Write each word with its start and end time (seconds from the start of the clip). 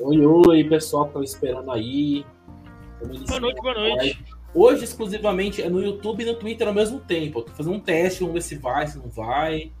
Oi, 0.00 0.24
oi, 0.24 0.64
pessoal 0.64 1.06
que 1.08 1.14
tá 1.14 1.20
esperando 1.20 1.72
aí. 1.72 2.24
Boa 3.26 3.40
noite, 3.40 3.60
boa 3.60 3.74
noite. 3.74 4.24
Hoje, 4.54 4.84
exclusivamente, 4.84 5.60
é 5.60 5.68
no 5.68 5.82
YouTube 5.82 6.22
e 6.22 6.26
no 6.26 6.34
Twitter 6.34 6.68
ao 6.68 6.74
mesmo 6.74 7.00
tempo. 7.00 7.40
Eu 7.40 7.42
tô 7.42 7.52
fazendo 7.52 7.74
um 7.74 7.80
teste, 7.80 8.20
vamos 8.20 8.34
ver 8.34 8.42
se 8.42 8.56
vai, 8.56 8.86
se 8.86 8.96
não 8.96 9.08
vai. 9.08 9.72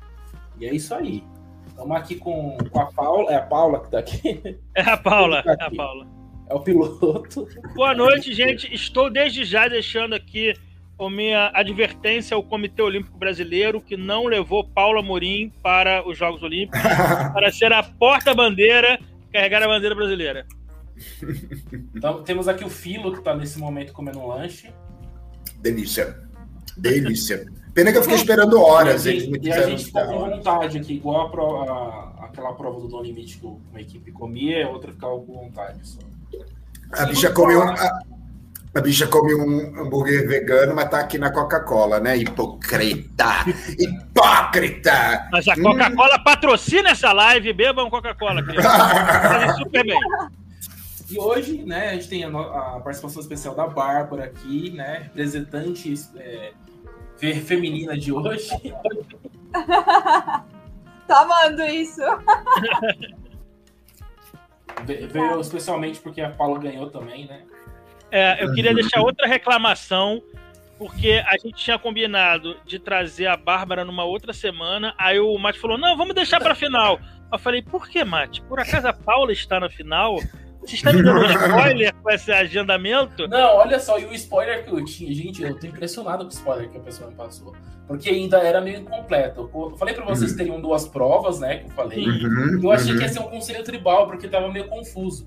E 0.58 0.66
é 0.66 0.74
isso 0.74 0.92
aí. 0.92 1.22
Estamos 1.68 1.96
aqui 1.96 2.16
com, 2.16 2.58
com 2.70 2.80
a 2.80 2.86
Paula. 2.86 3.30
É 3.30 3.36
a 3.36 3.42
Paula 3.42 3.80
que 3.80 3.90
tá 3.90 3.98
aqui? 4.00 4.58
É 4.74 4.82
a 4.82 4.96
Paula, 4.96 5.42
tá 5.44 5.56
é 5.58 5.64
a 5.64 5.70
Paula. 5.70 6.06
É 6.50 6.54
o 6.54 6.60
piloto. 6.60 7.48
Boa 7.74 7.94
noite, 7.94 8.32
gente. 8.32 8.74
Estou 8.74 9.08
desde 9.08 9.44
já 9.44 9.68
deixando 9.68 10.14
aqui 10.14 10.52
a 10.98 11.08
minha 11.08 11.52
advertência 11.54 12.34
ao 12.34 12.42
Comitê 12.42 12.82
Olímpico 12.82 13.16
Brasileiro, 13.16 13.80
que 13.80 13.96
não 13.96 14.26
levou 14.26 14.64
Paula 14.64 15.00
Morim 15.00 15.52
para 15.62 16.06
os 16.08 16.18
Jogos 16.18 16.42
Olímpicos, 16.42 16.80
para 17.32 17.52
ser 17.52 17.72
a 17.72 17.84
porta-bandeira, 17.84 18.98
carregar 19.32 19.62
a 19.62 19.68
bandeira 19.68 19.94
brasileira. 19.94 20.46
Então, 21.94 22.24
temos 22.24 22.48
aqui 22.48 22.64
o 22.64 22.68
Filo, 22.68 23.12
que 23.12 23.18
está 23.18 23.34
nesse 23.34 23.58
momento 23.58 23.92
comendo 23.92 24.18
um 24.18 24.26
lanche. 24.26 24.72
Delícia. 25.60 26.18
Delícia. 26.76 27.46
Pena 27.74 27.92
que 27.92 27.98
eu 27.98 28.02
fiquei 28.02 28.16
esperando 28.16 28.60
horas. 28.60 29.06
E 29.06 29.10
a 29.10 29.12
gente, 29.12 29.46
e 29.46 29.52
a 29.52 29.68
gente 29.68 29.84
ficou 29.84 30.04
com 30.04 30.30
vontade 30.30 30.78
aqui, 30.78 30.94
igual 30.94 31.26
a 31.26 31.28
prova, 31.28 31.72
a, 31.72 32.24
aquela 32.24 32.52
prova 32.52 32.80
do 32.80 32.88
No 32.88 33.02
Limite 33.02 33.38
que 33.38 33.46
uma 33.46 33.80
equipe 33.80 34.10
comia, 34.10 34.66
a 34.66 34.70
outra 34.70 34.92
ficava 34.92 35.16
com 35.20 35.34
vontade 35.34 35.78
só. 35.86 36.00
A 36.92 37.06
bicha 37.06 37.30
comeu. 37.30 37.62
A, 37.62 38.02
a 38.74 38.80
bicha 38.80 39.06
come 39.06 39.34
um 39.34 39.80
hambúrguer 39.80 40.26
vegano, 40.28 40.74
mas 40.74 40.90
tá 40.90 41.00
aqui 41.00 41.18
na 41.18 41.30
Coca-Cola, 41.30 41.98
né? 42.00 42.16
Hipocrita! 42.16 43.44
Hipócrita! 43.78 45.28
Mas 45.32 45.48
a 45.48 45.54
Coca-Cola 45.54 46.16
hum. 46.16 46.24
patrocina 46.24 46.90
essa 46.90 47.12
live, 47.12 47.52
bebam 47.52 47.88
Coca-Cola, 47.90 48.42
super 49.58 49.84
bem. 49.84 50.00
E 51.10 51.18
hoje, 51.18 51.64
né, 51.64 51.90
a 51.90 51.94
gente 51.94 52.08
tem 52.08 52.24
a, 52.24 52.28
a, 52.28 52.80
participação 52.80 53.22
especial 53.22 53.54
da 53.54 53.66
Bárbara 53.66 54.24
aqui, 54.24 54.70
né? 54.70 55.04
Representante 55.04 55.94
é, 56.16 56.52
feminina 57.16 57.96
de 57.96 58.12
hoje. 58.12 58.50
Tô 61.08 61.14
amando 61.14 61.62
isso. 61.64 62.02
Veio 64.84 65.40
especialmente 65.40 65.98
porque 66.00 66.20
a 66.20 66.28
Paula 66.28 66.58
ganhou 66.58 66.90
também, 66.90 67.26
né? 67.26 67.44
É, 68.10 68.42
eu 68.42 68.52
queria 68.52 68.74
deixar 68.74 69.00
outra 69.00 69.26
reclamação, 69.26 70.22
porque 70.78 71.22
a 71.26 71.36
gente 71.36 71.56
tinha 71.56 71.78
combinado 71.78 72.56
de 72.64 72.78
trazer 72.78 73.26
a 73.26 73.36
Bárbara 73.36 73.84
numa 73.84 74.04
outra 74.04 74.32
semana. 74.32 74.94
Aí 74.98 75.18
o 75.18 75.36
Mate 75.38 75.58
falou: 75.58 75.76
não, 75.78 75.96
vamos 75.96 76.14
deixar 76.14 76.40
pra 76.40 76.54
final. 76.54 76.98
Eu 77.30 77.38
falei: 77.38 77.62
por 77.62 77.88
que, 77.88 78.02
Mate? 78.04 78.42
Por 78.42 78.60
acaso 78.60 78.86
a 78.86 78.92
Paula 78.92 79.32
está 79.32 79.60
na 79.60 79.68
final? 79.68 80.18
Você 80.60 80.74
está 80.74 80.92
me 80.92 81.02
dando 81.02 81.20
um 81.20 81.24
spoiler 81.24 81.94
com 81.94 82.10
esse 82.10 82.32
agendamento? 82.32 83.28
Não, 83.28 83.56
olha 83.56 83.78
só, 83.78 83.98
e 83.98 84.04
o 84.04 84.12
spoiler 84.12 84.64
que 84.64 84.70
eu 84.70 84.84
tinha, 84.84 85.14
gente, 85.14 85.42
eu 85.42 85.58
tô 85.58 85.66
impressionado 85.66 86.24
com 86.24 86.30
o 86.30 86.34
spoiler 86.34 86.68
que 86.68 86.76
a 86.76 86.80
pessoa 86.80 87.08
me 87.08 87.16
passou. 87.16 87.54
Porque 87.86 88.10
ainda 88.10 88.38
era 88.38 88.60
meio 88.60 88.80
incompleto. 88.80 89.50
Eu 89.54 89.76
falei 89.78 89.94
pra 89.94 90.04
vocês 90.04 90.32
uhum. 90.32 90.36
teriam 90.36 90.60
duas 90.60 90.86
provas, 90.86 91.40
né? 91.40 91.58
Que 91.58 91.66
eu 91.66 91.70
falei. 91.70 92.06
Uhum, 92.06 92.60
eu 92.62 92.70
achei 92.70 92.92
uhum. 92.92 92.98
que 92.98 93.04
ia 93.04 93.08
ser 93.08 93.20
um 93.20 93.30
conselho 93.30 93.64
tribal, 93.64 94.06
porque 94.06 94.28
tava 94.28 94.52
meio 94.52 94.68
confuso. 94.68 95.26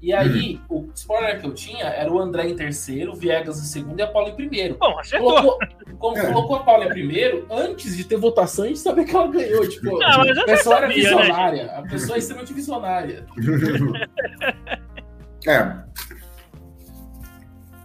E 0.00 0.12
aí, 0.12 0.60
uhum. 0.70 0.86
o 0.86 0.90
spoiler 0.94 1.40
que 1.40 1.46
eu 1.46 1.52
tinha 1.52 1.86
era 1.86 2.12
o 2.12 2.20
André 2.20 2.48
em 2.48 2.54
terceiro, 2.54 3.12
o 3.12 3.16
Viegas 3.16 3.58
em 3.58 3.64
segundo 3.64 3.98
e 3.98 4.02
a 4.02 4.06
Paula 4.06 4.28
em 4.28 4.36
primeiro. 4.36 4.76
Bom, 4.78 4.96
acertou. 4.98 5.34
Colocou, 5.34 5.58
como 5.98 6.16
é. 6.16 6.32
colocou 6.32 6.56
a 6.56 6.62
Paula 6.62 6.84
em 6.84 6.90
primeiro, 6.90 7.44
antes 7.50 7.96
de 7.96 8.04
ter 8.04 8.16
votação, 8.16 8.64
a 8.64 8.68
gente 8.68 8.78
sabia 8.78 9.04
que 9.04 9.14
ela 9.14 9.26
ganhou. 9.26 9.68
Tipo, 9.68 9.98
não, 9.98 10.22
a 10.22 10.44
pessoa 10.44 10.76
era 10.76 10.86
né, 10.86 10.94
visionária. 10.94 11.64
Né? 11.64 11.74
A 11.74 11.82
pessoa 11.82 12.14
é 12.14 12.18
extremamente 12.20 12.54
visionária. 12.54 13.26
é. 15.46 15.76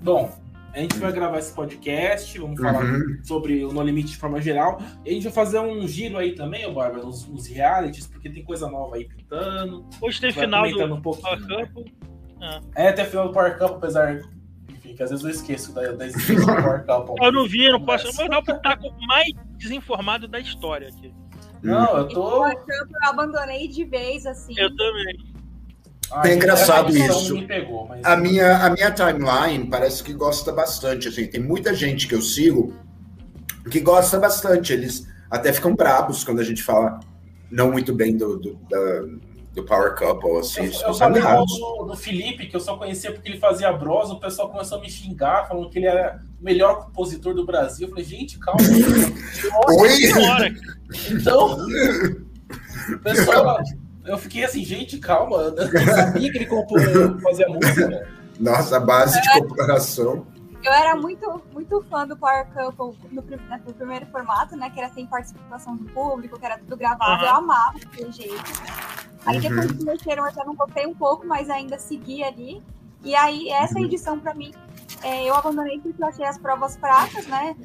Bom, 0.01 0.31
a 0.73 0.79
gente 0.79 0.97
vai 0.97 1.11
gravar 1.11 1.37
esse 1.37 1.53
podcast, 1.53 2.37
vamos 2.39 2.59
falar 2.59 2.83
uhum. 2.83 3.19
sobre 3.23 3.63
o 3.63 3.71
No 3.71 3.83
Limite 3.83 4.11
de 4.11 4.17
forma 4.17 4.41
geral. 4.41 4.81
E 5.05 5.11
a 5.11 5.13
gente 5.13 5.23
vai 5.23 5.31
fazer 5.31 5.59
um 5.59 5.87
giro 5.87 6.17
aí 6.17 6.33
também, 6.33 6.65
ô 6.65 6.73
Bárbara, 6.73 7.03
nos, 7.03 7.27
nos 7.27 7.45
realities, 7.45 8.07
porque 8.07 8.27
tem 8.27 8.43
coisa 8.43 8.67
nova 8.67 8.95
aí 8.95 9.05
pintando. 9.05 9.85
Hoje 10.01 10.19
tem 10.19 10.31
final 10.31 10.67
do 10.67 10.95
um 10.95 11.01
Power 11.01 11.19
Cup. 11.21 11.87
Ah. 12.41 12.59
É, 12.75 12.91
tem 12.91 13.05
final 13.05 13.27
do 13.27 13.33
Power 13.33 13.57
Cup, 13.57 13.75
apesar 13.75 14.21
enfim, 14.67 14.95
que 14.95 15.03
às 15.03 15.11
vezes 15.11 15.23
eu 15.23 15.29
esqueço 15.29 15.73
da, 15.73 15.91
da 15.91 16.07
existência 16.07 16.43
do 16.43 16.61
Power 16.63 16.83
Cup. 16.87 17.17
eu 17.21 17.31
não 17.31 17.47
vi, 17.47 17.71
não 17.71 17.85
posso. 17.85 18.07
Mas 18.17 18.29
não, 18.29 18.41
tá 18.41 18.77
mais 19.07 19.31
desinformado 19.57 20.27
da 20.27 20.39
história 20.39 20.89
aqui. 20.89 21.13
Não, 21.61 21.97
eu 21.97 22.07
tô. 22.07 22.41
O 22.41 22.47
eu 22.47 22.59
abandonei 23.03 23.67
de 23.67 23.85
vez, 23.85 24.25
assim. 24.25 24.53
Eu 24.57 24.75
também. 24.75 25.32
Ah, 26.13 26.29
é 26.29 26.35
engraçado 26.35 26.95
isso. 26.95 27.45
Pegou, 27.47 27.87
mas... 27.87 28.05
a, 28.05 28.15
minha, 28.15 28.57
a 28.57 28.69
minha 28.69 28.91
timeline 28.91 29.67
parece 29.67 30.03
que 30.03 30.13
gosta 30.13 30.51
bastante. 30.51 31.07
Assim, 31.07 31.25
tem 31.27 31.41
muita 31.41 31.73
gente 31.73 32.07
que 32.07 32.15
eu 32.15 32.21
sigo 32.21 32.73
que 33.69 33.79
gosta 33.79 34.19
bastante. 34.19 34.73
Eles 34.73 35.07
até 35.29 35.51
ficam 35.51 35.75
brabos 35.75 36.23
quando 36.23 36.39
a 36.39 36.43
gente 36.43 36.61
fala 36.61 36.99
não 37.49 37.71
muito 37.71 37.93
bem 37.93 38.15
do, 38.15 38.37
do, 38.37 38.55
da, 38.69 39.01
do 39.53 39.63
Power 39.63 39.95
Couple. 39.95 40.37
Assim, 40.37 40.65
eu, 40.65 40.87
eu 40.87 40.93
falei 40.93 41.21
do, 41.21 41.85
do, 41.85 41.95
Felipe, 41.95 42.47
que 42.47 42.55
eu 42.55 42.59
só 42.59 42.77
conhecia 42.77 43.11
porque 43.11 43.29
ele 43.29 43.39
fazia 43.39 43.71
bros, 43.71 44.09
o 44.11 44.19
pessoal 44.19 44.49
começou 44.49 44.77
a 44.77 44.81
me 44.81 44.89
xingar, 44.89 45.47
falando 45.47 45.69
que 45.69 45.79
ele 45.79 45.87
era 45.87 46.21
o 46.39 46.43
melhor 46.43 46.85
compositor 46.85 47.33
do 47.33 47.45
Brasil. 47.45 47.87
Eu 47.87 47.89
falei, 47.91 48.05
gente, 48.05 48.39
calma. 48.39 48.61
Oi? 49.79 49.99
Então, 51.11 51.57
o 52.93 52.99
pessoal 52.99 53.59
eu 54.05 54.17
fiquei 54.17 54.43
assim, 54.43 54.63
gente, 54.63 54.97
calma, 54.99 55.37
eu 55.55 55.55
não 55.55 55.95
sabia 55.95 56.31
que 56.31 56.37
ele 56.37 56.45
compôs, 56.45 56.83
fazia 57.21 57.47
música. 57.47 58.07
Nossa, 58.39 58.77
a 58.77 58.79
base 58.79 59.21
de 59.21 59.39
comparação. 59.39 60.25
Eu 60.63 60.71
era 60.71 60.95
muito, 60.95 61.41
muito 61.51 61.83
fã 61.89 62.07
do 62.07 62.15
Power 62.15 62.47
Couple 62.53 62.97
no, 63.11 63.21
no, 63.21 63.73
primeiro 63.73 64.05
formato, 64.07 64.55
né? 64.55 64.69
Que 64.69 64.79
era 64.79 64.93
sem 64.93 65.05
participação 65.05 65.75
do 65.75 65.83
público, 65.91 66.39
que 66.39 66.45
era 66.45 66.57
tudo 66.57 66.77
gravado. 66.77 67.21
Uhum. 67.21 67.29
Eu 67.29 67.35
amava 67.35 67.77
aquele 67.77 68.11
jeito. 68.11 68.43
Aí 69.25 69.41
depois 69.41 69.69
uhum. 69.69 69.77
que 69.77 69.83
mexeram, 69.83 70.25
eu 70.25 70.33
já 70.33 70.45
não 70.45 70.55
gostei 70.55 70.87
um 70.87 70.95
pouco, 70.95 71.27
mas 71.27 71.49
ainda 71.49 71.77
segui 71.77 72.23
ali. 72.23 72.63
E 73.03 73.13
aí, 73.13 73.49
essa 73.49 73.77
uhum. 73.77 73.85
edição, 73.85 74.17
para 74.17 74.33
mim, 74.33 74.53
é, 75.03 75.29
eu 75.29 75.35
abandonei 75.35 75.79
porque 75.79 76.01
eu 76.01 76.07
achei 76.07 76.25
as 76.25 76.37
provas 76.37 76.77
fracas, 76.77 77.27
né? 77.27 77.55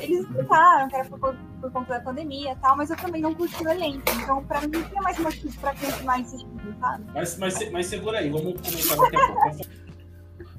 Eles 0.00 0.20
explicaram 0.20 0.88
que 0.88 0.96
era 0.96 1.08
por, 1.08 1.36
por, 1.60 1.72
conta 1.72 1.94
da 1.94 2.00
pandemia 2.00 2.52
e 2.52 2.56
tal, 2.56 2.76
mas 2.76 2.90
eu 2.90 2.96
também 2.96 3.22
não 3.22 3.34
curti 3.34 3.64
o 3.64 3.68
elenco. 3.68 4.02
Então, 4.22 4.44
pra 4.44 4.60
mim, 4.62 4.68
não 4.68 4.82
tinha 4.82 5.02
mais 5.02 5.18
motivo 5.18 5.60
pra 5.60 5.74
continuar 5.74 6.18
insistindo, 6.18 6.76
sabe? 6.80 7.04
Mas, 7.14 7.38
mas, 7.38 7.70
mas 7.70 7.86
segura 7.86 8.18
aí, 8.18 8.28
vamos 8.28 8.54
comentar 8.60 8.96
daqui 8.96 9.16
a 9.16 9.26
pouco. 9.26 9.80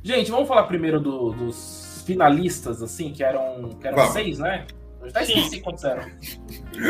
Gente, 0.03 0.31
vamos 0.31 0.47
falar 0.47 0.63
primeiro 0.63 0.99
do, 0.99 1.31
dos 1.31 2.03
finalistas, 2.05 2.81
assim, 2.81 3.11
que 3.11 3.23
eram, 3.23 3.69
que 3.79 3.87
eram 3.87 4.07
seis, 4.11 4.39
né? 4.39 4.65
Eu 5.01 5.09
já 5.09 5.21
esqueci 5.21 5.61
quantos 5.61 5.83
eram. 5.83 6.03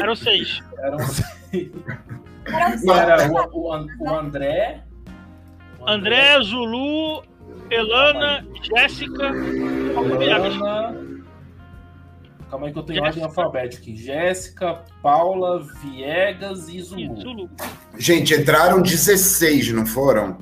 Eram 0.02 0.16
seis. 0.16 0.62
Eram 0.78 1.00
seis. 1.00 1.72
Era 2.46 3.32
o, 3.32 3.58
o, 3.58 3.88
o 4.00 4.14
André. 4.14 4.84
André, 5.86 6.40
Zulu, 6.42 7.24
Elana, 7.72 8.46
Jéssica. 8.62 9.32
Elana. 10.20 11.12
Calma 12.50 12.68
aí 12.68 12.74
que 12.74 12.80
eu 12.80 12.84
tenho 12.84 13.02
ordem 13.02 13.24
alfabética 13.24 13.82
aqui. 13.82 13.96
Jéssica, 13.96 14.84
Paula, 15.02 15.66
Viegas 15.82 16.68
e 16.68 16.82
Zulu. 16.82 17.22
Zulu. 17.22 17.50
Gente, 17.98 18.34
entraram 18.34 18.82
16, 18.82 19.72
não 19.72 19.86
foram? 19.86 20.38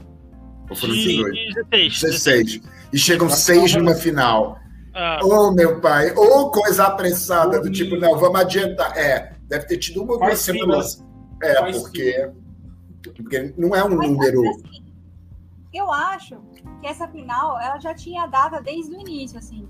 Ou 0.68 0.76
foram 0.76 0.94
18? 0.96 1.32
16. 1.70 2.02
16. 2.02 2.62
E 2.92 2.98
chegam 2.98 3.30
6 3.30 3.76
numa 3.76 3.94
final. 3.94 4.58
Ah. 4.96 5.20
Oh, 5.22 5.52
meu 5.52 5.80
pai. 5.80 6.12
Ou 6.16 6.48
oh, 6.48 6.50
coisa 6.50 6.86
apressada, 6.86 7.62
do 7.62 7.72
tipo, 7.72 7.96
não, 7.96 8.18
vamos 8.18 8.42
adiantar. 8.42 8.98
É, 8.98 9.34
deve 9.48 9.68
ter 9.68 9.78
tido 9.78 10.02
uma 10.02 10.14
ou 10.14 10.20
duas 10.20 10.40
semanas. 10.40 11.06
É, 11.44 11.72
porque, 11.72 12.30
porque 13.16 13.54
não 13.56 13.76
é 13.76 13.84
um 13.84 13.90
número. 13.90 14.42
Assim, 14.50 14.90
eu 15.72 15.92
acho 15.92 16.42
que 16.80 16.88
essa 16.88 17.08
final 17.08 17.60
ela 17.60 17.80
já 17.80 17.94
tinha 17.94 18.26
data 18.28 18.62
desde 18.62 18.96
o 18.96 19.00
início, 19.00 19.38
assim. 19.38 19.68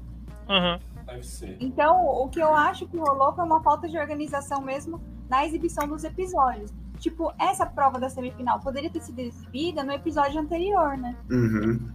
Uhum. 0.48 0.80
Deve 1.06 1.24
ser. 1.24 1.58
Então, 1.60 2.06
o 2.06 2.30
que 2.30 2.40
eu 2.40 2.54
acho 2.54 2.88
que 2.88 2.98
rolou 2.98 3.34
foi 3.34 3.44
uma 3.44 3.62
falta 3.62 3.88
de 3.88 3.98
organização 3.98 4.62
mesmo 4.62 5.02
na 5.30 5.46
exibição 5.46 5.88
dos 5.88 6.04
episódios. 6.04 6.74
Tipo, 7.00 7.34
essa 7.40 7.66
prova 7.66 8.00
da 8.00 8.10
semifinal 8.10 8.60
poderia 8.60 8.90
ter 8.90 9.02
sido 9.02 9.20
exibida 9.20 9.84
no 9.84 9.94
episódio 9.94 10.40
anterior, 10.40 10.98
né? 10.98 11.16
Uhum. 11.30 11.92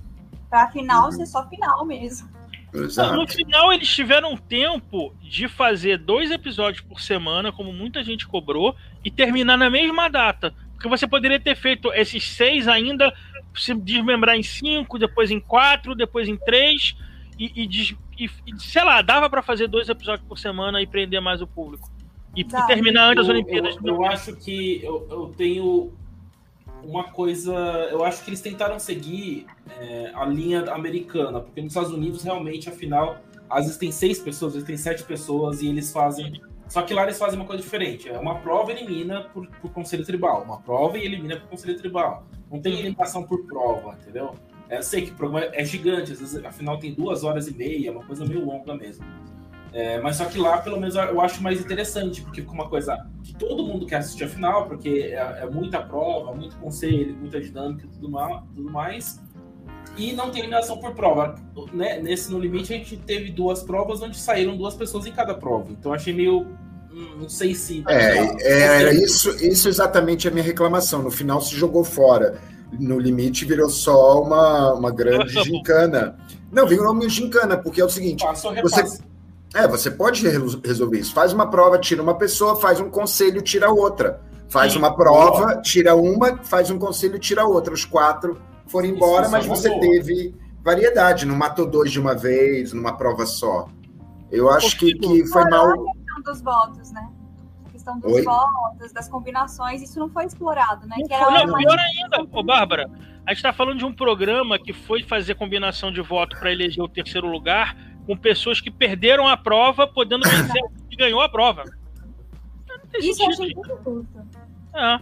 Pra 0.48 0.70
final 0.70 1.06
uhum. 1.06 1.12
ser 1.12 1.26
só 1.26 1.46
final 1.48 1.84
mesmo. 1.84 2.28
Exato. 2.72 3.14
No 3.14 3.26
final, 3.26 3.72
eles 3.72 3.88
tiveram 3.88 4.36
tempo 4.36 5.14
de 5.22 5.46
fazer 5.46 5.98
dois 5.98 6.30
episódios 6.30 6.80
por 6.80 7.00
semana, 7.00 7.52
como 7.52 7.72
muita 7.72 8.02
gente 8.02 8.26
cobrou, 8.26 8.74
e 9.04 9.10
terminar 9.10 9.56
na 9.56 9.70
mesma 9.70 10.08
data. 10.08 10.52
Porque 10.74 10.88
você 10.88 11.06
poderia 11.06 11.40
ter 11.40 11.56
feito 11.56 11.92
esses 11.92 12.28
seis 12.28 12.68
ainda 12.68 13.12
se 13.54 13.74
desmembrar 13.74 14.36
em 14.36 14.42
cinco, 14.42 14.98
depois 14.98 15.30
em 15.30 15.40
quatro, 15.40 15.94
depois 15.94 16.28
em 16.28 16.36
três, 16.36 16.96
e, 17.38 17.64
e, 17.64 17.96
e, 18.18 18.30
e 18.46 18.60
sei 18.60 18.84
lá, 18.84 19.00
dava 19.00 19.30
para 19.30 19.42
fazer 19.42 19.68
dois 19.68 19.88
episódios 19.88 20.26
por 20.26 20.38
semana 20.38 20.82
e 20.82 20.86
prender 20.86 21.20
mais 21.20 21.40
o 21.40 21.46
público. 21.46 21.90
E, 22.36 22.40
e 22.40 22.66
terminar 22.66 23.10
antes 23.10 23.26
das 23.26 23.28
Olimpíadas. 23.28 23.76
Eu, 23.76 23.94
eu 23.94 24.04
acho 24.04 24.34
que 24.36 24.82
eu, 24.82 25.06
eu 25.08 25.34
tenho 25.36 25.92
uma 26.82 27.04
coisa. 27.04 27.54
Eu 27.90 28.04
acho 28.04 28.24
que 28.24 28.30
eles 28.30 28.40
tentaram 28.40 28.78
seguir 28.78 29.46
é, 29.78 30.10
a 30.14 30.24
linha 30.26 30.62
americana, 30.72 31.40
porque 31.40 31.60
nos 31.60 31.72
Estados 31.72 31.92
Unidos, 31.92 32.22
realmente, 32.22 32.68
afinal, 32.68 33.18
às 33.48 33.64
vezes 33.64 33.78
tem 33.78 33.92
seis 33.92 34.18
pessoas, 34.18 34.50
às 34.50 34.54
vezes 34.54 34.66
tem 34.66 34.76
sete 34.76 35.04
pessoas, 35.04 35.62
e 35.62 35.68
eles 35.68 35.92
fazem. 35.92 36.40
Só 36.68 36.82
que 36.82 36.94
lá 36.94 37.02
eles 37.04 37.18
fazem 37.18 37.38
uma 37.38 37.46
coisa 37.46 37.62
diferente. 37.62 38.08
É 38.08 38.18
uma 38.18 38.36
prova 38.36 38.72
elimina 38.72 39.22
por, 39.22 39.46
por 39.46 39.72
conselho 39.72 40.04
tribal. 40.04 40.42
Uma 40.42 40.60
prova 40.60 40.98
e 40.98 41.04
elimina 41.04 41.36
por 41.36 41.48
conselho 41.48 41.76
tribal. 41.76 42.26
Não 42.50 42.60
tem 42.60 42.74
eliminação 42.74 43.22
por 43.22 43.44
prova, 43.44 43.96
entendeu? 44.00 44.34
É, 44.68 44.78
eu 44.78 44.82
sei 44.82 45.02
que 45.02 45.10
o 45.10 45.14
programa 45.14 45.46
é 45.52 45.64
gigante, 45.64 46.12
às 46.12 46.20
vezes, 46.20 46.44
afinal 46.44 46.78
tem 46.78 46.94
duas 46.94 47.22
horas 47.22 47.48
e 47.48 47.54
meia, 47.54 47.92
uma 47.92 48.04
coisa 48.04 48.24
meio 48.24 48.44
longa 48.44 48.74
mesmo. 48.74 49.04
É, 49.72 50.00
mas 50.00 50.16
só 50.16 50.24
que 50.26 50.38
lá, 50.38 50.58
pelo 50.58 50.78
menos, 50.78 50.94
eu 50.94 51.20
acho 51.20 51.42
mais 51.42 51.60
interessante, 51.60 52.22
porque 52.22 52.42
fica 52.42 52.52
uma 52.52 52.68
coisa 52.68 53.10
que 53.24 53.34
todo 53.34 53.66
mundo 53.66 53.86
quer 53.86 53.96
assistir 53.96 54.24
a 54.24 54.28
final, 54.28 54.66
porque 54.66 55.12
é, 55.12 55.40
é 55.42 55.46
muita 55.50 55.82
prova, 55.82 56.32
muito 56.32 56.56
conselho, 56.56 57.14
muita 57.16 57.40
dinâmica 57.40 57.84
e 57.84 57.88
tudo, 57.88 58.08
mal, 58.08 58.46
tudo 58.54 58.70
mais. 58.70 59.20
E 59.96 60.12
não 60.12 60.30
tem 60.30 60.40
eliminação 60.40 60.78
por 60.78 60.92
prova. 60.92 61.36
Né? 61.72 62.00
Nesse 62.00 62.30
No 62.30 62.38
Limite, 62.38 62.72
a 62.72 62.76
gente 62.76 62.96
teve 62.96 63.30
duas 63.30 63.62
provas 63.62 64.02
onde 64.02 64.18
saíram 64.18 64.56
duas 64.56 64.74
pessoas 64.74 65.06
em 65.06 65.12
cada 65.12 65.34
prova. 65.34 65.70
Então, 65.70 65.92
achei 65.92 66.12
meio. 66.12 66.46
Hum, 66.92 67.16
não 67.20 67.28
sei 67.28 67.54
se. 67.54 67.84
É, 67.88 68.18
é, 68.40 68.82
era 68.82 68.94
isso, 68.94 69.30
isso 69.44 69.68
exatamente 69.68 70.26
a 70.26 70.30
minha 70.30 70.44
reclamação. 70.44 71.02
No 71.02 71.10
final 71.10 71.40
se 71.40 71.54
jogou 71.54 71.84
fora. 71.84 72.40
No 72.78 72.98
limite 72.98 73.44
virou 73.44 73.68
só 73.68 74.22
uma, 74.22 74.74
uma 74.74 74.90
grande 74.90 75.32
gincana. 75.44 76.16
Não, 76.50 76.66
virou 76.66 76.92
uma 76.92 77.08
gincana, 77.08 77.56
porque 77.56 77.80
é 77.80 77.84
o 77.84 77.90
seguinte: 77.90 78.24
você, 78.62 78.84
é, 79.54 79.68
você 79.68 79.90
pode 79.90 80.26
resolver 80.64 80.98
isso. 80.98 81.14
Faz 81.14 81.32
uma 81.32 81.48
prova, 81.48 81.78
tira 81.78 82.02
uma 82.02 82.14
pessoa, 82.16 82.56
faz 82.56 82.80
um 82.80 82.90
conselho, 82.90 83.42
tira 83.42 83.70
outra. 83.70 84.20
Faz 84.48 84.72
Sim. 84.72 84.78
uma 84.78 84.94
prova, 84.94 85.60
tira 85.62 85.96
uma, 85.96 86.36
faz 86.44 86.70
um 86.70 86.78
conselho, 86.78 87.18
tira 87.18 87.44
outra. 87.44 87.72
Os 87.72 87.84
quatro 87.84 88.40
foram 88.66 88.88
embora, 88.88 89.22
isso, 89.22 89.32
mas 89.32 89.46
você 89.46 89.70
teve 89.78 90.34
variedade. 90.62 91.26
Não 91.26 91.36
matou 91.36 91.66
dois 91.66 91.92
de 91.92 92.00
uma 92.00 92.14
vez, 92.14 92.72
numa 92.72 92.96
prova 92.96 93.26
só. 93.26 93.68
Eu 94.30 94.50
acho 94.50 94.76
que, 94.78 94.94
que 94.94 95.26
foi 95.26 95.44
mal. 95.48 95.70
A 95.70 95.76
questão 95.76 96.22
dos 96.24 96.42
votos, 96.42 96.92
né? 96.92 97.08
A 97.66 97.70
questão 97.70 97.98
dos 97.98 98.12
Oi? 98.12 98.22
votos, 98.22 98.92
das 98.92 99.08
combinações, 99.08 99.82
isso 99.82 99.98
não 99.98 100.08
foi 100.08 100.24
explorado, 100.24 100.86
né? 100.86 100.96
Não, 100.98 101.06
que 101.06 101.14
era 101.14 101.46
não 101.46 101.56
pior 101.56 101.78
ainda, 101.78 102.28
ô 102.32 102.42
Bárbara. 102.42 102.90
A 103.26 103.30
gente 103.30 103.38
está 103.38 103.52
falando 103.52 103.78
de 103.78 103.84
um 103.84 103.92
programa 103.92 104.58
que 104.58 104.72
foi 104.72 105.02
fazer 105.02 105.34
combinação 105.34 105.90
de 105.90 106.00
voto 106.02 106.38
para 106.38 106.52
eleger 106.52 106.82
o 106.82 106.88
terceiro 106.88 107.26
lugar 107.26 107.76
com 108.06 108.16
pessoas 108.16 108.60
que 108.60 108.70
perderam 108.70 109.26
a 109.26 109.36
prova, 109.36 109.86
podendo 109.86 110.28
vencer 110.28 110.62
que 110.90 110.96
ganhou 110.96 111.20
a 111.20 111.28
prova. 111.28 111.64
Isso 112.98 113.22
eu 113.22 113.28
achei 113.28 113.54
muito 113.54 113.80
justo. 113.84 114.26
É. 114.74 115.00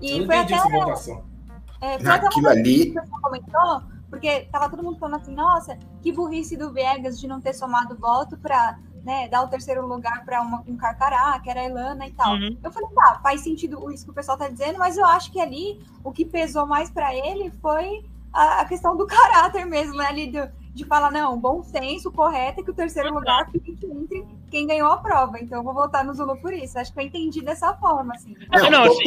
E 0.00 0.18
eu 0.18 0.26
foi 0.26 0.36
até. 0.36 0.56
É, 1.82 1.98
foi 1.98 2.10
Aquilo 2.10 2.48
ali. 2.48 2.92
Que 2.92 3.20
comentou, 3.20 3.82
porque 4.08 4.46
tava 4.52 4.70
todo 4.70 4.84
mundo 4.84 4.98
falando 4.98 5.20
assim, 5.20 5.34
nossa, 5.34 5.76
que 6.00 6.12
burrice 6.12 6.56
do 6.56 6.72
Vegas 6.72 7.18
de 7.18 7.26
não 7.26 7.40
ter 7.40 7.52
somado 7.52 7.96
voto 7.96 8.38
para 8.38 8.78
né, 9.04 9.26
dar 9.28 9.42
o 9.42 9.48
terceiro 9.48 9.84
lugar 9.84 10.24
para 10.24 10.40
um 10.42 10.76
Carcará, 10.76 11.38
que 11.40 11.50
era 11.50 11.60
a 11.60 11.64
Elana 11.64 12.06
e 12.06 12.12
tal. 12.12 12.34
Uhum. 12.34 12.56
Eu 12.62 12.70
falei, 12.70 12.88
tá, 12.94 13.20
faz 13.20 13.40
sentido 13.40 13.90
isso 13.90 14.04
que 14.04 14.12
o 14.12 14.14
pessoal 14.14 14.38
tá 14.38 14.48
dizendo, 14.48 14.78
mas 14.78 14.96
eu 14.96 15.04
acho 15.04 15.32
que 15.32 15.40
ali 15.40 15.80
o 16.04 16.12
que 16.12 16.24
pesou 16.24 16.66
mais 16.66 16.88
para 16.88 17.12
ele 17.12 17.50
foi 17.60 18.04
a, 18.32 18.60
a, 18.60 18.64
questão 18.64 18.96
do 18.96 19.04
caráter 19.08 19.66
mesmo, 19.66 19.96
né, 19.96 20.06
ali 20.06 20.30
do, 20.30 20.48
de 20.72 20.84
falar, 20.84 21.10
não, 21.10 21.36
bom 21.36 21.64
senso, 21.64 22.12
correto 22.12 22.60
é 22.60 22.62
que 22.62 22.70
o 22.70 22.74
terceiro 22.74 23.12
lugar 23.12 23.50
fique 23.50 23.76
entre 23.84 24.24
quem 24.48 24.68
ganhou 24.68 24.90
a 24.90 24.98
prova. 24.98 25.40
Então 25.40 25.58
eu 25.58 25.64
vou 25.64 25.74
votar 25.74 26.04
no 26.04 26.14
Zulu 26.14 26.36
por 26.36 26.52
isso. 26.52 26.78
Acho 26.78 26.92
que 26.92 27.00
eu 27.00 27.04
entendi 27.04 27.42
dessa 27.42 27.74
forma, 27.74 28.14
assim. 28.14 28.36
Não, 28.52 28.70
não, 28.70 28.84
assim, 28.84 29.04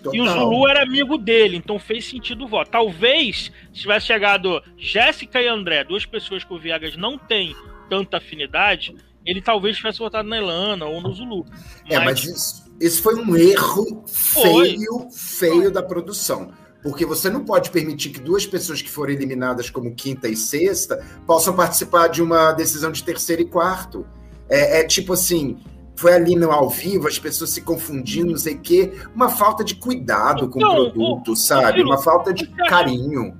total. 0.00 0.14
E 0.14 0.20
o 0.20 0.26
Zulu 0.26 0.68
era 0.68 0.82
amigo 0.82 1.16
dele, 1.16 1.56
então 1.56 1.78
fez 1.78 2.04
sentido 2.04 2.44
o 2.44 2.48
voto. 2.48 2.70
Talvez, 2.70 3.52
se 3.72 3.80
tivesse 3.80 4.06
chegado 4.06 4.62
Jéssica 4.76 5.40
e 5.40 5.46
André, 5.46 5.84
duas 5.84 6.04
pessoas 6.06 6.44
que 6.44 6.52
o 6.52 6.58
Viegas 6.58 6.96
não 6.96 7.18
tem 7.18 7.54
tanta 7.88 8.16
afinidade, 8.18 8.94
ele 9.24 9.42
talvez 9.42 9.76
tivesse 9.76 9.98
votado 9.98 10.28
na 10.28 10.38
Elana 10.38 10.86
ou 10.86 11.00
no 11.00 11.12
Zulu. 11.12 11.44
Mas... 11.84 11.90
É, 11.90 12.04
mas 12.04 12.24
isso, 12.24 12.70
esse 12.80 13.02
foi 13.02 13.14
um 13.14 13.36
erro 13.36 14.04
feio, 14.06 15.08
foi. 15.10 15.48
feio 15.48 15.70
da 15.70 15.82
produção. 15.82 16.52
Porque 16.82 17.04
você 17.04 17.28
não 17.28 17.44
pode 17.44 17.70
permitir 17.70 18.08
que 18.10 18.20
duas 18.20 18.46
pessoas 18.46 18.80
que 18.80 18.90
foram 18.90 19.12
eliminadas 19.12 19.68
como 19.68 19.94
quinta 19.94 20.28
e 20.28 20.36
sexta 20.36 21.04
possam 21.26 21.54
participar 21.54 22.08
de 22.08 22.22
uma 22.22 22.52
decisão 22.52 22.90
de 22.90 23.04
terceiro 23.04 23.42
e 23.42 23.44
quarto. 23.44 24.06
É, 24.48 24.80
é 24.80 24.84
tipo 24.84 25.12
assim, 25.12 25.58
foi 26.00 26.14
ali 26.14 26.34
no 26.34 26.50
ao 26.50 26.70
vivo, 26.70 27.06
as 27.06 27.18
pessoas 27.18 27.50
se 27.50 27.60
confundindo, 27.60 28.30
não 28.30 28.38
sei 28.38 28.54
o 28.54 28.60
quê. 28.60 28.92
Uma 29.14 29.28
falta 29.28 29.62
de 29.62 29.74
cuidado 29.74 30.48
com 30.48 30.58
o 30.58 30.74
produto, 30.74 31.36
sabe? 31.36 31.82
Uma 31.82 31.98
falta 31.98 32.32
de 32.32 32.46
carinho. 32.46 33.38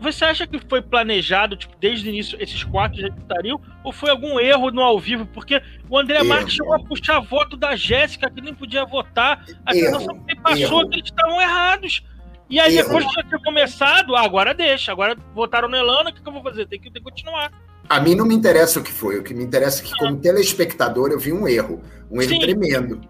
Você 0.00 0.24
acha 0.24 0.46
que 0.46 0.58
foi 0.68 0.80
planejado, 0.82 1.54
tipo, 1.54 1.76
desde 1.78 2.08
o 2.08 2.10
início, 2.10 2.36
esses 2.42 2.64
quatro 2.64 3.00
já 3.00 3.08
estariam? 3.08 3.60
Ou 3.84 3.92
foi 3.92 4.10
algum 4.10 4.40
erro 4.40 4.70
no 4.70 4.80
ao 4.80 4.98
vivo? 4.98 5.26
Porque 5.26 5.62
o 5.88 5.96
André 5.96 6.22
Marques 6.24 6.54
chegou 6.54 6.74
a 6.74 6.80
puxar 6.80 7.20
voto 7.20 7.56
da 7.56 7.76
Jéssica, 7.76 8.30
que 8.30 8.40
nem 8.40 8.54
podia 8.54 8.84
votar. 8.84 9.44
A 9.64 9.76
erro, 9.76 10.16
passou 10.42 10.80
erro. 10.80 10.88
que 10.88 10.96
eles 10.96 11.08
estavam 11.08 11.40
errados. 11.40 12.02
E 12.50 12.58
aí, 12.58 12.76
Erro. 12.76 12.86
depois 12.86 13.06
de 13.06 13.14
já 13.14 13.22
ter 13.22 13.42
começado, 13.42 14.16
ah, 14.16 14.22
agora 14.22 14.52
deixa. 14.52 14.90
Agora 14.90 15.16
votaram 15.34 15.68
no 15.68 15.76
Elana, 15.76 16.10
o 16.10 16.12
que, 16.12 16.20
que, 16.20 16.28
eu 16.28 16.32
vou 16.32 16.42
fazer? 16.42 16.66
Tem 16.66 16.80
que, 16.80 16.90
tem 16.90 17.02
que 17.02 17.08
continuar. 17.10 17.52
A 17.88 18.00
mim 18.00 18.14
não 18.14 18.24
me 18.24 18.34
interessa 18.34 18.80
o 18.80 18.82
que 18.82 18.92
foi. 18.92 19.18
O 19.18 19.22
que 19.22 19.34
me 19.34 19.44
interessa 19.44 19.82
é 19.82 19.84
que, 19.84 19.96
como 19.98 20.16
telespectador, 20.16 21.10
eu 21.10 21.18
vi 21.18 21.32
um 21.32 21.46
erro. 21.46 21.80
Um 22.10 22.20
erro 22.22 22.32
Sim. 22.32 22.40
tremendo. 22.40 23.00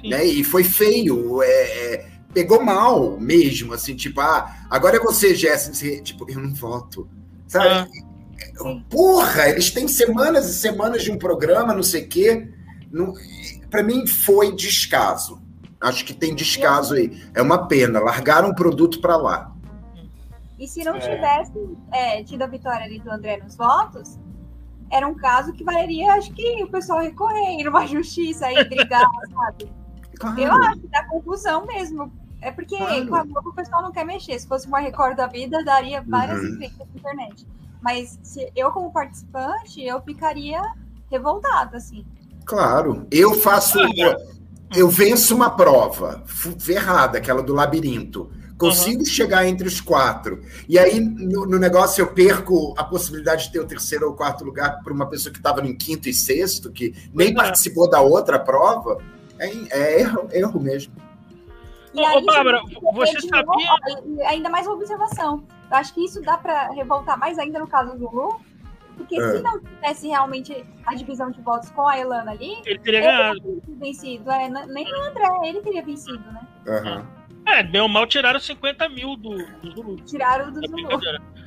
Sim. 0.00 0.10
Né? 0.10 0.24
E 0.24 0.44
foi 0.44 0.64
feio. 0.64 1.42
É, 1.42 1.46
é, 1.48 2.06
pegou 2.32 2.62
mal 2.62 3.18
mesmo. 3.18 3.72
Assim, 3.72 3.94
tipo, 3.94 4.20
ah, 4.20 4.54
agora 4.70 4.96
é 4.96 5.00
você, 5.00 5.34
Jéssica. 5.34 6.02
Tipo, 6.02 6.30
eu 6.30 6.40
não 6.40 6.54
voto. 6.54 7.08
Sabe? 7.46 7.68
Ah. 7.68 7.88
Porra, 8.88 9.48
eles 9.48 9.70
têm 9.70 9.88
semanas 9.88 10.48
e 10.48 10.54
semanas 10.54 11.02
de 11.02 11.10
um 11.10 11.18
programa, 11.18 11.74
não 11.74 11.82
sei 11.82 12.04
o 12.04 12.08
quê. 12.08 12.48
Para 13.70 13.82
mim, 13.82 14.06
foi 14.06 14.54
descaso. 14.54 15.40
Acho 15.80 16.04
que 16.04 16.12
tem 16.12 16.34
descaso 16.34 16.94
aí. 16.94 17.22
É 17.34 17.42
uma 17.42 17.66
pena. 17.66 18.00
Largaram 18.00 18.50
o 18.50 18.54
produto 18.54 19.00
para 19.00 19.16
lá. 19.16 19.54
E 20.58 20.66
se 20.66 20.84
não 20.84 20.96
é. 20.96 21.00
tivesse 21.00 21.78
é, 21.92 22.22
tido 22.24 22.42
a 22.42 22.46
vitória 22.46 22.84
ali 22.84 22.98
do 22.98 23.10
André 23.10 23.38
nos 23.38 23.56
votos, 23.56 24.18
era 24.90 25.06
um 25.06 25.14
caso 25.14 25.52
que 25.52 25.62
valeria, 25.62 26.14
acho 26.14 26.32
que 26.32 26.62
o 26.62 26.70
pessoal 26.70 27.00
recorrer, 27.00 27.60
ir 27.60 27.64
numa 27.64 27.84
justiça 27.88 28.46
aí, 28.46 28.64
brigar, 28.64 29.06
sabe? 29.32 29.70
Claro. 30.18 30.40
Eu 30.40 30.52
acho 30.52 30.80
que 30.80 30.88
dá 30.88 31.04
confusão 31.04 31.66
mesmo. 31.66 32.12
É 32.40 32.50
porque 32.50 32.76
claro. 32.76 33.08
com 33.08 33.14
a 33.16 33.24
Globo 33.24 33.50
o 33.50 33.54
pessoal 33.54 33.82
não 33.82 33.92
quer 33.92 34.04
mexer. 34.04 34.38
Se 34.38 34.46
fosse 34.46 34.66
uma 34.66 34.80
Record 34.80 35.16
da 35.16 35.26
vida, 35.26 35.62
daria 35.64 36.02
várias 36.06 36.40
uhum. 36.40 36.58
na 36.58 36.66
internet. 36.66 37.46
Mas 37.80 38.18
se 38.22 38.50
eu, 38.56 38.70
como 38.70 38.92
participante, 38.92 39.82
eu 39.84 40.00
ficaria 40.02 40.60
revoltada, 41.10 41.76
assim. 41.76 42.04
Claro. 42.44 43.06
Eu 43.10 43.34
faço 43.34 43.78
eu 44.74 44.88
venço 44.88 45.34
uma 45.34 45.50
prova 45.50 46.22
ferrada, 46.58 47.18
aquela 47.18 47.42
do 47.42 47.54
labirinto. 47.54 48.30
Consigo 48.58 48.98
uhum. 48.98 49.04
chegar 49.04 49.46
entre 49.46 49.68
os 49.68 49.80
quatro. 49.80 50.42
E 50.68 50.78
aí, 50.78 50.98
no, 50.98 51.46
no, 51.46 51.58
negócio, 51.58 52.02
eu 52.02 52.08
perco 52.08 52.74
a 52.76 52.82
possibilidade 52.82 53.44
de 53.44 53.52
ter 53.52 53.60
o 53.60 53.66
terceiro 53.66 54.08
ou 54.08 54.14
quarto 54.14 54.44
lugar 54.44 54.82
para 54.82 54.92
uma 54.92 55.06
pessoa 55.06 55.32
que 55.32 55.38
estava 55.38 55.64
em 55.64 55.76
quinto 55.76 56.08
e 56.08 56.12
sexto, 56.12 56.72
que 56.72 56.92
nem 57.14 57.32
participou 57.32 57.88
da 57.88 58.00
outra 58.00 58.38
prova. 58.38 58.98
É, 59.38 59.48
é 59.70 60.00
erro, 60.00 60.28
erro 60.32 60.60
mesmo. 60.60 60.92
E 61.94 62.04
aí, 62.04 62.16
Ô, 62.16 62.24
Bárbara, 62.24 62.60
você 62.92 63.20
sabia. 63.20 64.28
Ainda 64.28 64.48
mais 64.48 64.66
uma 64.66 64.74
observação. 64.74 65.44
Eu 65.70 65.76
acho 65.76 65.94
que 65.94 66.04
isso 66.04 66.20
dá 66.22 66.36
para 66.36 66.70
revoltar 66.72 67.16
mais 67.16 67.38
ainda 67.38 67.60
no 67.60 67.68
caso 67.68 67.96
do 67.96 68.10
Lu, 68.10 68.40
porque 68.96 69.20
é. 69.20 69.36
se 69.36 69.42
não 69.42 69.60
tivesse 69.60 70.08
realmente 70.08 70.66
a 70.84 70.94
divisão 70.96 71.30
de 71.30 71.40
votos 71.42 71.70
com 71.70 71.86
a 71.86 71.96
Elana 71.96 72.32
ali, 72.32 72.60
ele 72.66 72.78
teria 72.80 73.02
ganhado. 73.02 73.40
Teria 73.40 73.78
vencido. 73.78 74.30
É, 74.30 74.48
nem 74.48 74.92
o 74.92 75.02
André, 75.02 75.28
ele 75.44 75.60
teria 75.60 75.84
vencido, 75.84 76.24
né? 76.32 76.40
Uhum. 76.66 77.17
É, 77.48 77.62
bem 77.62 77.80
ou 77.80 77.88
mal 77.88 78.06
tiraram 78.06 78.38
50 78.38 78.88
mil 78.90 79.16
do, 79.16 79.30
do 79.60 79.70
Zulu. 79.74 79.96
Tiraram 80.04 80.52
do 80.52 80.60
Zulu. 80.66 80.88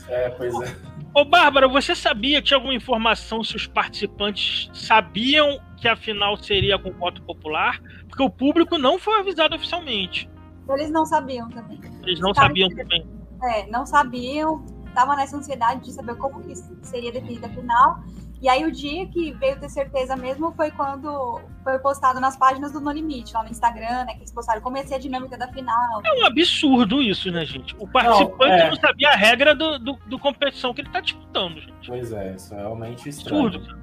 É, 0.08 0.30
pois 0.30 0.54
é. 0.62 0.76
Ô, 1.14 1.26
Bárbara, 1.26 1.68
você 1.68 1.94
sabia, 1.94 2.42
tinha 2.42 2.58
alguma 2.58 2.74
informação 2.74 3.44
se 3.44 3.56
os 3.56 3.68
participantes 3.68 4.70
sabiam 4.74 5.60
que 5.78 5.88
a 5.88 5.96
final 5.96 6.38
seria 6.38 6.80
com 6.80 6.92
voto 6.92 7.22
popular? 7.24 7.82
Porque 8.08 8.24
o 8.24 8.30
público 8.30 8.78
não 8.78 8.98
foi 8.98 9.20
avisado 9.20 9.56
oficialmente. 9.56 10.30
Eles 10.70 10.92
não 10.92 11.06
sabiam 11.06 11.50
também. 11.50 11.80
Eles 12.04 12.20
não 12.20 12.34
sabiam 12.34 12.70
também. 12.70 13.06
É, 13.44 13.68
não 13.68 13.86
sabiam 13.86 14.64
estava 14.92 15.16
nessa 15.16 15.38
ansiedade 15.38 15.86
de 15.86 15.94
saber 15.94 16.16
como 16.16 16.42
que 16.42 16.54
seria 16.86 17.12
definida 17.12 17.48
a 17.48 17.50
final. 17.50 18.04
E 18.42 18.50
aí 18.50 18.66
o 18.66 18.72
dia 18.72 19.06
que 19.06 19.32
veio 19.34 19.60
ter 19.60 19.70
certeza 19.70 20.16
mesmo 20.16 20.52
foi 20.54 20.72
quando 20.72 21.40
foi 21.64 21.78
postado 21.78 22.20
nas 22.20 22.36
páginas 22.36 22.72
do 22.72 22.82
No 22.82 22.92
Limite, 22.92 23.34
lá 23.36 23.44
no 23.44 23.50
Instagram, 23.50 24.06
né? 24.06 24.14
Que 24.14 24.22
eles 24.22 24.32
postaram 24.32 24.60
como 24.62 24.78
ia 24.78 24.88
ser 24.88 24.96
a 24.96 24.98
dinâmica 24.98 25.38
da 25.38 25.48
final. 25.48 26.02
É 26.04 26.12
um 26.20 26.26
absurdo 26.26 27.04
isso, 27.04 27.32
né, 27.32 27.46
gente? 27.46 27.76
O 27.78 27.88
participante 27.88 28.40
não, 28.40 28.48
é... 28.48 28.70
não 28.70 28.76
sabia 28.78 29.10
a 29.10 29.16
regra 29.16 29.54
do, 29.54 29.78
do, 29.78 29.94
do, 30.08 30.18
competição 30.18 30.74
que 30.74 30.82
ele 30.82 30.90
tá 30.90 31.02
disputando, 31.02 31.62
gente. 31.62 31.88
Pois 31.88 32.12
é, 32.12 32.34
isso 32.34 32.56
é 32.56 32.58
realmente 32.58 33.08
estranho. 33.08 33.46
Absurdo. 33.46 33.82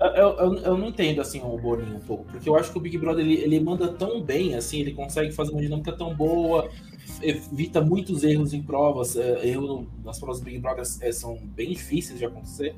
Eu, 0.00 0.06
eu, 0.08 0.54
eu, 0.60 0.78
não 0.78 0.88
entendo 0.88 1.20
assim 1.20 1.42
o 1.42 1.58
Boninho 1.58 1.96
um 1.96 2.00
pouco, 2.00 2.24
porque 2.24 2.48
eu 2.48 2.56
acho 2.56 2.72
que 2.72 2.78
o 2.78 2.80
Big 2.80 2.96
Brother 2.96 3.22
ele, 3.22 3.34
ele 3.34 3.60
manda 3.60 3.86
tão 3.86 4.22
bem, 4.22 4.54
assim, 4.54 4.80
ele 4.80 4.94
consegue 4.94 5.30
fazer 5.30 5.52
uma 5.52 5.60
dinâmica 5.60 5.92
tão 5.92 6.14
boa, 6.14 6.70
evita 7.20 7.82
muitos 7.82 8.24
erros 8.24 8.54
em 8.54 8.62
provas. 8.62 9.14
É, 9.14 9.46
erro 9.46 9.90
nas 10.02 10.18
provas 10.18 10.40
do 10.40 10.44
Big 10.46 10.58
Brother 10.58 10.84
é, 11.02 11.12
são 11.12 11.36
bem 11.36 11.72
difíceis 11.72 12.18
de 12.18 12.24
acontecer. 12.24 12.74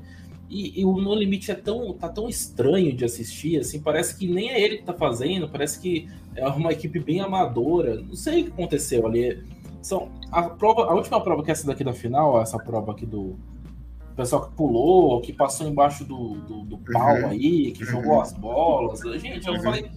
E, 0.49 0.81
e, 0.81 0.85
o 0.85 0.93
No 1.01 1.15
Limite 1.15 1.51
é 1.51 1.55
tão, 1.55 1.93
tá 1.93 2.07
tão 2.09 2.29
estranho 2.29 2.93
de 2.95 3.03
assistir, 3.03 3.59
assim, 3.59 3.79
parece 3.79 4.15
que 4.15 4.27
nem 4.27 4.51
é 4.51 4.61
ele 4.61 4.77
que 4.77 4.83
tá 4.83 4.93
fazendo, 4.93 5.49
parece 5.49 5.79
que 5.79 6.07
é 6.35 6.47
uma 6.47 6.71
equipe 6.71 6.99
bem 6.99 7.21
amadora. 7.21 7.95
Não 7.95 8.15
sei 8.15 8.41
o 8.41 8.45
que 8.45 8.51
aconteceu 8.51 9.07
ali. 9.07 9.43
São, 9.81 10.09
a, 10.31 10.43
prova, 10.43 10.83
a 10.83 10.93
última 10.93 11.21
prova 11.21 11.43
que 11.43 11.49
é 11.49 11.53
essa 11.53 11.65
daqui 11.65 11.83
da 11.83 11.93
final, 11.93 12.39
essa 12.39 12.57
prova 12.57 12.91
aqui 12.91 13.05
do, 13.05 13.35
pessoal 14.15 14.47
que 14.47 14.55
pulou, 14.55 15.21
que 15.21 15.33
passou 15.33 15.67
embaixo 15.67 16.05
do, 16.05 16.35
do, 16.35 16.63
do 16.63 16.77
pau 16.77 17.15
uhum. 17.15 17.29
aí, 17.29 17.71
que 17.71 17.83
jogou 17.83 18.13
uhum. 18.13 18.21
as 18.21 18.33
bolas. 18.33 19.01
Gente, 19.21 19.47
eu 19.47 19.53
uhum. 19.53 19.61
falei, 19.61 19.89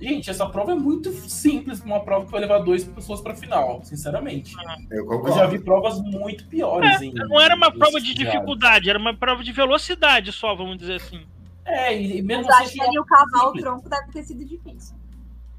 gente, 0.00 0.30
essa 0.30 0.46
prova 0.46 0.72
é 0.72 0.74
muito 0.74 1.12
simples, 1.28 1.80
uma 1.80 2.00
prova 2.00 2.24
que 2.24 2.32
vai 2.32 2.40
levar 2.40 2.58
duas 2.60 2.84
pessoas 2.84 3.20
para 3.20 3.34
final, 3.34 3.80
sinceramente. 3.84 4.54
Eu, 4.90 5.10
eu, 5.10 5.32
já 5.34 5.46
vi 5.46 5.58
provas 5.58 6.00
muito 6.00 6.46
piores. 6.46 7.00
É, 7.00 7.04
em, 7.04 7.12
não 7.12 7.40
era 7.40 7.54
uma 7.54 7.70
prova 7.70 8.00
de 8.00 8.14
dificuldade, 8.14 8.88
era 8.88 8.98
uma 8.98 9.14
prova 9.14 9.42
de 9.44 9.52
velocidade 9.52 10.32
só, 10.32 10.54
vamos 10.54 10.78
dizer 10.78 10.96
assim. 10.96 11.26
É, 11.64 12.00
e 12.00 12.22
mesmo 12.22 12.44
Mas 12.44 12.54
assim. 12.54 12.64
acho 12.64 12.72
que 12.74 12.82
ali 12.82 12.98
o 12.98 13.04
cavalo, 13.04 13.50
o 13.50 13.60
tronco 13.60 13.88
deve 13.88 14.12
ter 14.12 14.22
sido 14.24 14.44
difícil. 14.44 14.96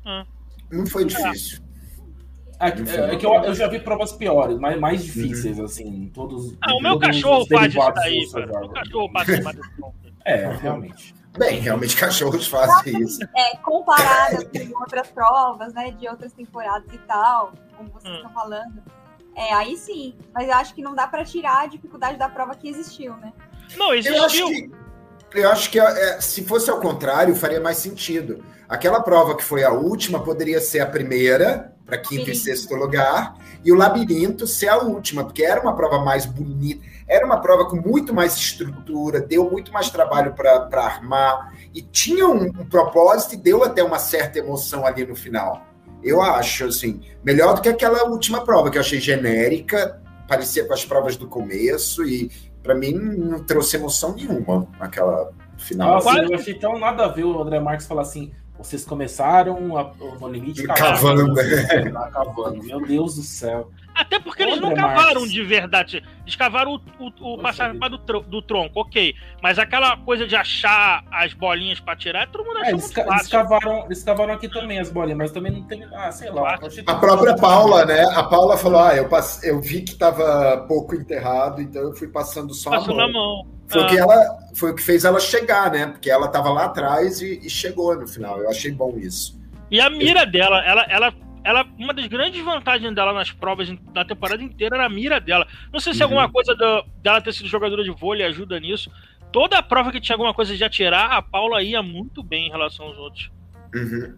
Ah. 0.05 0.25
Não 0.71 0.85
foi 0.85 1.05
difícil. 1.05 1.61
É, 2.59 2.67
é, 2.67 3.15
que 3.15 3.25
eu, 3.25 3.33
eu, 3.33 3.55
já 3.55 3.67
vi 3.67 3.79
provas 3.79 4.11
piores, 4.11 4.59
mais, 4.59 4.79
mais 4.79 5.03
difíceis, 5.03 5.57
uhum. 5.57 5.65
assim, 5.65 6.11
todos. 6.13 6.55
Ah, 6.61 6.75
o 6.75 6.81
meu 6.81 6.99
cachorro 6.99 7.45
faz 7.47 7.73
isso 7.73 7.91
daí, 7.93 8.27
cara. 8.31 8.65
O 8.65 8.69
cachorro 8.69 9.11
passa 9.11 9.31
É, 10.23 10.47
realmente. 10.57 11.15
Bem, 11.37 11.59
realmente 11.59 11.95
cachorros 11.97 12.47
fazem 12.47 13.01
isso. 13.01 13.19
É, 13.35 13.57
comparado 13.57 14.45
com 14.45 14.79
outras 14.79 15.07
provas, 15.09 15.73
né, 15.73 15.91
de 15.91 16.07
outras 16.07 16.33
temporadas 16.33 16.91
e 16.93 16.97
tal, 16.99 17.53
como 17.75 17.89
vocês 17.89 18.13
hum. 18.13 18.17
estão 18.17 18.33
falando. 18.33 18.81
É, 19.35 19.53
aí 19.53 19.77
sim. 19.77 20.13
Mas 20.33 20.47
eu 20.47 20.55
acho 20.55 20.73
que 20.73 20.81
não 20.81 20.93
dá 20.93 21.07
para 21.07 21.23
tirar 21.23 21.61
a 21.61 21.65
dificuldade 21.65 22.17
da 22.17 22.27
prova 22.27 22.55
que 22.55 22.67
existiu, 22.67 23.15
né? 23.17 23.31
Não, 23.77 23.93
existiu. 23.93 24.17
Eu 24.17 24.25
acho 24.25 24.45
que, 24.47 24.71
eu 25.33 25.49
acho 25.49 25.69
que 25.69 25.79
é, 25.79 26.19
se 26.19 26.43
fosse 26.43 26.69
ao 26.69 26.79
contrário, 26.79 27.35
faria 27.35 27.59
mais 27.59 27.77
sentido. 27.77 28.43
Aquela 28.67 29.01
prova 29.01 29.35
que 29.35 29.43
foi 29.43 29.63
a 29.63 29.71
última 29.71 30.23
poderia 30.23 30.59
ser 30.59 30.79
a 30.79 30.85
primeira, 30.85 31.73
para 31.85 31.97
quinto 31.97 32.29
e 32.31 32.35
sexto 32.35 32.73
lugar, 32.73 33.35
e 33.65 33.71
o 33.71 33.75
labirinto 33.75 34.47
ser 34.47 34.69
a 34.69 34.77
última, 34.77 35.25
porque 35.25 35.43
era 35.43 35.59
uma 35.61 35.75
prova 35.75 35.99
mais 35.99 36.25
bonita, 36.25 36.85
era 37.05 37.25
uma 37.25 37.41
prova 37.41 37.65
com 37.65 37.75
muito 37.75 38.13
mais 38.13 38.35
estrutura, 38.35 39.19
deu 39.19 39.49
muito 39.51 39.73
mais 39.73 39.89
trabalho 39.89 40.33
para 40.33 40.69
armar, 40.85 41.53
e 41.73 41.81
tinha 41.81 42.25
um, 42.27 42.45
um, 42.45 42.65
propósito 42.65 43.35
e 43.35 43.37
deu 43.37 43.61
até 43.63 43.83
uma 43.83 43.99
certa 43.99 44.39
emoção 44.39 44.85
ali 44.85 45.05
no 45.05 45.15
final. 45.15 45.65
Eu 46.01 46.21
acho, 46.21 46.65
assim, 46.65 47.01
melhor 47.23 47.55
do 47.55 47.61
que 47.61 47.69
aquela 47.69 48.05
última 48.05 48.43
prova, 48.45 48.71
que 48.71 48.77
eu 48.77 48.81
achei 48.81 48.99
genérica, 48.99 50.01
parecia 50.27 50.65
com 50.65 50.73
as 50.73 50.85
provas 50.85 51.17
do 51.17 51.27
começo, 51.27 52.05
e 52.05 52.31
para 52.63 52.75
mim 52.75 52.93
não 52.93 53.43
trouxe 53.43 53.77
emoção 53.77 54.15
nenhuma 54.15 54.67
naquela 54.79 55.31
final. 55.57 55.95
Nossa, 55.95 56.17
eu 56.19 56.35
achei 56.35 56.53
tão 56.53 56.79
nada 56.79 57.05
a 57.05 57.07
ver 57.07 57.23
o 57.23 57.41
André 57.41 57.59
Marques 57.59 57.87
falar 57.87 58.03
assim 58.03 58.31
vocês 58.57 58.85
começaram 58.85 59.75
a, 59.75 59.91
no 60.19 60.29
limite 60.29 60.63
cavando. 60.63 61.33
cavando. 62.13 62.61
Meu 62.63 62.79
Deus 62.79 63.15
do 63.15 63.23
céu. 63.23 63.71
Até 63.93 64.19
porque 64.19 64.43
eles 64.43 64.59
não 64.59 64.73
cavaram 64.73 65.25
de 65.27 65.43
verdade. 65.43 66.03
Eles 66.21 66.35
cavaram 66.35 66.81
o, 66.99 67.05
o, 67.05 67.33
o 67.33 67.37
passagem 67.37 67.79
do, 67.79 68.19
do 68.21 68.41
tronco, 68.41 68.79
ok. 68.79 69.13
Mas 69.41 69.59
aquela 69.59 69.97
coisa 69.97 70.25
de 70.25 70.35
achar 70.35 71.03
as 71.11 71.33
bolinhas 71.33 71.79
pra 71.79 71.95
tirar, 71.95 72.27
todo 72.27 72.45
mundo 72.45 72.57
achou 72.57 72.69
é, 72.69 72.71
eles, 72.71 72.97
eles, 72.97 73.27
cavaram, 73.27 73.85
eles 73.85 74.03
cavaram 74.03 74.33
aqui 74.33 74.47
também 74.47 74.79
as 74.79 74.89
bolinhas, 74.89 75.17
mas 75.17 75.31
também 75.31 75.51
não 75.51 75.63
tem. 75.63 75.83
Ah, 75.93 76.11
sei 76.11 76.29
lá. 76.29 76.59
A 76.87 76.95
própria 76.95 77.35
Paula, 77.35 77.85
né? 77.85 78.03
A 78.15 78.23
Paula 78.23 78.57
falou: 78.57 78.79
ah, 78.79 78.95
eu, 78.95 79.07
passe... 79.07 79.47
eu 79.47 79.59
vi 79.61 79.81
que 79.81 79.95
tava 79.95 80.65
pouco 80.67 80.95
enterrado, 80.95 81.61
então 81.61 81.81
eu 81.81 81.93
fui 81.93 82.07
passando 82.07 82.53
só 82.53 82.69
Passou 82.69 82.93
a 82.93 82.97
mão. 82.97 83.07
na 83.07 83.13
mão. 83.13 83.47
Foi, 83.67 83.81
ah. 83.81 83.85
o 83.85 83.89
que 83.89 83.97
ela, 83.97 84.37
foi 84.53 84.71
o 84.71 84.75
que 84.75 84.81
fez 84.81 85.05
ela 85.05 85.19
chegar, 85.19 85.71
né? 85.71 85.87
Porque 85.87 86.09
ela 86.09 86.27
tava 86.27 86.49
lá 86.49 86.65
atrás 86.65 87.21
e, 87.21 87.39
e 87.43 87.49
chegou 87.49 87.95
no 87.95 88.07
final. 88.07 88.39
Eu 88.39 88.49
achei 88.49 88.71
bom 88.71 88.97
isso. 88.97 89.39
E 89.69 89.79
a 89.79 89.89
mira 89.89 90.23
eu... 90.23 90.31
dela, 90.31 90.63
ela, 90.65 90.85
ela 90.89 91.13
ela, 91.43 91.65
uma 91.77 91.93
das 91.93 92.07
grandes 92.07 92.43
vantagens 92.43 92.93
dela 92.93 93.13
nas 93.13 93.31
provas 93.31 93.69
da 93.93 94.05
temporada 94.05 94.43
inteira 94.43 94.75
era 94.75 94.85
a 94.85 94.89
mira 94.89 95.19
dela. 95.19 95.47
Não 95.71 95.79
sei 95.79 95.93
se 95.93 95.99
uhum. 95.99 96.05
alguma 96.05 96.29
coisa 96.29 96.55
do, 96.55 96.85
dela 97.01 97.21
ter 97.21 97.33
sido 97.33 97.49
jogadora 97.49 97.83
de 97.83 97.89
vôlei 97.89 98.25
ajuda 98.25 98.59
nisso. 98.59 98.91
Toda 99.31 99.57
a 99.57 99.63
prova 99.63 99.91
que 99.91 100.01
tinha 100.01 100.15
alguma 100.15 100.33
coisa 100.33 100.55
de 100.55 100.63
atirar, 100.63 101.11
a 101.11 101.21
Paula 101.21 101.63
ia 101.63 101.81
muito 101.81 102.21
bem 102.21 102.47
em 102.47 102.51
relação 102.51 102.85
aos 102.85 102.97
outros. 102.97 103.31
Uhum. 103.73 104.15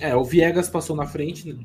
É, 0.00 0.14
o 0.14 0.24
Viegas 0.24 0.68
passou 0.68 0.96
na 0.96 1.06
frente, 1.06 1.52
né? 1.52 1.58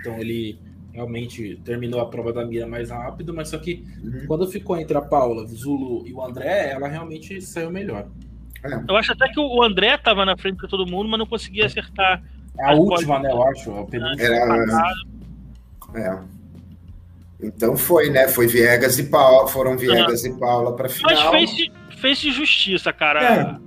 então 0.00 0.18
ele 0.18 0.58
realmente 0.92 1.60
terminou 1.64 2.00
a 2.00 2.06
prova 2.06 2.32
da 2.32 2.44
mira 2.44 2.66
mais 2.66 2.90
rápido, 2.90 3.34
mas 3.34 3.50
só 3.50 3.58
que 3.58 3.84
uhum. 4.02 4.26
quando 4.26 4.46
ficou 4.48 4.78
entre 4.78 4.96
a 4.96 5.02
Paula, 5.02 5.42
o 5.42 5.46
Zulu 5.46 6.06
e 6.06 6.12
o 6.12 6.24
André, 6.24 6.70
ela 6.70 6.88
realmente 6.88 7.40
saiu 7.42 7.70
melhor. 7.70 8.08
É. 8.64 8.82
Eu 8.88 8.96
acho 8.96 9.12
até 9.12 9.28
que 9.28 9.38
o 9.38 9.62
André 9.62 9.94
estava 9.94 10.24
na 10.24 10.36
frente 10.36 10.60
de 10.60 10.68
todo 10.68 10.90
mundo, 10.90 11.08
mas 11.08 11.18
não 11.18 11.26
conseguia 11.26 11.66
acertar 11.66 12.22
a 12.60 12.74
última, 12.74 13.18
né, 13.18 13.30
eu 13.30 13.42
acho. 13.42 13.88
Era... 14.18 14.96
É. 15.94 16.18
Então 17.40 17.76
foi, 17.76 18.10
né? 18.10 18.28
Foi 18.28 18.46
Viegas 18.46 18.98
e 18.98 19.04
Paula, 19.04 19.46
foram 19.48 19.76
Viegas 19.76 20.24
e 20.24 20.38
Paula 20.38 20.74
para 20.74 20.88
final. 20.88 21.32
Mas 21.32 21.50
fez, 21.52 21.70
fez 22.00 22.18
justiça, 22.18 22.92
cara. 22.92 23.22
É. 23.22 23.66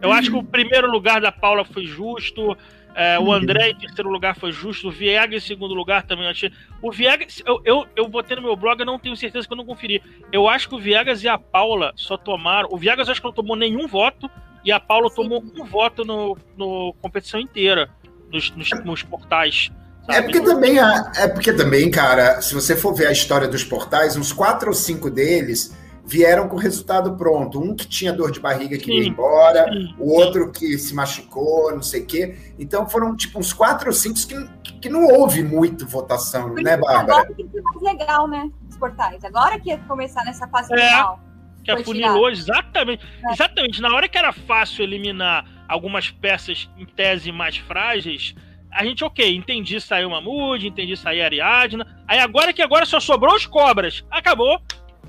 Eu 0.00 0.12
acho 0.12 0.30
que 0.30 0.36
o 0.36 0.44
primeiro 0.44 0.90
lugar 0.90 1.20
da 1.20 1.32
Paula 1.32 1.64
foi 1.64 1.84
justo. 1.84 2.56
É, 2.94 3.18
o 3.18 3.32
André 3.32 3.70
em 3.70 3.76
terceiro 3.76 4.08
lugar 4.08 4.36
foi 4.36 4.52
justo. 4.52 4.88
O 4.88 4.90
Viegas 4.90 5.42
em 5.42 5.46
segundo 5.46 5.74
lugar 5.74 6.04
também 6.04 6.28
achei. 6.28 6.52
O 6.80 6.92
Viegas, 6.92 7.42
eu, 7.44 7.60
eu, 7.64 7.86
eu 7.96 8.08
botei 8.08 8.36
no 8.36 8.42
meu 8.42 8.56
blog, 8.56 8.78
eu 8.78 8.86
não 8.86 8.98
tenho 8.98 9.16
certeza 9.16 9.46
que 9.46 9.52
eu 9.52 9.56
não 9.56 9.64
conferi. 9.64 10.02
Eu 10.32 10.48
acho 10.48 10.68
que 10.68 10.74
o 10.76 10.78
Viegas 10.78 11.22
e 11.22 11.28
a 11.28 11.38
Paula 11.38 11.92
só 11.96 12.16
tomaram. 12.16 12.68
O 12.70 12.78
Viegas 12.78 13.08
acho 13.08 13.20
que 13.20 13.26
não 13.26 13.32
tomou 13.32 13.56
nenhum 13.56 13.86
voto 13.88 14.30
e 14.64 14.70
a 14.70 14.78
Paula 14.78 15.08
Sim. 15.10 15.16
tomou 15.16 15.42
um 15.42 15.64
voto 15.64 16.04
no, 16.04 16.36
no 16.56 16.94
competição 17.00 17.40
inteira 17.40 17.90
nos, 18.32 18.50
nos, 18.56 18.70
nos 18.84 19.02
portais. 19.02 19.70
É 20.08 20.22
porque 20.22 20.40
também, 20.40 20.78
é 20.78 21.28
porque 21.28 21.52
também, 21.52 21.90
cara, 21.90 22.40
se 22.40 22.54
você 22.54 22.74
for 22.74 22.94
ver 22.94 23.08
a 23.08 23.12
história 23.12 23.46
dos 23.46 23.62
portais, 23.62 24.16
uns 24.16 24.32
quatro 24.32 24.68
ou 24.68 24.74
cinco 24.74 25.10
deles 25.10 25.76
vieram 26.08 26.48
com 26.48 26.56
o 26.56 26.58
resultado 26.58 27.14
pronto. 27.16 27.60
Um 27.60 27.76
que 27.76 27.86
tinha 27.86 28.12
dor 28.12 28.30
de 28.30 28.40
barriga 28.40 28.78
que 28.78 28.90
ia 28.90 29.06
embora, 29.06 29.64
sim, 29.70 29.94
o 29.98 30.10
outro 30.10 30.50
que 30.50 30.78
se 30.78 30.94
machucou, 30.94 31.70
não 31.72 31.82
sei 31.82 32.00
o 32.00 32.06
quê. 32.06 32.36
Então 32.58 32.88
foram 32.88 33.14
tipo 33.14 33.38
uns 33.38 33.52
quatro 33.52 33.88
ou 33.88 33.92
cinco 33.92 34.18
que, 34.62 34.78
que 34.80 34.88
não 34.88 35.06
houve 35.06 35.42
muito 35.42 35.86
votação, 35.86 36.54
Por 36.54 36.62
né, 36.62 36.78
Bárbara? 36.78 37.20
Agora 37.20 37.34
que 37.34 37.46
ser 37.46 37.60
mais 37.60 37.82
legal, 37.82 38.26
né? 38.26 38.50
Os 38.70 38.78
portais. 38.78 39.22
Agora 39.22 39.60
que 39.60 39.68
ia 39.68 39.78
começar 39.86 40.24
nessa 40.24 40.48
fase 40.48 40.72
é, 40.72 40.88
final. 40.88 41.20
Que 41.62 41.70
afunilou, 41.70 42.30
exatamente. 42.30 43.06
É. 43.28 43.32
Exatamente. 43.32 43.82
Na 43.82 43.94
hora 43.94 44.08
que 44.08 44.16
era 44.16 44.32
fácil 44.32 44.84
eliminar 44.84 45.44
algumas 45.68 46.10
peças 46.10 46.68
em 46.76 46.86
tese 46.86 47.30
mais 47.30 47.58
frágeis, 47.58 48.34
a 48.70 48.84
gente, 48.84 49.02
ok, 49.04 49.34
entendi 49.34 49.80
sair 49.80 50.04
uma 50.04 50.20
Mood, 50.20 50.66
entendi 50.66 50.96
sair 50.96 51.22
a 51.22 51.26
Ariadna. 51.26 51.86
Aí 52.06 52.18
agora 52.18 52.52
que 52.52 52.62
agora 52.62 52.84
só 52.84 53.00
sobrou 53.00 53.34
os 53.34 53.46
cobras. 53.46 54.04
Acabou. 54.10 54.60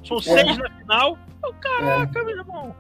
São 0.04 0.18
é. 0.18 0.22
seis 0.22 0.58
na 0.58 0.70
final. 0.78 1.18
Oh, 1.46 1.54
caraca, 1.54 2.20
é. 2.20 2.24
meu 2.24 2.38
irmão. 2.38 2.76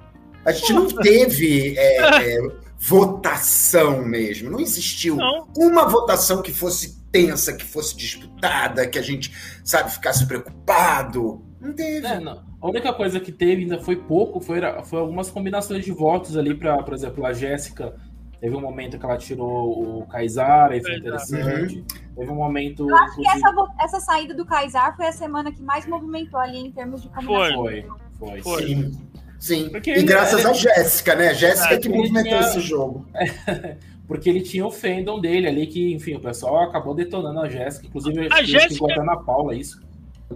A 0.46 0.52
gente 0.52 0.74
não 0.74 0.88
teve 0.88 1.78
é, 1.78 1.98
é, 2.38 2.40
votação 2.78 4.04
mesmo. 4.04 4.50
Não 4.50 4.60
existiu 4.60 5.18
não. 5.18 5.48
uma 5.58 5.88
votação 5.88 6.42
que 6.42 6.54
fosse 6.54 7.00
tensa, 7.12 7.54
que 7.54 7.66
fosse 7.66 7.96
disputada, 7.98 8.88
que 8.88 8.98
a 8.98 9.02
gente, 9.02 9.34
sabe, 9.64 9.92
ficasse 9.92 10.26
preocupado. 10.26 11.44
Não 11.60 11.74
teve. 11.74 12.08
É, 12.08 12.20
não. 12.20 12.49
A 12.62 12.68
única 12.68 12.92
coisa 12.92 13.20
que 13.20 13.32
teve 13.32 13.62
ainda 13.62 13.80
foi 13.80 13.96
pouco, 13.96 14.42
foi, 14.42 14.60
foi 14.84 15.00
algumas 15.00 15.30
combinações 15.30 15.86
de 15.86 15.92
votos 15.92 16.36
ali 16.36 16.54
para, 16.54 16.82
por 16.84 16.94
exemplo, 16.94 17.26
a 17.26 17.32
Jéssica. 17.32 17.96
Teve 18.40 18.56
um 18.56 18.62
momento 18.62 18.98
que 18.98 19.06
ela 19.06 19.18
tirou 19.18 20.00
o 20.00 20.08
Kaysar, 20.08 20.72
aí 20.72 20.82
foi 20.82 20.98
interessante. 20.98 21.78
Uhum. 21.78 21.86
Teve 22.16 22.32
um 22.32 22.36
momento. 22.36 22.90
Eu 22.90 22.96
acho 22.96 23.16
que 23.16 23.28
essa, 23.28 23.54
essa 23.82 24.00
saída 24.00 24.34
do 24.34 24.46
Kaysar 24.46 24.96
foi 24.96 25.08
a 25.08 25.12
semana 25.12 25.52
que 25.52 25.62
mais 25.62 25.86
movimentou 25.86 26.40
ali 26.40 26.58
em 26.58 26.72
termos 26.72 27.02
de 27.02 27.10
combinação. 27.10 27.56
Foi, 27.56 27.86
foi. 28.18 28.42
foi. 28.42 28.68
Sim. 28.68 29.10
Sim. 29.40 29.70
Porque 29.70 29.94
e 29.94 30.04
graças 30.04 30.42
ele... 30.42 30.50
a 30.50 30.54
Jéssica, 30.54 31.16
né? 31.16 31.34
Jéssica 31.34 31.76
é, 31.76 31.78
que 31.78 31.90
movimentou 31.90 32.24
tinha... 32.24 32.40
esse 32.42 32.60
jogo. 32.60 33.08
porque 34.08 34.30
ele 34.30 34.42
tinha 34.42 34.66
o 34.66 34.72
fandom 34.72 35.20
dele 35.20 35.48
ali, 35.48 35.68
que, 35.68 35.94
enfim, 35.94 36.16
o 36.16 36.20
pessoal 36.20 36.64
acabou 36.64 36.94
detonando 36.94 37.40
a 37.40 37.50
Jéssica. 37.50 37.88
Inclusive, 37.88 38.28
a 38.32 38.44
Jéssica... 38.44 39.04
na 39.04 39.18
Paula 39.18 39.56
isso. 39.56 39.82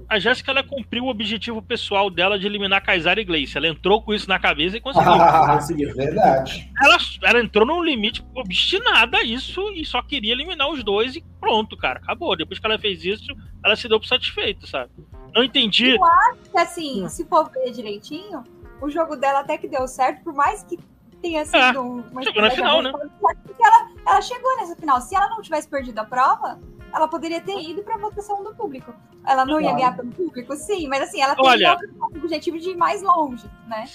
A 0.09 0.19
Jéssica 0.19 0.51
ela 0.51 0.63
cumpriu 0.63 1.05
o 1.05 1.09
objetivo 1.09 1.61
pessoal 1.61 2.09
dela 2.09 2.37
de 2.39 2.45
eliminar 2.45 2.83
Kaysar 2.83 3.17
e 3.19 3.23
Gleice. 3.23 3.57
Ela 3.57 3.67
entrou 3.67 4.01
com 4.01 4.13
isso 4.13 4.27
na 4.27 4.39
cabeça 4.39 4.77
e 4.77 4.81
conseguiu. 4.81 5.11
Ah, 5.11 5.53
conseguiu. 5.55 5.93
Verdade. 5.95 6.71
Ela, 6.83 6.97
ela 7.23 7.39
entrou 7.39 7.65
num 7.65 7.83
limite 7.83 8.25
obstinada 8.35 9.17
a 9.17 9.23
isso 9.23 9.61
e 9.71 9.85
só 9.85 10.01
queria 10.01 10.33
eliminar 10.33 10.69
os 10.69 10.83
dois 10.83 11.15
e 11.15 11.23
pronto, 11.39 11.77
cara. 11.77 11.99
Acabou. 11.99 12.35
Depois 12.35 12.59
que 12.59 12.65
ela 12.65 12.79
fez 12.79 13.03
isso, 13.03 13.35
ela 13.63 13.75
se 13.75 13.87
deu 13.87 13.99
por 13.99 14.07
satisfeita, 14.07 14.65
sabe? 14.65 14.91
Não 15.33 15.43
entendi. 15.43 15.91
Eu 15.91 16.03
acho 16.03 16.39
que 16.51 16.57
assim, 16.57 17.07
se 17.09 17.25
for 17.25 17.49
ver 17.49 17.71
direitinho, 17.71 18.43
o 18.81 18.89
jogo 18.89 19.15
dela 19.15 19.39
até 19.39 19.57
que 19.57 19.67
deu 19.67 19.87
certo, 19.87 20.23
por 20.23 20.33
mais 20.33 20.63
que 20.63 20.77
tenha 21.21 21.45
sido 21.45 21.57
é, 21.57 21.79
uma 21.79 22.21
chegou 22.21 22.41
na 22.41 22.51
final, 22.51 22.81
né? 22.81 22.91
Porque 22.91 23.63
ela, 23.63 23.89
ela 24.05 24.21
chegou 24.21 24.57
nessa 24.57 24.75
final. 24.75 25.01
Se 25.01 25.15
ela 25.15 25.29
não 25.29 25.41
tivesse 25.41 25.67
perdido 25.69 25.97
a 25.99 26.03
prova, 26.03 26.59
ela 26.93 27.07
poderia 27.07 27.41
ter 27.41 27.59
ido 27.59 27.81
para 27.83 27.97
votação 27.97 28.43
do 28.43 28.53
público. 28.53 28.93
Ela 29.25 29.45
não 29.45 29.59
ia 29.59 29.73
ganhar 29.73 29.95
pelo 29.95 30.11
público, 30.11 30.55
sim, 30.55 30.87
mas 30.87 31.01
assim, 31.01 31.21
ela 31.21 31.35
teria 31.35 31.77
o 31.99 32.17
objetivo 32.17 32.59
de 32.59 32.69
ir 32.69 32.77
mais 32.77 33.01
longe, 33.01 33.49
né? 33.67 33.85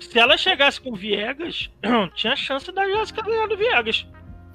Se 0.00 0.18
ela 0.18 0.36
chegasse 0.36 0.80
com 0.80 0.94
Viegas, 0.94 1.70
tinha 2.14 2.34
chance 2.34 2.70
da 2.72 2.84
Jéssica 2.88 3.22
ganhar 3.22 3.46
do 3.46 3.56
Viegas. 3.56 4.06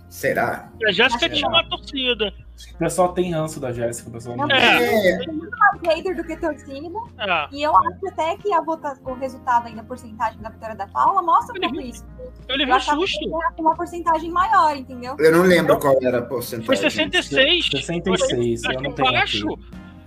Será? 0.09 0.69
A 0.85 0.91
Jéssica 0.91 1.29
tinha 1.29 1.47
uma 1.47 1.67
torcida. 1.69 2.33
O 2.73 2.77
pessoal 2.77 3.13
tem 3.13 3.31
ranço 3.33 3.59
da 3.59 3.71
Jéssica. 3.71 4.09
O 4.09 4.13
pessoal 4.13 4.37
não, 4.37 4.49
é. 4.49 5.17
Tem 5.19 5.27
muito 5.33 5.57
mais 5.57 5.81
hater 5.81 6.15
do 6.15 6.23
que 6.23 6.37
torcida. 6.37 6.99
É. 7.19 7.47
E 7.51 7.61
eu 7.61 7.75
acho 7.75 8.07
até 8.07 8.37
que 8.37 8.53
a 8.53 8.61
vota, 8.61 8.97
o 9.03 9.13
resultado 9.13 9.67
ainda, 9.67 9.81
a 9.81 9.83
porcentagem 9.83 10.39
da 10.39 10.49
vitória 10.49 10.75
da 10.75 10.87
Paula, 10.87 11.21
mostra 11.21 11.55
um 11.57 11.61
pouco 11.61 11.81
isso. 11.81 12.05
Eu 12.47 12.57
levei 12.57 12.73
um 12.73 12.79
susto. 12.79 13.29
Com 13.55 13.61
uma 13.61 13.75
porcentagem 13.75 14.31
maior, 14.31 14.75
entendeu? 14.75 15.15
Eu 15.19 15.31
não 15.31 15.43
lembro 15.43 15.77
qual 15.79 15.97
era 16.01 16.19
a 16.19 16.21
porcentagem. 16.21 16.65
Foi 16.65 16.75
66. 16.77 17.69
66, 17.69 18.63
eu, 18.63 18.71
eu 18.71 18.81
não 18.81 18.91
tenho 18.93 19.11
baixo. 19.11 19.47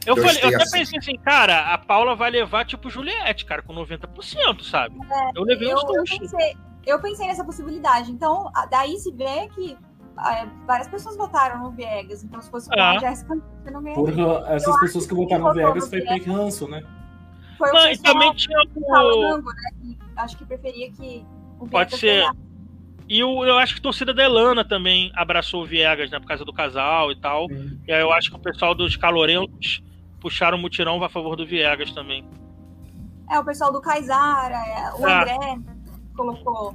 Eu, 0.07 0.17
falei, 0.17 0.43
eu 0.43 0.49
até 0.49 0.71
pensei 0.71 0.99
assim, 0.99 1.17
cara, 1.19 1.75
a 1.75 1.79
Paula 1.79 2.17
vai 2.17 2.31
levar 2.31 2.65
tipo 2.65 2.89
Juliette, 2.89 3.45
cara, 3.45 3.61
com 3.61 3.75
90%, 3.75 4.63
sabe? 4.63 4.97
É, 5.11 5.31
eu 5.39 5.43
levei 5.43 5.75
um 5.75 5.79
susto. 5.79 5.95
Eu 5.95 6.05
pensei, 6.05 6.57
eu 6.87 7.01
pensei 7.01 7.27
nessa 7.27 7.45
possibilidade. 7.45 8.11
Então, 8.11 8.51
daí 8.71 8.99
se 8.99 9.13
vê 9.13 9.49
que 9.55 9.77
várias 10.67 10.89
pessoas 10.89 11.17
votaram 11.17 11.63
no 11.63 11.71
Viegas, 11.71 12.25
então 12.25 12.41
se 12.41 12.51
fosse 12.51 12.69
com 12.69 12.79
ah. 12.79 12.93
a 12.93 12.99
Jéssica, 12.99 13.37
você 13.63 13.71
não 13.71 13.83
ganharia. 13.83 14.05
Porque 14.05 14.21
essas 14.53 14.75
eu 14.75 14.81
pessoas 14.81 15.07
que 15.07 15.15
votaram 15.15 15.45
no 15.45 15.55
Viegas 15.55 15.89
foi 15.89 16.01
Peck 16.01 16.31
Hanso, 16.31 16.69
né? 16.69 16.83
Foi 17.59 17.71
Mas 17.73 17.99
o 17.99 18.03
também 18.03 18.35
tinha 18.35 18.59
o... 18.75 19.37
né? 19.37 19.43
Que 19.83 19.99
acho 20.17 20.37
que 20.39 20.47
preferia 20.47 20.91
que 20.93 21.27
o 21.27 21.40
Pode 21.69 21.97
ser. 21.97 22.21
Ganhasse. 22.21 22.51
E 23.09 23.19
eu, 23.19 23.45
eu 23.45 23.59
acho 23.59 23.75
que 23.75 23.81
a 23.81 23.83
torcida 23.83 24.15
da 24.15 24.23
Elana 24.23 24.65
também 24.65 25.11
abraçou 25.17 25.65
o 25.65 25.67
Viegas, 25.67 26.11
né? 26.13 26.21
Por 26.21 26.29
causa 26.29 26.45
do 26.45 26.53
casal 26.53 27.11
e 27.11 27.21
tal. 27.21 27.49
Sim. 27.49 27.81
E 27.89 27.93
aí 27.93 28.01
eu 28.01 28.13
acho 28.13 28.31
que 28.31 28.37
o 28.37 28.39
pessoal 28.39 28.73
dos 28.73 28.97
calorentos 28.97 29.83
puxaram 30.21 30.57
o 30.57 30.61
mutirão 30.61 31.03
a 31.03 31.09
favor 31.09 31.35
do 31.35 31.45
Viegas 31.45 31.91
também. 31.91 32.25
É, 33.29 33.39
o 33.39 33.45
pessoal 33.45 33.73
do 33.73 33.81
Kaysara, 33.81 34.55
é, 34.55 34.93
o 35.01 35.07
ah. 35.07 35.23
André 35.23 35.59
colocou 36.17 36.73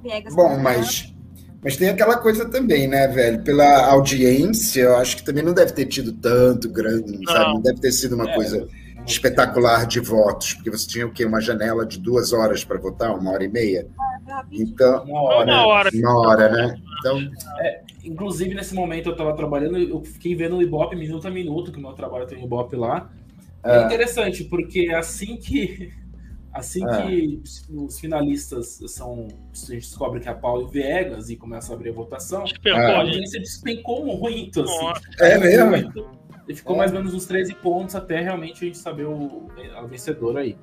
Viegas. 0.00 0.32
Bom, 0.32 0.56
mas 0.58 1.12
mas 1.64 1.78
tem 1.78 1.88
aquela 1.88 2.18
coisa 2.18 2.44
também, 2.44 2.86
né, 2.86 3.08
velho? 3.08 3.42
Pela 3.42 3.86
audiência, 3.86 4.82
eu 4.82 4.96
acho 4.98 5.16
que 5.16 5.24
também 5.24 5.42
não 5.42 5.54
deve 5.54 5.72
ter 5.72 5.86
tido 5.86 6.12
tanto 6.12 6.68
grande, 6.68 7.18
não. 7.18 7.32
sabe? 7.32 7.54
Não 7.54 7.62
deve 7.62 7.80
ter 7.80 7.90
sido 7.90 8.14
uma 8.14 8.30
é. 8.30 8.34
coisa 8.34 8.68
espetacular 9.06 9.86
de 9.86 9.98
votos, 9.98 10.54
porque 10.54 10.70
você 10.70 10.86
tinha 10.86 11.06
o 11.06 11.10
quê? 11.10 11.24
Uma 11.24 11.40
janela 11.40 11.86
de 11.86 11.98
duas 11.98 12.34
horas 12.34 12.62
para 12.62 12.78
votar, 12.78 13.18
uma 13.18 13.30
hora 13.30 13.44
e 13.44 13.48
meia? 13.48 13.86
Então, 14.52 15.04
uma 15.04 15.22
hora, 15.22 15.52
uma 15.52 15.66
hora, 15.66 15.90
uma 15.92 16.20
hora 16.20 16.48
né? 16.48 16.82
Então, 16.98 17.18
é, 17.58 17.82
inclusive, 18.04 18.54
nesse 18.54 18.74
momento 18.74 19.06
eu 19.06 19.12
estava 19.12 19.34
trabalhando, 19.34 19.76
eu 19.78 20.02
fiquei 20.02 20.34
vendo 20.34 20.56
o 20.56 20.62
Ibope 20.62 20.96
minuto 20.96 21.26
a 21.28 21.30
minuto, 21.30 21.70
que 21.70 21.78
o 21.78 21.82
meu 21.82 21.92
trabalho 21.92 22.26
tem 22.26 22.42
Ibope 22.42 22.76
lá. 22.76 23.10
É, 23.62 23.78
é 23.78 23.84
interessante, 23.84 24.44
porque 24.44 24.90
assim 24.90 25.36
que 25.36 25.92
Assim 26.54 26.88
é. 26.88 27.02
que 27.02 27.42
os 27.68 27.98
finalistas 27.98 28.80
são. 28.86 29.26
A 29.52 29.72
gente 29.72 29.88
descobre 29.88 30.20
que 30.20 30.28
é 30.28 30.30
a 30.30 30.36
Paulo 30.36 30.68
Viegas 30.68 31.28
e 31.28 31.34
começa 31.34 31.72
a 31.72 31.74
abrir 31.74 31.90
a 31.90 31.92
votação, 31.92 32.44
a 32.72 32.96
audiência 32.98 33.40
despencou 33.40 34.06
muito. 34.06 34.62
Assim. 34.62 34.92
É 35.18 35.36
mesmo? 35.36 36.14
E 36.48 36.54
ficou 36.54 36.76
é. 36.76 36.78
mais 36.78 36.92
ou 36.92 36.98
menos 36.98 37.12
uns 37.12 37.26
13 37.26 37.54
pontos 37.56 37.96
até 37.96 38.20
realmente 38.20 38.62
a 38.62 38.66
gente 38.66 38.78
saber 38.78 39.04
o, 39.04 39.48
a 39.76 39.82
vencedora 39.82 40.40
aí. 40.40 40.56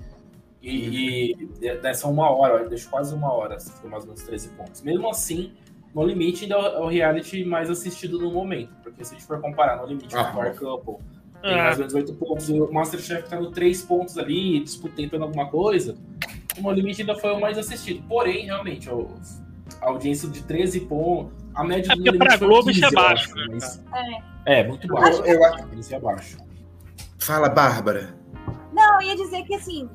E, 0.61 1.31
e 1.61 1.75
dessa 1.77 2.07
uma 2.07 2.29
hora, 2.29 2.67
deixa 2.69 2.87
quase 2.89 3.15
uma 3.15 3.33
hora, 3.33 3.59
ficou 3.59 3.89
mais 3.89 4.03
ou 4.03 4.09
menos 4.09 4.23
13 4.23 4.49
pontos. 4.49 4.81
Mesmo 4.81 5.09
assim, 5.09 5.53
no 5.93 6.05
limite 6.05 6.43
ainda 6.43 6.55
é 6.55 6.79
o 6.79 6.87
reality 6.87 7.43
mais 7.43 7.69
assistido 7.69 8.19
no 8.19 8.31
momento. 8.31 8.73
Porque 8.83 9.03
se 9.03 9.15
a 9.15 9.17
gente 9.17 9.25
for 9.25 9.41
comparar 9.41 9.77
no 9.77 9.87
limite 9.87 10.15
ah, 10.15 10.25
com 10.25 10.29
o 10.29 10.33
Power 10.33 10.59
Couple 10.59 11.11
tem 11.41 11.57
mais 11.57 11.73
ou 11.73 11.79
menos 11.79 11.93
8 11.93 12.13
pontos. 12.13 12.49
E 12.49 12.61
o 12.61 12.71
Masterchef 12.71 13.27
tá 13.27 13.39
no 13.39 13.51
3 13.51 13.81
pontos 13.83 14.17
ali, 14.17 14.59
disputando 14.63 15.23
alguma 15.23 15.49
coisa. 15.49 15.97
O 16.57 16.61
No 16.61 16.71
Limite 16.71 17.01
ainda 17.01 17.15
foi 17.15 17.31
o 17.31 17.39
mais 17.39 17.57
assistido. 17.57 18.03
Porém, 18.07 18.45
realmente, 18.45 18.89
a 18.89 19.87
audiência 19.87 20.29
de 20.29 20.43
13 20.43 20.81
pontos. 20.81 21.33
A 21.55 21.63
média 21.63 21.91
é 21.91 21.95
do 21.95 22.17
pra 22.17 22.37
Globo 22.37 22.69
isso 22.69 22.85
é 22.85 22.91
baixo. 22.91 23.35
Né? 23.35 23.45
Mas... 23.51 23.83
É. 24.45 24.59
é, 24.59 24.67
muito 24.67 24.87
baixo. 24.87 25.21
Eu, 25.23 25.35
eu... 25.35 25.45
É 25.45 25.99
baixo. 25.99 26.37
Fala, 27.19 27.49
Bárbara. 27.49 28.15
Não, 28.71 29.01
eu 29.01 29.09
ia 29.09 29.15
dizer 29.15 29.43
que 29.43 29.55
assim, 29.55 29.89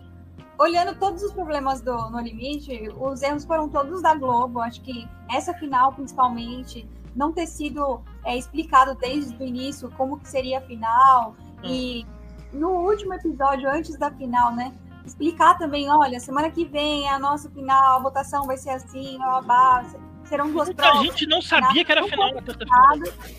olhando 0.59 0.99
todos 0.99 1.23
os 1.23 1.33
problemas 1.33 1.81
do 1.81 2.11
No 2.11 2.21
Limite, 2.21 2.89
os 2.99 3.23
erros 3.23 3.45
foram 3.45 3.69
todos 3.69 4.03
da 4.03 4.15
Globo. 4.15 4.61
Acho 4.61 4.81
que 4.83 5.09
essa 5.31 5.53
final, 5.55 5.93
principalmente, 5.93 6.89
não 7.15 7.33
ter 7.33 7.47
sido 7.47 8.01
é, 8.25 8.37
explicado 8.37 8.95
desde 8.95 9.37
o 9.43 9.47
início 9.47 9.91
como 9.97 10.19
que 10.19 10.29
seria 10.29 10.59
a 10.59 10.63
final. 10.63 11.35
Hum. 11.63 11.67
E 11.67 12.07
no 12.53 12.71
último 12.71 13.15
episódio, 13.15 13.71
antes 13.71 13.99
da 13.99 14.11
final, 14.11 14.55
né? 14.55 14.73
Explicar 15.05 15.57
também, 15.57 15.89
olha, 15.89 16.19
semana 16.19 16.51
que 16.51 16.65
vem 16.65 17.07
é 17.07 17.13
a 17.13 17.19
nossa 17.19 17.49
final, 17.51 17.97
a 17.97 18.03
votação 18.03 18.45
vai 18.45 18.57
ser 18.57 18.71
assim, 18.71 19.19
ó, 19.23 19.41
base, 19.41 19.97
serão 20.25 20.51
duas 20.51 20.67
Muita 20.69 20.83
provas. 20.83 21.01
A 21.01 21.05
gente 21.05 21.27
não 21.27 21.41
sabia 21.41 21.85
que 21.85 21.93
era 21.93 22.05
a 22.05 22.09
final. 22.09 22.31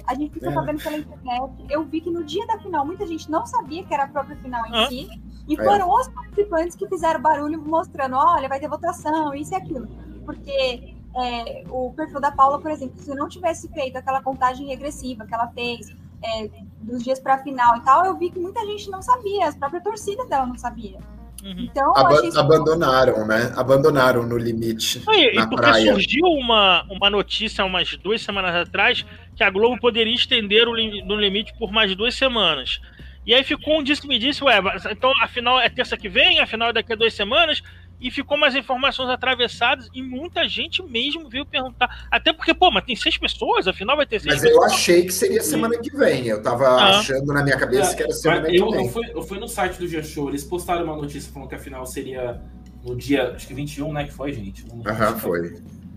A 0.08 0.16
gente 0.16 0.34
ficou 0.34 0.50
é. 0.50 0.54
sabendo 0.54 0.82
pela 0.82 0.98
internet. 0.98 1.66
Eu 1.70 1.84
vi 1.84 2.02
que 2.02 2.10
no 2.10 2.24
dia 2.24 2.46
da 2.48 2.58
final, 2.60 2.86
muita 2.86 3.06
gente 3.06 3.30
não 3.30 3.46
sabia 3.46 3.84
que 3.84 3.94
era 3.94 4.06
a 4.06 4.08
própria 4.08 4.38
final 4.38 4.66
em 4.68 4.76
ah. 4.76 4.88
si. 4.88 5.10
E 5.48 5.54
é. 5.54 5.64
foram 5.64 5.90
os 5.90 6.08
participantes 6.10 6.76
que 6.76 6.88
fizeram 6.88 7.22
barulho 7.22 7.62
mostrando, 7.62 8.16
olha, 8.16 8.50
vai 8.50 8.60
ter 8.60 8.68
votação, 8.68 9.34
isso 9.34 9.54
e 9.54 9.56
aquilo. 9.56 9.88
Porque 10.26 10.96
é, 11.16 11.64
o 11.70 11.94
perfil 11.96 12.20
da 12.20 12.32
Paula, 12.32 12.60
por 12.60 12.70
exemplo, 12.70 13.00
se 13.00 13.14
não 13.16 13.28
tivesse 13.28 13.68
feito 13.70 13.98
aquela 13.98 14.22
contagem 14.22 14.68
regressiva 14.68 15.26
que 15.26 15.34
ela 15.34 15.48
fez 15.48 15.96
é, 16.24 16.50
dos 16.82 17.04
dias 17.04 17.20
para 17.20 17.36
a 17.36 17.38
final 17.40 17.78
e 17.78 17.82
tal, 17.82 18.06
eu 18.06 18.18
vi 18.18 18.30
que 18.30 18.40
muita 18.40 18.66
gente 18.66 18.90
não 18.90 19.02
sabia, 19.02 19.48
as 19.48 19.56
próprias 19.56 19.84
torcidas 19.84 20.28
dela 20.28 20.46
não 20.46 20.58
sabia. 20.58 21.00
Uhum. 21.44 21.56
Então, 21.60 21.96
Ab 21.96 22.16
abandonaram, 22.36 23.26
né? 23.26 23.54
Abandonaram 23.56 24.24
no 24.24 24.38
limite. 24.38 25.04
E, 25.08 25.36
na 25.36 25.48
porque 25.48 25.68
praia. 25.68 25.94
surgiu 25.94 26.26
uma, 26.26 26.84
uma 26.90 27.10
notícia 27.10 27.64
umas 27.64 27.96
duas 27.98 28.22
semanas 28.22 28.56
atrás 28.56 29.06
que 29.36 29.44
a 29.44 29.50
Globo 29.50 29.80
poderia 29.80 30.14
estender 30.14 30.68
o 30.68 30.74
no 30.74 31.16
limite 31.16 31.54
por 31.58 31.72
mais 31.72 31.96
duas 31.96 32.16
semanas. 32.16 32.82
E 33.28 33.34
aí 33.34 33.44
ficou 33.44 33.78
um 33.78 33.84
disse-me 33.84 34.18
disse, 34.18 34.42
ué, 34.42 34.58
então 34.90 35.12
a 35.22 35.28
final 35.28 35.60
é 35.60 35.68
terça 35.68 35.98
que 35.98 36.08
vem, 36.08 36.40
a 36.40 36.48
final 36.48 36.70
é 36.70 36.74
daqui 36.74 36.94
a 36.94 36.96
duas 36.96 37.14
semanas 37.14 37.62
e 38.00 38.10
ficou 38.10 38.38
umas 38.38 38.56
informações 38.56 39.10
atravessadas 39.10 39.90
e 39.94 40.02
muita 40.02 40.48
gente 40.48 40.82
mesmo 40.82 41.28
veio 41.28 41.46
perguntar. 41.46 42.08
Até 42.10 42.32
porque, 42.32 42.54
pô, 42.54 42.72
mas 42.72 42.86
tem 42.86 42.96
seis 42.96 43.18
pessoas, 43.18 43.68
afinal 43.68 43.98
vai 43.98 44.06
ter 44.06 44.22
seis 44.22 44.36
Mas 44.36 44.44
pessoas. 44.44 44.72
eu 44.72 44.76
achei 44.76 45.04
que 45.04 45.12
seria 45.12 45.44
semana 45.44 45.78
que 45.78 45.90
vem. 45.96 46.28
Eu 46.28 46.42
tava 46.42 46.68
ah. 46.68 47.00
achando 47.00 47.34
na 47.34 47.44
minha 47.44 47.58
cabeça 47.58 47.92
é, 47.92 47.96
que 47.96 48.04
era 48.04 48.14
semana 48.14 48.48
eu, 48.50 48.68
que 48.68 48.72
vem. 48.78 48.86
Eu 48.86 48.92
fui, 48.92 49.12
eu 49.16 49.22
fui 49.22 49.40
no 49.40 49.48
site 49.50 49.78
do 49.78 49.88
G-Show, 49.88 50.30
eles 50.30 50.46
postaram 50.46 50.86
uma 50.86 50.96
notícia 50.96 51.30
falando 51.30 51.50
que 51.50 51.56
a 51.56 51.60
final 51.60 51.86
seria 51.86 52.42
no 52.82 52.96
dia, 52.96 53.32
acho 53.32 53.46
que 53.46 53.54
21, 53.54 53.92
né? 53.92 54.06
Que 54.06 54.14
foi, 54.14 54.32
gente? 54.32 54.64
Aham, 54.86 55.18
foi. 55.20 55.56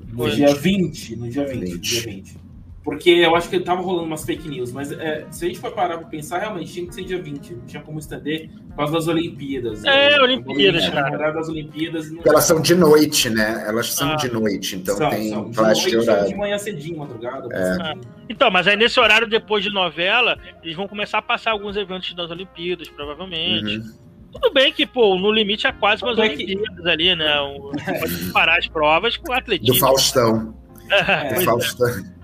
No 0.08 0.24
foi. 0.24 0.30
dia 0.32 0.52
20, 0.52 1.16
no 1.16 1.28
dia 1.28 1.46
20, 1.46 1.60
20. 1.60 1.80
dia 1.80 2.02
20. 2.02 2.49
Porque 2.90 3.10
eu 3.10 3.36
acho 3.36 3.48
que 3.48 3.60
tava 3.60 3.80
rolando 3.80 4.06
umas 4.06 4.24
fake 4.24 4.48
news, 4.48 4.72
mas 4.72 4.90
é, 4.90 5.24
se 5.30 5.44
a 5.44 5.48
gente 5.48 5.60
for 5.60 5.70
parar 5.70 5.96
pra 5.96 6.08
pensar, 6.08 6.40
realmente 6.40 6.72
tinha 6.72 6.88
que 6.88 6.92
ser 6.92 7.04
dia 7.04 7.22
20, 7.22 7.54
não 7.54 7.64
tinha 7.64 7.80
como 7.80 8.00
estender 8.00 8.50
por 8.70 8.78
causa 8.78 8.92
das 8.94 9.06
Olimpíadas. 9.06 9.84
É, 9.84 10.10
né? 10.10 10.20
Olimpíadas, 10.20 10.88
cara. 10.88 11.30
das 11.30 11.48
Olimpíadas. 11.48 12.10
Não... 12.10 12.20
Elas 12.26 12.42
são 12.42 12.60
de 12.60 12.74
noite, 12.74 13.30
né? 13.30 13.62
Elas 13.64 13.92
são 13.92 14.10
ah, 14.10 14.16
de 14.16 14.28
noite, 14.32 14.74
então 14.74 14.96
são, 14.96 15.08
tem 15.08 15.28
são. 15.28 15.52
flash 15.52 15.82
de, 15.84 15.96
noite, 15.98 16.26
de 16.26 16.34
manhã 16.34 16.58
cedinho, 16.58 16.98
madrugada. 16.98 17.48
É. 17.52 17.76
Ah. 17.80 17.94
Então, 18.28 18.50
mas 18.50 18.66
aí 18.66 18.74
nesse 18.74 18.98
horário 18.98 19.28
depois 19.28 19.62
de 19.62 19.70
novela, 19.70 20.36
eles 20.60 20.74
vão 20.74 20.88
começar 20.88 21.18
a 21.18 21.22
passar 21.22 21.52
alguns 21.52 21.76
eventos 21.76 22.12
das 22.14 22.28
Olimpíadas, 22.28 22.88
provavelmente. 22.88 23.76
Uhum. 23.76 23.94
Tudo 24.32 24.52
bem 24.52 24.72
que, 24.72 24.84
pô, 24.84 25.16
no 25.16 25.30
limite 25.30 25.68
é 25.68 25.72
quase 25.72 26.02
umas 26.02 26.18
Olimpíadas 26.18 26.86
ali, 26.86 27.14
né? 27.14 27.36
pode 28.00 28.32
parar 28.32 28.58
as 28.58 28.66
provas 28.66 29.16
com 29.16 29.30
o 29.30 29.32
atletismo. 29.32 29.74
Do 29.74 29.78
Faustão. 29.78 30.56
É, 30.90 31.34
do 31.34 31.40
Faustão. 31.42 32.18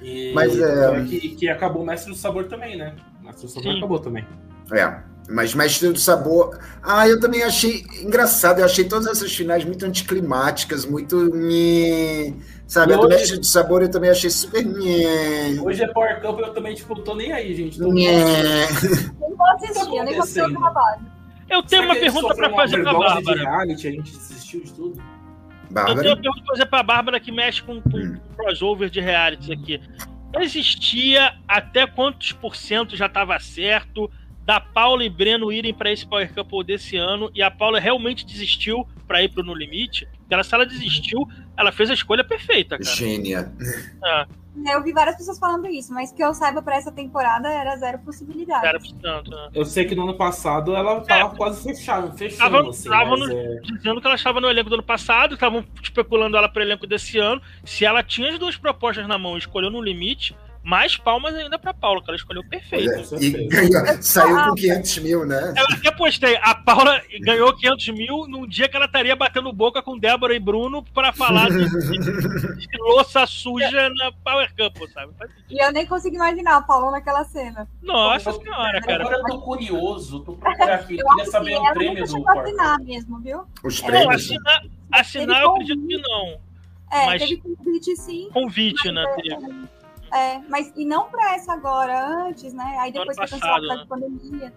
E 0.00 0.32
mas 0.32 0.58
é... 0.58 1.04
Que, 1.04 1.28
que 1.30 1.48
acabou 1.48 1.82
o 1.82 1.86
Mestre 1.86 2.12
do 2.12 2.16
Sabor 2.16 2.44
também, 2.44 2.76
né? 2.76 2.94
O 3.20 3.26
Mestre 3.26 3.46
do 3.46 3.52
Sabor 3.52 3.72
Sim. 3.72 3.78
acabou 3.78 3.98
também. 3.98 4.26
É. 4.72 5.00
Mas 5.30 5.54
Mestre 5.54 5.90
do 5.90 5.98
Sabor. 5.98 6.58
Ah, 6.82 7.06
eu 7.06 7.20
também 7.20 7.42
achei 7.42 7.84
engraçado. 8.02 8.60
Eu 8.60 8.64
achei 8.64 8.84
todas 8.84 9.06
essas 9.06 9.34
finais 9.34 9.64
muito 9.64 9.84
anticlimáticas, 9.84 10.86
muito. 10.86 11.30
Sabe, 12.66 12.92
hoje... 12.92 13.02
do 13.02 13.08
Mestre 13.08 13.38
do 13.38 13.46
Sabor 13.46 13.82
eu 13.82 13.90
também 13.90 14.10
achei 14.10 14.30
super. 14.30 14.64
Hoje 15.62 15.82
é 15.82 15.88
Power 15.88 16.20
Cup, 16.22 16.38
eu 16.38 16.52
também, 16.54 16.74
tipo, 16.74 16.94
tô 17.00 17.14
nem 17.14 17.32
aí, 17.32 17.54
gente. 17.54 17.78
Tô... 17.78 17.92
Nem 17.92 18.16
vou 19.20 19.46
assistir, 19.54 19.96
eu 19.96 20.04
nem 20.04 20.14
vou 20.14 20.22
assistir 20.22 20.42
o 20.42 20.52
trabalho. 20.52 21.18
Eu 21.50 21.62
tenho 21.62 21.84
uma 21.84 21.94
pergunta 21.94 22.34
para 22.34 22.50
fazer 22.50 22.82
pra 22.82 22.92
Bárbara. 22.92 23.40
Reality, 23.40 23.88
a 23.88 23.90
gente 23.90 24.12
desistiu 24.12 24.62
de 24.62 24.72
tudo. 24.72 25.02
Bárbara? 25.70 25.98
Eu 25.98 26.02
tenho 26.02 26.14
uma 26.14 26.22
pergunta 26.22 26.44
pra 26.44 26.54
fazer 26.54 26.66
pra 26.66 26.82
Bárbara 26.82 27.20
que 27.20 27.32
mexe 27.32 27.62
com, 27.62 27.80
com 27.80 27.96
hum. 27.96 28.20
crossover 28.36 28.90
de 28.90 29.00
realities 29.00 29.50
aqui. 29.50 29.80
Existia 30.40 31.34
até 31.46 31.86
quantos 31.86 32.32
por 32.32 32.54
cento 32.54 32.96
já 32.96 33.06
estava 33.06 33.38
certo 33.38 34.10
da 34.44 34.60
Paula 34.60 35.04
e 35.04 35.10
Breno 35.10 35.52
irem 35.52 35.74
para 35.74 35.92
esse 35.92 36.06
Power 36.06 36.32
Couple 36.32 36.64
desse 36.64 36.96
ano 36.96 37.30
e 37.34 37.42
a 37.42 37.50
Paula 37.50 37.78
realmente 37.78 38.24
desistiu 38.24 38.86
para 39.06 39.22
ir 39.22 39.28
pro 39.30 39.42
No 39.42 39.54
Limite? 39.54 40.08
Ela, 40.30 40.42
se 40.42 40.54
ela 40.54 40.64
desistiu, 40.64 41.26
ela 41.56 41.72
fez 41.72 41.90
a 41.90 41.94
escolha 41.94 42.24
perfeita, 42.24 42.78
cara. 42.78 42.96
Gênia. 42.96 43.52
É. 44.04 44.26
Eu 44.66 44.82
vi 44.82 44.92
várias 44.92 45.16
pessoas 45.16 45.38
falando 45.38 45.66
isso, 45.66 45.92
mas 45.92 46.12
que 46.12 46.22
eu 46.22 46.32
saiba 46.34 46.62
para 46.62 46.76
essa 46.76 46.90
temporada 46.90 47.48
era 47.48 47.76
zero 47.76 47.98
possibilidade. 47.98 48.66
Era 48.66 48.78
tanto, 49.00 49.30
né? 49.30 49.50
Eu 49.54 49.64
sei 49.64 49.84
que 49.84 49.94
no 49.94 50.02
ano 50.02 50.14
passado 50.14 50.74
ela 50.74 51.00
tava 51.02 51.34
é. 51.34 51.36
quase 51.36 51.62
fechada, 51.62 52.12
fechando. 52.12 52.70
Estavam 52.70 53.14
assim, 53.14 53.36
é... 53.36 53.60
dizendo 53.60 54.00
que 54.00 54.06
ela 54.06 54.16
estava 54.16 54.40
no 54.40 54.48
elenco 54.48 54.68
do 54.68 54.74
ano 54.74 54.82
passado, 54.82 55.34
estavam 55.34 55.64
especulando 55.82 56.36
ela 56.36 56.48
para 56.48 56.60
o 56.60 56.62
elenco 56.62 56.86
desse 56.86 57.18
ano. 57.18 57.40
Se 57.64 57.84
ela 57.84 58.02
tinha 58.02 58.30
as 58.30 58.38
duas 58.38 58.56
propostas 58.56 59.06
na 59.06 59.18
mão 59.18 59.36
e 59.36 59.38
escolheu 59.38 59.70
no 59.70 59.80
limite, 59.80 60.34
mais 60.68 60.98
palmas 60.98 61.34
ainda 61.34 61.58
pra 61.58 61.72
Paula, 61.72 62.02
que 62.02 62.10
ela 62.10 62.16
escolheu 62.16 62.44
perfeito. 62.44 63.14
É, 63.14 63.22
e 63.22 63.48
ganhou, 63.48 64.02
saiu 64.02 64.36
com 64.44 64.54
500 64.54 64.98
mil, 64.98 65.24
né? 65.24 65.54
Eu 65.56 65.64
até 65.74 65.90
postei, 65.90 66.36
a 66.42 66.54
Paula 66.54 67.00
ganhou 67.22 67.56
500 67.56 67.88
mil 67.88 68.26
num 68.28 68.46
dia 68.46 68.68
que 68.68 68.76
ela 68.76 68.84
estaria 68.84 69.16
batendo 69.16 69.50
boca 69.50 69.80
com 69.80 69.98
Débora 69.98 70.34
e 70.34 70.38
Bruno 70.38 70.84
pra 70.92 71.10
falar 71.10 71.48
de, 71.48 71.64
de, 71.64 72.66
de 72.68 72.78
louça 72.80 73.26
suja 73.26 73.88
na 73.88 74.12
Power 74.12 74.50
Cup, 74.54 74.76
sabe? 74.92 75.14
E 75.48 75.58
eu 75.58 75.72
nem 75.72 75.86
consigo 75.86 76.16
imaginar 76.16 76.58
a 76.58 76.60
Paula 76.62 76.90
naquela 76.90 77.24
cena. 77.24 77.66
Nossa 77.80 78.30
Pô, 78.30 78.42
senhora, 78.42 78.78
cara. 78.82 79.04
Agora 79.04 79.16
eu 79.20 79.24
tô 79.24 79.40
curioso, 79.40 80.20
tô 80.20 80.34
procurando 80.34 80.70
aqui, 80.70 80.98
eu 80.98 81.08
queria 81.08 81.30
saber 81.30 81.56
o 81.56 81.72
prêmio 81.72 82.06
do 82.06 82.28
assinar 82.28 82.78
mesmo, 82.80 83.18
viu? 83.20 83.44
Os 83.64 83.80
prêmios? 83.80 84.04
Não, 84.04 84.12
assinar, 84.12 84.62
assinar 84.92 85.42
eu 85.44 85.50
acredito 85.52 85.86
que 85.86 85.96
não. 85.96 86.38
É, 86.90 87.06
mas 87.06 87.22
teve 87.22 87.36
convite 87.38 87.96
sim. 87.96 88.28
Convite, 88.32 88.92
né? 88.92 89.04
É, 89.04 89.77
é, 90.12 90.38
mas 90.48 90.72
e 90.76 90.84
não 90.84 91.08
para 91.08 91.34
essa 91.34 91.52
agora, 91.52 92.26
antes, 92.26 92.52
né? 92.52 92.76
Aí 92.80 92.92
depois 92.92 93.16
foi 93.16 93.28
cancelado 93.28 93.60
por 93.60 93.68
causa 93.68 93.82
de 93.82 93.88
pandemia. 93.88 94.52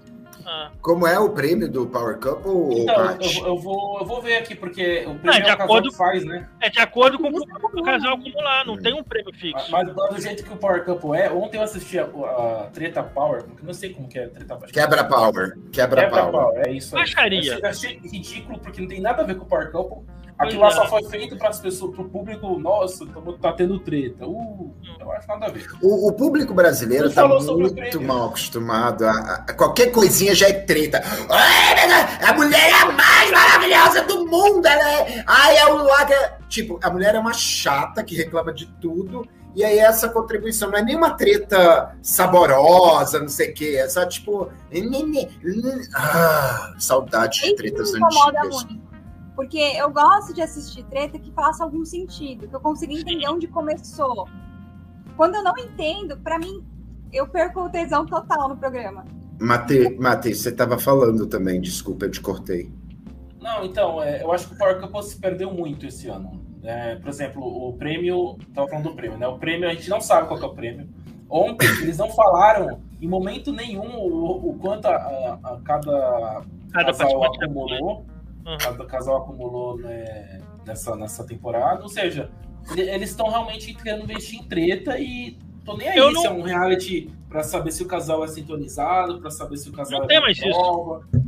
Ah. 0.46 0.72
Como 0.82 1.06
é 1.06 1.20
o 1.20 1.30
prêmio 1.30 1.70
do 1.70 1.86
Power 1.86 2.18
Cup 2.18 2.46
ou 2.46 2.72
então, 2.72 3.18
eu, 3.20 3.48
eu, 3.48 3.58
vou, 3.58 4.00
eu 4.00 4.06
vou 4.06 4.22
ver 4.22 4.38
aqui, 4.38 4.56
porque 4.56 5.06
o 5.06 5.16
prêmio 5.20 5.40
é, 5.40 5.42
de 5.42 5.50
é 5.50 5.56
o 5.56 5.62
acordo, 5.62 5.92
faz, 5.94 6.26
né? 6.26 6.50
É 6.60 6.70
de 6.70 6.80
acordo 6.80 7.20
com 7.20 7.28
o, 7.28 7.84
casal 7.84 8.16
acumular, 8.16 8.66
não 8.66 8.78
tem 8.78 8.94
um 8.94 9.04
prêmio 9.04 9.34
fixo. 9.34 9.72
Mas, 9.72 9.94
mas, 9.94 10.16
do 10.16 10.22
jeito 10.22 10.44
que 10.44 10.54
o 10.54 10.58
Power 10.58 10.84
Cup 10.84 11.04
é, 11.14 11.32
ontem 11.32 11.58
eu 11.58 11.64
assisti 11.64 12.00
a, 12.00 12.06
a 12.06 12.70
Treta 12.74 13.04
Power, 13.04 13.46
não 13.62 13.74
sei 13.74 13.94
como 13.94 14.08
que 14.08 14.20
é 14.20 14.28
Treta 14.28 14.56
Power. 14.56 14.72
Quebra 14.72 15.04
Power. 15.04 15.58
Quebra, 15.72 16.04
Quebra 16.04 16.22
Power. 16.22 16.32
Power. 16.32 16.68
É 16.68 16.72
isso 16.72 16.96
aí. 16.96 17.04
Achei, 17.04 17.64
achei 17.64 18.00
ridículo, 18.00 18.60
porque 18.60 18.82
não 18.82 18.88
tem 18.88 19.02
nada 19.02 19.22
a 19.22 19.26
ver 19.26 19.36
com 19.36 19.44
o 19.44 19.48
Power 19.48 19.72
Cup 19.72 20.04
Aquilo 20.42 20.62
lá 20.62 20.72
só 20.72 20.88
foi 20.88 21.04
feito 21.04 21.38
para 21.38 21.50
as 21.50 21.60
pessoas, 21.60 21.96
para 21.96 22.04
o 22.04 22.10
público, 22.10 22.60
nossa, 22.60 23.06
tá 23.40 23.54
tendo 23.54 23.80
treta. 23.80 24.26
Uh, 24.26 24.74
eu 25.00 25.12
acho 25.12 25.28
nada 25.28 25.46
a 25.46 25.50
ver. 25.50 25.68
O, 25.82 26.10
o 26.10 26.14
público 26.14 26.54
brasileiro 26.54 27.08
está 27.08 27.28
muito 27.28 28.02
mal 28.02 28.30
acostumado 28.30 29.06
a, 29.06 29.46
a, 29.48 29.54
qualquer 29.54 29.92
coisinha 29.92 30.34
já 30.34 30.48
é 30.48 30.54
treta. 30.54 31.02
A 32.28 32.34
mulher 32.34 32.70
é 32.70 32.82
a 32.82 32.92
mais 32.92 33.32
maravilhosa 33.32 34.02
do 34.04 34.26
mundo, 34.26 34.66
ela 34.66 34.92
é. 34.92 35.24
Ai, 35.28 35.58
é 35.58 35.66
o 35.68 35.88
é... 35.90 36.38
Tipo, 36.50 36.80
a 36.82 36.90
mulher 36.90 37.14
é 37.16 37.20
uma 37.20 37.34
chata 37.34 38.04
que 38.04 38.16
reclama 38.16 38.52
de 38.52 38.66
tudo. 38.82 39.28
E 39.54 39.64
aí 39.64 39.80
essa 39.80 40.10
contribuição 40.10 40.72
não 40.72 40.78
é 40.78 40.82
nenhuma 40.82 41.12
treta 41.12 41.96
saborosa, 42.02 43.20
não 43.20 43.28
sei 43.28 43.52
o 43.52 43.54
quê. 43.54 43.78
É 43.80 43.88
só 43.88 44.06
tipo. 44.06 44.50
Ah, 45.94 46.74
saudade 46.80 47.42
de 47.42 47.56
tretas 47.56 47.94
antigas. 47.94 48.64
Muito 48.66 48.91
porque 49.36 49.58
eu 49.58 49.90
gosto 49.92 50.34
de 50.34 50.42
assistir 50.42 50.84
treta 50.86 51.18
que 51.18 51.32
faça 51.32 51.64
algum 51.64 51.86
sentido, 51.86 52.48
que 52.48 52.56
eu 52.56 52.60
consiga 52.60 52.94
entender 52.94 53.28
onde 53.28 53.48
começou. 53.48 54.28
Quando 55.16 55.36
eu 55.36 55.44
não 55.44 55.58
entendo, 55.58 56.18
para 56.18 56.38
mim, 56.38 56.64
eu 57.12 57.28
perco 57.28 57.62
o 57.62 57.70
tesão 57.70 58.06
total 58.06 58.50
no 58.50 58.58
programa. 58.58 59.06
Mate, 59.40 59.98
Mate 60.00 60.36
você 60.36 60.50
estava 60.50 60.78
falando 60.78 61.26
também, 61.28 61.60
desculpa, 61.60 62.06
eu 62.06 62.12
te 62.12 62.22
cortei. 62.22 62.72
Não, 63.42 63.66
então, 63.66 64.02
é, 64.02 64.22
eu 64.22 64.32
acho 64.32 64.48
que 64.48 64.54
o 64.54 64.58
Power 64.58 64.80
Couple 64.80 65.04
se 65.04 65.20
perdeu 65.20 65.52
muito 65.52 65.86
esse 65.86 66.08
ano. 66.08 66.40
É, 66.64 66.96
por 66.96 67.10
exemplo, 67.10 67.44
o 67.44 67.74
prêmio, 67.74 68.38
estava 68.48 68.68
falando 68.68 68.90
do 68.90 68.96
prêmio, 68.96 69.18
né? 69.18 69.28
O 69.28 69.40
prêmio, 69.40 69.68
a 69.68 69.74
gente 69.74 69.90
não 69.90 70.00
sabe 70.00 70.28
qual 70.28 70.40
é 70.40 70.46
o 70.46 70.54
prêmio. 70.54 70.88
Ontem, 71.28 71.68
eles 71.82 71.98
não 71.98 72.10
falaram 72.12 72.82
em 73.02 73.08
momento 73.08 73.52
nenhum 73.52 73.98
o, 73.98 74.52
o 74.52 74.60
quanto 74.60 74.86
a, 74.86 74.96
a, 74.96 75.40
a 75.44 75.60
cada, 75.64 76.44
cada 76.72 76.94
casal 76.94 77.24
acumulou. 77.24 78.06
Uhum. 78.46 78.58
Cada 78.58 78.86
casal 78.86 79.18
acumulou 79.18 79.78
né, 79.78 80.42
nessa, 80.66 80.96
nessa 80.96 81.26
temporada. 81.26 81.84
Ou 81.84 81.90
seja, 81.90 82.30
eles 82.76 83.10
estão 83.10 83.30
realmente 83.30 83.74
querendo 83.74 84.04
investir 84.04 84.40
em 84.40 84.44
treta 84.44 85.00
e 85.00 85.38
tô 85.66 85.78
nem 85.78 85.90
aí 85.90 85.98
eu 85.98 86.10
se 86.10 86.14
não... 86.16 86.26
é 86.26 86.30
um 86.32 86.42
reality 86.42 87.10
para 87.30 87.44
saber 87.44 87.72
se 87.72 87.84
o 87.84 87.88
casal 87.88 88.24
é 88.24 88.28
sintonizado, 88.28 89.22
para 89.22 89.32
saber 89.32 89.58
se 89.58 89.70
o 89.70 89.72
casal 89.72 90.00
não 90.00 90.06
é 90.06 90.08
tem 90.08 90.22
mais 90.22 90.40
prova. 90.40 91.06
isso. 91.14 91.22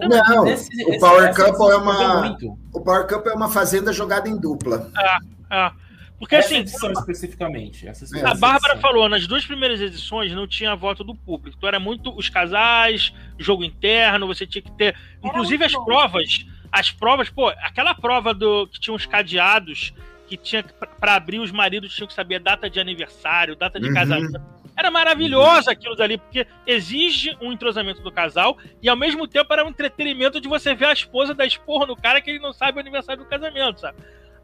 Não, 0.00 0.08
não 0.08 0.46
esse, 0.46 0.84
o 0.84 0.90
esse, 0.90 1.00
Power 1.00 1.34
Couple 1.34 1.70
é 1.72 1.76
uma 1.76 2.36
o 2.72 2.80
Power 2.80 3.06
Couple 3.06 3.32
é 3.32 3.34
uma 3.34 3.48
fazenda 3.48 3.92
jogada 3.92 4.28
em 4.28 4.36
dupla. 4.36 4.90
Ah, 4.96 5.18
ah. 5.50 5.72
Porque 6.18 6.34
essa 6.34 6.48
assim. 6.48 6.58
Edição 6.58 6.92
especificamente. 6.92 7.86
Essa 7.86 8.04
a 8.18 8.34
Bárbara 8.34 8.74
edição. 8.74 8.80
falou, 8.80 9.08
nas 9.08 9.26
duas 9.26 9.44
primeiras 9.44 9.80
edições 9.80 10.32
não 10.32 10.46
tinha 10.46 10.74
voto 10.74 11.04
do 11.04 11.14
público. 11.14 11.56
Então 11.56 11.68
era 11.68 11.80
muito 11.80 12.16
os 12.16 12.28
casais, 12.28 13.12
jogo 13.38 13.64
interno, 13.64 14.26
você 14.26 14.46
tinha 14.46 14.62
que 14.62 14.72
ter. 14.72 14.96
Inclusive 15.22 15.64
as 15.64 15.72
provas 15.72 16.46
as 16.70 16.90
provas, 16.90 17.28
pô, 17.28 17.48
aquela 17.48 17.94
prova 17.94 18.34
do 18.34 18.66
que 18.66 18.80
tinha 18.80 18.94
uns 18.94 19.06
cadeados 19.06 19.92
que 20.26 20.36
tinha 20.36 20.64
para 21.00 21.14
abrir 21.14 21.38
os 21.38 21.52
maridos 21.52 21.94
tinham 21.94 22.08
que 22.08 22.14
saber 22.14 22.40
data 22.40 22.68
de 22.68 22.80
aniversário, 22.80 23.54
data 23.54 23.78
de 23.78 23.88
uhum. 23.88 23.94
casamento. 23.94 24.40
Era 24.76 24.90
maravilhoso 24.90 25.70
aquilo 25.70 25.96
dali, 25.96 26.18
porque 26.18 26.46
exige 26.66 27.34
um 27.40 27.50
entrosamento 27.50 28.02
do 28.02 28.12
casal 28.12 28.58
e 28.82 28.88
ao 28.88 28.96
mesmo 28.96 29.26
tempo 29.26 29.50
era 29.52 29.64
um 29.64 29.68
entretenimento 29.68 30.38
de 30.40 30.48
você 30.48 30.74
ver 30.74 30.86
a 30.86 30.92
esposa 30.92 31.32
da 31.32 31.46
esporra 31.46 31.86
no 31.86 31.96
cara 31.96 32.20
que 32.20 32.28
ele 32.30 32.38
não 32.38 32.52
sabe 32.52 32.76
o 32.76 32.80
aniversário 32.80 33.22
do 33.22 33.28
casamento, 33.28 33.80
sabe? 33.80 33.96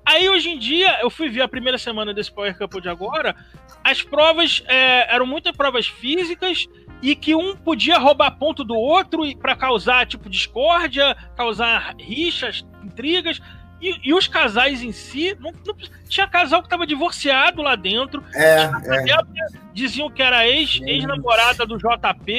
Aí 0.04 0.28
hoje 0.28 0.50
em 0.50 0.58
dia, 0.58 0.98
eu 1.00 1.10
fui 1.10 1.28
ver 1.28 1.42
a 1.42 1.48
primeira 1.48 1.78
semana 1.78 2.12
desse 2.12 2.32
Power 2.32 2.56
Couple 2.56 2.80
de 2.80 2.88
agora, 2.88 3.36
as 3.84 4.02
provas 4.02 4.62
é, 4.66 5.14
eram 5.14 5.26
muitas 5.26 5.54
provas 5.54 5.86
físicas 5.86 6.66
e 7.02 7.16
que 7.16 7.34
um 7.34 7.56
podia 7.56 7.98
roubar 7.98 8.30
ponto 8.30 8.62
do 8.62 8.76
outro 8.76 9.22
para 9.36 9.56
causar 9.56 10.06
tipo 10.06 10.30
discórdia, 10.30 11.16
causar 11.36 11.96
rixas, 11.98 12.64
intrigas. 12.84 13.40
E, 13.80 14.10
e 14.10 14.14
os 14.14 14.28
casais 14.28 14.80
em 14.80 14.92
si, 14.92 15.36
não, 15.40 15.52
não, 15.66 15.74
tinha 16.08 16.28
casal 16.28 16.60
que 16.60 16.66
estava 16.66 16.86
divorciado 16.86 17.60
lá 17.60 17.74
dentro. 17.74 18.22
É, 18.32 18.62
é. 18.62 19.26
Diziam 19.74 20.08
que 20.08 20.22
era 20.22 20.46
ex, 20.46 20.80
ex-namorada 20.82 21.66
do 21.66 21.76
JP. 21.76 22.32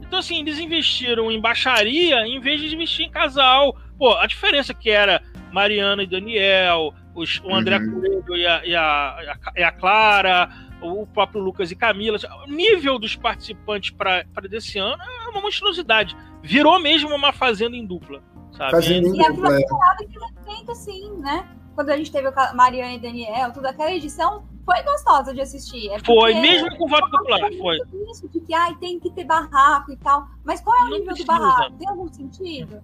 Então, 0.00 0.20
assim, 0.20 0.40
eles 0.40 0.58
investiram 0.58 1.30
em 1.30 1.38
baixaria 1.38 2.26
em 2.26 2.40
vez 2.40 2.62
de 2.62 2.74
investir 2.74 3.04
em 3.04 3.10
casal. 3.10 3.76
Pô, 3.98 4.16
a 4.16 4.26
diferença 4.26 4.72
que 4.72 4.88
era 4.88 5.20
Mariana 5.52 6.02
e 6.02 6.06
Daniel, 6.06 6.94
os, 7.14 7.40
o 7.44 7.54
André 7.54 7.78
uhum. 7.78 8.00
Coelho 8.00 8.36
e 8.36 8.46
a, 8.46 8.64
e, 8.64 8.74
a, 8.74 9.36
e 9.56 9.62
a 9.62 9.72
Clara, 9.72 10.48
o 10.80 11.06
próprio 11.06 11.40
Lucas 11.40 11.70
e 11.70 11.76
Camila. 11.76 12.18
O 12.46 12.50
nível 12.50 12.98
dos 12.98 13.16
participantes 13.16 13.90
para 13.90 14.24
desse 14.48 14.78
ano 14.78 15.02
é 15.02 15.28
uma 15.30 15.40
monstruosidade. 15.40 16.16
Virou 16.42 16.78
mesmo 16.78 17.14
uma 17.14 17.32
fazenda 17.32 17.76
em 17.76 17.86
dupla. 17.86 18.22
Sabe? 18.52 18.70
Fazenda 18.70 19.08
em 19.08 19.20
e 19.20 19.28
dupla. 19.28 19.50
E 19.50 19.54
a 19.54 19.66
temporada 19.66 20.04
que 20.04 20.18
feito 20.44 20.72
assim, 20.72 21.12
né? 21.18 21.48
Quando 21.74 21.90
a 21.90 21.96
gente 21.96 22.10
teve 22.10 22.30
Mariana 22.54 22.94
e 22.94 22.98
Daniel, 22.98 23.52
toda 23.52 23.70
aquela 23.70 23.92
edição 23.92 24.46
foi 24.64 24.82
gostosa 24.82 25.32
de 25.34 25.40
assistir. 25.40 25.90
É 25.90 25.98
foi, 26.00 26.34
mesmo 26.34 26.74
com 26.76 26.88
voto 26.88 27.10
popular, 27.10 27.40
foi. 27.58 27.76
Isso, 28.10 28.28
de 28.28 28.40
que 28.40 28.54
ai, 28.54 28.74
tem 28.76 28.98
que 28.98 29.10
ter 29.10 29.24
barraco 29.24 29.92
e 29.92 29.96
tal. 29.96 30.26
Mas 30.44 30.60
qual 30.60 30.76
é 30.76 30.80
o 30.80 30.84
Não 30.84 30.90
nível 30.92 31.06
precisa. 31.06 31.32
do 31.32 31.38
barraco? 31.38 31.76
Tem 31.76 31.88
algum 31.88 32.08
sentido? 32.12 32.82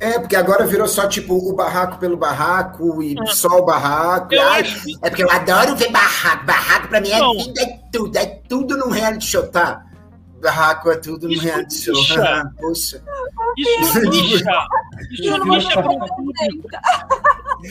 É, 0.00 0.18
porque 0.18 0.36
agora 0.36 0.66
virou 0.66 0.88
só 0.88 1.06
tipo 1.06 1.34
o 1.34 1.54
barraco 1.54 1.98
pelo 1.98 2.16
barraco 2.16 3.02
e 3.02 3.16
é. 3.18 3.26
só 3.26 3.58
o 3.58 3.64
barraco. 3.64 4.28
Ai, 4.34 4.62
É 5.02 5.10
porque 5.10 5.22
eu 5.22 5.30
adoro 5.30 5.76
ver 5.76 5.90
barraco. 5.90 6.44
Barraco 6.44 6.88
pra 6.88 7.00
mim 7.00 7.10
é 7.10 7.44
vida, 7.44 7.62
é 7.62 7.78
tudo. 7.92 8.16
É 8.16 8.26
tudo 8.48 8.76
num 8.76 8.90
reality 8.90 9.26
show, 9.26 9.46
tá? 9.46 9.84
Barraco 10.42 10.90
é 10.90 10.96
tudo 10.96 11.28
no 11.28 11.38
reality 11.38 11.74
show. 11.74 11.94
Ah, 12.18 12.44
poxa. 12.60 13.02
Isso 13.56 13.98
lixa. 14.00 14.44
Isso 15.10 15.44
lixa 15.44 15.82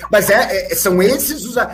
Mas 0.09 0.29
é, 0.29 0.71
é, 0.71 0.75
são 0.75 1.01
esses 1.03 1.45
os. 1.45 1.57
É, 1.57 1.69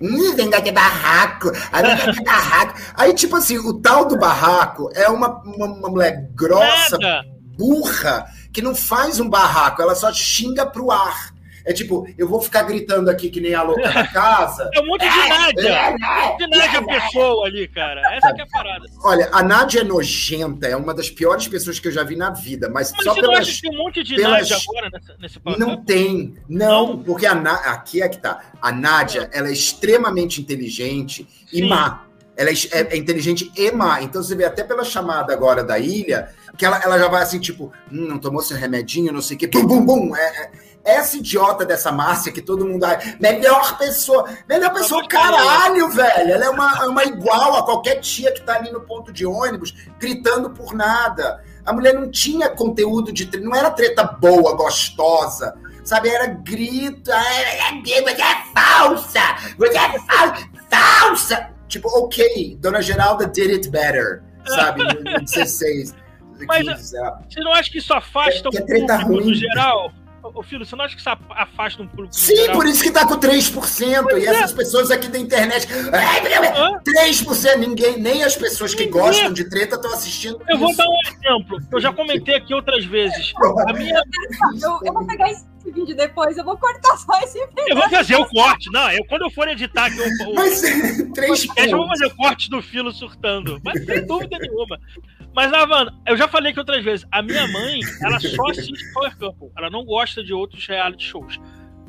hum, 0.00 0.36
vem 0.36 0.50
ter 0.50 0.70
barraco. 0.70 1.50
Aí, 1.72 1.82
ter 1.82 2.22
barraco. 2.22 2.80
Aí, 2.94 3.14
tipo 3.14 3.36
assim, 3.36 3.58
o 3.58 3.80
tal 3.80 4.04
do 4.04 4.16
barraco 4.16 4.90
é 4.94 5.08
uma, 5.08 5.42
uma, 5.42 5.66
uma 5.66 5.88
mulher 5.88 6.30
grossa, 6.34 6.98
Nada. 6.98 7.24
burra 7.56 8.26
que 8.52 8.62
não 8.62 8.74
faz 8.74 9.20
um 9.20 9.28
barraco, 9.28 9.82
ela 9.82 9.94
só 9.94 10.12
xinga 10.12 10.66
pro 10.66 10.90
ar. 10.90 11.32
É 11.68 11.72
tipo, 11.74 12.08
eu 12.16 12.26
vou 12.26 12.40
ficar 12.40 12.62
gritando 12.62 13.10
aqui 13.10 13.28
que 13.28 13.42
nem 13.42 13.54
a 13.54 13.62
louca 13.62 13.92
na 13.92 14.06
casa. 14.06 14.70
É 14.74 14.80
um 14.80 14.86
monte 14.86 15.00
de 15.00 15.06
é, 15.06 15.28
Nádia. 15.28 15.68
É, 15.68 15.90
um 15.90 16.30
monte 16.30 16.38
de 16.38 16.46
Nádia 16.56 16.82
pessoa 16.82 17.46
ali, 17.46 17.68
cara. 17.68 18.00
Essa 18.14 18.32
que 18.32 18.40
é 18.40 18.44
a 18.44 18.46
parada. 18.46 18.86
Olha, 19.04 19.28
a 19.30 19.42
Nádia 19.42 19.80
é 19.80 19.84
nojenta, 19.84 20.66
é 20.66 20.74
uma 20.74 20.94
das 20.94 21.10
piores 21.10 21.46
pessoas 21.46 21.78
que 21.78 21.86
eu 21.86 21.92
já 21.92 22.02
vi 22.02 22.16
na 22.16 22.30
vida, 22.30 22.70
mas, 22.70 22.90
mas 22.92 23.04
só 23.04 23.14
pelas... 23.14 23.60
Tem 23.60 23.70
um 23.70 23.76
monte 23.76 24.02
de 24.02 24.14
pelas... 24.14 24.48
Nádia 24.48 24.56
agora 24.56 24.90
nessa, 24.90 25.16
nesse 25.20 25.40
Não 25.58 25.76
tem, 25.84 26.34
não, 26.48 26.86
não. 26.86 27.02
porque 27.02 27.26
a 27.26 27.32
aqui 27.34 28.00
é 28.00 28.08
que 28.08 28.16
tá. 28.16 28.40
A 28.62 28.72
Nádia, 28.72 29.28
é. 29.30 29.38
ela 29.38 29.48
é 29.48 29.52
extremamente 29.52 30.40
inteligente 30.40 31.28
Sim. 31.50 31.64
e 31.64 31.68
má. 31.68 32.07
Ela 32.38 32.50
é, 32.50 32.54
é, 32.70 32.94
é, 32.94 32.96
inteligente 32.96 33.50
e 33.56 33.72
má. 33.72 34.00
Então 34.00 34.22
você 34.22 34.36
vê 34.36 34.44
até 34.44 34.62
pela 34.62 34.84
chamada 34.84 35.32
agora 35.32 35.64
da 35.64 35.76
ilha, 35.76 36.32
que 36.56 36.64
ela, 36.64 36.80
ela 36.84 36.96
já 36.96 37.08
vai 37.08 37.20
assim, 37.20 37.40
tipo, 37.40 37.72
hum, 37.90 38.06
não 38.06 38.18
tomou 38.18 38.40
seu 38.40 38.56
remedinho, 38.56 39.12
não 39.12 39.20
sei 39.20 39.36
o 39.36 39.40
quê, 39.40 39.48
bum, 39.48 39.66
bum, 39.66 39.84
bum. 39.84 40.16
É, 40.16 40.20
é, 40.22 40.50
essa 40.84 41.16
idiota 41.16 41.66
dessa 41.66 41.90
Márcia 41.90 42.30
que 42.30 42.40
todo 42.40 42.64
mundo. 42.64 42.86
Melhor 43.20 43.76
pessoa. 43.76 44.24
Melhor 44.48 44.72
pessoa, 44.72 45.04
caralho, 45.08 45.88
velho. 45.88 46.32
Ela 46.32 46.44
é 46.44 46.48
uma, 46.48 46.86
uma 46.86 47.04
igual 47.04 47.56
a 47.56 47.64
qualquer 47.64 47.96
tia 47.96 48.32
que 48.32 48.42
tá 48.42 48.54
ali 48.54 48.70
no 48.70 48.82
ponto 48.82 49.12
de 49.12 49.26
ônibus, 49.26 49.74
gritando 49.98 50.50
por 50.50 50.72
nada. 50.74 51.42
A 51.66 51.72
mulher 51.72 51.92
não 51.92 52.08
tinha 52.08 52.48
conteúdo 52.48 53.12
de. 53.12 53.28
Não 53.40 53.52
era 53.52 53.72
treta 53.72 54.04
boa, 54.04 54.54
gostosa. 54.54 55.54
Sabe, 55.82 56.08
era 56.08 56.26
grito. 56.26 57.10
Você 57.10 58.22
é 58.22 58.42
falsa! 58.54 59.20
Você 59.58 59.76
é 59.76 59.98
falsa! 60.00 60.48
Falsa! 60.70 61.57
Tipo, 61.68 61.88
ok, 61.88 62.56
Dona 62.60 62.80
Geralda 62.80 63.26
did 63.26 63.50
it 63.50 63.68
better, 63.68 64.22
sabe? 64.46 64.82
No 64.82 65.20
16. 65.20 65.94
Mas 66.46 66.68
15, 66.68 66.96
você 67.28 67.40
não 67.40 67.52
acha 67.52 67.70
que 67.70 67.78
isso 67.78 67.92
afasta 67.92 68.48
é, 68.48 68.62
um 68.62 68.84
é 68.84 68.86
pouco 69.04 69.24
no 69.24 69.34
geral? 69.34 69.92
Ô, 70.22 70.42
filho, 70.42 70.64
você 70.64 70.74
não 70.76 70.84
acha 70.84 70.94
que 70.94 71.00
isso 71.00 71.10
afasta 71.30 71.82
um 71.82 71.88
público? 71.88 72.14
Sim, 72.14 72.36
geral? 72.36 72.56
por 72.56 72.66
isso 72.66 72.82
que 72.82 72.90
tá 72.90 73.06
com 73.06 73.18
3%. 73.18 74.02
Pois 74.02 74.24
e 74.24 74.26
é. 74.26 74.30
essas 74.30 74.52
pessoas 74.52 74.90
aqui 74.90 75.08
da 75.08 75.18
internet. 75.18 75.66
3%, 75.66 77.56
ninguém, 77.56 77.98
nem 77.98 78.22
as 78.22 78.36
pessoas 78.36 78.74
que 78.74 78.84
ninguém. 78.86 79.00
gostam 79.00 79.32
de 79.32 79.48
treta 79.48 79.76
estão 79.76 79.92
assistindo. 79.92 80.40
Eu 80.48 80.56
isso. 80.56 80.58
vou 80.58 80.76
dar 80.76 80.86
um 80.88 80.98
exemplo. 81.06 81.58
Eu 81.72 81.80
já 81.80 81.92
comentei 81.92 82.34
aqui 82.34 82.52
outras 82.52 82.84
vezes. 82.84 83.32
A 83.68 83.72
minha... 83.72 84.00
eu, 84.62 84.80
eu 84.84 84.92
vou 84.92 85.06
pegar 85.06 85.30
esse 85.68 85.72
vídeo 85.72 85.96
depois, 85.96 86.36
eu 86.36 86.44
vou 86.44 86.56
cortar 86.56 86.96
só 86.96 87.18
esse 87.20 87.38
vídeo. 87.38 87.64
Eu 87.68 87.76
vou 87.76 87.88
fazer 87.90 88.16
o 88.16 88.26
corte. 88.26 88.70
Não, 88.72 88.90
eu, 88.90 89.04
quando 89.04 89.22
eu 89.22 89.30
for 89.30 89.48
editar 89.48 89.86
aqui 89.86 90.00
o, 90.00 90.34
Mas, 90.34 90.60
três 90.60 91.46
podcast, 91.46 91.70
eu 91.70 91.78
vou 91.78 91.88
fazer 91.88 92.06
o 92.06 92.16
corte 92.16 92.50
do 92.50 92.62
filo 92.62 92.92
surtando. 92.92 93.60
Mas 93.62 93.84
sem 93.84 94.06
dúvida 94.06 94.38
nenhuma. 94.38 94.78
Mas, 95.34 95.50
Lavanda, 95.50 95.94
eu 96.06 96.16
já 96.16 96.26
falei 96.26 96.50
aqui 96.50 96.58
outras 96.58 96.82
vezes, 96.82 97.06
a 97.12 97.22
minha 97.22 97.46
mãe, 97.48 97.80
ela 98.02 98.18
só 98.18 98.46
assiste 98.50 98.92
Power 98.92 99.16
Couple. 99.16 99.50
Ela 99.56 99.70
não 99.70 99.84
gosta 99.84 100.24
de 100.24 100.32
outros 100.32 100.66
reality 100.66 101.04
shows. 101.04 101.38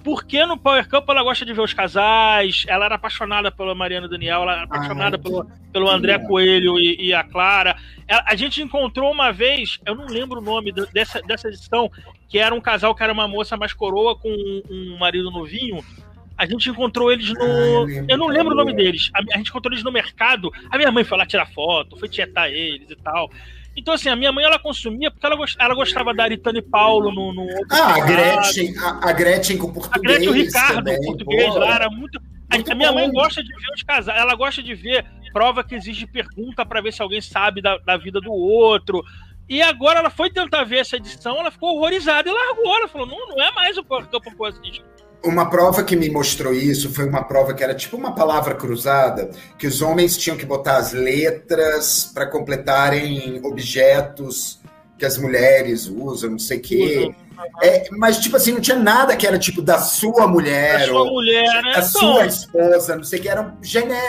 Porque 0.04 0.46
no 0.46 0.58
Power 0.58 0.88
Couple 0.88 1.12
ela 1.12 1.24
gosta 1.24 1.46
de 1.46 1.54
ver 1.54 1.62
os 1.62 1.74
casais, 1.74 2.66
ela 2.68 2.86
era 2.86 2.96
apaixonada 2.96 3.52
pela 3.52 3.76
Mariana 3.76 4.08
Daniel, 4.08 4.44
ela 4.44 4.54
era 4.54 4.64
apaixonada 4.64 5.16
ah, 5.16 5.20
pelo, 5.20 5.46
pelo 5.74 5.90
André 5.90 6.20
Coelho 6.20 6.80
e, 6.80 7.08
e 7.08 7.14
a 7.14 7.24
Clara. 7.24 7.76
Ela, 8.08 8.24
a 8.26 8.36
gente 8.36 8.62
encontrou 8.62 9.12
uma 9.12 9.32
vez, 9.32 9.80
eu 9.86 9.96
não 9.96 10.06
lembro 10.06 10.40
o 10.40 10.44
nome 10.44 10.72
dessa, 10.94 11.22
dessa 11.22 11.48
edição, 11.48 11.92
que 12.28 12.38
era 12.38 12.54
um 12.54 12.62
casal 12.62 12.96
que 12.96 13.04
era 13.04 13.12
uma 13.12 13.28
moça 13.28 13.58
mais 13.58 13.74
coroa 13.74 14.16
com 14.16 14.30
um, 14.30 14.62
um 14.70 14.98
marido 14.98 15.32
novinho. 15.32 15.84
A 16.38 16.46
gente 16.46 16.70
encontrou 16.70 17.12
eles 17.12 17.34
no. 17.34 17.44
Ah, 17.44 18.06
eu, 18.08 18.18
não 18.18 18.28
lembro 18.28 18.54
o 18.54 18.56
nome 18.56 18.74
deles. 18.74 19.12
A, 19.14 19.20
a, 19.20 19.38
gente 19.38 19.50
encontrou 19.50 19.74
eles 19.74 19.84
no 19.84 19.92
mercado. 19.92 20.50
A 20.70 20.78
minha 20.78 20.90
mãe 20.90 21.04
foi 21.04 21.18
lá 21.18 21.26
tirar 21.26 21.46
foto, 21.48 21.98
foi 21.98 22.08
tietar 22.08 22.50
eles 22.50 22.90
e 22.90 22.96
tal. 22.96 23.30
Então, 23.80 23.94
assim, 23.94 24.10
a 24.10 24.16
minha 24.16 24.32
mãe 24.32 24.44
ela 24.44 24.60
consumia 24.60 25.10
porque 25.10 25.26
ela, 25.26 25.38
gostava, 25.38 25.64
ela 25.64 25.74
gostava 25.74 26.14
da 26.14 26.24
Aritane 26.24 26.62
Paulo 26.62 27.14
no. 27.14 27.34
no 27.34 27.48
ah, 27.72 27.94
a 27.94 28.00
Gretchen, 28.02 28.78
a, 28.78 29.10
a, 29.10 29.14
Gretchen 29.14 29.58
com 29.58 29.72
português. 29.72 30.18
A 30.18 30.20
Gretchen 30.20 30.30
o 30.30 30.34
Ricardo, 30.34 30.76
também, 30.76 31.02
português 31.02 31.56
lá, 31.56 31.76
era 31.76 31.90
muito. 31.90 32.22
muito 32.54 32.72
a, 32.72 32.76
minha 32.76 32.92
mãe 32.92 33.10
gosta 33.10 33.42
de 33.42 33.48
ver 33.48 33.74
os 33.74 33.84
casais, 33.84 34.20
ela 34.20 34.36
gosta 34.36 34.62
de 34.62 34.76
ver 34.76 35.06
prova 35.32 35.64
que 35.64 35.76
exige 35.76 36.06
pergunta 36.06 36.66
para 36.66 36.82
ver 36.82 36.92
se 36.92 37.02
alguém 37.02 37.22
sabe 37.22 37.62
da, 37.62 37.78
da 37.78 37.96
vida 37.96 38.20
do 38.20 38.34
outro. 38.34 39.02
E 39.48 39.62
agora 39.62 40.00
ela 40.00 40.10
foi 40.10 40.30
tentar 40.30 40.66
ver 40.66 40.80
essa 40.80 40.98
edição, 40.98 41.38
ela 41.38 41.50
ficou 41.50 41.78
horrorizada 41.78 42.30
e 42.30 42.34
largou. 42.34 42.76
Ela 42.76 42.88
falou: 42.90 43.08
não, 43.08 43.30
não 43.30 43.42
é 43.42 43.50
mais 43.54 43.78
o 43.78 43.84
Campo 43.84 44.44
Assist. 44.46 44.84
Uma 45.24 45.50
prova 45.50 45.84
que 45.84 45.96
me 45.96 46.10
mostrou 46.10 46.54
isso 46.54 46.94
foi 46.94 47.06
uma 47.06 47.24
prova 47.24 47.54
que 47.54 47.64
era 47.64 47.76
tipo 47.76 47.98
uma 47.98 48.16
palavra 48.16 48.56
cruzada, 48.56 49.30
que 49.58 49.68
os 49.68 49.82
homens 49.82 50.18
tinham 50.18 50.38
que 50.38 50.46
botar 50.46 50.78
as 50.78 50.94
letras 50.94 52.10
para 52.14 52.26
completarem 52.26 53.42
objetos 53.44 54.60
que 54.98 55.06
as 55.06 55.18
mulheres 55.18 55.88
usam, 55.88 56.32
não 56.32 56.40
sei 56.40 56.58
o 56.58 56.62
quê. 56.62 57.16
É, 57.62 57.88
mas, 57.92 58.20
tipo 58.20 58.36
assim, 58.36 58.52
não 58.52 58.60
tinha 58.60 58.78
nada 58.78 59.16
que 59.16 59.26
era 59.26 59.40
tipo 59.40 59.62
da 59.62 59.80
sua 59.80 60.28
mulher. 60.28 60.80
Da 60.80 60.86
sua 60.88 61.06
mulher, 61.06 61.64
né? 61.64 61.72
Da 61.74 61.82
sua 61.82 62.26
esposa, 62.26 62.96
não 62.98 63.04
sei 63.04 63.20
o 63.20 63.22
que. 63.22 63.30
Era, 63.30 63.56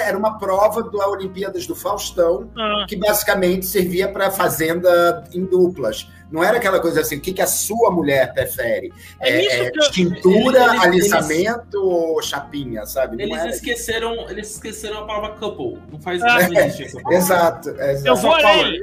era 0.05 0.19
uma 0.19 0.37
prova 0.37 0.83
da 0.83 1.09
Olimpíadas 1.09 1.67
do 1.67 1.77
Faustão, 1.77 2.51
ah. 2.59 2.85
que 2.89 2.97
basicamente 2.97 3.67
servia 3.67 4.09
para 4.09 4.31
fazenda 4.31 5.25
em 5.33 5.45
duplas. 5.45 6.09
Não 6.31 6.45
era 6.45 6.59
aquela 6.59 6.81
coisa 6.81 7.01
assim, 7.01 7.17
o 7.17 7.21
que, 7.21 7.33
que 7.33 7.43
a 7.43 7.47
sua 7.47 7.91
mulher 7.91 8.33
prefere? 8.33 8.93
É, 9.21 9.31
é, 9.31 9.67
é 9.67 9.71
tintura, 9.91 10.65
eles, 10.85 11.13
alisamento 11.13 11.77
eles, 11.77 11.85
ou 11.85 12.23
chapinha, 12.23 12.87
sabe? 12.87 13.17
Não 13.17 13.25
eles 13.25 13.57
esqueceram, 13.57 14.15
isso. 14.15 14.31
eles 14.31 14.51
esqueceram 14.53 15.01
a 15.01 15.07
palavra 15.07 15.39
couple. 15.39 15.83
Não 15.91 16.01
faz 16.01 16.23
ah, 16.23 16.39
é, 16.43 16.67
exato, 17.15 17.71
exato. 17.71 18.07
Eu 18.07 18.17
vou 18.17 18.35
além. 18.35 18.77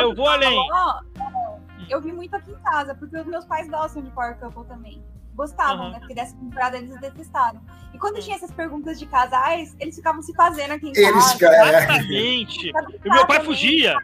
Eu 0.00 0.14
vou 0.14 0.28
além 0.28 0.58
eu 1.90 2.00
vi 2.00 2.12
muito 2.12 2.34
aqui 2.34 2.52
em 2.52 2.58
casa, 2.62 2.94
porque 2.94 3.18
os 3.18 3.26
meus 3.26 3.44
pais 3.44 3.68
gostam 3.68 4.02
de 4.02 4.10
Power 4.10 4.38
Couple 4.38 4.64
também. 4.66 5.02
Gostavam, 5.34 5.86
uhum. 5.86 5.92
né? 5.92 5.98
Porque 5.98 6.14
dessa 6.14 6.36
temporada 6.36 6.76
eles 6.76 6.98
detestaram. 7.00 7.60
E 7.92 7.98
quando 7.98 8.20
tinha 8.20 8.36
essas 8.36 8.50
perguntas 8.50 8.98
de 8.98 9.06
casais, 9.06 9.74
eles 9.80 9.96
ficavam 9.96 10.22
se 10.22 10.32
fazendo 10.34 10.72
aqui 10.72 10.86
em 10.86 10.96
eles, 10.96 11.34
casa. 11.34 11.68
Exatamente. 11.68 12.68
E 13.04 13.10
meu 13.10 13.26
pai 13.26 13.44
fugia. 13.44 13.96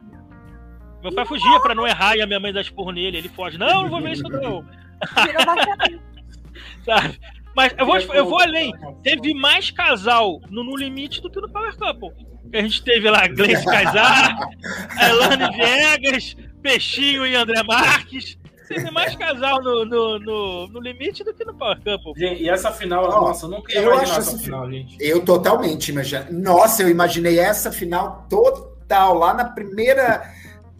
Meu 1.02 1.14
pai 1.14 1.26
fugia 1.26 1.60
para 1.60 1.74
não 1.74 1.86
errar 1.86 2.16
e 2.16 2.22
a 2.22 2.26
minha 2.26 2.40
mãe 2.40 2.52
dar 2.52 2.60
esporro 2.60 2.90
nele. 2.90 3.18
Ele 3.18 3.28
foge. 3.28 3.58
Não, 3.58 3.82
não 3.82 3.90
vou 3.90 4.00
ver 4.00 4.12
isso 4.12 4.22
não. 4.24 4.64
Sabe? 6.84 7.18
Mas 7.54 7.74
eu 7.78 7.86
vou, 7.86 7.98
eu 7.98 8.26
vou 8.26 8.40
além. 8.40 8.72
Teve 9.02 9.34
mais 9.34 9.70
casal 9.70 10.40
no 10.50 10.62
No 10.62 10.76
Limite 10.76 11.22
do 11.22 11.30
que 11.30 11.40
no 11.40 11.48
Power 11.48 11.76
Couple. 11.76 12.26
A 12.52 12.62
gente 12.62 12.82
teve 12.82 13.10
lá 13.10 13.26
Gleice 13.26 13.64
Casar, 13.64 14.36
Elane 15.00 15.56
Viegas, 15.56 16.36
Peixinho 16.62 17.26
e 17.26 17.34
André 17.34 17.62
Marques. 17.62 18.38
Teve 18.68 18.90
mais 18.90 19.14
casal 19.14 19.62
no, 19.62 19.84
no, 19.84 20.18
no, 20.18 20.68
no, 20.68 20.80
limite 20.80 21.22
do 21.22 21.32
que 21.32 21.44
no 21.44 21.54
Power 21.54 21.76
Couple. 21.76 22.14
Gente, 22.16 22.42
e 22.42 22.48
essa 22.48 22.72
final, 22.72 23.04
oh, 23.04 23.26
nossa, 23.26 23.46
eu 23.46 23.50
nunca 23.50 23.72
ia 23.72 23.80
eu 23.80 23.92
imaginar 23.92 24.18
essa 24.18 24.38
final, 24.38 24.70
gente. 24.70 24.96
Eu 25.00 25.24
totalmente 25.24 25.90
imaginei. 25.90 26.26
Nossa, 26.30 26.82
eu 26.82 26.88
imaginei 26.88 27.38
essa 27.38 27.70
final 27.70 28.26
total, 28.28 29.14
lá 29.14 29.32
na 29.32 29.44
primeira, 29.44 30.22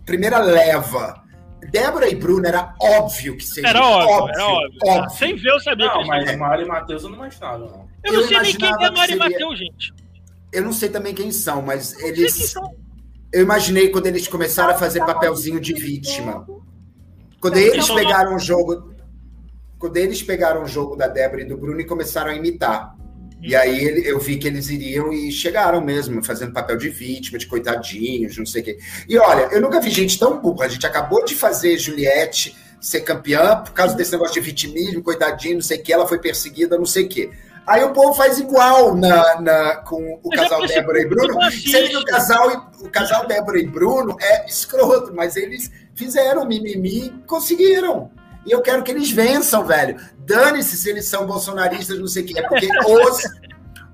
primeira 0.06 0.38
leva. 0.38 1.22
Débora 1.70 2.08
e 2.08 2.14
Bruno 2.14 2.46
era 2.46 2.74
óbvio 2.80 3.36
que 3.36 3.44
seria. 3.44 3.70
Era 3.70 3.84
óbvio, 3.84 4.14
óbvio, 4.14 4.34
era 4.34 4.46
óbvio. 4.46 4.78
óbvio. 4.84 5.18
Sem 5.18 5.36
ver, 5.36 5.50
eu 5.50 5.60
sabia 5.60 5.86
não, 5.86 6.02
que 6.02 6.08
Mas 6.08 6.36
Mário 6.36 6.64
e 6.64 6.68
Matheus 6.68 7.02
eu 7.02 7.10
não 7.10 7.16
imaginava, 7.16 7.58
não. 7.58 7.88
Eu 8.04 8.12
não 8.12 8.20
eu 8.20 8.28
sei 8.28 8.40
nem 8.40 8.54
quem 8.54 8.68
é 8.68 8.90
Mário 8.90 9.14
e 9.14 9.18
Matheus, 9.18 9.58
gente. 9.58 9.94
Eu 10.52 10.62
não 10.62 10.72
sei 10.72 10.88
também 10.88 11.12
quem 11.12 11.32
são, 11.32 11.60
mas 11.60 11.98
eles. 12.00 12.54
Eu 13.32 13.42
imaginei 13.42 13.88
quando 13.88 14.06
eles 14.06 14.28
começaram 14.28 14.74
a 14.74 14.78
fazer 14.78 15.00
papelzinho 15.00 15.60
de 15.60 15.74
vítima. 15.74 16.46
Quando 17.40 17.56
eles 17.56 17.90
pegaram 17.90 18.36
o 18.36 18.38
jogo. 18.38 18.94
Quando 19.78 19.96
eles 19.96 20.22
pegaram 20.22 20.62
o 20.62 20.66
jogo 20.66 20.96
da 20.96 21.08
Débora 21.08 21.42
e 21.42 21.44
do 21.44 21.58
Bruno 21.58 21.80
e 21.80 21.84
começaram 21.84 22.30
a 22.30 22.34
imitar. 22.34 22.95
E 23.42 23.54
aí 23.54 24.02
eu 24.06 24.18
vi 24.18 24.38
que 24.38 24.48
eles 24.48 24.68
iriam 24.70 25.12
e 25.12 25.30
chegaram 25.30 25.80
mesmo, 25.80 26.24
fazendo 26.24 26.52
papel 26.52 26.76
de 26.76 26.88
vítima, 26.88 27.38
de 27.38 27.46
coitadinhos, 27.46 28.36
não 28.38 28.46
sei 28.46 28.62
o 28.62 28.64
quê. 28.64 28.78
E 29.08 29.18
olha, 29.18 29.48
eu 29.52 29.60
nunca 29.60 29.80
vi 29.80 29.90
gente 29.90 30.18
tão 30.18 30.40
burra. 30.40 30.66
A 30.66 30.68
gente 30.68 30.86
acabou 30.86 31.24
de 31.24 31.34
fazer 31.34 31.78
Juliette 31.78 32.56
ser 32.80 33.00
campeã 33.00 33.62
por 33.62 33.72
causa 33.72 33.94
desse 33.94 34.12
negócio 34.12 34.34
de 34.34 34.40
vitimismo, 34.40 35.02
coitadinho, 35.02 35.56
não 35.56 35.62
sei 35.62 35.78
o 35.78 35.82
que, 35.82 35.92
ela 35.92 36.06
foi 36.06 36.18
perseguida, 36.18 36.78
não 36.78 36.86
sei 36.86 37.04
o 37.04 37.08
quê. 37.08 37.30
Aí 37.66 37.82
o 37.82 37.92
povo 37.92 38.14
faz 38.14 38.38
igual 38.38 38.94
na, 38.94 39.40
na 39.40 39.76
com 39.76 40.20
o 40.22 40.30
casal 40.30 40.64
Débora 40.66 41.00
e 41.00 41.06
Bruno. 41.06 41.50
Sendo 41.50 41.88
que 41.88 41.96
o 41.96 42.04
casal, 42.04 42.70
o 42.80 42.88
casal 42.88 43.26
Débora 43.26 43.58
e 43.58 43.66
Bruno 43.66 44.16
é 44.20 44.46
escroto, 44.46 45.12
mas 45.12 45.34
eles 45.36 45.70
fizeram 45.94 46.46
mimimi 46.46 47.06
e 47.06 47.10
conseguiram. 47.26 48.10
E 48.46 48.52
eu 48.52 48.62
quero 48.62 48.82
que 48.84 48.92
eles 48.92 49.10
vençam, 49.10 49.66
velho. 49.66 49.98
Dane-se 50.18 50.76
se 50.76 50.88
eles 50.88 51.06
são 51.06 51.26
bolsonaristas, 51.26 51.98
não 51.98 52.06
sei 52.06 52.22
o 52.22 52.26
que. 52.26 52.38
É 52.38 52.48
porque 52.48 52.68
os, 52.86 53.24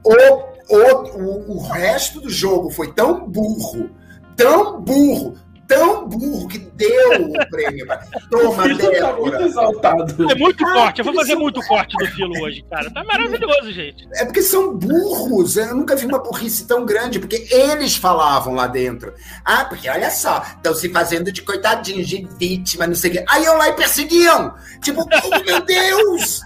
o, 0.05 0.43
o, 0.69 1.17
o, 1.17 1.57
o 1.57 1.63
resto 1.63 2.21
do 2.21 2.29
jogo 2.29 2.71
foi 2.71 2.93
tão 2.93 3.27
burro, 3.27 3.91
tão 4.37 4.81
burro, 4.81 5.35
tão 5.73 6.07
burro 6.07 6.49
que 6.49 6.59
deu 6.59 7.27
o 7.27 7.51
prêmio. 7.51 7.87
Toma, 8.31 8.69
Débora. 8.69 9.01
Tá 9.01 9.17
muito 9.17 9.43
exaltado. 9.43 10.31
É 10.31 10.35
muito 10.35 10.67
ah, 10.67 10.73
forte. 10.73 10.99
Eu 10.99 11.05
vou 11.05 11.15
fazer 11.15 11.35
muito 11.35 11.63
forte 11.63 11.97
do 11.97 12.07
filo 12.07 12.33
hoje, 12.43 12.65
cara. 12.71 12.91
Tá 12.91 13.05
maravilhoso, 13.05 13.73
gente. 13.73 14.07
É 14.15 14.25
porque 14.25 14.43
são 14.43 14.77
burros. 14.77 15.57
Eu 15.57 15.75
nunca 15.75 15.97
vi 15.97 16.07
uma 16.07 16.19
burrice 16.19 16.67
tão 16.67 16.85
grande, 16.85 17.19
porque 17.19 17.47
eles 17.51 17.97
falavam 17.97 18.55
lá 18.55 18.67
dentro. 18.67 19.13
Ah, 19.45 19.65
porque 19.65 19.89
olha 19.89 20.11
só, 20.11 20.43
estão 20.57 20.75
se 20.75 20.89
fazendo 20.91 21.33
de 21.33 21.43
coitadinhos, 21.43 22.07
de 22.07 22.27
vítima, 22.39 22.87
não 22.87 22.95
sei 22.95 23.11
o 23.11 23.13
quê. 23.15 23.25
Aí 23.29 23.45
eu 23.45 23.57
lá 23.57 23.69
e 23.69 23.73
perseguiam. 23.75 24.55
Tipo, 24.83 25.03
oh, 25.03 25.45
meu 25.45 25.61
Deus! 25.65 26.41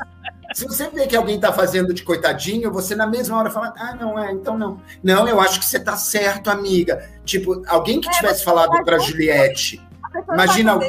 Se 0.56 0.66
você 0.66 0.88
vê 0.88 1.06
que 1.06 1.14
alguém 1.14 1.36
está 1.36 1.52
fazendo 1.52 1.92
de 1.92 2.02
coitadinho, 2.02 2.72
você 2.72 2.96
na 2.96 3.06
mesma 3.06 3.36
hora 3.36 3.50
fala, 3.50 3.74
ah, 3.76 3.94
não 3.94 4.18
é, 4.18 4.32
então 4.32 4.56
não. 4.56 4.80
Não, 5.02 5.28
eu 5.28 5.38
acho 5.38 5.60
que 5.60 5.66
você 5.66 5.76
está 5.76 5.98
certo, 5.98 6.48
amiga. 6.48 7.10
Tipo, 7.26 7.62
alguém 7.66 8.00
que 8.00 8.08
é, 8.08 8.12
tivesse 8.12 8.42
falado 8.42 8.82
para 8.82 8.98
Juliette, 8.98 9.86
imagina. 10.32 10.80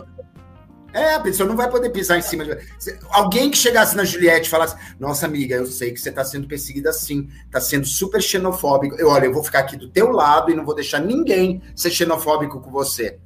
É, 0.93 1.15
a 1.15 1.19
pessoa 1.19 1.49
não 1.49 1.57
vai 1.57 1.69
poder 1.69 1.89
pisar 1.89 2.17
em 2.17 2.21
cima 2.21 2.45
de. 2.45 2.57
Alguém 3.09 3.51
que 3.51 3.57
chegasse 3.57 3.93
na 3.93 4.05
Juliette 4.05 4.47
e 4.47 4.49
falasse: 4.49 4.77
Nossa, 4.97 5.25
amiga, 5.25 5.55
eu 5.55 5.65
sei 5.65 5.91
que 5.91 5.99
você 5.99 6.11
está 6.11 6.23
sendo 6.23 6.47
perseguida 6.47 6.91
assim, 6.91 7.27
está 7.45 7.59
sendo 7.59 7.85
super 7.85 8.21
xenofóbico. 8.21 8.95
Eu, 8.95 9.09
olha, 9.09 9.25
eu 9.25 9.33
vou 9.33 9.43
ficar 9.43 9.59
aqui 9.59 9.75
do 9.75 9.89
teu 9.89 10.11
lado 10.11 10.49
e 10.49 10.55
não 10.55 10.63
vou 10.63 10.75
deixar 10.75 11.01
ninguém 11.01 11.61
ser 11.75 11.89
xenofóbico 11.89 12.61
com 12.61 12.71
você. 12.71 13.19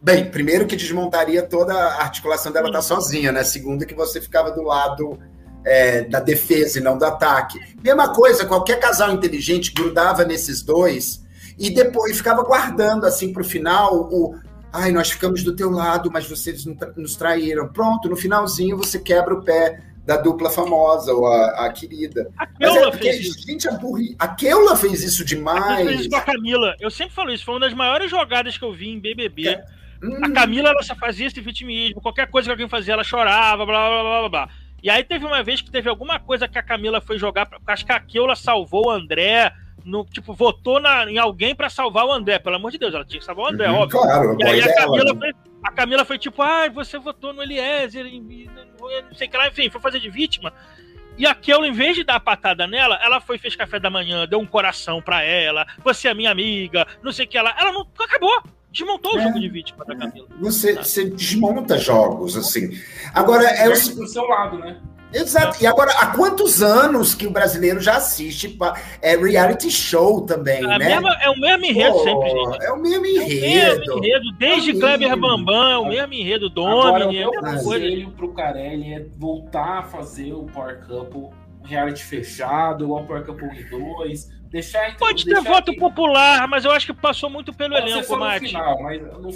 Bem, 0.00 0.30
primeiro 0.30 0.66
que 0.66 0.74
desmontaria 0.74 1.42
toda 1.42 1.74
a 1.74 2.00
articulação 2.00 2.50
dela 2.50 2.68
estar 2.68 2.78
tá 2.78 2.82
sozinha, 2.82 3.30
né? 3.30 3.44
Segundo 3.44 3.84
que 3.84 3.94
você 3.94 4.22
ficava 4.22 4.50
do 4.50 4.62
lado 4.62 5.18
é, 5.66 6.02
da 6.02 6.20
defesa 6.20 6.78
e 6.78 6.82
não 6.82 6.96
do 6.96 7.04
ataque. 7.04 7.60
Mesma 7.82 8.14
coisa, 8.14 8.46
qualquer 8.46 8.78
casal 8.78 9.12
inteligente 9.12 9.72
grudava 9.72 10.24
nesses 10.24 10.62
dois 10.62 11.26
e 11.58 11.70
depois 11.70 12.16
ficava 12.16 12.44
guardando 12.44 13.04
assim 13.04 13.32
para 13.32 13.42
o 13.42 13.44
final 13.44 14.08
o 14.12 14.38
ai, 14.72 14.92
nós 14.92 15.10
ficamos 15.10 15.42
do 15.42 15.56
teu 15.56 15.70
lado, 15.70 16.10
mas 16.12 16.28
vocês 16.28 16.64
nos 16.96 17.16
traíram. 17.16 17.66
Pronto, 17.68 18.08
no 18.08 18.16
finalzinho 18.16 18.76
você 18.76 18.98
quebra 18.98 19.34
o 19.34 19.42
pé 19.42 19.80
da 20.04 20.16
dupla 20.16 20.48
famosa, 20.50 21.12
ou 21.12 21.26
a, 21.26 21.66
a 21.66 21.72
querida. 21.72 22.30
A 22.38 22.46
Keula 22.46 22.88
é 22.88 22.92
fez 22.92 23.20
isso. 23.20 23.44
Gente, 23.44 23.68
a, 23.68 23.72
burri... 23.72 24.14
a 24.18 24.28
Keula 24.28 24.76
fez 24.76 25.02
isso 25.02 25.24
demais. 25.24 25.86
A 25.86 25.88
fez 25.88 26.00
isso 26.00 26.10
com 26.10 26.16
a 26.16 26.20
Camila. 26.20 26.76
Eu 26.78 26.90
sempre 26.90 27.14
falo 27.14 27.32
isso, 27.32 27.44
foi 27.44 27.54
uma 27.54 27.60
das 27.60 27.74
maiores 27.74 28.08
jogadas 28.08 28.56
que 28.56 28.64
eu 28.64 28.72
vi 28.72 28.90
em 28.90 29.00
BBB. 29.00 29.48
É. 29.48 29.64
Hum. 30.04 30.20
A 30.22 30.30
Camila, 30.30 30.68
ela 30.68 30.82
só 30.82 30.94
fazia 30.94 31.26
esse 31.26 31.40
vitimismo. 31.40 32.00
Qualquer 32.00 32.30
coisa 32.30 32.46
que 32.46 32.52
alguém 32.52 32.68
fazia, 32.68 32.92
ela 32.92 33.02
chorava, 33.02 33.66
blá, 33.66 33.88
blá, 33.88 34.02
blá, 34.02 34.20
blá, 34.20 34.28
blá. 34.28 34.50
E 34.82 34.90
aí 34.90 35.02
teve 35.02 35.24
uma 35.24 35.42
vez 35.42 35.60
que 35.60 35.70
teve 35.70 35.88
alguma 35.88 36.18
coisa 36.18 36.46
que 36.46 36.58
a 36.58 36.62
Camila 36.62 37.00
foi 37.00 37.18
jogar, 37.18 37.48
acho 37.66 37.86
que 37.86 37.92
a 37.92 38.00
Keula 38.00 38.36
salvou 38.36 38.86
o 38.86 38.90
André, 38.90 39.52
no, 39.84 40.04
tipo, 40.04 40.34
votou 40.34 40.80
na, 40.80 41.10
em 41.10 41.18
alguém 41.18 41.54
para 41.54 41.70
salvar 41.70 42.04
o 42.04 42.12
André, 42.12 42.38
pelo 42.38 42.56
amor 42.56 42.70
de 42.70 42.78
Deus, 42.78 42.94
ela 42.94 43.04
tinha 43.04 43.18
que 43.18 43.24
salvar 43.24 43.46
o 43.46 43.48
André, 43.48 43.68
uhum, 43.68 43.76
óbvio. 43.76 44.00
Claro, 44.00 44.36
e 44.38 44.44
aí 44.44 44.60
a 44.60 44.74
Camila, 44.74 45.16
foi, 45.16 45.32
a 45.62 45.72
Camila 45.72 46.04
foi 46.04 46.18
tipo, 46.18 46.42
ah, 46.42 46.68
você 46.68 46.98
votou 46.98 47.32
no 47.32 47.42
Eliezer, 47.42 48.04
não 48.04 49.14
sei 49.14 49.28
o 49.28 49.30
que 49.30 49.36
lá, 49.36 49.48
enfim, 49.48 49.70
foi 49.70 49.80
fazer 49.80 50.00
de 50.00 50.10
vítima. 50.10 50.52
E 51.18 51.26
a 51.26 51.34
Keula, 51.34 51.66
em 51.66 51.72
vez 51.72 51.96
de 51.96 52.04
dar 52.04 52.16
a 52.16 52.20
patada 52.20 52.66
nela, 52.66 52.98
ela 53.02 53.20
foi, 53.20 53.38
fez 53.38 53.56
café 53.56 53.80
da 53.80 53.88
manhã, 53.88 54.26
deu 54.26 54.38
um 54.38 54.46
coração 54.46 55.00
pra 55.00 55.22
ela, 55.22 55.66
você 55.82 56.08
é 56.08 56.14
minha 56.14 56.30
amiga, 56.30 56.86
não 57.02 57.10
sei 57.10 57.24
o 57.24 57.28
que 57.28 57.38
ela. 57.38 57.54
Ela 57.58 57.72
não. 57.72 57.86
Acabou. 57.98 58.42
Desmontou 58.76 59.12
é, 59.12 59.16
o 59.16 59.22
jogo 59.22 59.40
de 59.40 59.48
vítima 59.48 59.84
da 59.86 59.96
Camila. 59.96 60.28
Você, 60.38 60.74
você 60.74 61.08
desmonta 61.08 61.78
jogos, 61.78 62.36
assim. 62.36 62.78
Agora, 63.14 63.44
é 63.44 63.68
o. 63.70 63.94
Pro 63.94 64.06
seu 64.06 64.24
lado, 64.24 64.58
né? 64.58 64.76
Exato. 65.14 65.62
E 65.62 65.66
agora, 65.66 65.92
há 65.92 66.08
quantos 66.08 66.62
anos 66.62 67.14
que 67.14 67.26
o 67.26 67.30
brasileiro 67.30 67.80
já 67.80 67.96
assiste 67.96 68.58
é 69.00 69.16
reality 69.16 69.70
show 69.70 70.26
também, 70.26 70.58
é 70.58 70.78
né? 70.78 70.78
Mesma, 70.78 71.16
é 71.22 71.30
o 71.30 71.40
mesmo 71.40 71.64
enredo 71.64 71.92
Pô, 71.92 72.04
sempre, 72.04 72.28
gente. 72.28 72.64
É 72.64 72.72
o 72.72 72.76
mesmo 72.76 73.06
enredo. 73.06 73.92
É 73.92 73.94
o 73.94 74.00
mesmo 74.00 74.04
enredo. 74.04 74.32
Desde 74.38 74.70
é 74.72 74.74
Kleber 74.74 75.16
Bambam, 75.16 75.70
é 75.70 75.78
o 75.78 75.88
mesmo 75.88 76.12
enredo. 76.12 76.50
Domini, 76.50 77.18
é 77.18 77.28
o 77.28 77.30
meu 77.30 77.40
conselho 77.40 78.10
pro 78.10 78.34
Carelli 78.34 78.92
é 78.92 79.06
voltar 79.16 79.78
a 79.78 79.82
fazer 79.84 80.34
o 80.34 80.44
Power 80.44 80.84
Couple 80.86 81.30
reality 81.64 82.04
fechado, 82.04 82.84
igual 82.84 83.04
o 83.04 83.06
Power 83.06 83.24
Couple 83.24 83.48
2 83.70 84.35
Deixar, 84.50 84.96
Pode 84.96 85.24
ter 85.24 85.40
voto 85.40 85.74
popular, 85.76 86.46
mas 86.46 86.64
eu 86.64 86.70
acho 86.70 86.86
que 86.86 86.94
passou 86.94 87.28
muito 87.28 87.52
pelo 87.52 87.74
Pode 87.74 87.90
elenco, 87.90 88.16
Mate. 88.16 88.54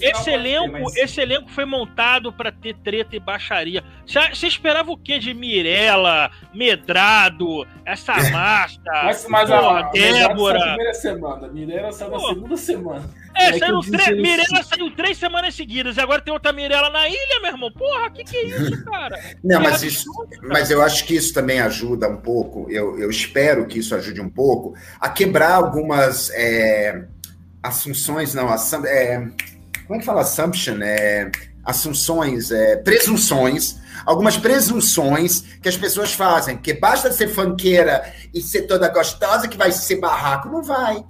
esse 0.02 0.30
elenco, 0.30 0.72
ter, 0.72 0.82
mas... 0.82 0.96
esse 0.96 1.20
elenco 1.20 1.50
foi 1.50 1.64
montado 1.64 2.32
para 2.32 2.52
ter 2.52 2.76
treta 2.76 3.16
e 3.16 3.20
baixaria. 3.20 3.82
Você 4.06 4.46
esperava 4.46 4.90
o 4.90 4.96
que 4.96 5.18
de 5.18 5.34
Mirella, 5.34 6.30
Medrado, 6.54 7.66
essa 7.84 8.14
massa, 8.30 8.80
mas, 8.86 9.26
mas 9.28 9.50
porra, 9.50 9.80
a, 9.80 9.90
Débora? 9.90 10.58
A 10.58 10.66
primeira 10.68 10.94
semana, 10.94 11.48
Mirella 11.48 11.92
saiu 11.92 12.10
na 12.10 12.20
segunda 12.20 12.56
semana. 12.56 13.10
É, 13.34 13.56
é 13.56 13.58
saiu 13.58 13.80
Mirella 14.16 14.62
saiu 14.62 14.90
três 14.94 15.16
semanas 15.16 15.54
seguidas 15.54 15.96
e 15.96 16.00
agora 16.00 16.20
tem 16.20 16.32
outra 16.32 16.52
Mirella 16.52 16.90
na 16.90 17.08
ilha, 17.08 17.40
meu 17.40 17.52
irmão. 17.52 17.72
Porra, 17.72 18.10
que, 18.10 18.24
que 18.24 18.36
é 18.36 18.44
isso, 18.46 18.84
cara? 18.86 19.18
Não, 19.42 19.60
mas, 19.60 19.82
isso, 19.82 20.04
mas 20.42 20.70
eu 20.70 20.82
acho 20.82 21.06
que 21.06 21.14
isso 21.14 21.32
também 21.32 21.60
ajuda 21.60 22.08
um 22.08 22.16
pouco. 22.16 22.66
Eu, 22.70 22.98
eu 22.98 23.10
espero 23.10 23.66
que 23.66 23.78
isso 23.78 23.94
ajude 23.94 24.20
um 24.20 24.28
pouco 24.28 24.74
a 25.00 25.08
quebrar 25.08 25.54
algumas 25.54 26.30
é, 26.30 27.04
assunções, 27.62 28.34
não, 28.34 28.48
assum, 28.48 28.84
é, 28.84 29.28
como 29.86 29.96
é 29.96 29.98
que 29.98 30.04
fala 30.04 30.22
assumption? 30.22 30.78
É, 30.82 31.30
assunções, 31.64 32.50
é, 32.50 32.76
presunções, 32.76 33.76
algumas 34.06 34.36
presunções 34.36 35.42
que 35.62 35.68
as 35.68 35.76
pessoas 35.76 36.12
fazem, 36.12 36.56
que 36.56 36.72
basta 36.72 37.12
ser 37.12 37.28
fanqueira 37.28 38.12
e 38.32 38.40
ser 38.40 38.62
toda 38.62 38.88
gostosa 38.88 39.48
que 39.48 39.56
vai 39.56 39.70
ser 39.72 39.96
barraco. 39.96 40.48
Não 40.48 40.62
vai, 40.62 41.04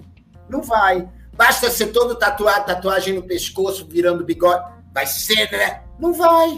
não 0.49 0.61
vai. 0.61 1.07
Basta 1.41 1.71
ser 1.71 1.87
todo 1.87 2.13
tatuado, 2.13 2.67
tatuagem 2.67 3.15
no 3.15 3.23
pescoço, 3.23 3.87
virando 3.89 4.23
bigode. 4.23 4.63
Vai 4.93 5.07
ser, 5.07 5.51
né? 5.51 5.81
Não 5.97 6.13
vai. 6.13 6.55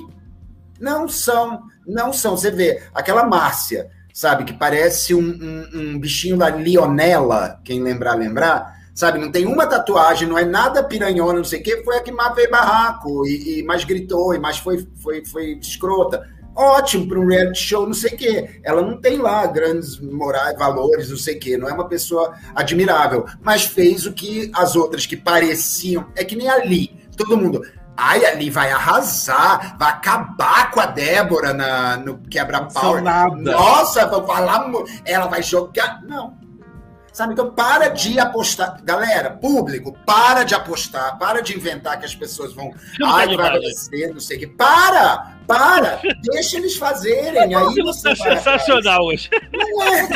Não 0.77 1.07
são, 1.07 1.63
não 1.87 2.11
são. 2.11 2.35
Você 2.35 2.51
vê, 2.51 2.83
aquela 2.93 3.25
Márcia, 3.25 3.89
sabe, 4.13 4.43
que 4.43 4.51
parece 4.51 5.15
um, 5.15 5.21
um, 5.21 5.69
um 5.73 5.97
bichinho 5.97 6.35
da 6.35 6.49
Lionela, 6.49 7.61
quem 7.63 7.81
lembrar, 7.81 8.15
lembrar, 8.15 8.77
sabe? 8.93 9.19
Não 9.19 9.31
tem 9.31 9.45
uma 9.45 9.65
tatuagem, 9.65 10.27
não 10.27 10.37
é 10.37 10.43
nada 10.43 10.83
piranhona, 10.83 11.37
não 11.37 11.45
sei 11.45 11.61
o 11.61 11.63
quê, 11.63 11.81
foi 11.85 11.95
a 11.95 12.03
que 12.03 12.11
mais 12.11 12.35
veio 12.35 12.51
barraco 12.51 13.25
e, 13.25 13.59
e, 13.59 13.63
mais 13.63 13.85
gritou 13.85 14.35
e 14.35 14.39
mais 14.39 14.57
foi, 14.57 14.85
foi, 14.97 15.23
foi 15.23 15.53
escrota. 15.61 16.29
Ótimo 16.55 17.07
para 17.07 17.19
um 17.19 17.27
reality 17.27 17.59
show, 17.59 17.85
não 17.85 17.93
sei 17.93 18.13
o 18.13 18.17
quê. 18.17 18.61
Ela 18.63 18.81
não 18.81 18.99
tem 18.99 19.17
lá 19.17 19.45
grandes 19.47 19.99
morais, 19.99 20.57
valores, 20.57 21.09
não 21.09 21.17
sei 21.17 21.37
o 21.37 21.39
quê. 21.39 21.57
Não 21.57 21.67
é 21.67 21.73
uma 21.73 21.87
pessoa 21.87 22.35
admirável, 22.53 23.25
mas 23.41 23.65
fez 23.65 24.05
o 24.05 24.13
que 24.13 24.51
as 24.53 24.75
outras 24.75 25.05
que 25.05 25.17
pareciam. 25.17 26.05
É 26.15 26.23
que 26.23 26.35
nem 26.35 26.49
ali. 26.49 26.95
Todo 27.17 27.37
mundo. 27.37 27.61
Ai, 27.95 28.25
ali 28.25 28.49
vai 28.49 28.71
arrasar, 28.71 29.77
vai 29.77 29.89
acabar 29.89 30.71
com 30.71 30.79
a 30.79 30.85
Débora 30.87 31.53
na, 31.53 31.97
no 31.97 32.17
quebra-pau. 32.17 32.95
Nossa, 33.53 34.07
vou 34.07 34.25
falar. 34.25 34.71
Ela 35.05 35.27
vai 35.27 35.43
jogar. 35.43 36.01
Não. 36.03 36.42
Sabe? 37.13 37.33
Então, 37.33 37.51
para 37.51 37.89
de 37.89 38.19
apostar. 38.19 38.83
Galera, 38.83 39.29
público, 39.29 39.95
para 40.03 40.43
de 40.43 40.55
apostar, 40.55 41.15
para 41.19 41.41
de 41.41 41.55
inventar 41.55 41.99
que 41.99 42.05
as 42.05 42.15
pessoas 42.15 42.53
vão. 42.53 42.73
Ai, 43.05 43.37
vai 43.37 43.49
acontecer, 43.49 44.11
não 44.11 44.19
sei 44.19 44.37
o 44.37 44.39
quê. 44.39 44.47
Para! 44.47 45.37
Para! 45.45 46.01
Deixa 46.23 46.57
eles 46.57 46.75
fazerem. 46.75 47.53
Aí 47.53 47.83
você 47.83 48.09
tá 48.09 48.15
sensacional 48.15 49.05
hoje. 49.05 49.29
Não 49.51 49.83
é. 49.83 50.07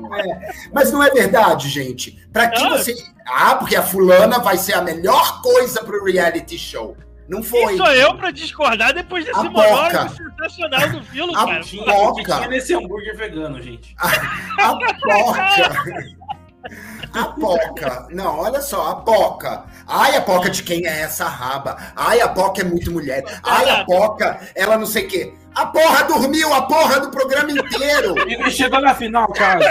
não 0.00 0.16
é. 0.16 0.54
Mas 0.72 0.90
não 0.90 1.02
é 1.02 1.10
verdade, 1.10 1.68
gente. 1.68 2.26
Para 2.32 2.48
que 2.48 2.66
você. 2.68 2.94
Ah, 3.26 3.56
porque 3.56 3.76
a 3.76 3.82
fulana 3.82 4.38
vai 4.38 4.56
ser 4.56 4.72
a 4.72 4.80
melhor 4.80 5.42
coisa 5.42 5.84
pro 5.84 6.02
reality 6.02 6.56
show. 6.56 6.96
Não 7.28 7.42
foi. 7.42 7.66
Quem 7.66 7.76
sou 7.76 7.86
eu 7.92 8.14
para 8.16 8.30
discordar 8.30 8.92
depois 8.92 9.24
desse 9.24 9.42
monólogo 9.42 10.08
sensacional 10.10 10.88
do 10.90 11.02
Filo, 11.04 11.32
cara? 11.32 11.60
A 11.60 11.92
poca. 11.92 12.36
Tinha 12.36 12.48
nesse 12.48 12.74
hambúrguer 12.74 13.16
vegano, 13.16 13.60
gente. 13.60 13.94
A, 13.98 14.70
a 14.70 14.76
poca. 14.76 16.16
A 17.12 17.24
poca. 17.26 18.08
Não, 18.10 18.38
olha 18.40 18.60
só, 18.60 18.90
a 18.90 18.96
poca. 18.96 19.64
Ai, 19.86 20.16
a 20.16 20.20
poca 20.20 20.50
de 20.50 20.62
quem 20.62 20.86
é 20.86 21.02
essa 21.02 21.26
raba? 21.26 21.76
Ai, 21.94 22.20
a 22.20 22.28
poca 22.28 22.60
é 22.60 22.64
muito 22.64 22.90
mulher. 22.90 23.24
Ai, 23.42 23.70
a 23.70 23.84
poca, 23.84 24.40
ela 24.54 24.76
não 24.76 24.86
sei 24.86 25.04
o 25.06 25.08
quê. 25.08 25.34
A 25.54 25.66
porra 25.66 26.04
dormiu 26.04 26.52
a 26.52 26.62
porra 26.62 27.00
do 27.00 27.10
programa 27.10 27.50
inteiro. 27.50 28.14
E 28.46 28.50
chegou 28.50 28.80
na 28.80 28.94
final, 28.94 29.26
cara. 29.32 29.70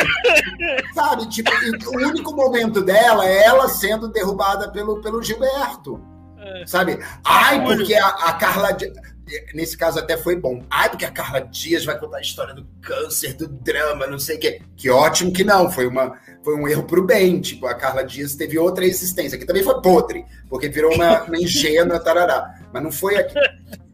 Sabe, 0.93 1.29
tipo, 1.29 1.51
o 1.87 2.07
único 2.07 2.35
momento 2.35 2.81
dela 2.81 3.25
é 3.25 3.45
ela 3.45 3.69
sendo 3.69 4.07
derrubada 4.07 4.71
pelo, 4.71 5.01
pelo 5.01 5.21
Gilberto. 5.21 6.14
É. 6.45 6.65
Sabe? 6.67 6.99
Ai, 7.23 7.63
porque 7.63 7.95
a, 7.95 8.07
a 8.07 8.33
Carla. 8.33 8.77
Nesse 9.55 9.75
caso 9.75 9.97
até 9.97 10.15
foi 10.15 10.35
bom. 10.35 10.63
Ai, 10.69 10.87
porque 10.87 11.03
a 11.03 11.11
Carla 11.11 11.41
Dias 11.41 11.83
vai 11.83 11.99
contar 11.99 12.17
a 12.17 12.21
história 12.21 12.53
do 12.53 12.63
câncer, 12.79 13.33
do 13.33 13.47
drama, 13.47 14.05
não 14.05 14.19
sei 14.19 14.37
o 14.37 14.39
quê. 14.39 14.61
Que 14.77 14.87
ótimo 14.91 15.33
que 15.33 15.43
não. 15.43 15.71
Foi, 15.71 15.87
uma, 15.87 16.15
foi 16.43 16.55
um 16.55 16.67
erro 16.67 16.83
pro 16.83 17.03
bem. 17.03 17.41
Tipo, 17.41 17.65
a 17.65 17.73
Carla 17.73 18.03
Dias 18.03 18.35
teve 18.35 18.59
outra 18.59 18.85
existência, 18.85 19.37
que 19.37 19.45
também 19.45 19.63
foi 19.63 19.81
podre, 19.81 20.23
porque 20.47 20.69
virou 20.69 20.93
uma, 20.93 21.23
uma 21.23 21.37
ingênua 21.37 21.99
tarará. 21.99 22.53
Mas 22.71 22.83
não 22.83 22.91
foi 22.91 23.15
aqui. 23.15 23.33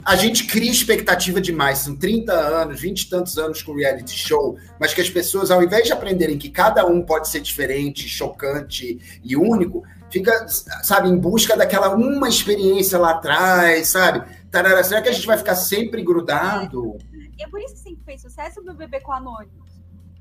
A 0.04 0.16
gente 0.16 0.48
cria 0.48 0.72
expectativa 0.72 1.40
demais. 1.40 1.78
São 1.78 1.96
30 1.96 2.34
anos, 2.34 2.82
20 2.82 3.02
e 3.02 3.10
tantos 3.10 3.38
anos 3.38 3.62
com 3.62 3.74
reality 3.74 4.18
show, 4.18 4.58
mas 4.80 4.94
que 4.94 5.00
as 5.00 5.10
pessoas, 5.10 5.52
ao 5.52 5.64
invés 5.64 5.86
de 5.86 5.94
aprenderem 5.94 6.38
que 6.38 6.50
cada 6.50 6.86
um 6.86 7.04
pode 7.04 7.30
ser 7.30 7.40
diferente, 7.40 8.10
chocante 8.10 9.00
e 9.24 9.38
único, 9.38 9.84
fica, 10.12 10.48
sabe, 10.48 11.10
em 11.10 11.18
busca 11.18 11.56
daquela 11.56 11.96
uma 11.96 12.28
experiência 12.28 12.98
lá 12.98 13.12
atrás, 13.12 13.88
sabe? 13.88 14.24
Tarara, 14.50 14.84
será 14.84 15.02
que 15.02 15.10
a 15.10 15.14
gente 15.14 15.26
vai 15.26 15.38
ficar 15.38 15.56
sempre 15.56 16.04
grudado? 16.04 16.98
E 17.38 17.44
é 17.44 17.48
por 17.48 17.60
isso 17.62 17.74
que 17.74 17.80
sempre 17.80 18.04
fez 18.04 18.22
sucesso 18.22 18.60
o 18.60 18.64
BBB 18.64 19.00
com 19.00 19.14
Anônimos. 19.14 19.72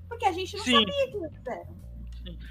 Porque 0.09 0.24
a 0.24 0.32
gente 0.32 0.57
não 0.57 0.64
Sim. 0.64 0.78
sabia 0.78 1.11
que 1.11 1.16
eles 1.16 1.32
fizeram. 1.36 1.80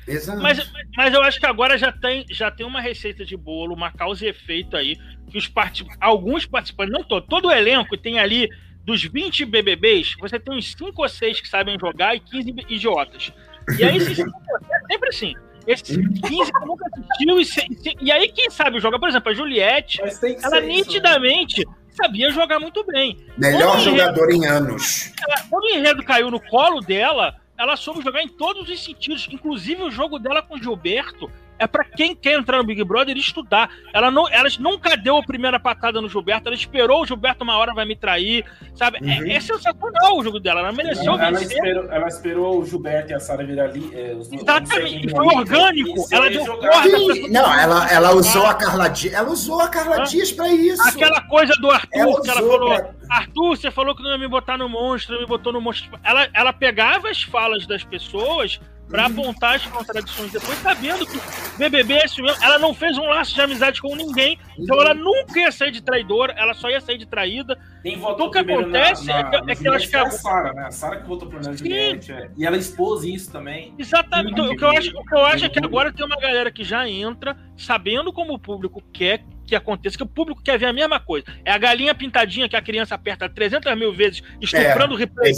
Exato. 0.08 0.42
Mas, 0.42 0.72
mas 0.98 1.14
eu 1.14 1.22
acho 1.22 1.40
que 1.40 1.46
agora 1.46 1.78
já 1.78 1.92
tem, 1.92 2.26
já 2.30 2.52
tem 2.52 2.66
uma 2.66 2.82
receita 2.82 3.24
de 3.24 3.38
bolo, 3.38 3.76
uma 3.76 3.92
causa 3.92 4.26
e 4.26 4.30
efeito 4.30 4.76
aí, 4.76 4.98
que 5.30 5.38
os 5.38 5.48
particip... 5.48 5.90
alguns 6.02 6.46
participantes, 6.46 6.94
não 6.94 7.04
todo, 7.04 7.26
todo 7.28 7.48
o 7.48 7.52
elenco 7.52 7.96
tem 7.96 8.20
ali, 8.20 8.50
dos 8.84 9.04
20 9.04 9.46
BBBs, 9.46 10.16
você 10.20 10.40
tem 10.40 10.58
uns 10.58 10.72
5 10.72 11.00
ou 11.00 11.08
6 11.08 11.42
que 11.42 11.48
sabem 11.48 11.78
jogar 11.80 12.16
e 12.16 12.20
15 12.20 12.56
idiotas. 12.70 13.32
E 13.78 13.84
aí, 13.84 13.98
esses 13.98 14.18
5 14.18 14.30
é 14.30 14.92
sempre 14.92 15.10
assim. 15.10 15.36
Esses 15.70 15.98
15 15.98 16.52
que 16.52 16.66
nunca 16.66 16.86
assistiu, 16.88 17.40
e, 17.40 17.46
se, 17.46 17.96
e, 18.02 18.12
aí 18.12 18.28
quem 18.30 18.50
sabe 18.50 18.80
joga, 18.80 19.00
por 19.00 19.08
exemplo, 19.08 19.30
a 19.30 19.36
Juliette, 19.36 20.02
ela 20.44 20.60
nitidamente, 20.62 21.64
sabia 21.92 22.32
jogar 22.32 22.60
muito 22.60 22.84
bem. 22.86 23.20
Melhor 23.38 23.80
jogador 23.80 24.32
em 24.32 24.48
anos. 24.48 25.14
Ela, 25.22 25.44
quando 25.48 25.66
o 25.66 25.70
enredo 25.70 26.04
caiu 26.04 26.32
no 26.32 26.40
colo 26.40 26.82
dela, 26.82 27.36
ela 27.56 27.78
soube 27.78 28.02
jogar 28.02 28.24
em 28.24 28.28
todos 28.28 28.68
os 28.68 28.84
sentidos, 28.84 29.28
inclusive 29.32 29.84
o 29.84 29.92
jogo 29.92 30.18
dela 30.18 30.42
com 30.42 30.56
o 30.56 30.58
Gilberto 30.58 31.30
é 31.60 31.68
para 31.68 31.84
quem 31.84 32.16
quer 32.16 32.40
entrar 32.40 32.58
no 32.58 32.64
Big 32.64 32.84
Brother 32.84 33.16
estudar. 33.18 33.70
Ela 33.94 34.10
não, 34.10 34.28
ela 34.30 34.48
nunca 34.60 34.96
deu 34.96 35.18
a 35.18 35.24
primeira 35.24 35.60
patada 35.60 36.02
no 36.02 36.10
Gilberto, 36.10 36.48
ela 36.48 36.56
esperou 36.56 37.02
o 37.02 37.06
Gilberto 37.06 37.44
uma 37.44 37.58
hora 37.58 37.74
vai 37.74 37.86
me 37.86 37.96
trair, 37.96 38.46
sabe? 38.74 38.98
É, 38.98 39.20
uhum. 39.20 39.28
É, 39.28 39.36
é, 39.36 39.40
sensacional 39.40 40.18
o 40.18 40.24
jogo 40.24 40.40
dela, 40.40 40.62
ela 40.62 40.72
mereceu 40.72 41.14
ela, 41.14 41.38
vencer. 41.38 41.58
Esperou, 41.58 41.92
ela 41.92 42.08
esperou 42.08 42.62
o 42.62 42.66
Gilberto 42.66 43.12
e 43.12 43.14
a 43.14 43.20
Sara 43.20 43.46
vir 43.46 43.60
ali. 43.60 43.92
É, 43.94 44.16
Exatamente, 44.32 45.10
foi 45.12 45.26
orgânico. 45.26 46.08
Ela 46.12 46.30
deu 46.30 46.46
corda 46.46 47.28
Não, 47.30 47.54
ela, 47.54 47.92
ela 47.92 48.16
usou 48.16 48.46
a 48.46 48.54
Carla 48.54 48.88
Dias, 48.88 49.14
ela 49.14 49.30
usou 49.30 49.62
a 49.62 49.68
Carla 49.68 50.04
Dias 50.06 50.32
pra 50.32 50.48
isso. 50.50 50.82
Aquela 50.88 51.22
coisa 51.22 51.54
do 51.56 51.70
Arthur, 51.70 52.00
ela 52.00 52.22
que 52.22 52.30
ela 52.30 52.42
falou, 52.42 52.76
pra... 52.76 52.94
Arthur, 53.10 53.58
você 53.58 53.72
falou 53.72 53.96
que 53.96 54.02
não 54.02 54.12
ia 54.12 54.18
me 54.18 54.28
botar 54.28 54.58
no 54.58 54.70
monstro, 54.70 55.20
me 55.20 55.26
botou 55.26 55.52
no 55.52 55.60
monstro. 55.60 56.00
Ela, 56.04 56.30
ela 56.34 56.54
pegava 56.54 57.10
as 57.10 57.22
falas 57.22 57.68
das 57.68 57.84
pessoas 57.84 58.60
para 58.90 59.06
apontar 59.06 59.56
as 59.56 59.66
contradições 59.68 60.32
depois, 60.32 60.58
sabendo 60.60 61.06
que 61.06 61.20
BBB 61.58 61.94
é 61.94 62.06
isso 62.06 62.22
mesmo. 62.22 62.44
Ela 62.44 62.58
não 62.58 62.74
fez 62.74 62.98
um 62.98 63.06
laço 63.06 63.36
de 63.36 63.42
amizade 63.42 63.82
com 63.82 63.96
ninguém, 63.96 64.38
então 64.58 64.82
ela 64.82 64.94
nunca 64.94 65.40
ia 65.40 65.52
sair 65.52 65.72
de 65.72 65.82
traidora, 65.82 66.34
ela 66.36 66.54
só 66.56 66.70
ia 66.70 66.82
sair 66.82 66.98
de 66.98 67.06
traída. 67.06 67.58
Quem 67.84 67.98
votou 67.98 68.28
então, 68.28 68.28
o 68.28 68.32
que 68.32 68.38
acontece 68.40 69.06
na, 69.06 69.24
na, 69.24 69.38
é, 69.38 69.52
é 69.52 69.56
que 69.56 69.68
acho 69.68 69.90
que 69.90 69.96
a 69.96 70.10
Sara, 70.10 70.54
né? 70.54 70.66
A 70.66 70.72
Sara 70.72 70.98
que 70.98 71.08
votou 71.08 71.30
pro 71.30 71.42
Juliette, 71.42 72.12
é. 72.12 72.32
e 72.36 72.46
ela 72.46 72.58
expôs 72.58 73.04
isso 73.04 73.32
também. 73.32 73.74
Exatamente. 73.78 74.34
Então, 74.34 74.50
o 74.50 74.58
que 74.58 74.64
eu 74.64 74.70
acho, 74.70 74.90
o 74.98 75.06
que 75.06 75.16
eu 75.16 75.26
acho 75.26 75.46
é 75.46 75.50
que 75.50 75.60
agora 75.60 75.94
tem 75.94 76.06
uma 76.06 76.18
galera 76.18 76.52
que 76.52 76.64
já 76.64 76.90
entra 76.90 77.38
sabendo 77.56 78.12
como 78.12 78.34
o 78.34 78.40
público 78.40 78.82
quer 78.92 79.24
que 79.50 79.56
aconteça, 79.56 79.98
que 79.98 80.04
o 80.04 80.08
público 80.08 80.42
quer 80.42 80.58
ver 80.58 80.68
a 80.68 80.74
mesma 80.74 81.00
coisa. 81.00 81.26
É 81.44 81.52
a 81.52 81.58
galinha 81.58 81.94
pintadinha 81.94 82.48
que 82.48 82.56
a 82.56 82.62
criança 82.62 82.96
aperta 82.96 83.30
300 83.30 83.76
mil 83.78 83.92
vezes, 83.94 84.22
estuprando 84.40 84.94
é, 84.94 84.96
o 84.96 84.98
replay 84.98 85.34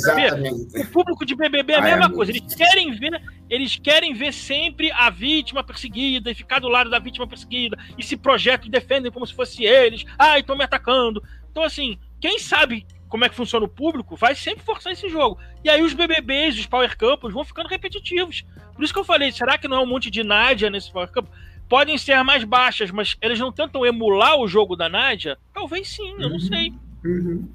O 0.76 0.88
público 0.92 1.26
de 1.26 1.36
BBB 1.36 1.74
é 1.74 1.78
a 1.78 1.82
mesma 1.82 2.10
coisa. 2.10 2.32
Eles 2.32 2.54
querem 2.54 2.92
ver, 2.92 3.22
eles 3.50 3.76
querem 3.78 4.14
ver 4.14 4.34
sempre 4.34 4.92
a 4.92 5.10
vítima 5.10 5.64
perseguida 5.64 6.30
e 6.30 6.36
ficar 6.36 6.60
do 6.60 6.68
lado 6.68 6.90
da 6.90 7.00
vítima 7.00 7.28
perseguida 7.28 7.78
e 7.98 8.04
se 8.04 8.18
projetam 8.18 8.68
e 8.68 8.72
defendem 8.72 9.12
como 9.12 9.26
se 9.26 9.34
fosse 9.34 9.64
eles. 9.64 10.06
Ai, 10.20 10.42
estão 10.42 10.56
me 10.56 10.64
atacando. 10.64 11.24
Então, 11.50 11.64
assim, 11.64 11.98
quem 12.20 12.38
sabe 12.38 12.86
como 13.12 13.26
é 13.26 13.30
que 13.30 13.36
funciona 13.36 13.66
o 13.66 13.70
público, 13.70 14.16
vai 14.16 14.34
sempre 14.34 14.64
forçar 14.64 14.94
esse 14.94 15.10
jogo. 15.10 15.38
E 15.66 15.70
aí 15.70 15.84
os 15.84 15.94
BBBs, 15.94 16.58
os 16.58 16.66
Power 16.66 16.98
Couples 16.98 17.34
vão 17.34 17.44
ficando 17.44 17.68
repetitivos. 17.68 18.46
Por 18.74 18.86
isso 18.86 18.94
que 18.94 19.00
eu 19.00 19.04
falei, 19.04 19.34
será 19.34 19.58
que 19.58 19.68
não 19.68 19.78
é 19.78 19.80
um 19.82 19.86
monte 19.86 20.10
de 20.10 20.24
Nádia 20.24 20.70
nesse 20.70 20.90
Power 20.90 21.12
Couple? 21.12 21.32
Podem 21.72 21.98
ser 21.98 22.22
mais 22.22 22.44
baixas, 22.44 22.92
mas 22.92 23.16
eles 23.22 23.40
não 23.40 23.50
tentam 23.50 23.86
emular 23.86 24.38
o 24.38 24.46
jogo 24.46 24.76
da 24.76 24.90
Nádia? 24.90 25.38
Talvez 25.54 25.88
sim, 25.88 26.12
eu 26.20 26.28
não 26.28 26.32
uhum. 26.32 26.40
sei. 26.42 26.74
Uhum. 27.06 27.48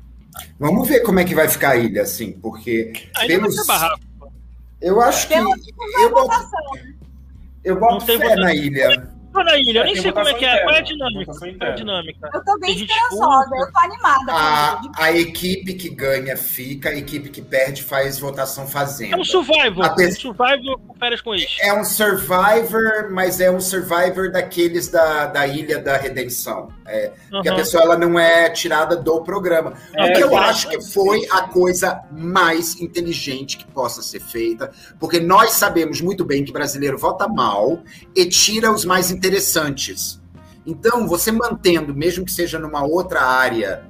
Vamos 0.58 0.88
ver 0.88 1.00
como 1.00 1.20
é 1.20 1.24
que 1.24 1.34
vai 1.34 1.46
ficar 1.46 1.72
a 1.72 1.76
ilha, 1.76 2.00
assim, 2.00 2.32
porque 2.32 2.94
a 3.14 3.26
temos... 3.26 3.54
Eu 4.80 5.02
acho 5.02 5.28
que 5.28 5.34
eu 5.34 5.44
boto, 6.10 6.34
eu 7.62 7.78
boto 7.78 8.06
fé 8.06 8.36
na 8.36 8.54
ilha 8.54 9.06
na 9.44 9.56
ilha, 9.58 9.80
eu 9.80 9.84
nem 9.84 9.96
sei 9.96 10.12
como 10.12 10.28
é 10.28 10.34
que 10.34 10.44
é. 10.44 10.58
Qual 10.62 10.74
é 10.74 10.78
a 10.78 10.82
dinâmica? 10.82 11.32
Qual 11.32 11.50
é 11.50 11.72
a 11.72 11.74
dinâmica? 11.74 12.30
Eu 12.32 12.44
tô 12.44 12.58
bem 12.58 12.74
esperançosa, 12.74 13.50
eu 13.56 13.72
tô 13.72 13.78
animada. 13.78 14.32
A, 14.32 14.80
a 14.96 15.12
equipe 15.12 15.74
que 15.74 15.88
ganha 15.88 16.36
fica, 16.36 16.90
a 16.90 16.96
equipe 16.96 17.28
que 17.28 17.42
perde 17.42 17.82
faz 17.82 18.18
votação 18.18 18.66
fazendo. 18.66 19.14
É 19.14 19.16
um 19.16 19.24
survival. 19.24 19.82
A 19.84 19.90
pe... 19.90 20.06
um 20.06 20.12
survival 20.12 20.78
com 20.78 20.94
férias 20.94 21.20
com 21.20 21.34
isso. 21.34 21.56
É 21.60 21.72
um 21.72 21.84
survivor, 21.84 23.10
mas 23.10 23.40
é 23.40 23.50
um 23.50 23.60
survivor 23.60 24.30
daqueles 24.30 24.88
da, 24.88 25.26
da 25.26 25.46
Ilha 25.46 25.78
da 25.78 25.96
Redenção. 25.96 26.68
É, 26.86 27.06
uhum. 27.06 27.12
Porque 27.30 27.48
a 27.48 27.54
pessoa 27.54 27.82
ela 27.82 27.98
não 27.98 28.18
é 28.18 28.48
tirada 28.50 28.96
do 28.96 29.20
programa. 29.22 29.74
É, 29.94 30.04
o 30.04 30.12
que 30.12 30.22
eu 30.22 30.36
acho 30.36 30.68
que 30.68 30.80
foi 30.80 31.26
a 31.30 31.42
coisa 31.42 32.00
mais 32.12 32.80
inteligente 32.80 33.56
que 33.56 33.66
possa 33.66 34.02
ser 34.02 34.20
feita, 34.20 34.70
porque 34.98 35.20
nós 35.20 35.52
sabemos 35.52 36.00
muito 36.00 36.24
bem 36.24 36.44
que 36.44 36.52
brasileiro 36.52 36.96
vota 36.96 37.28
mal 37.28 37.82
e 38.14 38.24
tira 38.26 38.70
os 38.70 38.84
mais 38.84 39.10
inteligentes 39.10 39.25
interessantes. 39.26 40.20
Então, 40.64 41.06
você 41.06 41.30
mantendo, 41.30 41.94
mesmo 41.94 42.24
que 42.24 42.32
seja 42.32 42.58
numa 42.58 42.84
outra 42.84 43.22
área 43.22 43.84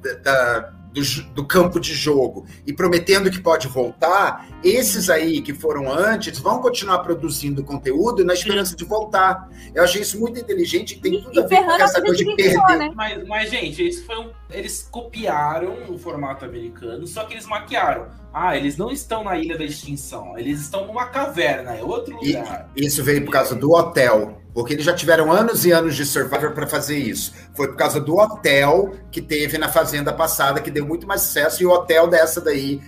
da, 0.00 0.14
da, 0.14 0.60
do, 0.92 1.02
do, 1.34 1.44
campo 1.44 1.80
de 1.80 1.92
jogo, 1.92 2.46
e 2.64 2.72
prometendo 2.72 3.30
que 3.30 3.40
pode 3.40 3.66
voltar, 3.66 4.46
esses 4.62 5.10
aí 5.10 5.42
que 5.42 5.52
foram 5.52 5.90
antes 5.90 6.38
vão 6.38 6.60
continuar 6.60 7.00
produzindo 7.00 7.64
conteúdo 7.64 8.24
na 8.24 8.32
esperança 8.32 8.76
de 8.76 8.84
voltar. 8.84 9.48
Eu 9.74 9.82
achei 9.82 10.02
isso 10.02 10.20
muito 10.20 10.38
inteligente 10.38 10.92
e 10.94 11.00
tem 11.00 11.20
tudo 11.20 11.40
a 11.40 11.46
ver 11.46 11.64
com 11.64 11.72
essa 11.72 12.00
coisa 12.00 12.16
de 12.16 12.36
perder. 12.36 12.78
Né? 12.78 12.92
Mas, 12.94 13.26
mas, 13.26 13.50
gente, 13.50 13.86
isso 13.86 14.06
foi 14.06 14.16
um, 14.16 14.30
eles 14.50 14.86
copiaram 14.88 15.76
o 15.88 15.98
formato 15.98 16.44
americano, 16.44 17.06
só 17.08 17.24
que 17.24 17.34
eles 17.34 17.46
maquiaram. 17.46 18.06
Ah, 18.34 18.56
eles 18.56 18.76
não 18.76 18.90
estão 18.90 19.22
na 19.22 19.38
Ilha 19.38 19.56
da 19.56 19.64
Extinção, 19.64 20.36
eles 20.36 20.60
estão 20.60 20.88
numa 20.88 21.06
caverna, 21.06 21.76
é 21.76 21.82
outro 21.84 22.16
lugar. 22.16 22.68
E 22.76 22.84
isso 22.84 23.04
veio 23.04 23.24
por 23.24 23.30
causa 23.30 23.54
do 23.54 23.70
hotel. 23.72 24.40
Porque 24.52 24.72
eles 24.72 24.84
já 24.84 24.94
tiveram 24.94 25.32
anos 25.32 25.64
e 25.64 25.72
anos 25.72 25.96
de 25.96 26.04
Survivor 26.04 26.52
para 26.52 26.66
fazer 26.66 26.96
isso. 26.96 27.34
Foi 27.54 27.68
por 27.68 27.76
causa 27.76 28.00
do 28.00 28.16
hotel 28.16 28.94
que 29.10 29.20
teve 29.20 29.58
na 29.58 29.68
Fazenda 29.68 30.12
passada, 30.12 30.60
que 30.60 30.70
deu 30.70 30.86
muito 30.86 31.06
mais 31.06 31.22
sucesso, 31.22 31.60
e 31.62 31.66
o 31.66 31.70
hotel 31.70 32.06
dessa 32.06 32.40
daí, 32.40 32.80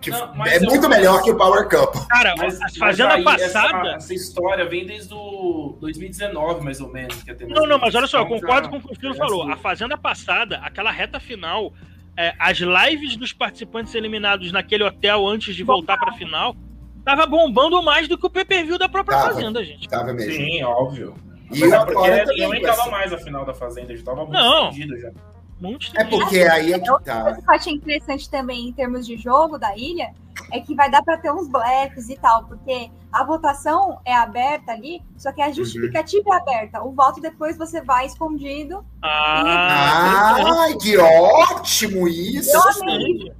que 0.00 0.10
não, 0.10 0.46
é 0.46 0.58
muito 0.60 0.88
melhor 0.88 1.22
que 1.22 1.30
o 1.30 1.36
Power 1.36 1.68
Cup. 1.68 2.06
Cara, 2.08 2.34
mas, 2.38 2.60
a 2.60 2.68
Fazenda 2.78 3.14
aí, 3.14 3.24
passada. 3.24 3.78
Essa, 3.78 3.96
essa, 3.96 4.14
história 4.14 4.66
vem 4.66 4.86
desde 4.86 5.12
o 5.12 5.76
2019, 5.80 6.64
mais 6.64 6.80
ou 6.80 6.90
menos. 6.90 7.22
Que 7.22 7.34
não, 7.46 7.66
não, 7.66 7.78
mas 7.78 7.94
olha 7.94 8.06
só, 8.06 8.20
eu 8.20 8.26
concordo 8.26 8.70
com 8.70 8.76
o 8.76 8.80
que 8.80 8.92
o 8.92 8.96
Filo 8.96 9.14
falou. 9.14 9.50
A 9.50 9.56
Fazenda 9.56 9.98
passada, 9.98 10.58
aquela 10.58 10.90
reta 10.90 11.20
final, 11.20 11.72
é, 12.20 12.34
as 12.38 12.58
lives 12.58 13.16
dos 13.16 13.32
participantes 13.32 13.94
eliminados 13.94 14.52
naquele 14.52 14.84
hotel 14.84 15.26
antes 15.26 15.56
de 15.56 15.64
voltar 15.64 15.96
para 15.96 16.10
a 16.10 16.14
final 16.14 16.54
tava 17.02 17.24
bombando 17.24 17.82
mais 17.82 18.06
do 18.06 18.18
que 18.18 18.26
o 18.26 18.30
pay-per-view 18.30 18.78
da 18.78 18.90
própria 18.90 19.16
tava, 19.16 19.32
Fazenda, 19.32 19.64
gente. 19.64 19.88
Tava 19.88 20.12
mesmo. 20.12 20.34
Sim, 20.34 20.62
óbvio. 20.62 21.14
E 21.50 21.60
Mas 21.60 21.72
é 21.72 21.84
porque 21.84 22.24
ninguém 22.26 22.50
nem 22.50 22.62
tava 22.62 22.90
mais 22.90 23.10
a 23.10 23.16
final 23.16 23.46
da 23.46 23.54
Fazenda, 23.54 23.96
já 23.96 24.04
tava 24.04 24.26
muito 24.26 24.32
Não. 24.32 24.70
já. 24.70 25.10
Muito 25.58 25.90
é 25.98 26.04
porque 26.04 26.40
aí 26.40 26.74
é 26.74 26.78
que 26.78 27.04
tá. 27.04 27.38
Eu 27.38 27.54
achei 27.54 27.72
interessante 27.72 28.30
também 28.30 28.68
em 28.68 28.72
termos 28.72 29.06
de 29.06 29.16
jogo 29.16 29.56
da 29.58 29.74
ilha 29.74 30.10
é 30.52 30.60
que 30.60 30.74
vai 30.74 30.90
dar 30.90 31.02
para 31.02 31.18
ter 31.18 31.32
uns 31.32 31.48
blefs 31.48 32.08
e 32.08 32.16
tal, 32.16 32.44
porque 32.44 32.90
a 33.12 33.24
votação 33.24 34.00
é 34.04 34.14
aberta 34.14 34.72
ali, 34.72 35.02
só 35.16 35.32
que 35.32 35.42
a 35.42 35.50
justificativa 35.50 36.28
uhum. 36.28 36.34
é 36.34 36.38
aberta. 36.38 36.82
O 36.82 36.92
voto 36.92 37.20
depois 37.20 37.56
você 37.56 37.82
vai 37.82 38.06
escondido. 38.06 38.84
Ah, 39.02 40.66
e... 40.70 40.76
que 40.76 40.96
ótimo 40.96 42.08
isso! 42.08 42.50
Eu 42.54 42.62
amei. 42.82 43.32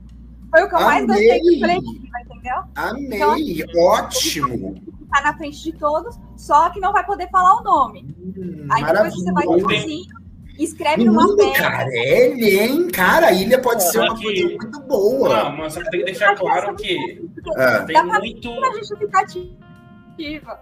Foi 0.51 0.65
o 0.65 0.69
que 0.69 0.75
eu 0.75 0.81
mais 0.81 1.07
gostei 1.07 1.41
do 1.41 1.61
coletivo, 1.61 2.19
entendeu? 2.25 2.57
Amei, 2.75 3.19
então, 3.19 3.33
assim, 3.33 3.79
ótimo. 3.79 4.83
Tá 5.11 5.23
na 5.23 5.37
frente 5.37 5.63
de 5.63 5.73
todos, 5.73 6.19
só 6.37 6.71
que 6.71 6.81
não 6.81 6.93
vai 6.93 7.05
poder 7.05 7.29
falar 7.31 7.61
o 7.61 7.63
nome. 7.63 8.15
Hum, 8.19 8.67
Aí 8.71 8.85
depois 8.85 9.15
você 9.15 9.33
vai 9.33 9.45
sozinho, 9.45 10.20
escreve 10.65 11.05
Menino, 11.05 11.15
numa 11.15 11.37
pedra. 11.37 11.71
Carelli, 11.71 12.59
hein? 12.59 12.89
Cara, 12.89 13.29
a 13.29 13.33
ilha 13.33 13.59
pode 13.61 13.83
ser 13.91 14.01
uma 14.01 14.17
coisa 14.21 14.47
muito 14.47 14.81
boa. 14.81 15.45
Não, 15.45 15.57
mas 15.57 15.75
só 15.75 15.83
que 15.83 15.91
tem 15.91 16.01
que 16.01 16.07
deixar 16.07 16.35
claro 16.35 16.75
que 16.77 17.23
é. 17.57 17.79
tem 17.85 18.05
muito. 18.05 18.55
justificativa. 18.79 20.61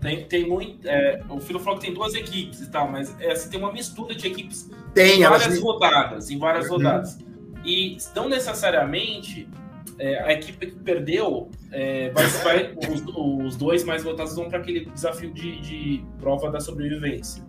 Tem, 0.00 0.24
tem 0.26 0.48
muito. 0.48 0.86
É, 0.86 1.22
o 1.28 1.40
Filo 1.40 1.58
falou 1.58 1.78
que 1.78 1.86
tem 1.86 1.94
duas 1.94 2.14
equipes 2.14 2.60
e 2.60 2.70
tal, 2.70 2.90
mas 2.90 3.14
é, 3.20 3.32
assim, 3.32 3.50
tem 3.50 3.58
uma 3.58 3.72
mistura 3.72 4.14
de 4.14 4.26
equipes 4.26 4.70
tem, 4.94 5.20
em 5.20 5.22
várias 5.22 5.46
elas... 5.46 5.60
rodadas. 5.60 6.30
Em 6.30 6.38
várias 6.38 6.66
uhum. 6.66 6.76
rodadas. 6.76 7.18
E 7.64 7.96
não 8.14 8.28
necessariamente 8.28 9.48
é, 9.98 10.22
a 10.22 10.32
equipe 10.32 10.66
que 10.66 10.76
perdeu 10.76 11.50
é, 11.72 12.10
vai, 12.10 12.26
vai 12.26 12.74
os, 12.90 13.02
os, 13.46 13.56
dois 13.56 13.84
mais 13.84 14.02
votados 14.02 14.34
vão 14.34 14.48
para 14.48 14.58
aquele 14.58 14.86
desafio 14.86 15.32
de, 15.32 15.60
de, 15.60 16.04
prova 16.18 16.50
da 16.50 16.60
sobrevivência. 16.60 17.42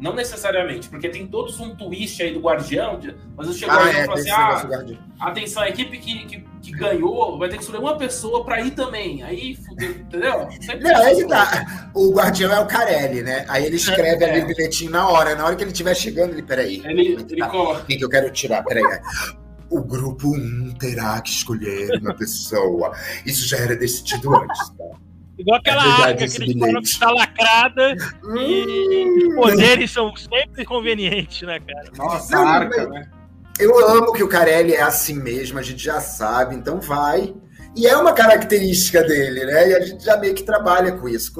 Não 0.00 0.14
necessariamente, 0.14 0.88
porque 0.88 1.10
tem 1.10 1.26
todos 1.26 1.60
um 1.60 1.76
twist 1.76 2.22
aí 2.22 2.32
do 2.32 2.40
Guardião, 2.40 2.98
mas 3.36 3.48
eu 3.48 3.52
chego 3.52 3.70
ah, 3.72 3.88
é, 3.88 4.02
e 4.02 4.06
falo 4.06 4.18
assim: 4.18 4.30
ah, 4.30 4.96
atenção, 5.20 5.62
a 5.62 5.68
equipe 5.68 5.98
que, 5.98 6.24
que, 6.24 6.44
que, 6.62 6.72
ganhou 6.72 7.38
vai 7.38 7.50
ter 7.50 7.56
que 7.56 7.62
escolher 7.62 7.80
uma 7.80 7.98
pessoa 7.98 8.42
para 8.42 8.62
ir 8.62 8.70
também. 8.70 9.22
Aí, 9.22 9.58
entendeu? 9.70 10.48
Não, 10.80 11.08
ele 11.08 11.26
tá. 11.26 11.90
O 11.94 12.12
Guardião 12.12 12.50
é 12.50 12.60
o 12.60 12.66
Carelli, 12.66 13.22
né? 13.22 13.44
Aí 13.46 13.66
ele 13.66 13.76
escreve 13.76 14.24
é, 14.24 14.30
ali 14.30 14.42
o 14.42 14.46
bilhetinho 14.46 14.90
na 14.90 15.06
hora. 15.06 15.34
Na 15.34 15.44
hora 15.44 15.54
que 15.54 15.62
ele 15.62 15.70
estiver 15.70 15.94
chegando, 15.94 16.32
ele, 16.32 16.42
peraí. 16.42 16.82
Ele, 16.84 17.18
ele 17.28 17.36
tá, 17.36 17.48
coloca. 17.48 17.84
Quem 17.84 17.98
que 17.98 18.04
eu 18.04 18.08
quero 18.08 18.30
tirar? 18.30 18.64
Peraí 18.64 18.82
o 19.70 19.80
grupo 19.80 20.28
1 20.36 20.74
terá 20.78 21.20
que 21.20 21.30
escolher 21.30 21.96
uma 22.00 22.12
pessoa. 22.12 22.92
Isso 23.24 23.46
já 23.46 23.56
era 23.58 23.76
decidido 23.76 24.34
antes? 24.36 24.72
Igual 25.40 25.58
aquela 25.58 25.82
é 25.82 26.10
arca 26.10 26.28
que 26.28 26.42
eles 26.42 26.58
falam 26.58 26.82
que 26.82 26.88
está 26.88 27.10
lacrada 27.10 27.96
e 28.36 29.28
os 29.28 29.34
poderes 29.34 29.90
são 29.90 30.14
sempre 30.14 30.64
convenientes, 30.66 31.40
né, 31.42 31.58
cara? 31.60 31.90
Nossa, 31.96 32.36
Não, 32.36 32.46
arca, 32.46 32.86
né? 32.88 33.10
Eu 33.58 33.88
amo 33.88 34.12
que 34.12 34.22
o 34.22 34.28
Carelli 34.28 34.74
é 34.74 34.82
assim 34.82 35.14
mesmo, 35.14 35.58
a 35.58 35.62
gente 35.62 35.82
já 35.82 36.00
sabe, 36.00 36.54
então 36.54 36.80
vai. 36.80 37.34
E 37.76 37.86
é 37.86 37.96
uma 37.96 38.12
característica 38.12 39.02
dele, 39.02 39.44
né? 39.46 39.70
E 39.70 39.74
a 39.74 39.80
gente 39.80 40.04
já 40.04 40.16
meio 40.16 40.34
que 40.34 40.42
trabalha 40.42 40.92
com 40.92 41.08
isso. 41.08 41.32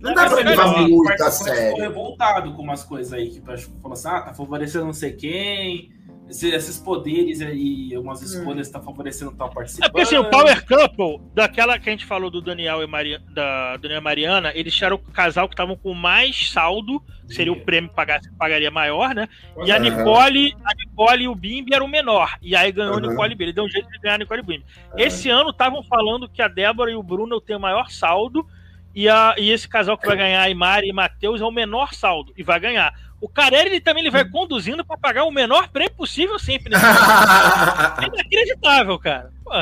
Não, 0.00 0.12
dá 0.12 0.28
pra 0.28 0.40
levar 0.40 0.82
muito 0.82 1.22
a 1.22 1.30
sério. 1.30 1.76
revoltado 1.76 2.52
com 2.54 2.62
umas 2.62 2.82
coisas 2.82 3.12
aí, 3.12 3.30
que 3.30 3.40
falou 3.40 3.92
assim, 3.92 4.08
ah, 4.08 4.20
tá 4.20 4.34
favorecendo 4.34 4.84
não 4.84 4.92
sei 4.92 5.12
quem, 5.12 5.90
esses 6.28 6.78
poderes 6.78 7.40
e 7.40 7.96
umas 7.96 8.20
hum. 8.20 8.24
escolhas 8.24 8.66
estão 8.66 8.80
tá 8.80 8.86
favorecendo 8.86 9.32
tal 9.32 9.50
participante. 9.50 9.88
É 9.88 9.90
porque 9.90 10.02
assim, 10.02 10.16
o 10.16 10.28
Power 10.28 10.66
Couple, 10.66 11.20
daquela 11.32 11.78
que 11.78 11.88
a 11.88 11.92
gente 11.92 12.04
falou 12.04 12.30
do 12.30 12.40
Daniel 12.40 12.82
e 12.82 12.86
Maria, 12.86 13.20
da 13.30 13.76
Daniel 13.76 14.00
e 14.00 14.04
Mariana, 14.04 14.52
eles 14.54 14.80
eram 14.82 14.96
o 14.96 15.12
casal 15.12 15.48
que 15.48 15.54
estavam 15.54 15.76
com 15.76 15.94
mais 15.94 16.50
saldo, 16.50 17.02
seria 17.28 17.52
o 17.52 17.60
prêmio 17.60 17.90
que 17.90 18.30
pagaria 18.36 18.70
maior, 18.70 19.14
né? 19.14 19.28
E 19.64 19.70
a 19.70 19.78
Nicole, 19.78 20.54
a 20.64 20.74
Nicole 20.74 21.24
e 21.24 21.28
o 21.28 21.34
Bimbi 21.34 21.74
eram 21.74 21.86
o 21.86 21.88
menor. 21.88 22.36
E 22.42 22.56
aí 22.56 22.72
ganhou 22.72 22.94
uhum. 22.94 23.00
Nicole 23.00 23.30
Bimbi. 23.30 23.44
Ele 23.44 23.52
deu 23.52 23.64
um 23.64 23.68
jeito 23.68 23.88
de 23.88 23.98
ganhar 23.98 24.16
a 24.16 24.18
Nicole 24.18 24.42
Bimbi. 24.42 24.64
Uhum. 24.92 24.98
Esse 24.98 25.30
ano 25.30 25.50
estavam 25.50 25.82
falando 25.82 26.28
que 26.28 26.42
a 26.42 26.48
Débora 26.48 26.90
e 26.90 26.96
o 26.96 27.02
Bruno 27.02 27.40
têm 27.40 27.56
o 27.56 27.60
maior 27.60 27.90
saldo. 27.90 28.46
E, 28.94 29.08
a, 29.08 29.34
e 29.36 29.50
esse 29.50 29.68
casal 29.68 29.98
que 29.98 30.06
vai 30.06 30.16
ganhar, 30.18 30.50
a 30.50 30.54
Mari 30.54 30.88
e 30.88 30.92
Matheus, 30.92 31.40
é 31.40 31.44
o 31.44 31.50
menor 31.50 31.94
saldo. 31.94 32.32
E 32.36 32.42
vai 32.42 32.58
ganhar. 32.58 32.92
O 33.20 33.28
Carelli 33.28 33.70
ele 33.70 33.80
também 33.80 34.02
ele 34.02 34.10
vai 34.10 34.28
conduzindo 34.28 34.84
para 34.84 34.96
pagar 34.96 35.24
o 35.24 35.30
menor 35.30 35.68
prêmio 35.68 35.94
possível 35.94 36.38
sempre. 36.38 36.70
Né? 36.70 36.78
é 38.02 38.06
inacreditável, 38.06 38.98
cara. 38.98 39.32
Pô. 39.42 39.52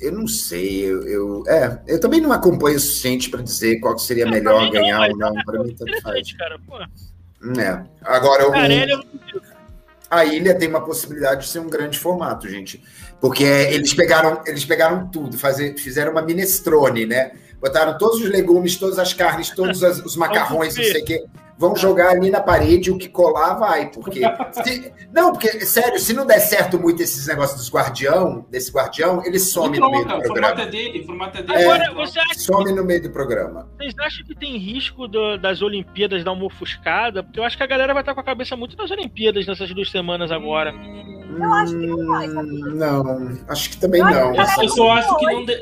Eu 0.00 0.12
não 0.12 0.28
sei, 0.28 0.84
eu, 0.84 1.02
eu, 1.08 1.44
é, 1.48 1.80
eu 1.86 1.98
também 1.98 2.20
não 2.20 2.32
acompanho 2.32 2.76
o 2.76 2.80
suficiente 2.80 3.30
para 3.30 3.42
dizer 3.42 3.80
qual 3.80 3.98
seria 3.98 4.24
eu 4.24 4.30
melhor 4.30 4.70
ganhar 4.70 5.08
ou 5.08 5.16
não. 5.16 5.34
Para 5.44 5.62
mim, 5.62 5.74
tanto 5.74 6.02
faz. 6.02 6.32
Cara, 6.34 6.58
pô. 6.66 6.78
É. 7.58 7.82
Agora, 8.02 8.46
o, 8.46 8.52
Carelli, 8.52 8.92
eu... 8.92 9.02
a 10.10 10.24
ilha 10.26 10.54
tem 10.54 10.68
uma 10.68 10.84
possibilidade 10.84 11.42
de 11.42 11.48
ser 11.48 11.60
um 11.60 11.70
grande 11.70 11.98
formato, 11.98 12.46
gente. 12.48 12.82
Porque 13.20 13.44
eles 13.44 13.94
pegaram, 13.94 14.42
eles 14.46 14.66
pegaram 14.66 15.08
tudo, 15.08 15.38
fazer, 15.38 15.74
fizeram 15.78 16.12
uma 16.12 16.20
minestrone, 16.20 17.06
né? 17.06 17.32
Botaram 17.58 17.96
todos 17.96 18.20
os 18.20 18.28
legumes, 18.28 18.76
todas 18.76 18.98
as 18.98 19.14
carnes, 19.14 19.48
todos 19.50 19.82
as, 19.82 19.98
os 20.04 20.14
macarrões, 20.16 20.76
não 20.76 20.84
sei 20.84 21.00
o 21.00 21.04
quê 21.06 21.24
vão 21.58 21.74
jogar 21.74 22.10
ali 22.10 22.30
na 22.30 22.40
parede, 22.40 22.90
o 22.90 22.98
que 22.98 23.08
colar 23.08 23.54
vai, 23.54 23.90
porque... 23.90 24.20
Se, 24.52 24.92
não, 25.12 25.32
porque, 25.32 25.64
sério, 25.64 25.98
se 25.98 26.12
não 26.12 26.26
der 26.26 26.40
certo 26.40 26.78
muito 26.78 27.02
esses 27.02 27.26
negócios 27.26 27.58
dos 27.58 27.70
guardião, 27.72 28.46
desse 28.50 28.70
guardião, 28.70 29.24
ele 29.24 29.38
some 29.38 29.78
no 29.78 29.90
meio 29.90 30.04
do 30.04 30.08
programa. 30.08 30.26
O 30.26 30.34
formato 30.34 30.60
é 30.60 30.66
dele, 30.66 31.00
o 31.00 31.06
formato 31.06 31.38
é 31.38 31.42
dele. 31.42 31.62
Agora, 31.62 31.94
você 31.94 32.18
acha 32.18 32.34
some 32.38 32.64
que, 32.66 32.72
no 32.72 32.84
meio 32.84 33.02
do 33.02 33.10
programa. 33.10 33.68
Vocês 33.76 33.94
acham 33.98 34.26
que 34.26 34.34
tem 34.34 34.56
risco 34.58 35.08
do, 35.08 35.38
das 35.38 35.62
Olimpíadas 35.62 36.22
dar 36.22 36.32
uma 36.32 36.44
ofuscada? 36.44 37.22
Porque 37.22 37.40
eu 37.40 37.44
acho 37.44 37.56
que 37.56 37.62
a 37.62 37.66
galera 37.66 37.94
vai 37.94 38.02
estar 38.02 38.14
com 38.14 38.20
a 38.20 38.24
cabeça 38.24 38.56
muito 38.56 38.76
nas 38.76 38.90
Olimpíadas 38.90 39.46
nessas 39.46 39.72
duas 39.72 39.90
semanas 39.90 40.30
agora. 40.30 40.74
Eu 41.38 41.52
acho 41.52 41.78
que 41.78 41.86
não 41.86 42.06
vai, 42.06 42.28
sabia? 42.28 42.64
Não, 42.74 43.38
acho 43.48 43.70
que 43.70 43.76
também 43.78 44.00
eu 44.00 44.10
não. 44.10 44.34
Eu 44.34 44.68
só 44.68 44.90
acho 44.92 45.16
que 45.16 45.26
não... 45.26 45.44
De... 45.44 45.56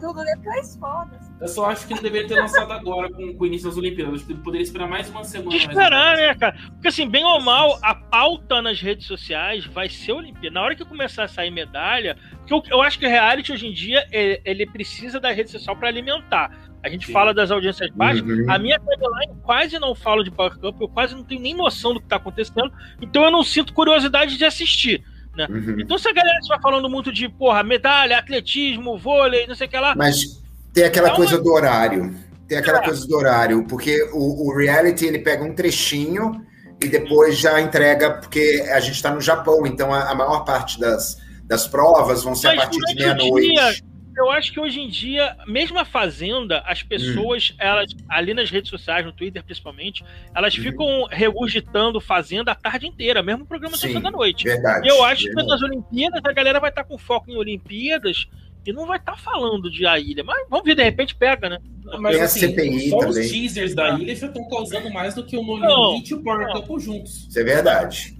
tudo, 0.00 0.24
depois 0.24 0.76
foda-se. 0.76 1.29
Eu 1.40 1.48
só 1.48 1.70
acho 1.70 1.86
que 1.88 1.94
não 1.94 2.02
deveria 2.02 2.28
ter 2.28 2.34
lançado 2.34 2.70
agora 2.72 3.10
com, 3.10 3.34
com 3.34 3.44
o 3.44 3.46
início 3.46 3.68
das 3.68 3.78
Olimpíadas. 3.78 4.22
Que 4.22 4.34
poderia 4.34 4.62
esperar 4.62 4.86
mais 4.86 5.08
uma 5.08 5.24
semana. 5.24 5.56
Esperar, 5.56 6.16
né, 6.16 6.34
cara? 6.34 6.54
Porque 6.72 6.88
assim, 6.88 7.08
bem 7.08 7.24
ou 7.24 7.40
mal, 7.40 7.78
a 7.82 7.94
pauta 7.94 8.60
nas 8.60 8.80
redes 8.80 9.06
sociais 9.06 9.64
vai 9.64 9.88
ser 9.88 10.12
Olimpíada. 10.12 10.54
Na 10.54 10.62
hora 10.62 10.74
que 10.74 10.84
começar 10.84 11.24
a 11.24 11.28
sair 11.28 11.50
medalha, 11.50 12.16
porque 12.38 12.52
eu, 12.52 12.62
eu 12.70 12.82
acho 12.82 12.98
que 12.98 13.06
o 13.06 13.08
reality 13.08 13.52
hoje 13.52 13.66
em 13.66 13.72
dia 13.72 14.06
ele 14.12 14.66
precisa 14.66 15.18
da 15.18 15.32
rede 15.32 15.50
social 15.50 15.74
para 15.76 15.88
alimentar. 15.88 16.50
A 16.82 16.88
gente 16.88 17.06
Sim. 17.06 17.12
fala 17.12 17.32
das 17.32 17.50
audiências 17.50 17.90
baixas. 17.90 18.22
Uhum. 18.22 18.50
A 18.50 18.58
minha 18.58 18.78
timeline 18.78 19.40
quase 19.42 19.78
não 19.78 19.94
falo 19.94 20.22
de 20.22 20.30
Power 20.30 20.58
Cup, 20.58 20.80
eu 20.80 20.88
quase 20.88 21.14
não 21.14 21.24
tenho 21.24 21.40
nem 21.40 21.54
noção 21.54 21.94
do 21.94 22.00
que 22.00 22.06
está 22.06 22.16
acontecendo. 22.16 22.70
Então 23.00 23.24
eu 23.24 23.30
não 23.30 23.42
sinto 23.42 23.72
curiosidade 23.72 24.36
de 24.36 24.44
assistir. 24.44 25.02
Né? 25.34 25.46
Uhum. 25.48 25.80
Então, 25.80 25.96
se 25.96 26.08
a 26.08 26.12
galera 26.12 26.38
estiver 26.38 26.60
falando 26.60 26.88
muito 26.90 27.12
de 27.12 27.28
porra, 27.28 27.62
medalha, 27.62 28.18
atletismo, 28.18 28.98
vôlei, 28.98 29.46
não 29.46 29.54
sei 29.54 29.66
o 29.66 29.70
que 29.70 29.78
lá. 29.78 29.94
Mas 29.94 30.42
tem 30.72 30.84
aquela 30.84 31.08
então, 31.08 31.16
coisa 31.16 31.38
do 31.38 31.52
horário. 31.52 32.14
Tem 32.48 32.58
aquela 32.58 32.78
é. 32.78 32.84
coisa 32.84 33.06
do 33.06 33.16
horário, 33.16 33.64
porque 33.64 34.02
o, 34.12 34.48
o, 34.48 34.56
reality 34.56 35.06
ele 35.06 35.20
pega 35.20 35.44
um 35.44 35.54
trechinho 35.54 36.44
e 36.82 36.88
depois 36.88 37.38
já 37.38 37.60
entrega, 37.60 38.10
porque 38.10 38.66
a 38.72 38.80
gente 38.80 38.94
está 38.94 39.12
no 39.12 39.20
Japão, 39.20 39.64
então 39.66 39.92
a, 39.94 40.10
a, 40.10 40.14
maior 40.14 40.44
parte 40.44 40.80
das, 40.80 41.16
das 41.44 41.68
provas 41.68 42.24
vão 42.24 42.34
ser 42.34 42.48
Mas 42.48 42.58
a 42.58 42.62
partir 42.62 42.80
de 42.80 42.94
meia-noite. 42.94 43.84
Eu 44.16 44.28
acho 44.30 44.52
que 44.52 44.60
hoje 44.60 44.80
em 44.80 44.88
dia, 44.88 45.36
mesmo 45.46 45.78
a 45.78 45.84
Fazenda, 45.84 46.62
as 46.66 46.82
pessoas, 46.82 47.52
hum. 47.52 47.56
elas, 47.58 47.92
ali 48.08 48.34
nas 48.34 48.50
redes 48.50 48.68
sociais, 48.68 49.06
no 49.06 49.12
Twitter 49.12 49.42
principalmente, 49.42 50.04
elas 50.34 50.58
hum. 50.58 50.62
ficam 50.62 51.06
regurgitando 51.10 52.00
Fazenda 52.00 52.52
a 52.52 52.54
tarde 52.54 52.86
inteira, 52.86 53.22
mesmo 53.22 53.44
o 53.44 53.46
programa 53.46 53.76
Sim, 53.76 53.98
da 54.00 54.10
noite. 54.10 54.44
Verdade, 54.44 54.86
e 54.86 54.90
eu 54.90 55.04
acho 55.04 55.24
verdade. 55.24 55.46
que 55.46 55.52
nas 55.52 55.62
Olimpíadas 55.62 56.20
a 56.24 56.32
galera 56.32 56.60
vai 56.60 56.70
estar 56.70 56.84
com 56.84 56.98
foco 56.98 57.30
em 57.30 57.36
Olimpíadas 57.36 58.26
e 58.66 58.72
não 58.72 58.86
vai 58.86 58.98
estar 58.98 59.12
tá 59.12 59.18
falando 59.18 59.70
de 59.70 59.86
a 59.86 59.98
ilha, 59.98 60.22
mas 60.22 60.46
vamos 60.48 60.64
ver, 60.64 60.74
de 60.74 60.82
repente 60.82 61.14
pega, 61.14 61.48
né? 61.48 61.58
Mas 61.98 62.14
Tem 62.14 62.24
assim, 62.24 62.40
CPI 62.40 62.90
só 62.90 62.98
também. 62.98 63.22
os 63.22 63.30
teasers 63.30 63.74
da 63.74 63.98
ilha 63.98 64.14
já 64.14 64.26
estão 64.26 64.48
causando 64.48 64.90
mais 64.90 65.14
do 65.14 65.24
que 65.24 65.36
o 65.36 65.42
No 65.42 65.56
Limite 65.56 66.12
e 66.12 66.14
o 66.14 66.22
Power 66.22 66.52
Couple 66.52 66.80
juntos. 66.80 67.26
Isso 67.28 67.38
é 67.38 67.44
verdade. 67.44 68.19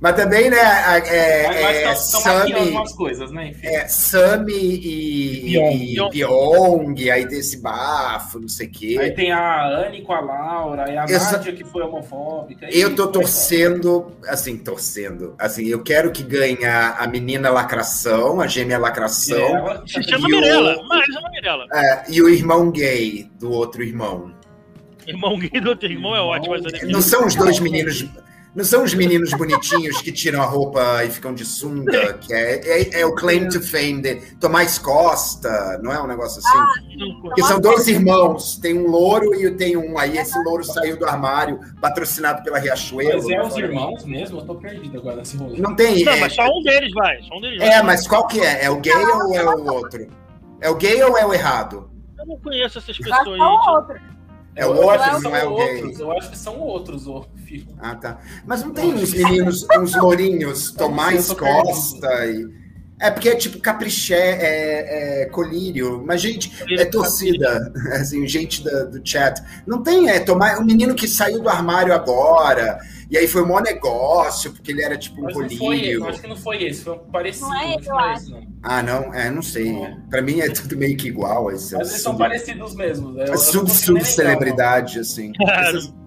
Mas 0.00 0.16
também, 0.16 0.48
né, 0.48 0.56
é, 0.56 1.08
é, 1.08 1.82
é 1.82 1.94
Sami, 1.94 2.94
coisas, 2.96 3.30
né? 3.30 3.54
É, 3.62 3.86
Sami 3.86 4.54
e, 4.54 5.58
e 5.58 6.10
Pyong, 6.10 7.10
aí 7.10 7.28
tem 7.28 7.38
esse 7.38 7.60
bafo, 7.60 8.40
não 8.40 8.48
sei 8.48 8.66
o 8.66 8.70
quê. 8.70 8.96
Aí 8.98 9.10
tem 9.10 9.30
a 9.30 9.66
Anne 9.66 10.00
com 10.00 10.14
a 10.14 10.20
Laura, 10.20 10.88
aí 10.88 10.96
a 10.96 11.04
eu 11.04 11.20
Nádia 11.20 11.52
que 11.52 11.64
foi 11.64 11.82
homofóbica. 11.82 12.66
Eu 12.74 12.94
tô 12.96 13.08
torcendo, 13.08 14.10
assim, 14.26 14.56
torcendo, 14.56 15.34
assim, 15.38 15.66
eu 15.66 15.82
quero 15.82 16.10
que 16.10 16.22
ganhe 16.22 16.64
a, 16.64 17.06
menina 17.06 17.50
lacração, 17.50 18.40
a 18.40 18.46
gêmea 18.46 18.78
lacração. 18.78 19.86
Se 19.86 20.02
chama 20.02 20.28
Mirella, 20.28 20.82
mas 20.88 21.04
chama 21.04 21.28
Mirella. 21.30 21.66
É, 21.74 22.04
e 22.08 22.22
o 22.22 22.28
irmão 22.30 22.70
gay 22.70 23.30
do 23.38 23.52
outro 23.52 23.82
irmão. 23.82 24.32
Irmão 25.06 25.38
gay 25.38 25.60
do 25.60 25.68
outro 25.68 25.86
irmão 25.86 26.16
é 26.16 26.20
ótimo. 26.22 26.56
Não 26.84 27.02
são 27.02 27.26
os 27.26 27.34
dois 27.34 27.60
meninos 27.60 28.08
não 28.54 28.64
são 28.64 28.82
os 28.82 28.94
meninos 28.94 29.32
bonitinhos 29.32 30.00
que 30.02 30.10
tiram 30.10 30.42
a 30.42 30.44
roupa 30.44 31.04
e 31.04 31.10
ficam 31.10 31.32
de 31.32 31.44
sunga, 31.44 32.14
que 32.14 32.32
é, 32.32 32.60
é, 32.64 33.00
é 33.00 33.06
o 33.06 33.14
claim 33.14 33.48
to 33.48 33.60
fame 33.60 34.02
de 34.02 34.16
Tomás 34.36 34.78
Costa, 34.78 35.78
não 35.82 35.92
é 35.92 36.02
um 36.02 36.06
negócio 36.06 36.40
assim? 36.40 36.58
Ah, 36.58 37.34
que 37.34 37.42
são 37.42 37.60
dois 37.60 37.86
irmãos, 37.86 38.56
tem 38.56 38.76
um 38.76 38.88
louro 38.88 39.34
e 39.34 39.50
tem 39.52 39.76
um 39.76 39.96
aí, 39.98 40.18
esse 40.18 40.36
louro 40.42 40.64
saiu 40.64 40.98
do 40.98 41.06
armário, 41.06 41.60
patrociado 41.80 42.42
pela 42.42 42.58
Riachuelo. 42.58 43.22
Mas 43.22 43.30
é 43.30 43.42
os 43.42 43.56
irmãos 43.56 44.04
mesmo? 44.04 44.40
Eu 44.40 44.46
tô 44.46 44.54
perdido 44.56 44.98
agora 44.98 45.16
nesse 45.16 45.36
rolê. 45.36 45.60
Não 45.60 45.76
tem. 45.76 46.04
Não, 46.04 46.12
é, 46.12 46.20
mas 46.20 46.34
só 46.34 46.46
um 46.46 46.62
deles 46.62 46.92
vai. 46.92 47.22
Só 47.22 47.36
um 47.36 47.40
deles 47.40 47.62
é, 47.62 47.70
vai. 47.70 47.82
mas 47.82 48.06
qual 48.08 48.26
que 48.26 48.40
é? 48.40 48.64
É 48.64 48.70
o 48.70 48.80
gay 48.80 48.94
ou 48.94 49.34
é 49.36 49.44
o 49.44 49.72
outro? 49.74 50.08
É 50.60 50.68
o 50.68 50.74
gay 50.74 51.02
ou 51.02 51.16
é 51.16 51.24
o 51.24 51.32
errado? 51.32 51.90
Eu 52.18 52.26
não 52.26 52.38
conheço 52.38 52.78
essas 52.78 52.98
pessoas. 52.98 53.38
Gente. 53.38 54.19
É 54.56 54.66
o 54.66 54.74
outro, 54.74 55.20
não 55.22 55.36
é 55.36 55.44
o 55.44 55.56
gay. 55.56 55.82
Outros, 55.82 56.00
eu 56.00 56.12
acho 56.12 56.30
que 56.30 56.38
são 56.38 56.58
outros, 56.58 57.06
o 57.06 57.24
filho. 57.44 57.68
Ah, 57.78 57.94
tá. 57.94 58.18
Mas 58.44 58.62
não 58.62 58.72
tem 58.72 58.92
uns 58.92 59.12
meninos, 59.12 59.66
uns 59.78 59.96
lourinhos, 59.96 60.72
Tomás 60.76 61.32
Costa 61.32 62.26
e. 62.26 62.60
É 63.02 63.10
porque 63.10 63.30
é 63.30 63.34
tipo 63.34 63.58
capriché, 63.58 64.14
é, 64.14 65.22
é 65.22 65.26
colírio, 65.26 66.04
mas 66.06 66.20
gente, 66.20 66.52
é 66.78 66.84
torcida, 66.84 67.72
assim, 67.98 68.28
gente 68.28 68.62
da, 68.62 68.84
do 68.84 69.00
chat. 69.02 69.42
Não 69.66 69.82
tem, 69.82 70.10
é 70.10 70.20
tomar 70.20 70.58
um 70.58 70.64
menino 70.66 70.94
que 70.94 71.08
saiu 71.08 71.40
do 71.40 71.48
armário 71.48 71.94
agora, 71.94 72.78
e 73.10 73.18
aí 73.18 73.26
foi 73.26 73.42
um 73.42 73.46
maior 73.46 73.62
negócio, 73.62 74.52
porque 74.52 74.70
ele 74.70 74.82
era 74.82 74.96
tipo 74.96 75.20
um 75.20 75.24
Mas 75.24 75.34
colírio. 75.34 76.06
acho 76.06 76.20
que 76.20 76.28
não 76.28 76.36
foi 76.36 76.62
esse, 76.62 76.84
foi 76.84 76.92
um 76.92 76.98
parecido. 76.98 77.48
Não 77.48 77.60
é 77.60 77.74
esse, 77.74 77.88
não 77.88 78.00
é 78.00 78.14
esse, 78.14 78.30
não. 78.30 78.46
Ah, 78.62 78.82
não? 78.82 79.14
É, 79.14 79.30
não 79.30 79.42
sei. 79.42 79.72
Não. 79.72 80.00
Pra 80.08 80.22
mim 80.22 80.40
é 80.40 80.48
tudo 80.48 80.76
meio 80.76 80.96
que 80.96 81.08
igual. 81.08 81.46
Mas 81.46 81.72
eles 81.72 81.88
sub... 81.88 82.00
são 82.00 82.16
parecidos 82.16 82.74
mesmo. 82.76 83.12
Né? 83.12 83.26
Sub, 83.36 83.68
sub 83.68 84.04
celebridade, 84.04 85.00
assim. 85.00 85.32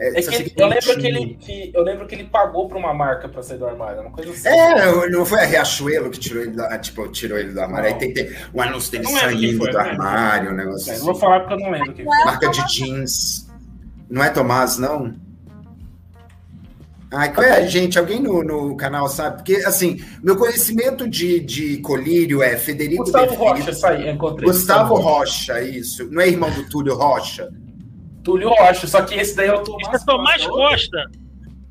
Essas, 0.00 0.32
é, 0.32 0.36
é 0.36 0.42
que 0.44 0.62
eu 0.62 0.68
lembro 0.68 0.96
que, 0.96 1.06
ele, 1.08 1.34
que, 1.40 1.72
eu 1.74 1.82
lembro 1.82 2.06
que 2.06 2.14
ele 2.14 2.24
pagou 2.24 2.68
para 2.68 2.78
uma 2.78 2.94
marca 2.94 3.28
para 3.28 3.42
sair 3.42 3.58
do 3.58 3.66
armário, 3.66 4.00
uma 4.00 4.12
coisa 4.12 4.30
assim. 4.30 4.48
É, 4.48 5.10
não 5.10 5.26
foi 5.26 5.40
a 5.40 5.44
Riachuelo 5.44 6.08
que 6.08 6.20
tirou 6.20 6.44
ele 6.44 6.52
do, 6.52 6.78
tipo, 6.78 7.08
tirou 7.08 7.36
ele 7.36 7.52
do 7.52 7.60
armário. 7.60 7.90
Não. 7.90 7.94
Aí 7.94 7.98
tem 7.98 8.14
que 8.14 8.22
ter 8.22 8.48
um 8.54 8.62
anúncio 8.62 8.92
dele 8.92 9.08
saindo 9.08 9.58
foi, 9.58 9.72
do 9.72 9.78
armário, 9.78 10.52
um 10.52 10.54
negócio 10.54 10.88
é, 10.88 10.94
assim. 10.94 11.04
Não 11.04 11.12
vou 11.12 11.20
falar 11.20 11.40
porque 11.40 11.54
eu 11.54 11.58
não 11.58 11.70
lembro. 11.72 11.92
Que 11.92 12.04
Marca 12.04 12.48
de 12.48 12.66
jeans. 12.68 13.48
Não 14.08 14.22
é 14.22 14.30
Tomás, 14.30 14.78
não? 14.78 15.27
Ai, 17.10 17.32
é, 17.38 17.66
gente, 17.66 17.98
alguém 17.98 18.20
no, 18.20 18.42
no 18.42 18.76
canal 18.76 19.08
sabe? 19.08 19.36
Porque, 19.36 19.56
assim, 19.64 20.04
meu 20.22 20.36
conhecimento 20.36 21.08
de, 21.08 21.40
de 21.40 21.78
colírio 21.78 22.42
é 22.42 22.56
Federico 22.58 23.04
Gustavo 23.04 23.34
Rocha, 23.34 23.72
sai, 23.72 24.10
encontrei. 24.10 24.46
Gustavo 24.46 24.94
Rocha, 24.94 25.60
isso. 25.62 26.10
Não 26.10 26.20
é 26.20 26.28
irmão 26.28 26.50
do 26.50 26.68
Túlio 26.68 26.94
Rocha? 26.94 27.48
Túlio 28.22 28.50
Rocha, 28.50 28.86
só 28.86 29.00
que 29.02 29.14
esse 29.14 29.34
daí 29.34 29.48
é 29.48 29.54
o 29.54 29.62
Tomás, 29.62 29.94
esse 29.94 30.02
é 30.02 30.06
Tomás 30.06 30.46
Costa. 30.46 31.04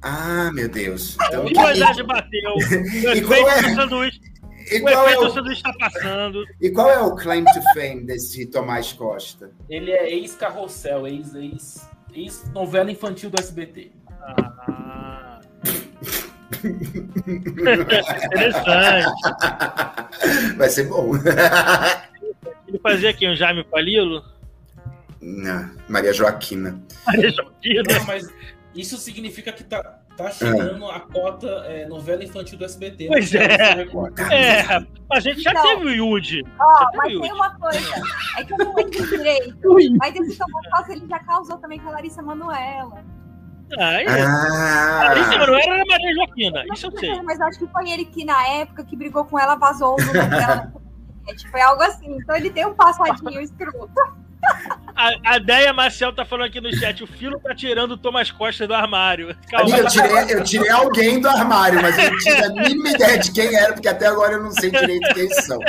Ah, 0.02 0.50
meu 0.54 0.68
Deus. 0.68 1.16
Então, 1.28 1.46
que 1.46 1.54
verdade 1.54 2.04
bateu. 2.04 2.56
e 3.16 3.22
qual 3.22 3.50
é... 3.50 3.76
sanduíche. 3.76 4.22
E 4.72 4.80
o 4.80 4.82
qual 4.82 5.08
é 5.08 5.18
o 5.20 5.30
sanduíche 5.30 5.62
está 5.66 5.74
passando. 5.74 6.44
E 6.60 6.70
qual 6.72 6.90
é 6.90 7.00
o 7.00 7.16
claim 7.16 7.46
to 7.46 7.62
fame 7.74 8.06
desse 8.06 8.48
Tomás 8.48 8.92
Costa? 8.92 9.52
Ele 9.70 9.92
é 9.92 10.12
ex-carrossel, 10.14 11.06
ex-novela 11.06 11.46
ex, 11.46 11.90
ex 12.16 12.44
infantil 12.90 13.30
do 13.30 13.40
SBT. 13.40 13.92
Ah. 14.20 14.87
Interessante. 18.08 19.12
Vai 20.58 20.70
ser 20.70 20.86
bom. 20.86 21.12
Ele 22.68 22.80
fazia 22.80 23.10
aqui 23.10 23.28
um 23.28 23.36
Jaime 23.36 23.64
Palilo? 23.64 24.24
Não, 25.22 25.70
Maria 25.88 26.14
Joaquina. 26.14 26.82
Maria 27.06 27.32
Joaquina. 27.32 27.84
Não, 27.88 28.06
mas 28.06 28.28
isso 28.76 28.98
significa 28.98 29.52
que 29.52 29.64
tá, 29.64 29.82
tá 30.16 30.30
chegando 30.30 30.86
a 30.86 31.00
cota 31.00 31.48
é, 31.66 31.88
novela 31.88 32.24
infantil 32.24 32.58
do 32.58 32.66
SBT. 32.66 33.08
Pois 33.08 33.34
é. 33.34 33.48
É, 34.32 34.86
a 35.12 35.20
gente 35.20 35.42
já 35.42 35.52
então, 35.52 35.64
teve 35.64 35.86
o 35.86 35.90
Yudi. 35.90 36.44
Ó, 36.60 36.90
mas 36.96 37.20
tem 37.20 37.34
uma 37.34 37.58
coisa. 37.58 37.80
É 38.38 38.44
que 38.44 38.54
eu 38.54 38.58
não 38.58 38.76
lembro 38.76 39.08
direito. 39.08 39.76
mas 39.98 40.16
esse 40.16 40.38
Tomofaço 40.38 40.92
ele 40.92 41.08
já 41.08 41.20
causou 41.20 41.58
também 41.58 41.80
com 41.80 41.90
a 41.90 41.94
Larissa 41.94 42.22
Manoela. 42.22 43.04
Ah, 43.78 44.02
é. 44.02 44.06
Ah. 44.08 45.04
Larissa 45.08 45.38
Manoela 45.38 45.74
era 45.74 45.84
Maria 45.86 46.16
Joaquina, 46.16 46.64
isso 46.74 46.88
eu 46.88 47.00
sei. 47.00 47.22
Mas 47.24 47.42
acho 47.42 47.60
que 47.60 47.68
foi 47.68 47.90
ele 47.90 48.06
que, 48.06 48.24
na 48.24 48.48
época, 48.48 48.86
que 48.86 48.96
brigou 48.96 49.26
com 49.26 49.38
ela, 49.38 49.56
vazou 49.56 49.96
o 49.96 50.06
nome 50.06 50.30
dela. 50.30 50.72
Foi 51.52 51.60
algo 51.60 51.84
assim. 51.84 52.16
Então 52.16 52.34
ele 52.38 52.50
tem 52.50 52.66
um 52.66 52.74
passadinho 52.74 53.42
escroto. 53.42 53.92
A, 54.98 55.36
a 55.36 55.38
Deia 55.38 55.72
Marcel 55.74 56.12
tá 56.12 56.26
falando 56.26 56.48
aqui 56.48 56.60
no 56.60 56.76
chat, 56.76 57.04
o 57.04 57.08
Filo 57.08 57.40
tá 57.40 57.54
tirando 57.54 57.92
o 57.92 57.98
Thomas 57.98 58.32
Costa 58.32 58.66
do 58.66 58.74
armário. 58.74 59.36
Calma. 59.48 59.78
Eu 59.78 59.88
tirei, 59.88 60.36
eu 60.36 60.44
tirei 60.44 60.70
alguém 60.72 61.22
do 61.22 61.28
armário, 61.28 61.80
mas 61.80 61.96
eu 62.00 62.12
não 62.12 62.18
tinha 62.18 62.46
a 62.48 62.50
mínima 62.50 62.90
ideia 62.90 63.20
de 63.20 63.32
quem 63.32 63.56
era, 63.56 63.74
porque 63.74 63.88
até 63.88 64.08
agora 64.08 64.34
eu 64.34 64.44
não 64.44 64.52
sei 64.52 64.72
direito 64.72 65.14
quem 65.14 65.30
são. 65.30 65.60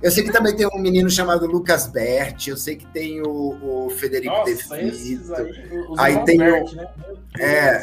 Eu 0.00 0.10
sei 0.12 0.22
que 0.22 0.30
também 0.30 0.54
tem 0.54 0.68
um 0.72 0.78
menino 0.78 1.10
chamado 1.10 1.46
Lucas 1.46 1.88
Berti, 1.88 2.50
eu 2.50 2.56
sei 2.56 2.76
que 2.76 2.86
tem 2.86 3.20
o, 3.22 3.86
o 3.86 3.90
Federico 3.90 4.36
Nossa, 4.36 4.76
De 4.76 4.90
Vito. 4.90 5.34
Aí, 5.98 6.16
aí 6.16 6.24
tem 6.24 6.38
Bert, 6.38 6.72
o. 6.72 6.76
Né? 6.76 6.88
É, 7.40 7.78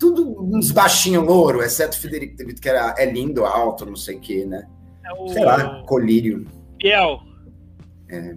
tudo 0.00 0.42
uns 0.42 0.72
baixinhos 0.72 1.24
louro, 1.24 1.62
exceto 1.62 1.96
o 1.96 2.00
Federico 2.00 2.36
De 2.36 2.44
Vito, 2.44 2.60
que 2.60 2.68
era, 2.68 2.92
é 2.98 3.06
lindo, 3.06 3.44
alto, 3.44 3.86
não 3.86 3.94
sei 3.94 4.16
o 4.16 4.20
quê, 4.20 4.44
né? 4.44 4.66
É 5.04 5.12
o... 5.12 5.28
Sei 5.28 5.44
lá, 5.44 5.84
colírio. 5.86 6.44
Piel. 6.76 7.20
É. 8.08 8.34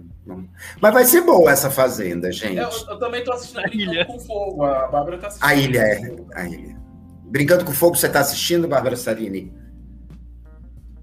Mas 0.80 0.94
vai 0.94 1.04
ser 1.04 1.22
boa 1.22 1.50
essa 1.50 1.70
fazenda, 1.70 2.30
gente. 2.30 2.56
Eu, 2.56 2.68
eu 2.68 2.98
também 2.98 3.24
tô 3.24 3.32
assistindo 3.32 3.60
a 3.60 3.62
Brincando 3.62 3.92
ilha. 3.92 4.04
com 4.06 4.18
Fogo. 4.20 4.64
A 4.64 4.88
Bárbara 4.88 5.18
tá 5.18 5.26
assistindo. 5.28 5.48
A 5.48 5.54
ilha, 5.54 5.80
é. 5.80 6.16
A 6.34 6.48
ilha. 6.48 6.76
Brincando 7.24 7.64
com 7.64 7.72
Fogo, 7.72 7.96
você 7.96 8.08
tá 8.08 8.20
assistindo, 8.20 8.68
Bárbara 8.68 8.96
Sarini? 8.96 9.52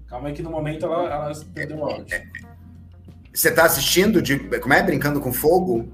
Calma 0.08 0.28
aí 0.28 0.34
que 0.34 0.42
no 0.42 0.50
momento 0.50 0.86
ela, 0.86 1.04
ela 1.12 1.32
perdeu 1.54 1.78
o 1.78 1.84
áudio. 1.84 2.14
É, 2.14 2.24
você 3.32 3.50
tá 3.50 3.64
assistindo 3.64 4.22
de. 4.22 4.38
Como 4.60 4.72
é? 4.72 4.82
Brincando 4.82 5.20
com 5.20 5.32
Fogo? 5.32 5.88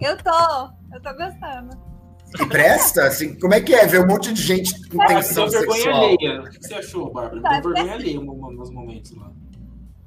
Eu 0.00 0.16
tô. 0.18 0.70
Eu 0.92 1.02
tô 1.02 1.12
gostando. 1.14 1.94
E 2.40 2.46
presta? 2.46 3.06
Assim, 3.06 3.38
como 3.38 3.54
é 3.54 3.60
que 3.60 3.74
é 3.74 3.86
ver 3.86 4.00
um 4.00 4.06
monte 4.06 4.32
de 4.32 4.42
gente 4.42 4.88
com 4.88 4.98
tensão 5.06 5.48
sexual? 5.48 5.76
vergonha 5.76 5.96
alheia. 5.96 6.40
O 6.40 6.50
que 6.50 6.62
você 6.62 6.74
achou, 6.74 7.12
Bárbara? 7.12 7.40
Deu 7.40 7.72
vergonha 7.72 7.94
alheia 7.94 8.20
nos 8.20 8.70
momentos 8.70 9.16
lá. 9.16 9.32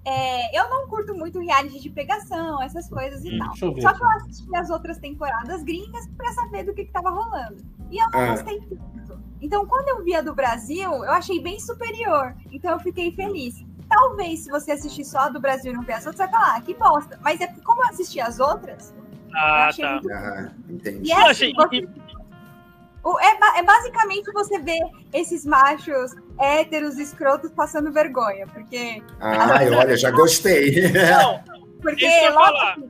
É, 0.09 0.57
eu 0.57 0.69
não 0.69 0.87
curto 0.87 1.13
muito 1.13 1.37
reality 1.37 1.81
de 1.81 1.89
pegação, 1.89 2.63
essas 2.63 2.87
coisas 2.87 3.25
e 3.25 3.35
hum, 3.35 3.39
tal. 3.39 3.55
Só 3.57 3.93
que 3.93 4.01
eu 4.01 4.09
assisti 4.11 4.55
as 4.55 4.69
outras 4.69 4.97
temporadas 4.99 5.63
gringas 5.63 6.07
para 6.15 6.31
saber 6.31 6.63
do 6.63 6.73
que, 6.73 6.85
que 6.85 6.91
tava 6.93 7.09
rolando. 7.09 7.57
E 7.91 8.01
eu 8.01 8.09
não 8.11 8.21
ah. 8.21 8.27
gostei 8.27 8.57
muito. 8.57 9.19
Então, 9.41 9.65
quando 9.65 9.89
eu 9.89 10.05
vi 10.05 10.15
a 10.15 10.21
do 10.21 10.33
Brasil, 10.33 10.89
eu 10.89 11.11
achei 11.11 11.41
bem 11.41 11.59
superior. 11.59 12.33
Então, 12.53 12.71
eu 12.71 12.79
fiquei 12.79 13.11
feliz. 13.11 13.65
Talvez, 13.89 14.45
se 14.45 14.49
você 14.49 14.71
assistir 14.71 15.03
só 15.03 15.19
a 15.19 15.29
do 15.29 15.41
Brasil 15.41 15.73
e 15.73 15.75
não 15.75 15.83
ver 15.83 15.93
as 15.93 16.05
outras, 16.05 16.25
você 16.25 16.31
vai 16.31 16.41
falar, 16.41 16.55
ah, 16.55 16.61
que 16.61 16.73
bosta. 16.73 17.19
Mas 17.21 17.41
é 17.41 17.47
como 17.47 17.83
eu 17.83 17.87
assisti 17.89 18.21
as 18.21 18.39
outras, 18.39 18.93
ah, 19.35 19.59
eu 19.59 19.63
achei 19.69 19.85
tá. 19.85 19.91
muito... 19.91 20.11
Ah, 20.13 20.51
entendi. 20.69 21.09
E 21.09 21.11
é, 21.11 21.29
assim, 21.29 21.53
você... 21.53 21.87
É, 23.19 23.59
é, 23.59 23.63
basicamente 23.63 24.31
você 24.33 24.59
ver 24.59 24.81
esses 25.13 25.45
machos 25.45 26.13
héteros 26.39 26.97
escrotos 26.97 27.51
passando 27.51 27.91
vergonha, 27.91 28.47
porque. 28.47 29.01
Ai, 29.19 29.69
olha, 29.73 29.97
já 29.97 30.11
gostei. 30.11 30.91
Não, 30.91 31.41
porque 31.81 32.07
logo, 32.29 32.89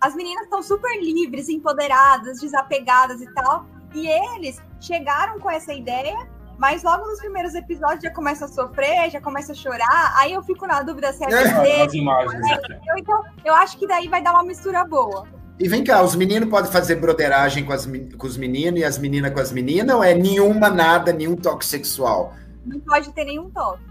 as 0.00 0.14
meninas 0.14 0.44
estão 0.44 0.62
super 0.62 1.00
livres, 1.00 1.48
empoderadas, 1.48 2.40
desapegadas 2.40 3.20
e 3.20 3.32
tal. 3.34 3.66
E 3.94 4.08
eles 4.08 4.60
chegaram 4.80 5.38
com 5.38 5.50
essa 5.50 5.72
ideia, 5.72 6.26
mas 6.58 6.82
logo 6.82 7.06
nos 7.06 7.20
primeiros 7.20 7.54
episódios 7.54 8.02
já 8.02 8.10
começa 8.10 8.46
a 8.46 8.48
sofrer, 8.48 9.10
já 9.10 9.20
começa 9.20 9.52
a 9.52 9.54
chorar. 9.54 10.14
Aí 10.16 10.32
eu 10.32 10.42
fico 10.42 10.66
na 10.66 10.82
dúvida 10.82 11.12
se 11.12 11.24
é, 11.24 11.30
é. 11.30 11.82
As 11.82 11.94
imagens, 11.94 12.40
né? 12.40 12.58
Então, 12.96 13.22
eu 13.44 13.54
acho 13.54 13.78
que 13.78 13.86
daí 13.86 14.08
vai 14.08 14.22
dar 14.22 14.32
uma 14.32 14.42
mistura 14.42 14.84
boa. 14.84 15.26
E 15.58 15.68
vem 15.68 15.84
cá, 15.84 16.02
os 16.02 16.16
meninos 16.16 16.48
podem 16.48 16.72
fazer 16.72 16.96
broderagem 16.96 17.64
com, 17.64 17.72
as, 17.72 17.86
com 17.86 18.26
os 18.26 18.36
meninos 18.36 18.80
e 18.80 18.84
as 18.84 18.98
meninas 18.98 19.32
com 19.32 19.38
as 19.38 19.52
meninas, 19.52 19.94
ou 19.94 20.02
é 20.02 20.14
nenhuma, 20.14 20.68
nada, 20.68 21.12
nenhum 21.12 21.36
toque 21.36 21.64
sexual? 21.64 22.34
Não 22.64 22.80
pode 22.80 23.12
ter 23.12 23.24
nenhum 23.24 23.50
toque. 23.50 23.82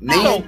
Nem, 0.00 0.22
não, 0.22 0.44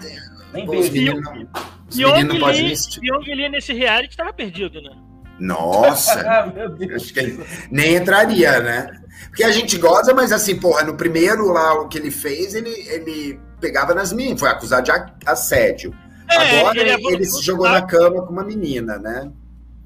nem 0.53 0.69
os 0.69 0.91
meninos 0.91 1.23
não, 1.25 1.49
os 1.89 1.97
meninos 1.97 2.35
não 2.35 2.41
podem 2.41 2.75
Pyong 3.01 3.35
Lee 3.35 3.49
nesse 3.49 3.73
reality 3.73 4.11
estava 4.11 4.33
perdido, 4.33 4.81
né? 4.81 4.91
Nossa! 5.39 6.21
acho 6.95 7.13
que 7.13 7.21
ele 7.21 7.45
nem 7.71 7.97
entraria, 7.97 8.61
né? 8.61 9.01
Porque 9.25 9.43
a 9.43 9.51
gente 9.51 9.77
goza, 9.79 10.15
mas 10.15 10.33
assim, 10.33 10.59
porra, 10.59 10.83
no 10.85 10.97
primeiro 10.97 11.51
lá 11.51 11.75
o 11.75 11.89
que 11.89 11.99
ele 11.99 12.11
fez, 12.11 12.55
ele, 12.55 12.71
ele 12.89 13.41
pegava 13.61 13.95
nas 13.95 14.13
meninas, 14.13 14.41
foi 14.41 14.49
acusado 14.49 14.85
de 14.85 14.93
assédio. 15.27 15.95
É, 16.31 16.61
Agora 16.61 16.79
ele, 16.79 17.07
ele 17.09 17.25
se 17.25 17.43
jogou 17.43 17.69
na 17.69 17.83
cama 17.83 18.25
com 18.25 18.33
uma 18.33 18.45
menina, 18.45 18.99
né? 18.99 19.31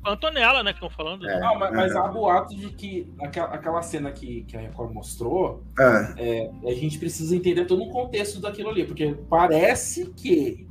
Antonella, 0.05 0.62
né, 0.62 0.72
que 0.72 0.84
estão 0.84 0.90
falando. 0.90 1.28
É, 1.28 1.40
não, 1.40 1.59
mas, 1.59 1.72
mas 1.72 1.92
é. 1.92 1.98
há 1.98 2.09
boatos 2.09 2.57
de 2.57 2.68
que 2.70 3.12
aquela, 3.20 3.48
aquela 3.48 3.82
cena 3.82 4.11
que, 4.12 4.42
que 4.42 4.57
a 4.57 4.61
Record 4.61 4.92
mostrou, 4.92 5.62
é. 5.78 6.50
é. 6.64 6.70
a 6.70 6.74
gente 6.74 6.98
precisa 6.98 7.34
entender 7.34 7.64
todo 7.64 7.82
o 7.82 7.90
contexto 7.90 8.40
daquilo 8.40 8.70
ali, 8.70 8.84
porque 8.84 9.16
parece 9.28 10.12
que 10.16 10.66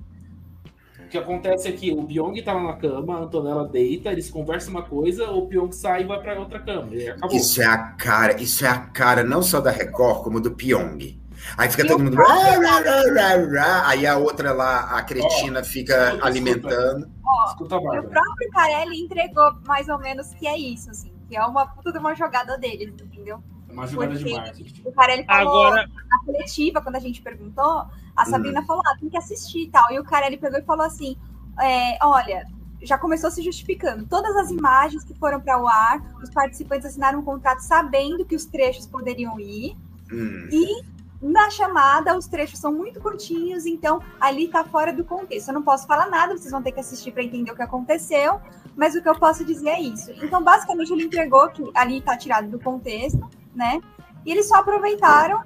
o 0.99 1.07
que 1.13 1.17
acontece 1.17 1.67
é 1.67 1.71
que 1.71 1.91
o 1.91 2.03
Pyong 2.05 2.41
tá 2.41 2.53
lá 2.53 2.63
na 2.63 2.73
cama, 2.73 3.17
a 3.17 3.21
Antonella 3.23 3.67
deita, 3.67 4.11
eles 4.11 4.29
conversam 4.29 4.71
uma 4.71 4.83
coisa, 4.83 5.29
o 5.29 5.47
Pyong 5.47 5.71
sai 5.71 6.01
e 6.01 6.05
vai 6.05 6.19
para 6.19 6.39
outra 6.39 6.59
cama. 6.59 6.89
Isso 7.31 7.61
é 7.61 7.65
a 7.65 7.77
cara, 7.77 8.41
isso 8.41 8.65
é 8.65 8.69
a 8.69 8.79
cara 8.79 9.23
não 9.23 9.43
só 9.43 9.61
da 9.61 9.69
Record, 9.69 10.23
como 10.23 10.39
do 10.39 10.51
Pyong. 10.51 11.21
Aí 11.57 11.69
fica 11.69 11.85
todo 11.87 12.03
mundo. 12.03 12.15
Rá, 12.15 12.25
rá, 12.25 13.35
rá, 13.51 13.87
aí 13.87 14.05
a 14.05 14.17
outra 14.17 14.53
lá, 14.53 14.97
a 14.97 15.03
cretina, 15.03 15.61
oh, 15.61 15.63
fica 15.63 16.17
alimentando. 16.21 17.09
Escuta, 17.47 17.77
o 17.77 17.81
próprio 17.81 18.49
Carelli 18.51 19.01
entregou 19.01 19.53
mais 19.65 19.89
ou 19.89 19.99
menos 19.99 20.33
que 20.35 20.47
é 20.47 20.57
isso, 20.57 20.89
assim, 20.89 21.13
que 21.27 21.35
é 21.35 21.45
uma 21.45 21.67
puta 21.67 21.91
de 21.91 21.97
uma 21.97 22.15
jogada 22.15 22.57
deles, 22.57 22.93
entendeu? 23.01 23.43
É 23.69 23.73
uma 23.73 23.87
jogada 23.87 24.13
Porque 24.13 24.25
de 24.25 24.35
marketing. 24.35 24.81
O 24.85 24.91
Carelli 24.91 25.25
falou 25.25 25.65
Agora... 25.65 25.89
na 26.09 26.19
coletiva, 26.25 26.81
quando 26.81 26.95
a 26.95 26.99
gente 26.99 27.21
perguntou, 27.21 27.85
a 28.15 28.25
Sabrina 28.25 28.61
hum. 28.61 28.65
falou, 28.65 28.83
ah, 28.85 28.95
tem 28.99 29.09
que 29.09 29.17
assistir 29.17 29.63
e 29.63 29.69
tal. 29.69 29.91
E 29.91 29.99
o 29.99 30.03
Carelli 30.03 30.37
pegou 30.37 30.59
e 30.59 30.63
falou 30.63 30.85
assim: 30.85 31.17
é, 31.59 31.97
olha, 32.05 32.47
já 32.81 32.97
começou 32.97 33.31
se 33.31 33.41
justificando. 33.41 34.05
Todas 34.05 34.35
as 34.35 34.51
imagens 34.51 35.03
que 35.03 35.13
foram 35.15 35.39
para 35.39 35.61
o 35.61 35.67
ar, 35.67 36.01
os 36.21 36.29
participantes 36.29 36.87
assinaram 36.87 37.19
um 37.19 37.23
contrato 37.23 37.59
sabendo 37.59 38.25
que 38.25 38.35
os 38.35 38.45
trechos 38.45 38.85
poderiam 38.85 39.39
ir. 39.39 39.75
Hum. 40.11 40.47
E 40.51 40.92
na 41.23 41.49
chamada, 41.49 42.17
os 42.17 42.27
trechos 42.27 42.59
são 42.59 42.73
muito 42.73 42.99
curtinhos, 42.99 43.65
então 43.65 44.01
ali 44.19 44.49
tá 44.49 44.63
fora 44.63 44.91
do 44.91 45.05
contexto. 45.05 45.47
Eu 45.47 45.53
não 45.53 45.63
posso 45.63 45.87
falar 45.87 46.09
nada, 46.09 46.37
vocês 46.37 46.51
vão 46.51 46.61
ter 46.61 46.73
que 46.73 46.81
assistir 46.81 47.11
para 47.11 47.23
entender 47.23 47.51
o 47.51 47.55
que 47.55 47.61
aconteceu, 47.61 48.41
mas 48.75 48.93
o 48.93 49.01
que 49.01 49.07
eu 49.07 49.17
posso 49.17 49.45
dizer 49.45 49.69
é 49.69 49.81
isso. 49.81 50.11
Então, 50.21 50.43
basicamente, 50.43 50.91
ele 50.91 51.05
entregou 51.05 51.47
que 51.49 51.63
ali 51.73 52.01
tá 52.01 52.17
tirado 52.17 52.49
do 52.49 52.59
contexto, 52.59 53.25
né? 53.55 53.79
E 54.25 54.31
eles 54.31 54.47
só 54.47 54.55
aproveitaram 54.55 55.43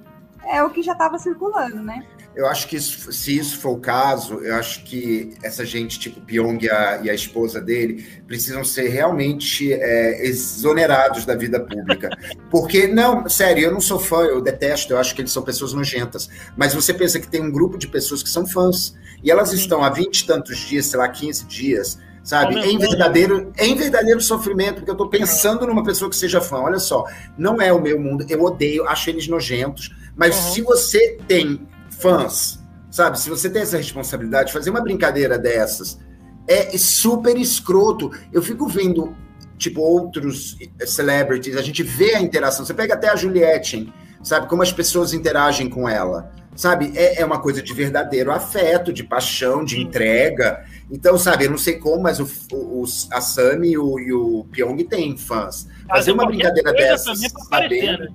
é, 0.50 0.64
o 0.64 0.70
que 0.70 0.82
já 0.82 0.94
estava 0.94 1.18
circulando, 1.18 1.82
né? 1.82 2.06
Eu 2.38 2.46
acho 2.46 2.68
que 2.68 2.76
isso, 2.76 3.12
se 3.12 3.36
isso 3.36 3.58
for 3.58 3.72
o 3.72 3.80
caso, 3.80 4.36
eu 4.44 4.56
acho 4.56 4.84
que 4.84 5.34
essa 5.42 5.66
gente, 5.66 6.00
tipo 6.00 6.22
Pyong 6.22 6.60
e 6.62 6.70
a, 6.70 7.00
e 7.04 7.10
a 7.10 7.14
esposa 7.14 7.60
dele, 7.60 8.06
precisam 8.28 8.64
ser 8.64 8.90
realmente 8.90 9.74
é, 9.74 10.24
exonerados 10.24 11.26
da 11.26 11.34
vida 11.34 11.60
pública. 11.60 12.10
Porque, 12.52 12.86
não, 12.88 13.28
sério, 13.28 13.64
eu 13.64 13.72
não 13.72 13.82
sou 13.82 13.98
fã, 13.98 14.22
eu 14.22 14.40
detesto, 14.40 14.94
eu 14.94 15.00
acho 15.00 15.16
que 15.16 15.22
eles 15.22 15.32
são 15.32 15.42
pessoas 15.42 15.74
nojentas. 15.74 16.30
Mas 16.56 16.76
você 16.76 16.94
pensa 16.94 17.20
que 17.20 17.28
tem 17.28 17.42
um 17.42 17.52
grupo 17.52 17.76
de 17.76 17.88
pessoas 17.88 18.22
que 18.22 18.30
são 18.30 18.46
fãs. 18.46 18.96
E 19.24 19.32
elas 19.32 19.52
estão 19.52 19.84
há 19.84 19.90
20 19.90 20.20
e 20.20 20.28
tantos 20.28 20.58
dias, 20.60 20.86
sei 20.86 21.00
lá, 21.00 21.10
15 21.10 21.46
dias, 21.46 21.98
sabe? 22.24 22.56
Em 22.60 22.78
verdadeiro, 22.78 23.52
em 23.58 23.76
verdadeiro 23.76 24.22
sofrimento, 24.22 24.76
porque 24.76 24.92
eu 24.92 24.96
tô 24.96 25.10
pensando 25.10 25.66
numa 25.66 25.84
pessoa 25.84 26.08
que 26.08 26.16
seja 26.16 26.40
fã. 26.40 26.58
Olha 26.58 26.78
só, 26.78 27.06
não 27.36 27.60
é 27.60 27.74
o 27.74 27.82
meu 27.82 28.00
mundo, 28.00 28.26
eu 28.30 28.44
odeio, 28.44 28.88
acho 28.88 29.10
eles 29.10 29.28
nojentos, 29.28 29.96
mas 30.18 30.36
uhum. 30.36 30.52
se 30.52 30.62
você 30.62 31.18
tem 31.28 31.68
fãs, 31.92 32.60
sabe? 32.92 33.20
Se 33.20 33.30
você 33.30 33.50
tem 33.50 33.62
essa 33.62 33.78
responsabilidade, 33.78 34.52
fazer 34.52 34.72
uma 34.72 34.82
brincadeira 34.82 35.38
dessas 35.38 36.00
é 36.48 36.78
super 36.78 37.38
escroto. 37.38 38.10
Eu 38.32 38.42
fico 38.42 38.68
vendo, 38.68 39.16
tipo, 39.58 39.82
outros 39.82 40.58
celebrities, 40.86 41.58
a 41.58 41.62
gente 41.62 41.84
vê 41.84 42.16
a 42.16 42.22
interação. 42.22 42.66
Você 42.66 42.74
pega 42.74 42.94
até 42.94 43.10
a 43.10 43.16
Juliette, 43.16 43.94
sabe? 44.24 44.48
Como 44.48 44.64
as 44.64 44.72
pessoas 44.72 45.14
interagem 45.14 45.70
com 45.70 45.88
ela. 45.88 46.32
Sabe, 46.56 46.92
é, 46.96 47.22
é 47.22 47.26
uma 47.26 47.40
coisa 47.40 47.62
de 47.62 47.72
verdadeiro 47.72 48.32
afeto, 48.32 48.92
de 48.92 49.04
paixão, 49.04 49.64
de 49.64 49.80
entrega. 49.80 50.66
Então, 50.90 51.16
sabe, 51.16 51.46
eu 51.46 51.52
não 51.52 51.58
sei 51.58 51.76
como, 51.76 52.02
mas 52.02 52.20
o, 52.20 52.28
o, 52.52 52.84
a 53.12 53.22
Sami 53.22 53.74
e 53.74 53.78
o, 53.78 54.00
e 54.00 54.12
o 54.12 54.44
Pyong 54.46 54.84
têm 54.86 55.16
fãs. 55.16 55.68
Fazer 55.88 56.14
uma 56.14 56.26
brincadeira 56.26 56.74
dessas, 56.74 57.20
sabendo, 57.48 58.12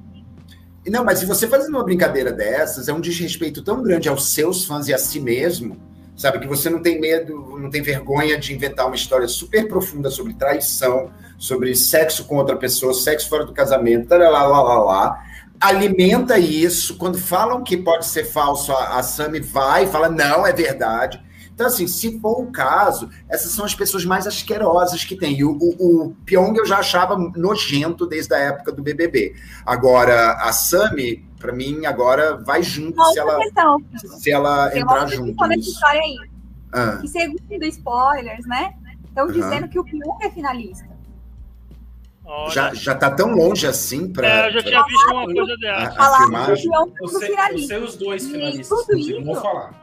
não, 0.90 1.04
mas 1.04 1.20
se 1.20 1.26
você 1.26 1.46
fazer 1.46 1.68
uma 1.68 1.84
brincadeira 1.84 2.32
dessas, 2.32 2.88
é 2.88 2.92
um 2.92 3.00
desrespeito 3.00 3.62
tão 3.62 3.82
grande 3.82 4.08
aos 4.08 4.32
seus 4.32 4.64
fãs 4.64 4.88
e 4.88 4.94
a 4.94 4.98
si 4.98 5.20
mesmo, 5.20 5.76
sabe? 6.16 6.40
Que 6.40 6.46
você 6.46 6.68
não 6.68 6.82
tem 6.82 7.00
medo, 7.00 7.56
não 7.58 7.70
tem 7.70 7.82
vergonha 7.82 8.38
de 8.38 8.52
inventar 8.52 8.86
uma 8.86 8.96
história 8.96 9.28
super 9.28 9.68
profunda 9.68 10.10
sobre 10.10 10.34
traição, 10.34 11.10
sobre 11.38 11.74
sexo 11.74 12.24
com 12.24 12.36
outra 12.36 12.56
pessoa, 12.56 12.94
sexo 12.94 13.28
fora 13.28 13.44
do 13.44 13.52
casamento, 13.52 14.10
lá, 14.10 14.28
lá, 14.28 14.62
lá, 14.62 14.82
lá, 14.82 15.24
alimenta 15.60 16.38
isso. 16.38 16.96
Quando 16.96 17.18
falam 17.18 17.62
que 17.62 17.76
pode 17.76 18.06
ser 18.06 18.24
falso, 18.24 18.72
a, 18.72 18.98
a 18.98 19.02
Sami 19.02 19.40
vai 19.40 19.84
e 19.84 19.88
fala, 19.88 20.08
não, 20.08 20.46
é 20.46 20.52
verdade. 20.52 21.22
Então, 21.62 21.72
assim, 21.72 21.86
se 21.86 22.18
for 22.18 22.40
o 22.40 22.50
caso, 22.50 23.08
essas 23.28 23.52
são 23.52 23.64
as 23.64 23.72
pessoas 23.72 24.04
mais 24.04 24.26
asquerosas 24.26 25.04
que 25.04 25.14
tem. 25.14 25.38
E 25.38 25.44
o, 25.44 25.52
o, 25.52 26.06
o 26.06 26.14
Pyong 26.26 26.58
eu 26.58 26.66
já 26.66 26.78
achava 26.78 27.16
nojento 27.36 28.04
desde 28.04 28.34
a 28.34 28.38
época 28.38 28.72
do 28.72 28.82
BBB. 28.82 29.36
Agora, 29.64 30.32
a 30.32 30.52
Sami, 30.52 31.24
para 31.38 31.52
mim, 31.52 31.86
agora 31.86 32.36
vai 32.36 32.64
junto 32.64 33.00
se 33.12 33.18
ela, 33.20 33.38
se 34.18 34.32
ela 34.32 34.70
tem 34.70 34.82
entrar 34.82 35.06
junto. 35.06 35.46
Nessa 35.46 35.60
história 35.60 36.00
aí. 36.00 36.16
Ah. 36.72 36.98
Que 37.00 37.06
segundo 37.06 37.64
spoilers, 37.66 38.44
né? 38.46 38.74
Estão 39.04 39.28
dizendo 39.28 39.68
que 39.68 39.78
o 39.78 39.84
Pyong 39.84 40.18
é 40.20 40.30
finalista. 40.30 40.90
Já, 42.50 42.74
já 42.74 42.94
tá 42.94 43.08
tão 43.08 43.36
longe 43.36 43.68
assim 43.68 44.12
para. 44.12 44.26
É, 44.26 44.48
eu 44.48 44.52
já 44.54 44.62
tinha 44.62 44.84
visto 44.84 45.10
uma 45.12 45.26
coisa 45.26 45.56
dessa. 45.58 46.00
A, 46.00 46.08
a 46.08 46.16
filmagem. 46.18 46.70
Eu 47.00 47.08
sei, 47.08 47.36
eu 47.52 47.58
sei 47.58 47.78
os 47.78 47.96
dois 47.96 48.26
finalistas, 48.26 48.86
não 48.88 49.24
vou 49.24 49.36
falar. 49.36 49.81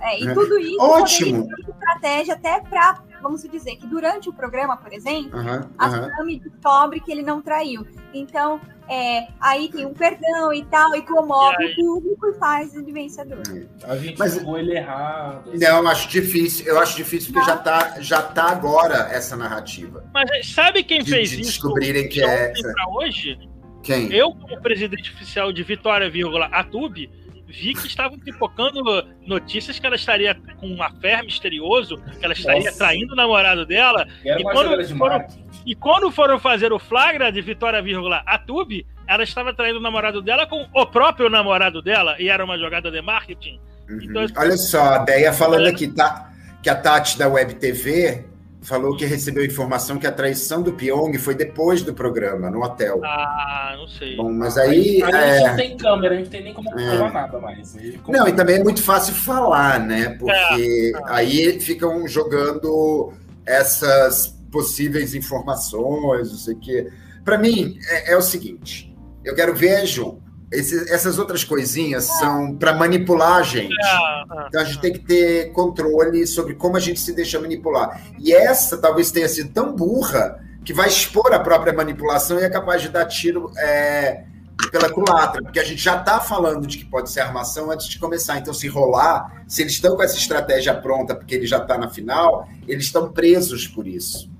É, 0.00 0.18
e 0.18 0.34
tudo 0.34 0.58
isso 0.58 0.80
Ótimo. 0.80 1.48
estratégia 1.68 2.34
até 2.34 2.60
para, 2.60 3.02
vamos 3.20 3.42
dizer, 3.42 3.76
que 3.76 3.86
durante 3.86 4.28
o 4.28 4.32
programa, 4.32 4.76
por 4.76 4.92
exemplo, 4.92 5.38
uhum, 5.38 5.68
a 5.76 5.90
Sami 5.90 6.40
descobre 6.40 7.00
que 7.00 7.12
ele 7.12 7.22
não 7.22 7.42
traiu. 7.42 7.86
Então, 8.14 8.60
é, 8.88 9.28
aí 9.40 9.68
tem 9.68 9.86
um 9.86 9.94
perdão 9.94 10.52
e 10.52 10.64
tal, 10.64 10.96
e 10.96 11.02
comove 11.02 11.64
o 11.64 11.76
público 11.76 12.26
e 12.26 12.34
faz 12.34 12.74
ele 12.74 12.92
vencedor. 12.92 13.42
A 13.84 13.96
gente 13.96 14.18
Mas, 14.18 14.34
jogou 14.34 14.58
ele 14.58 14.76
errado. 14.76 15.50
Assim. 15.50 15.64
Não, 15.64 15.78
eu 15.78 15.88
acho 15.88 16.08
difícil. 16.08 16.66
Eu 16.66 16.78
acho 16.80 16.96
difícil 16.96 17.32
porque 17.32 17.46
já 17.46 17.56
tá, 17.56 18.00
já 18.00 18.20
tá 18.20 18.50
agora 18.50 19.08
essa 19.12 19.36
narrativa. 19.36 20.04
Mas 20.12 20.52
sabe 20.52 20.82
quem 20.82 21.04
de, 21.04 21.10
fez 21.10 21.30
de 21.30 21.40
isso? 21.42 21.52
Descobrirem 21.52 22.08
que 22.08 22.20
é. 22.24 22.52
hoje? 22.96 23.38
Quem? 23.82 24.12
Eu, 24.12 24.32
como 24.32 24.60
presidente 24.60 25.12
oficial 25.12 25.52
de 25.52 25.62
Vitória, 25.62 26.10
vírgula, 26.10 26.46
Atube, 26.46 27.10
vi 27.50 27.74
que 27.74 27.86
estavam 27.86 28.18
pipocando 28.18 28.80
notícias 29.26 29.78
que 29.78 29.86
ela 29.86 29.96
estaria 29.96 30.34
com 30.58 30.68
um 30.68 30.82
affair 30.82 31.24
misterioso, 31.24 31.96
que 31.96 32.24
ela 32.24 32.32
estaria 32.32 32.64
Nossa. 32.64 32.78
traindo 32.78 33.12
o 33.12 33.16
namorado 33.16 33.66
dela. 33.66 34.06
E 34.24 34.42
quando, 34.42 34.96
foram, 34.96 35.26
e 35.66 35.74
quando 35.74 36.10
foram 36.10 36.38
fazer 36.38 36.72
o 36.72 36.78
flagra 36.78 37.30
de 37.30 37.40
Vitória, 37.40 37.82
vírgula, 37.82 38.22
a 38.24 38.38
Tube, 38.38 38.86
ela 39.06 39.24
estava 39.24 39.52
traindo 39.52 39.78
o 39.78 39.82
namorado 39.82 40.22
dela 40.22 40.46
com 40.46 40.66
o 40.72 40.86
próprio 40.86 41.28
namorado 41.28 41.82
dela, 41.82 42.16
e 42.18 42.28
era 42.28 42.44
uma 42.44 42.56
jogada 42.56 42.90
de 42.90 43.02
marketing. 43.02 43.60
Uhum. 43.88 43.98
Então, 44.02 44.26
Olha 44.36 44.56
só, 44.56 44.94
a 44.94 44.98
Deia 44.98 45.32
falando 45.32 45.66
aqui, 45.66 45.88
tá? 45.88 46.30
Que 46.62 46.70
a 46.70 46.76
Tati 46.76 47.18
da 47.18 47.28
Web 47.28 47.54
TV 47.54 48.29
falou 48.62 48.96
que 48.96 49.04
recebeu 49.04 49.44
informação 49.44 49.98
que 49.98 50.06
a 50.06 50.12
traição 50.12 50.62
do 50.62 50.72
Pyong 50.72 51.16
foi 51.18 51.34
depois 51.34 51.82
do 51.82 51.94
programa, 51.94 52.50
no 52.50 52.62
hotel. 52.62 53.00
Ah, 53.04 53.74
não 53.76 53.88
sei. 53.88 54.16
Bom, 54.16 54.32
mas 54.32 54.58
aí. 54.58 55.02
A, 55.02 55.10
é... 55.10 55.38
gente 55.38 55.48
não 55.48 55.56
tem 55.56 55.76
câmera, 55.76 56.14
a 56.14 56.18
gente 56.18 56.30
tem 56.30 56.44
nem 56.44 56.54
como 56.54 56.70
falar 56.70 57.08
é... 57.08 57.12
nada 57.12 57.38
mais. 57.40 57.76
Não, 58.08 58.28
e 58.28 58.32
também 58.32 58.56
é 58.56 58.62
muito 58.62 58.82
fácil 58.82 59.14
falar, 59.14 59.80
né? 59.80 60.10
Porque 60.18 60.92
é. 60.94 61.00
aí 61.06 61.60
ficam 61.60 62.06
jogando 62.06 63.12
essas 63.46 64.38
possíveis 64.50 65.14
informações, 65.14 66.30
não 66.30 66.38
sei 66.38 66.54
o 66.54 66.58
quê. 66.58 66.90
Para 67.24 67.38
mim, 67.38 67.78
é, 67.88 68.12
é, 68.12 68.16
o 68.16 68.22
seguinte: 68.22 68.94
eu 69.24 69.34
quero 69.34 69.54
ver, 69.54 69.86
João 69.86 70.29
esse, 70.50 70.92
essas 70.92 71.18
outras 71.18 71.44
coisinhas 71.44 72.04
são 72.04 72.56
para 72.56 72.74
manipular 72.74 73.36
a 73.36 73.42
gente. 73.42 73.72
É. 73.72 74.46
Então 74.48 74.60
a 74.60 74.64
gente 74.64 74.80
tem 74.80 74.92
que 74.92 74.98
ter 74.98 75.52
controle 75.52 76.26
sobre 76.26 76.54
como 76.54 76.76
a 76.76 76.80
gente 76.80 76.98
se 77.00 77.12
deixa 77.12 77.38
manipular. 77.38 78.02
E 78.18 78.32
essa 78.32 78.76
talvez 78.76 79.10
tenha 79.12 79.28
sido 79.28 79.52
tão 79.52 79.74
burra 79.74 80.40
que 80.64 80.72
vai 80.72 80.88
expor 80.88 81.32
a 81.32 81.38
própria 81.38 81.72
manipulação 81.72 82.38
e 82.38 82.42
é 82.42 82.50
capaz 82.50 82.82
de 82.82 82.88
dar 82.88 83.06
tiro 83.06 83.50
é, 83.56 84.24
pela 84.70 84.90
culatra, 84.90 85.42
porque 85.42 85.58
a 85.58 85.64
gente 85.64 85.82
já 85.82 85.96
está 85.96 86.20
falando 86.20 86.66
de 86.66 86.78
que 86.78 86.84
pode 86.84 87.10
ser 87.10 87.20
armação 87.20 87.70
antes 87.70 87.86
de 87.86 87.98
começar. 87.98 88.38
Então, 88.38 88.52
se 88.52 88.68
rolar, 88.68 89.44
se 89.46 89.62
eles 89.62 89.72
estão 89.72 89.96
com 89.96 90.02
essa 90.02 90.16
estratégia 90.16 90.74
pronta, 90.74 91.14
porque 91.14 91.34
ele 91.34 91.46
já 91.46 91.58
está 91.58 91.78
na 91.78 91.88
final, 91.88 92.48
eles 92.68 92.84
estão 92.84 93.10
presos 93.10 93.66
por 93.66 93.86
isso. 93.86 94.30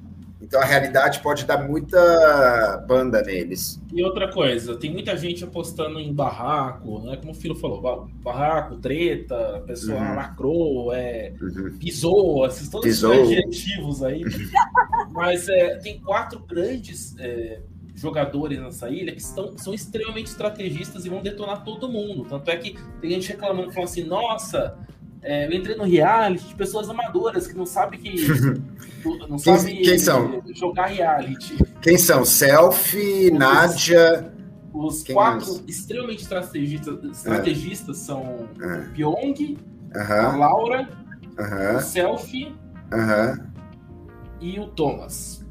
Então 0.51 0.61
a 0.61 0.64
realidade 0.64 1.20
pode 1.20 1.44
dar 1.44 1.59
muita 1.59 2.84
banda 2.84 3.22
neles. 3.22 3.80
E 3.92 4.03
outra 4.03 4.32
coisa, 4.32 4.74
tem 4.74 4.90
muita 4.90 5.16
gente 5.16 5.44
apostando 5.44 6.01
em 6.01 6.12
barraco, 6.12 6.98
né? 7.03 7.16
Como 7.18 7.30
o 7.30 7.34
Filo 7.36 7.55
falou, 7.55 8.11
barraco, 8.20 8.74
treta, 8.78 9.59
a 9.59 9.61
pessoa 9.61 10.01
uhum. 10.01 10.16
lacrou, 10.16 10.92
é, 10.92 11.32
uhum. 11.40 11.78
pisou, 11.78 12.44
esses 12.44 12.68
todos 12.68 12.84
pisou. 12.84 13.14
esses 13.14 13.38
adjetivos 13.38 14.03
aí. 14.03 14.24
Mas 15.14 15.48
é, 15.48 15.76
tem 15.76 16.01
quatro 16.01 16.40
grandes 16.40 17.16
é, 17.20 17.61
jogadores 17.94 18.59
nessa 18.59 18.90
ilha 18.90 19.12
que 19.12 19.20
estão, 19.20 19.57
são 19.57 19.72
extremamente 19.72 20.26
estrategistas 20.26 21.05
e 21.05 21.09
vão 21.09 21.22
detonar 21.22 21.62
todo 21.62 21.88
mundo. 21.88 22.26
Tanto 22.28 22.51
é 22.51 22.57
que 22.57 22.76
tem 23.01 23.12
gente 23.12 23.28
reclamando, 23.28 23.70
falando 23.70 23.88
assim, 23.88 24.03
nossa, 24.03 24.76
é, 25.23 25.47
eu 25.47 25.53
entrei 25.53 25.77
no 25.77 25.85
reality 25.85 26.49
de 26.49 26.55
pessoas 26.55 26.89
amadoras 26.89 27.47
que 27.47 27.57
não 27.57 27.66
sabem 27.66 28.01
que. 28.01 28.27
não 29.29 29.39
sabem 29.39 29.83
quem, 29.83 29.99
são? 29.99 30.43
jogar 30.55 30.87
reality. 30.87 31.59
Quem 31.83 31.99
são? 31.99 32.25
Selfie, 32.25 33.31
Nádia. 33.31 34.33
Os 34.73 35.03
quem 35.03 35.14
quatro 35.14 35.47
mais? 35.47 35.64
extremamente 35.66 36.23
estrategistas, 36.23 36.99
estrategistas 37.11 38.01
é. 38.01 38.05
são 38.05 38.49
é. 38.62 38.79
o 38.79 38.93
Pyong, 38.93 39.59
a 39.95 40.37
Laura, 40.37 40.89
o 41.77 41.81
Selfie 41.81 42.55
e 44.41 44.59
o 44.59 44.68
Thomas. 44.68 45.45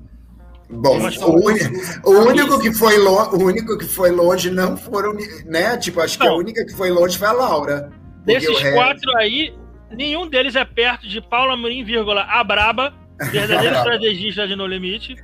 Bom, 0.72 1.00
o, 1.00 2.10
o, 2.12 2.28
único 2.28 2.60
que 2.60 2.72
foi 2.72 2.98
longe, 3.00 3.30
o 3.36 3.44
único 3.44 3.78
que 3.78 3.86
foi 3.86 4.12
longe 4.12 4.52
não 4.52 4.78
foram, 4.78 5.16
né? 5.46 5.76
Tipo, 5.78 6.00
acho 6.00 6.18
que 6.20 6.28
a 6.28 6.34
única 6.34 6.64
que 6.64 6.74
foi 6.76 6.92
longe 6.92 7.18
foi 7.18 7.28
a 7.28 7.32
Laura. 7.32 7.92
Desses 8.26 8.74
quatro 8.74 9.18
aí, 9.18 9.54
nenhum 9.92 10.28
deles 10.28 10.56
é 10.56 10.66
perto 10.66 11.08
de 11.08 11.22
Paula 11.22 11.54
Amorim, 11.54 11.84
vírgula, 11.84 12.24
a 12.24 12.44
Braba, 12.44 12.94
verdadeiro 13.32 13.76
estrategista 13.78 14.48
de 14.48 14.56
No 14.56 14.68
Limite. 14.68 15.16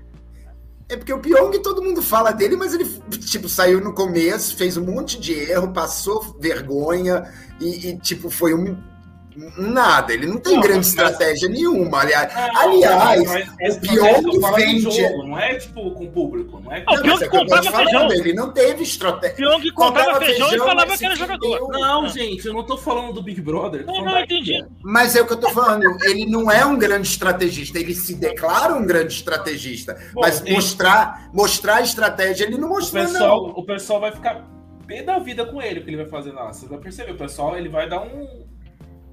É 0.88 0.96
porque 0.96 1.12
o 1.12 1.20
Pyong 1.20 1.52
todo 1.64 1.82
mundo 1.82 2.02
fala 2.02 2.32
dele, 2.32 2.56
mas 2.56 2.74
ele 2.74 2.86
tipo 3.18 3.50
saiu 3.50 3.82
no 3.82 3.94
começo, 3.94 4.56
fez 4.56 4.78
um 4.78 4.86
monte 4.86 5.20
de 5.20 5.34
erro, 5.34 5.74
passou 5.74 6.38
vergonha 6.40 7.24
e, 7.60 7.90
e 7.90 7.98
tipo 7.98 8.30
foi 8.30 8.54
um 8.54 8.78
Nada, 9.58 10.14
ele 10.14 10.28
não 10.28 10.38
tem 10.38 10.54
não, 10.54 10.62
grande 10.62 10.78
mas... 10.78 10.88
estratégia 10.88 11.50
nenhuma. 11.50 12.02
Aliás, 12.02 12.34
não, 12.34 12.60
aliás 12.60 13.24
mas, 13.60 13.76
o 13.76 13.82
Pyong 13.82 14.56
vende. 14.56 14.82
Jogo, 14.82 15.24
não 15.28 15.40
é 15.40 15.56
tipo 15.56 15.92
com 15.92 16.06
o 16.06 16.12
público, 16.12 16.62
não 16.64 16.72
é? 16.72 16.84
Não, 16.84 16.94
o 16.94 17.02
Pyong 17.02 17.24
é 17.24 17.28
comprava 17.28 17.72
feijão. 17.72 18.12
Ele 18.12 18.34
não 18.34 18.52
teve 18.52 18.84
estratégia. 18.84 19.36
Pyong 19.36 19.72
comprava 19.72 20.20
feijão, 20.20 20.50
feijão 20.50 20.66
e 20.66 20.70
falava 20.70 20.98
que 20.98 21.06
era 21.06 21.16
jogador. 21.16 21.70
Não, 21.72 22.08
gente, 22.08 22.46
eu 22.46 22.54
não 22.54 22.66
tô 22.66 22.78
falando 22.78 23.14
do 23.14 23.22
Big 23.22 23.42
Brother. 23.42 23.86
Não, 23.86 24.04
não, 24.04 24.20
entendi. 24.20 24.66
Mas 24.82 25.16
é 25.16 25.22
o 25.22 25.28
que 25.28 25.34
eu 25.34 25.40
tô 25.40 25.50
falando. 25.50 25.84
Ele 26.04 26.26
não 26.26 26.50
é 26.50 26.66
um 26.66 26.78
grande 26.78 27.08
estrategista. 27.08 27.78
Ele 27.80 27.94
se 27.94 28.16
declara 28.16 28.74
um 28.74 28.86
grande 28.86 29.14
estrategista. 29.14 29.98
Bom, 30.14 30.22
mas 30.22 30.40
tem... 30.40 30.54
mostrar, 30.54 31.30
mostrar 31.34 31.76
a 31.76 31.82
estratégia, 31.82 32.46
ele 32.46 32.58
não 32.58 32.70
mostrou, 32.70 33.04
o 33.04 33.08
pessoal, 33.08 33.48
não. 33.48 33.54
O 33.56 33.66
pessoal 33.66 34.00
vai 34.00 34.12
ficar 34.12 34.46
pé 34.86 35.04
da 35.04 35.20
vida 35.20 35.46
com 35.46 35.62
ele, 35.62 35.80
o 35.80 35.84
que 35.84 35.90
ele 35.90 35.98
vai 35.98 36.06
fazer 36.06 36.32
lá. 36.32 36.52
Você 36.54 36.68
vai 36.68 36.80
perceber, 36.80 37.12
o 37.12 37.18
pessoal 37.18 37.58
ele 37.58 37.70
vai 37.70 37.90
dar 37.90 38.02
um 38.02 38.46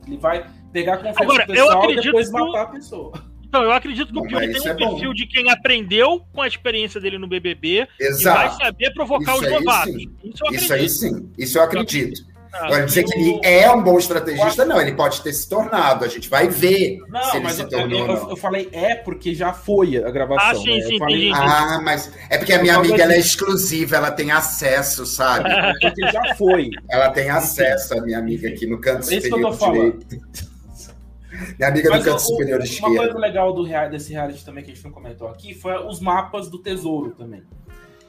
ele 0.06 0.16
vai 0.16 0.46
pegar 0.72 0.94
a 0.94 0.96
confiança 0.98 1.22
Agora, 1.22 1.46
do 1.46 1.52
pessoal 1.52 1.90
e 1.90 2.00
depois 2.00 2.30
matar 2.30 2.62
a 2.62 2.66
pessoa. 2.66 3.32
Então, 3.52 3.62
eu 3.64 3.72
acredito 3.72 4.10
que 4.10 4.18
o 4.18 4.22
Pyong 4.22 4.50
tem 4.50 4.62
um 4.62 4.68
é 4.68 4.74
perfil 4.74 5.08
bom. 5.10 5.14
de 5.14 5.26
quem 5.26 5.50
aprendeu 5.50 6.24
com 6.32 6.40
a 6.40 6.48
experiência 6.48 6.98
dele 6.98 7.18
no 7.18 7.28
BBB 7.28 7.86
Exato. 8.00 8.40
e 8.40 8.48
vai 8.48 8.56
saber 8.56 8.94
provocar 8.94 9.34
isso 9.34 9.44
os 9.44 9.50
novatos. 9.50 9.94
Isso, 9.94 10.54
isso, 10.54 10.72
aí 10.72 10.88
sim, 10.88 11.30
isso 11.36 11.58
eu 11.58 11.62
acredito. 11.62 12.31
Agora, 12.52 12.84
dizer 12.84 13.04
que 13.04 13.14
ele 13.14 13.40
é 13.42 13.70
um 13.70 13.82
bom 13.82 13.98
estrategista, 13.98 14.66
não, 14.66 14.78
ele 14.78 14.92
pode 14.92 15.22
ter 15.22 15.32
se 15.32 15.48
tornado. 15.48 16.04
A 16.04 16.08
gente 16.08 16.28
vai 16.28 16.48
ver 16.48 16.98
não, 17.08 17.22
se 17.22 17.36
ele 17.38 17.48
se 17.48 17.64
tornou. 17.64 18.00
Eu, 18.00 18.14
eu, 18.14 18.30
eu, 18.30 18.36
falei 18.36 18.68
é 18.72 18.94
porque 18.94 19.34
já 19.34 19.54
foi 19.54 19.96
a 19.96 20.10
gravação. 20.10 20.50
Ah, 20.50 20.54
sim, 20.54 20.78
né? 20.78 20.82
sim, 20.82 20.98
falei, 20.98 21.30
entendi, 21.30 21.40
Ah, 21.42 21.80
mas 21.82 22.12
é 22.28 22.36
porque 22.36 22.52
a 22.52 22.60
minha 22.60 22.76
amiga 22.76 23.02
ela 23.02 23.14
é 23.14 23.18
exclusiva, 23.18 23.96
ela 23.96 24.10
tem 24.10 24.30
acesso, 24.30 25.06
sabe? 25.06 25.48
porque 25.80 26.02
já 26.10 26.34
foi. 26.34 26.68
Ela 26.90 27.10
tem 27.10 27.30
acesso, 27.30 27.98
a 27.98 28.02
minha 28.02 28.18
amiga 28.18 28.48
aqui 28.48 28.66
no 28.66 28.78
canto 28.78 29.10
é 29.10 29.20
superior 29.20 29.56
direito. 29.56 30.42
Minha 31.58 31.68
amiga 31.68 31.90
Mas 31.90 32.04
do 32.04 32.10
canto 32.10 32.16
o, 32.16 32.20
superior 32.20 32.58
uma 32.58 32.64
esquerdo. 32.64 32.92
Uma 32.92 33.02
coisa 33.02 33.18
legal 33.18 33.52
do, 33.54 33.64
desse 33.90 34.12
reality 34.12 34.44
também 34.44 34.62
que 34.62 34.70
a 34.70 34.74
gente 34.74 34.84
não 34.84 34.92
comentou 34.92 35.28
aqui 35.28 35.54
foi 35.54 35.74
os 35.86 36.00
mapas 36.00 36.50
do 36.50 36.58
tesouro 36.58 37.12
também. 37.12 37.42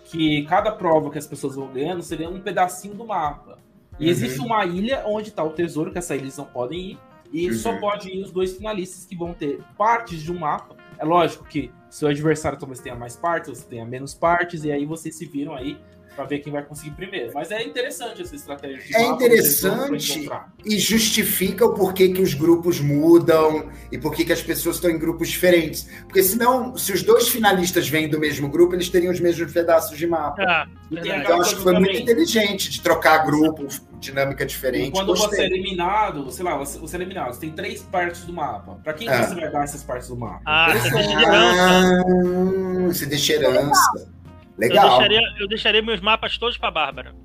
Que 0.05 0.45
cada 0.45 0.71
prova 0.71 1.09
que 1.09 1.17
as 1.17 1.25
pessoas 1.25 1.55
vão 1.55 1.67
ganhando 1.67 2.03
seria 2.03 2.29
um 2.29 2.41
pedacinho 2.41 2.93
do 2.93 3.05
mapa. 3.05 3.62
E 3.99 4.05
uhum. 4.05 4.11
existe 4.11 4.39
uma 4.39 4.65
ilha 4.65 5.03
onde 5.05 5.29
está 5.29 5.43
o 5.43 5.51
tesouro, 5.51 5.91
que 5.91 5.97
essa 5.97 6.15
ilha 6.15 6.23
eles 6.23 6.37
não 6.37 6.45
podem 6.45 6.91
ir. 6.91 6.99
E 7.31 7.47
uhum. 7.47 7.53
só 7.53 7.79
pode 7.79 8.09
ir 8.09 8.23
os 8.23 8.31
dois 8.31 8.55
finalistas 8.55 9.05
que 9.05 9.15
vão 9.15 9.33
ter 9.33 9.59
partes 9.77 10.21
de 10.21 10.31
um 10.31 10.39
mapa. 10.39 10.75
É 10.99 11.05
lógico 11.05 11.43
que 11.45 11.71
seu 11.89 12.07
adversário 12.07 12.57
talvez 12.57 12.79
tenha 12.79 12.95
mais 12.95 13.15
partes, 13.15 13.49
você 13.49 13.65
tenha 13.65 13.85
menos 13.85 14.13
partes, 14.13 14.63
e 14.63 14.71
aí 14.71 14.85
vocês 14.85 15.15
se 15.15 15.25
viram 15.25 15.53
aí 15.53 15.77
para 16.15 16.25
ver 16.25 16.39
quem 16.39 16.51
vai 16.51 16.63
conseguir 16.63 16.91
primeiro. 16.91 17.31
Mas 17.33 17.51
é 17.51 17.63
interessante 17.63 18.21
essa 18.21 18.35
estratégia. 18.35 18.77
De 18.77 18.95
é 18.95 19.07
interessante 19.07 20.29
e 20.65 20.77
justifica 20.77 21.65
o 21.65 21.73
porquê 21.73 22.09
que 22.09 22.21
os 22.21 22.33
grupos 22.33 22.79
mudam 22.79 23.69
e 23.91 23.97
porquê 23.97 24.23
que 24.23 24.33
as 24.33 24.41
pessoas 24.41 24.75
estão 24.75 24.89
em 24.89 24.97
grupos 24.97 25.29
diferentes. 25.29 25.87
Porque 26.03 26.23
senão, 26.23 26.77
se 26.77 26.91
os 26.91 27.03
dois 27.03 27.27
finalistas 27.27 27.87
vêm 27.87 28.07
do 28.07 28.19
mesmo 28.19 28.47
grupo, 28.47 28.75
eles 28.75 28.89
teriam 28.89 29.11
os 29.11 29.19
mesmos 29.19 29.51
pedaços 29.51 29.97
de 29.97 30.07
mapa. 30.07 30.41
Ah, 30.43 30.67
então 30.91 31.41
acho 31.41 31.55
que 31.55 31.61
foi 31.61 31.73
também. 31.73 31.91
muito 31.91 32.03
inteligente 32.03 32.69
de 32.69 32.81
trocar 32.81 33.25
grupos, 33.25 33.81
dinâmica 33.99 34.45
diferente. 34.45 34.89
E 34.89 34.91
quando 34.91 35.07
Gostei. 35.07 35.29
você 35.29 35.41
é 35.41 35.45
eliminado, 35.45 36.31
sei 36.31 36.45
lá, 36.45 36.57
você, 36.57 36.77
você 36.77 36.95
é 36.95 36.99
eliminado, 36.99 37.33
você 37.33 37.41
tem 37.41 37.51
três 37.51 37.81
partes 37.81 38.23
do 38.25 38.33
mapa. 38.33 38.79
Para 38.83 38.93
quem 38.93 39.07
ah. 39.09 39.23
você 39.23 39.35
vai 39.35 39.51
dar 39.51 39.63
essas 39.63 39.83
partes 39.83 40.07
do 40.07 40.17
mapa? 40.17 40.41
Ah, 40.45 40.73
você 40.73 40.91
deixa 40.91 41.11
herança. 41.21 41.63
Ah, 41.63 42.87
você 42.87 43.05
deixa 43.05 43.33
herança. 43.33 44.12
Legal. 44.57 44.83
Eu 44.83 44.89
deixaria, 44.97 45.21
eu 45.39 45.47
deixaria 45.47 45.81
meus 45.81 46.01
mapas 46.01 46.37
todos 46.37 46.57
para 46.57 46.71
Bárbara. 46.71 47.15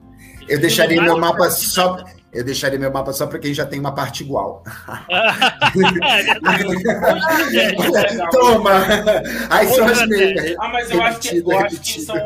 Eu 0.48 0.60
deixaria 0.60 1.02
meu 1.02 1.18
mapa 1.18 1.50
só. 1.50 2.04
Eu 2.32 2.44
deixaria 2.44 2.78
meu 2.78 2.92
mapa 2.92 3.12
só 3.12 3.26
para 3.26 3.38
quem 3.38 3.52
já 3.54 3.64
tem 3.66 3.80
uma 3.80 3.94
parte 3.94 4.22
igual. 4.22 4.62
Toma! 8.30 8.70
Aí 9.50 9.66
são 9.68 9.86
as 9.86 10.06
meias. 10.06 10.54
Ah, 10.58 10.68
mas 10.68 10.90
eu 10.90 11.02
acho, 11.02 11.20
que, 11.20 11.36
eu 11.38 11.58
acho 11.58 11.80
que 11.80 12.00
são 12.00 12.16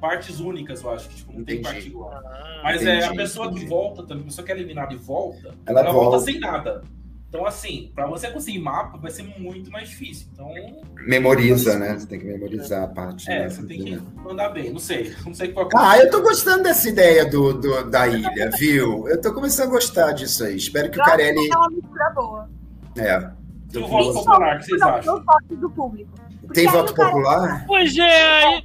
partes 0.00 0.40
únicas, 0.40 0.82
eu 0.82 0.90
acho 0.90 1.08
que 1.08 1.16
tipo, 1.16 1.32
não 1.32 1.40
Entendi. 1.40 1.62
tem 1.62 1.72
parte 1.72 1.88
igual. 1.88 2.10
Ah, 2.12 2.60
mas 2.62 2.82
Entendi. 2.82 3.02
é 3.02 3.06
a 3.06 3.14
pessoa 3.14 3.52
que 3.52 3.66
volta 3.66 4.02
também, 4.02 4.22
a 4.22 4.26
pessoa 4.26 4.44
que 4.44 4.52
é 4.52 4.54
eliminada 4.54 4.92
e 4.92 4.96
volta, 4.96 5.54
ela, 5.66 5.80
ela 5.80 5.92
volta. 5.92 6.10
volta 6.10 6.24
sem 6.24 6.38
nada. 6.38 6.82
Então, 7.34 7.44
assim, 7.46 7.90
para 7.92 8.06
você 8.06 8.30
conseguir 8.30 8.60
mapa 8.60 8.96
vai 8.96 9.10
ser 9.10 9.24
muito 9.24 9.68
mais 9.68 9.88
difícil. 9.88 10.28
Então. 10.32 10.54
Memoriza, 11.04 11.76
né? 11.76 11.98
Você 11.98 12.06
tem 12.06 12.20
que 12.20 12.26
memorizar 12.26 12.84
a 12.84 12.86
parte. 12.86 13.28
É, 13.28 13.48
você 13.48 13.66
tem 13.66 13.82
que 13.82 14.02
mandar 14.22 14.50
bem. 14.50 14.70
Não 14.70 14.78
sei. 14.78 15.12
Não 15.26 15.34
sei 15.34 15.48
qual 15.48 15.68
Ah, 15.74 15.98
eu 15.98 16.08
tô 16.08 16.22
gostando 16.22 16.62
dessa 16.62 16.88
ideia 16.88 17.28
do, 17.28 17.52
do 17.54 17.90
da 17.90 18.06
ilha, 18.06 18.50
viu? 18.56 19.08
Eu 19.08 19.20
tô 19.20 19.34
começando 19.34 19.66
a 19.66 19.70
gostar 19.72 20.12
disso 20.12 20.44
aí. 20.44 20.56
Espero 20.56 20.88
que 20.92 20.96
eu 20.96 21.02
o 21.02 21.04
Carelli. 21.04 21.50
É 21.50 21.56
uma 21.56 21.70
mistura 21.70 22.10
boa. 22.10 22.48
É. 22.96 23.30
E 23.72 23.78
o 23.78 23.88
voto 23.88 24.14
popular, 24.14 24.54
o 24.54 24.58
que 24.60 24.66
vocês 24.66 24.82
acham? 24.82 25.16
O 25.16 25.24
voto 25.24 25.56
do 25.56 25.70
público. 25.70 26.10
Tem 26.52 26.68
voto 26.68 26.94
popular? 26.94 27.64
Pois 27.66 27.98
é, 27.98 28.44
aí, 28.44 28.64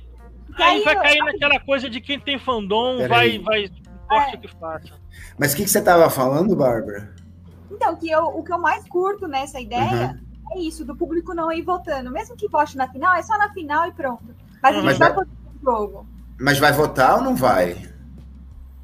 aí 0.59 0.83
vai 0.83 0.95
cair 0.95 1.23
naquela 1.23 1.59
coisa 1.61 1.89
de 1.89 1.99
quem 1.99 2.19
tem 2.19 2.37
fandom 2.37 3.07
vai, 3.07 3.39
vai, 3.39 3.67
corte 4.07 4.35
é. 4.35 4.37
que 4.37 4.47
faça. 4.47 4.93
Mas 5.39 5.53
o 5.53 5.57
que, 5.57 5.63
que 5.63 5.69
você 5.71 5.81
tava 5.81 6.07
falando, 6.11 6.55
Bárbara? 6.55 7.17
Então, 7.79 7.95
que 7.95 8.11
eu, 8.11 8.25
o 8.25 8.43
que 8.43 8.51
eu 8.51 8.59
mais 8.59 8.85
curto 8.89 9.25
nessa 9.25 9.57
ideia 9.57 10.19
uhum. 10.51 10.57
é 10.57 10.59
isso, 10.59 10.83
do 10.83 10.93
público 10.97 11.33
não 11.33 11.49
ir 11.49 11.61
votando. 11.61 12.11
Mesmo 12.11 12.35
que 12.35 12.49
vote 12.49 12.75
na 12.75 12.89
final, 12.89 13.15
é 13.15 13.21
só 13.21 13.37
na 13.37 13.53
final 13.53 13.87
e 13.87 13.93
pronto. 13.93 14.35
Mas 14.61 14.75
a 14.75 14.81
gente 14.81 14.99
vai 14.99 15.13
votar 15.13 15.25
no 15.25 15.61
jogo. 15.63 16.07
Mas 16.37 16.59
vai 16.59 16.73
votar 16.73 17.15
ou 17.15 17.21
não 17.23 17.35
vai? 17.37 17.89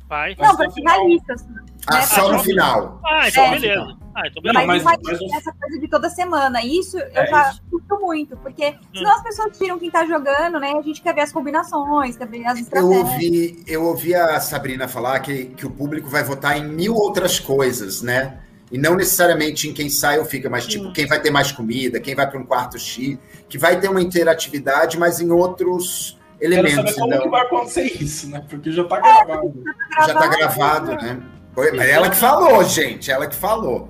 Vai. 0.07 0.33
Não, 0.39 0.55
para 0.55 0.71
finalistas. 0.71 1.45
Ah, 1.87 1.95
né? 1.95 2.01
só 2.03 2.31
no 2.31 2.39
final. 2.39 3.01
Ah, 3.05 3.27
então 3.27 3.43
é. 3.43 3.51
beleza. 3.51 3.97
Ah, 4.15 4.27
então 4.27 4.41
beleza. 4.41 4.65
Mas, 4.65 4.83
mas, 4.83 4.97
mas 5.03 5.33
essa 5.33 5.51
coisa 5.51 5.77
de 5.77 5.87
toda 5.89 6.09
semana. 6.09 6.63
Isso 6.63 6.97
eu 6.97 7.21
é 7.21 7.27
já 7.27 7.49
isso. 7.49 7.61
curto 7.69 7.99
muito, 7.99 8.37
porque 8.37 8.69
hum. 8.69 8.95
senão 8.95 9.11
as 9.13 9.23
pessoas 9.23 9.57
tiram 9.57 9.77
quem 9.77 9.91
tá 9.91 10.05
jogando, 10.05 10.57
né? 10.57 10.71
A 10.71 10.81
gente 10.81 11.01
quer 11.01 11.13
ver 11.13 11.21
as 11.21 11.33
combinações, 11.33 12.15
quer 12.15 12.27
ver 12.27 12.45
as 12.45 12.59
estratégias. 12.59 12.97
Eu 12.97 13.05
ouvi, 13.05 13.63
eu 13.67 13.83
ouvi 13.83 14.15
a 14.15 14.39
Sabrina 14.39 14.87
falar 14.87 15.19
que, 15.19 15.47
que 15.47 15.65
o 15.65 15.71
público 15.71 16.07
vai 16.07 16.23
votar 16.23 16.57
em 16.57 16.65
mil 16.65 16.93
outras 16.95 17.39
coisas, 17.39 18.01
né? 18.01 18.39
E 18.72 18.78
não 18.78 18.95
necessariamente 18.95 19.70
em 19.70 19.74
quem 19.74 19.89
sai 19.89 20.18
ou 20.18 20.26
fica, 20.26 20.49
mas 20.49 20.66
tipo, 20.66 20.91
quem 20.91 21.05
vai 21.05 21.22
ter 21.22 21.30
mais 21.30 21.51
comida, 21.51 21.99
quem 21.99 22.16
vai 22.16 22.30
para 22.30 22.39
um 22.39 22.45
quarto 22.45 22.80
X, 22.80 23.18
que 23.47 23.57
vai 23.57 23.80
ter 23.80 23.89
uma 23.89 24.01
interatividade, 24.01 24.97
mas 24.97 25.22
em 25.22 25.30
outros 25.30 26.18
elementos. 26.41 26.76
Quero 26.76 26.88
saber 26.88 26.99
como 26.99 27.13
então... 27.13 27.24
que 27.24 27.30
vai 27.30 27.41
acontecer 27.41 28.03
isso, 28.03 28.30
né? 28.30 28.43
Porque 28.49 28.72
já 28.72 28.84
está 28.84 28.99
gravado. 28.99 29.63
Já 29.97 30.05
está 30.07 30.28
gravado, 30.28 30.91
né? 30.95 31.22
Mas 31.55 31.89
ela 31.89 32.09
que 32.09 32.18
falou, 32.18 32.63
gente, 32.63 33.09
ela 33.11 33.28
que 33.28 33.36
falou. 33.36 33.89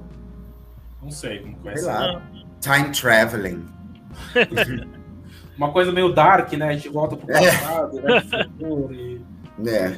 Não 1.02 1.10
sei, 1.10 1.42
não 1.42 1.54
conhece. 1.54 1.84
Sei 1.84 1.92
lá. 1.92 2.22
Time 2.60 2.90
traveling. 2.92 3.66
uma 5.58 5.72
coisa 5.72 5.92
meio 5.92 6.14
dark, 6.14 6.52
né? 6.54 6.70
A 6.70 6.74
gente 6.74 6.90
volta 6.90 7.16
pro 7.16 7.32
é. 7.32 7.52
passado, 7.52 8.00
é. 8.00 8.22
né? 9.60 9.72
É. 9.72 9.98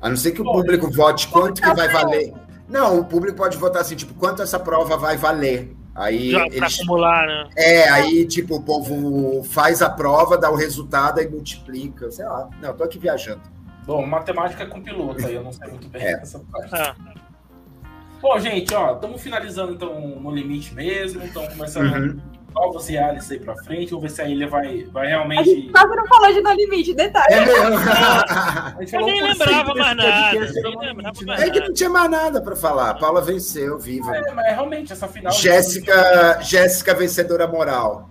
A 0.00 0.08
não 0.08 0.16
ser 0.16 0.32
que 0.32 0.40
o 0.40 0.44
público 0.44 0.90
vote 0.90 1.28
quanto 1.28 1.60
que 1.60 1.74
vai 1.74 1.88
valer. 1.88 2.32
Não, 2.70 3.00
o 3.00 3.04
público 3.04 3.36
pode 3.36 3.58
votar 3.58 3.82
assim, 3.82 3.96
tipo, 3.96 4.14
quanto 4.14 4.42
essa 4.42 4.58
prova 4.58 4.96
vai 4.96 5.16
valer. 5.16 5.76
Aí 5.94 6.30
Já 6.30 6.46
eles... 6.46 6.78
acumular, 6.78 7.26
né? 7.26 7.50
É, 7.56 7.88
aí, 7.90 8.24
tipo, 8.26 8.56
o 8.56 8.62
povo 8.62 9.42
faz 9.42 9.82
a 9.82 9.90
prova, 9.90 10.38
dá 10.38 10.48
o 10.50 10.54
resultado 10.54 11.20
e 11.20 11.28
multiplica, 11.28 12.10
sei 12.12 12.24
lá. 12.24 12.48
Não, 12.62 12.72
tô 12.72 12.84
aqui 12.84 12.98
viajando. 12.98 13.42
Bom, 13.84 14.06
matemática 14.06 14.62
é 14.62 14.66
com 14.66 14.80
piloto 14.80 15.26
aí, 15.26 15.34
eu 15.34 15.42
não 15.42 15.52
sei 15.52 15.68
muito 15.68 15.88
bem 15.88 16.02
é. 16.06 16.12
essa 16.12 16.38
parte. 16.38 16.72
Ah. 16.72 16.94
Bom, 18.22 18.38
gente, 18.38 18.72
ó, 18.72 18.94
estamos 18.94 19.20
finalizando 19.20 19.72
então 19.72 19.98
no 20.20 20.30
limite 20.30 20.72
mesmo, 20.74 21.24
então 21.24 21.44
começando 21.48 21.92
uhum 21.92 22.20
novos 22.54 22.88
reais 22.88 23.30
aí 23.30 23.38
pra 23.38 23.54
frente. 23.56 23.90
Vamos 23.90 24.02
ver 24.02 24.10
se 24.10 24.22
a 24.22 24.28
ilha 24.28 24.48
vai, 24.48 24.84
vai 24.84 25.06
realmente. 25.08 25.40
A 25.40 25.44
gente 25.44 25.70
quase 25.70 25.96
não 25.96 26.06
falou 26.06 26.32
de 26.32 26.40
No 26.40 26.52
Limite, 26.52 26.94
detalhe. 26.94 27.34
É 27.34 27.44
mesmo. 27.44 27.78
Eu 28.92 29.06
nem 29.06 29.22
lembrava 29.22 29.74
mais 29.74 29.96
nada. 29.96 31.42
É 31.44 31.50
que 31.50 31.60
não 31.60 31.72
tinha 31.72 31.90
mais 31.90 32.10
nada 32.10 32.40
pra 32.40 32.56
falar. 32.56 32.90
A 32.90 32.94
Paula 32.94 33.20
venceu, 33.20 33.78
viva. 33.78 34.16
É, 34.16 34.32
mas 34.32 34.46
realmente, 34.46 34.92
essa 34.92 35.08
final. 35.08 35.32
Jéssica, 35.32 36.40
Jéssica 36.42 36.94
vencedora 36.94 37.46
moral. 37.46 38.10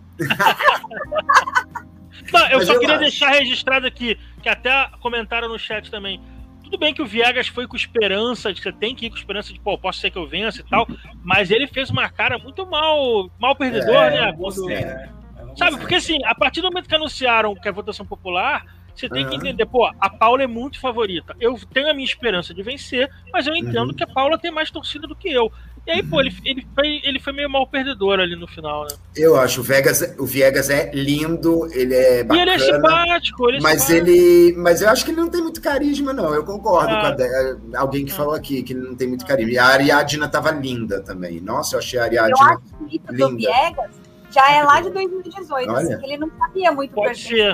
Não, 2.31 2.47
eu 2.49 2.57
mas 2.59 2.67
só 2.67 2.73
eu 2.73 2.79
queria 2.79 2.95
acho. 2.95 3.03
deixar 3.03 3.29
registrado 3.29 3.87
aqui, 3.87 4.17
que 4.41 4.49
até 4.49 4.89
comentaram 5.01 5.49
no 5.49 5.57
chat 5.57 5.89
também. 5.89 6.21
Tudo 6.69 6.79
bem 6.79 6.93
que 6.93 7.01
o 7.01 7.05
Viegas 7.05 7.47
foi 7.47 7.67
com 7.67 7.75
esperança, 7.75 8.53
de 8.53 8.61
que 8.61 8.69
você 8.69 8.71
tem 8.71 8.93
que 8.93 9.07
ir 9.07 9.09
com 9.09 9.17
esperança 9.17 9.51
de, 9.51 9.59
pô, 9.59 9.75
posso 9.75 9.99
ser 9.99 10.11
que 10.11 10.17
eu 10.19 10.27
vença 10.27 10.61
e 10.61 10.63
tal, 10.63 10.87
mas 11.23 11.49
ele 11.49 11.65
fez 11.65 11.89
uma 11.89 12.07
cara 12.09 12.37
muito 12.37 12.63
mal, 12.67 13.27
mal 13.39 13.55
perdedor, 13.55 14.03
é, 14.03 14.09
né? 14.11 14.33
Quando, 14.37 14.69
é, 14.69 15.09
sabe, 15.57 15.77
porque 15.77 15.95
assim, 15.95 16.23
a 16.25 16.35
partir 16.35 16.61
do 16.61 16.67
momento 16.67 16.87
que 16.87 16.93
anunciaram 16.93 17.55
que 17.55 17.67
é 17.67 17.71
votação 17.71 18.05
popular, 18.05 18.65
você 18.93 19.09
tem 19.09 19.23
uhum. 19.23 19.29
que 19.31 19.35
entender, 19.37 19.65
pô, 19.65 19.89
a 19.99 20.09
Paula 20.09 20.43
é 20.43 20.47
muito 20.47 20.79
favorita. 20.79 21.35
Eu 21.39 21.57
tenho 21.73 21.89
a 21.89 21.93
minha 21.93 22.05
esperança 22.05 22.53
de 22.53 22.61
vencer, 22.61 23.09
mas 23.33 23.47
eu 23.47 23.55
entendo 23.55 23.89
uhum. 23.89 23.95
que 23.95 24.03
a 24.03 24.07
Paula 24.07 24.37
tem 24.37 24.51
mais 24.51 24.69
torcida 24.69 25.07
do 25.07 25.15
que 25.15 25.31
eu. 25.31 25.51
E 25.89 25.91
aí, 25.91 26.03
pô, 26.03 26.21
ele, 26.21 26.31
ele, 26.45 26.67
foi, 26.75 27.01
ele 27.03 27.19
foi 27.19 27.33
meio 27.33 27.49
mal 27.49 27.65
perdedor 27.65 28.19
ali 28.19 28.35
no 28.35 28.45
final, 28.45 28.83
né? 28.83 28.89
Eu 29.15 29.35
acho, 29.35 29.61
o 29.61 29.63
Vegas, 29.63 30.03
o 30.19 30.25
Viegas 30.25 30.69
é 30.69 30.91
lindo, 30.93 31.67
ele 31.73 31.95
é 31.95 32.23
bacana. 32.23 32.39
E 32.39 32.41
ele 32.43 32.51
é 32.51 32.59
simpático, 32.59 33.49
ele 33.49 33.57
é 33.57 33.61
mas 33.61 33.81
simpático. 33.81 34.07
ele. 34.07 34.53
Mas 34.55 34.81
eu 34.83 34.89
acho 34.89 35.03
que 35.03 35.09
ele 35.09 35.19
não 35.19 35.29
tem 35.29 35.41
muito 35.41 35.59
carisma, 35.59 36.13
não. 36.13 36.31
Eu 36.31 36.45
concordo 36.45 36.93
ah. 36.93 37.15
com 37.15 37.23
a, 37.23 37.25
eh, 37.25 37.57
alguém 37.75 38.05
que 38.05 38.11
ah. 38.11 38.15
falou 38.15 38.35
aqui 38.35 38.61
que 38.61 38.73
ele 38.73 38.87
não 38.87 38.93
tem 38.93 39.07
muito 39.07 39.25
carisma. 39.25 39.51
E 39.51 39.57
a 39.57 39.65
Ariadna 39.65 40.27
tava 40.27 40.51
linda 40.51 41.01
também. 41.01 41.41
Nossa, 41.41 41.73
eu 41.73 41.79
achei 41.79 41.99
a 41.99 42.03
Ariadna. 42.03 42.35
Eu 42.39 42.45
acho 42.45 42.61
que 42.87 42.97
isso 42.97 43.05
linda. 43.09 43.27
do 43.27 43.35
Viegas 43.35 43.91
já 44.29 44.51
é 44.51 44.63
lá 44.63 44.81
de 44.81 44.91
2018, 44.91 45.71
assim, 45.71 45.93
ele 46.03 46.17
não 46.17 46.29
sabia 46.37 46.71
muito 46.71 46.93
Pode 46.93 47.17
ser. 47.17 47.51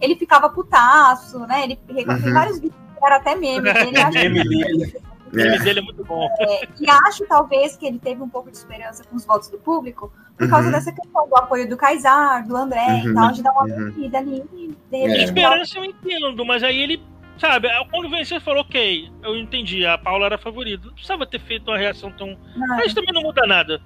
Ele 0.00 0.16
ficava 0.16 0.50
putaço, 0.50 1.38
né? 1.46 1.62
Ele 1.62 1.78
uhum. 1.88 2.20
tem 2.20 2.32
vários 2.32 2.58
vídeos 2.58 2.74
que 2.98 3.06
era 3.06 3.16
até 3.16 3.36
meme. 3.36 3.70
Ele 3.86 3.96
acha 3.96 5.04
o 5.34 5.36
meme 5.36 5.56
é. 5.56 5.58
dele 5.58 5.80
é 5.80 5.82
muito 5.82 6.04
bom. 6.04 6.28
É, 6.40 6.68
e 6.80 6.90
acho, 7.06 7.26
talvez, 7.26 7.76
que 7.76 7.86
ele 7.86 7.98
teve 7.98 8.22
um 8.22 8.28
pouco 8.28 8.50
de 8.50 8.56
esperança 8.56 9.04
com 9.04 9.16
os 9.16 9.24
votos 9.24 9.48
do 9.48 9.58
público, 9.58 10.12
por 10.36 10.48
causa 10.48 10.66
uhum. 10.66 10.72
dessa 10.72 10.92
questão 10.92 11.28
do 11.28 11.36
apoio 11.36 11.68
do 11.68 11.76
Kaysar, 11.76 12.46
do 12.46 12.56
André 12.56 13.02
uhum. 13.04 13.10
e 13.10 13.14
tal, 13.14 13.32
de 13.32 13.42
dar 13.42 13.52
uma 13.52 13.64
uhum. 13.64 13.92
ali. 14.14 14.76
Dele, 14.90 15.12
é. 15.12 15.24
Esperança 15.24 15.78
eu 15.78 15.84
entendo, 15.84 16.44
mas 16.44 16.62
aí 16.62 16.80
ele 16.80 17.02
sabe, 17.38 17.68
quando 17.90 18.10
venceu, 18.10 18.40
falou, 18.40 18.62
ok, 18.62 19.10
eu 19.22 19.36
entendi, 19.36 19.84
a 19.84 19.98
Paula 19.98 20.26
era 20.26 20.34
a 20.36 20.38
favorita. 20.38 20.86
Não 20.86 20.94
precisava 20.94 21.26
ter 21.26 21.40
feito 21.40 21.68
uma 21.70 21.78
reação 21.78 22.10
tão. 22.12 22.36
Não. 22.56 22.76
Mas 22.76 22.94
também 22.94 23.12
não 23.12 23.22
muda 23.22 23.46
nada. 23.46 23.80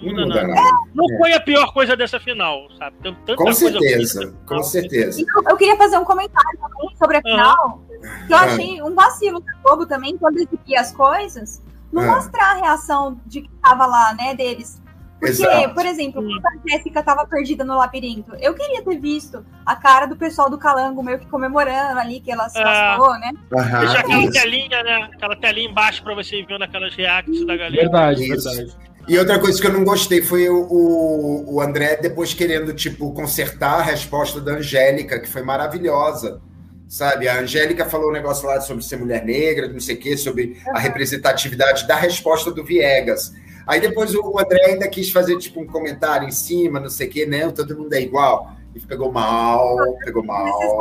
Não, 0.00 0.12
muda 0.12 0.26
nada. 0.26 0.46
nada. 0.48 0.78
não 0.94 1.06
foi 1.18 1.32
a 1.32 1.40
pior 1.40 1.72
coisa 1.72 1.96
dessa 1.96 2.20
final, 2.20 2.68
sabe? 2.78 2.96
Tem 3.02 3.14
tanta 3.26 3.36
com 3.36 3.52
certeza, 3.52 4.34
com 4.46 4.62
certeza. 4.62 5.20
Então, 5.20 5.42
eu 5.48 5.56
queria 5.56 5.76
fazer 5.76 5.98
um 5.98 6.04
comentário 6.04 6.58
sobre 6.98 7.18
a 7.18 7.22
final. 7.22 7.82
Que 8.26 8.32
eu 8.32 8.38
é. 8.38 8.44
achei 8.44 8.82
um 8.82 8.94
vacilo 8.94 9.40
do 9.40 9.46
Globo 9.62 9.86
também, 9.86 10.16
quando 10.16 10.36
exibia 10.38 10.80
as 10.80 10.92
coisas, 10.92 11.62
não 11.92 12.02
é. 12.02 12.06
mostrar 12.06 12.52
a 12.52 12.54
reação 12.54 13.20
de 13.26 13.42
quem 13.42 13.50
tava 13.62 13.86
lá, 13.86 14.14
né, 14.14 14.34
deles. 14.34 14.80
Porque, 15.18 15.32
Exato. 15.32 15.74
por 15.74 15.84
exemplo, 15.84 16.22
quando 16.22 16.46
a 16.46 16.70
Jéssica 16.70 17.02
tava 17.02 17.26
perdida 17.26 17.64
no 17.64 17.76
labirinto, 17.76 18.36
eu 18.36 18.54
queria 18.54 18.82
ter 18.84 19.00
visto 19.00 19.44
a 19.66 19.74
cara 19.74 20.06
do 20.06 20.16
pessoal 20.16 20.48
do 20.48 20.56
Calango 20.56 21.02
meio 21.02 21.18
que 21.18 21.26
comemorando 21.26 21.98
ali, 21.98 22.20
que 22.20 22.30
ela 22.30 22.48
se 22.48 22.62
lascou, 22.62 23.16
é. 23.16 23.18
né? 23.18 23.32
Uhum, 23.50 23.78
Deixa 23.80 23.98
aquela 23.98 24.30
telinha, 24.30 24.82
né? 24.84 25.10
Aquela 25.12 25.34
telinha 25.34 25.68
embaixo 25.68 26.04
pra 26.04 26.14
você 26.14 26.36
ir 26.36 26.46
vendo 26.46 26.62
aquelas 26.62 26.94
reacts 26.94 27.44
da 27.44 27.56
galera. 27.56 27.82
Verdade, 27.82 28.32
Isso. 28.32 28.48
verdade. 28.48 28.76
E 29.08 29.18
outra 29.18 29.38
coisa 29.38 29.60
que 29.60 29.66
eu 29.66 29.72
não 29.72 29.84
gostei 29.84 30.20
foi 30.20 30.48
o, 30.48 30.66
o, 30.70 31.54
o 31.54 31.60
André 31.60 31.96
depois 31.96 32.34
querendo, 32.34 32.74
tipo, 32.74 33.12
consertar 33.12 33.80
a 33.80 33.82
resposta 33.82 34.40
da 34.40 34.52
Angélica, 34.52 35.18
que 35.18 35.28
foi 35.28 35.42
maravilhosa 35.42 36.40
sabe? 36.88 37.28
A 37.28 37.40
Angélica 37.40 37.84
falou 37.84 38.08
um 38.08 38.12
negócio 38.12 38.48
lá 38.48 38.60
sobre 38.60 38.82
ser 38.82 38.96
mulher 38.96 39.24
negra, 39.24 39.68
não 39.68 39.78
sei 39.78 39.94
o 39.94 39.98
quê, 39.98 40.16
sobre 40.16 40.60
a 40.68 40.78
representatividade 40.78 41.86
da 41.86 41.94
resposta 41.94 42.50
do 42.50 42.64
Viegas. 42.64 43.34
Aí 43.66 43.80
depois 43.80 44.14
o 44.14 44.38
André 44.38 44.64
ainda 44.64 44.88
quis 44.88 45.10
fazer 45.10 45.36
tipo 45.36 45.60
um 45.60 45.66
comentário 45.66 46.26
em 46.26 46.32
cima, 46.32 46.80
não 46.80 46.88
sei 46.88 47.06
o 47.06 47.10
quê, 47.10 47.26
né? 47.26 47.50
Todo 47.50 47.76
mundo 47.76 47.92
é 47.92 48.00
igual. 48.00 48.56
E 48.74 48.80
pegou 48.80 49.12
mal, 49.12 49.76
pegou 50.02 50.24
mal. 50.24 50.78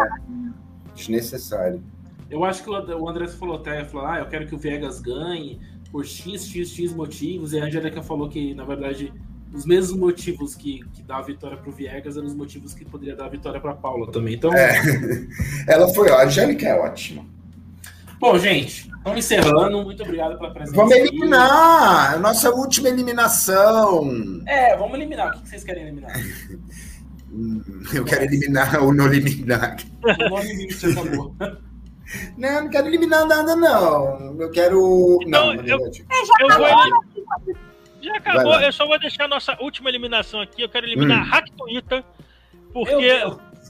Desnecessário. 0.95 1.84
Eu 2.30 2.43
acho 2.43 2.63
que 2.63 2.69
o 2.69 3.07
André 3.07 3.28
falou 3.28 3.57
até, 3.57 3.84
falou, 3.86 4.07
ah, 4.07 4.19
eu 4.19 4.28
quero 4.28 4.47
que 4.47 4.55
o 4.55 4.57
Viegas 4.57 5.01
ganhe 5.01 5.59
por 5.91 6.05
X, 6.05 6.47
X, 6.47 6.69
X 6.69 6.93
motivos, 6.93 7.53
e 7.53 7.59
a 7.59 7.65
Angélica 7.65 8.01
falou 8.01 8.29
que, 8.29 8.53
na 8.53 8.63
verdade, 8.63 9.13
os 9.53 9.65
mesmos 9.65 9.97
motivos 9.97 10.55
que, 10.55 10.83
que 10.93 11.01
dá 11.03 11.17
a 11.17 11.21
vitória 11.21 11.57
para 11.57 11.69
o 11.69 11.71
Viegas 11.71 12.17
eram 12.17 12.27
os 12.27 12.35
motivos 12.35 12.73
que 12.73 12.85
poderia 12.85 13.15
dar 13.15 13.25
a 13.25 13.29
vitória 13.29 13.59
para 13.59 13.73
Paula 13.73 14.11
também. 14.11 14.35
Então, 14.35 14.53
é. 14.53 14.81
ela 15.67 15.88
foi, 15.93 16.09
a 16.11 16.25
Angélica 16.25 16.67
é 16.67 16.75
ótima. 16.75 17.25
Bom, 18.19 18.38
gente, 18.39 18.89
vamos 19.03 19.19
encerrando. 19.19 19.83
Muito 19.83 20.01
obrigado 20.01 20.38
pela 20.38 20.51
presença. 20.51 20.75
Vamos 20.75 20.95
eliminar! 20.95 22.13
Aqui. 22.13 22.19
Nossa 22.19 22.49
última 22.49 22.89
eliminação. 22.89 24.41
É, 24.47 24.75
vamos 24.75 24.95
eliminar. 24.95 25.38
O 25.38 25.41
que 25.41 25.49
vocês 25.49 25.63
querem 25.63 25.83
eliminar? 25.83 26.11
Eu 27.93 28.03
quero 28.05 28.23
eliminar 28.23 28.81
ou 28.81 28.93
não 28.93 29.05
eliminar. 29.05 29.77
O 30.01 30.29
nome 30.29 30.47
limite 30.47 30.85
acabou. 30.88 31.35
Não, 32.37 32.61
não 32.61 32.69
quero 32.69 32.87
eliminar 32.87 33.25
nada, 33.25 33.55
não. 33.55 34.39
Eu 34.39 34.49
quero. 34.49 35.19
Então, 35.23 35.53
não, 35.53 35.55
eu, 35.55 35.85
é, 35.85 35.93
já, 35.93 36.03
eu 36.39 36.47
vou 36.57 37.67
já 38.01 38.15
acabou, 38.15 38.59
eu 38.61 38.71
só 38.71 38.85
vou 38.85 38.99
deixar 38.99 39.25
a 39.25 39.27
nossa 39.27 39.57
última 39.59 39.89
eliminação 39.89 40.39
aqui. 40.39 40.61
Eu 40.61 40.69
quero 40.69 40.85
eliminar 40.85 41.21
hum. 41.21 41.29
Hack 41.29 41.49
Twitter, 41.57 42.03
porque. 42.73 43.23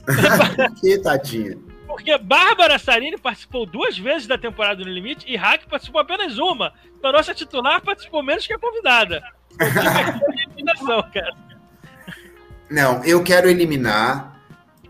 que 0.80 0.98
tadinha. 0.98 1.58
Porque 1.86 2.16
Bárbara 2.18 2.78
Sarini 2.78 3.16
participou 3.16 3.64
duas 3.64 3.98
vezes 3.98 4.26
da 4.26 4.36
temporada 4.36 4.84
No 4.84 4.90
Limite 4.90 5.24
e 5.26 5.36
Hack 5.36 5.66
participou 5.66 6.00
apenas 6.00 6.38
uma. 6.38 6.72
Então 6.96 7.10
a 7.10 7.14
nossa 7.14 7.34
titular 7.34 7.80
participou 7.80 8.22
menos 8.22 8.46
que 8.46 8.52
a 8.52 8.58
convidada. 8.58 9.22
eliminação, 9.58 11.02
cara. 11.12 11.34
Não, 12.70 13.02
eu 13.04 13.24
quero 13.24 13.48
eliminar 13.48 14.37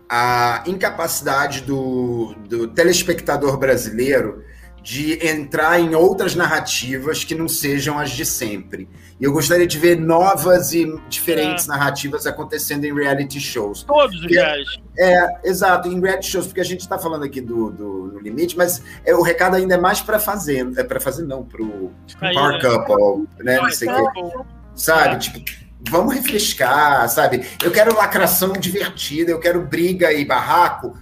a 0.09 0.63
incapacidade 0.65 1.61
do, 1.61 2.33
do 2.47 2.67
telespectador 2.67 3.57
brasileiro 3.57 4.43
de 4.81 5.27
entrar 5.27 5.79
em 5.79 5.93
outras 5.93 6.35
narrativas 6.35 7.23
que 7.23 7.35
não 7.35 7.47
sejam 7.47 7.99
as 7.99 8.11
de 8.11 8.25
sempre. 8.25 8.89
E 9.19 9.23
eu 9.23 9.31
gostaria 9.31 9.67
de 9.67 9.77
ver 9.77 9.99
novas 9.99 10.73
e 10.73 10.85
diferentes 11.09 11.67
é. 11.67 11.71
narrativas 11.71 12.25
acontecendo 12.25 12.85
em 12.85 12.93
reality 12.93 13.39
shows. 13.39 13.83
Todos 13.83 14.23
os 14.23 14.31
é, 14.31 14.63
é, 14.97 15.27
exato, 15.43 15.89
em 15.89 15.99
reality 15.99 16.27
shows, 16.27 16.47
porque 16.47 16.61
a 16.61 16.65
gente 16.65 16.79
está 16.79 16.97
falando 16.97 17.23
aqui 17.23 17.41
do, 17.41 17.69
do 17.69 18.11
No 18.13 18.19
Limite, 18.19 18.57
mas 18.57 18.81
é, 19.05 19.13
o 19.13 19.21
recado 19.21 19.55
ainda 19.55 19.75
é 19.75 19.77
mais 19.77 20.01
para 20.01 20.17
fazer, 20.17 20.67
é 20.77 20.83
para 20.83 20.99
fazer 20.99 21.23
não, 21.23 21.43
para 21.43 21.61
o 21.61 21.91
Power 22.19 22.61
Couple, 22.61 23.27
né? 23.43 23.57
Não 23.57 23.69
sei 23.69 23.89
que, 23.89 24.33
sabe, 24.73 25.15
é. 25.15 25.17
tipo 25.19 25.68
vamos 25.87 26.13
refrescar, 26.13 27.07
sabe? 27.09 27.45
Eu 27.63 27.71
quero 27.71 27.95
lacração 27.95 28.53
divertida, 28.53 29.31
eu 29.31 29.39
quero 29.39 29.61
briga 29.61 30.11
e 30.11 30.25
barraco 30.25 30.97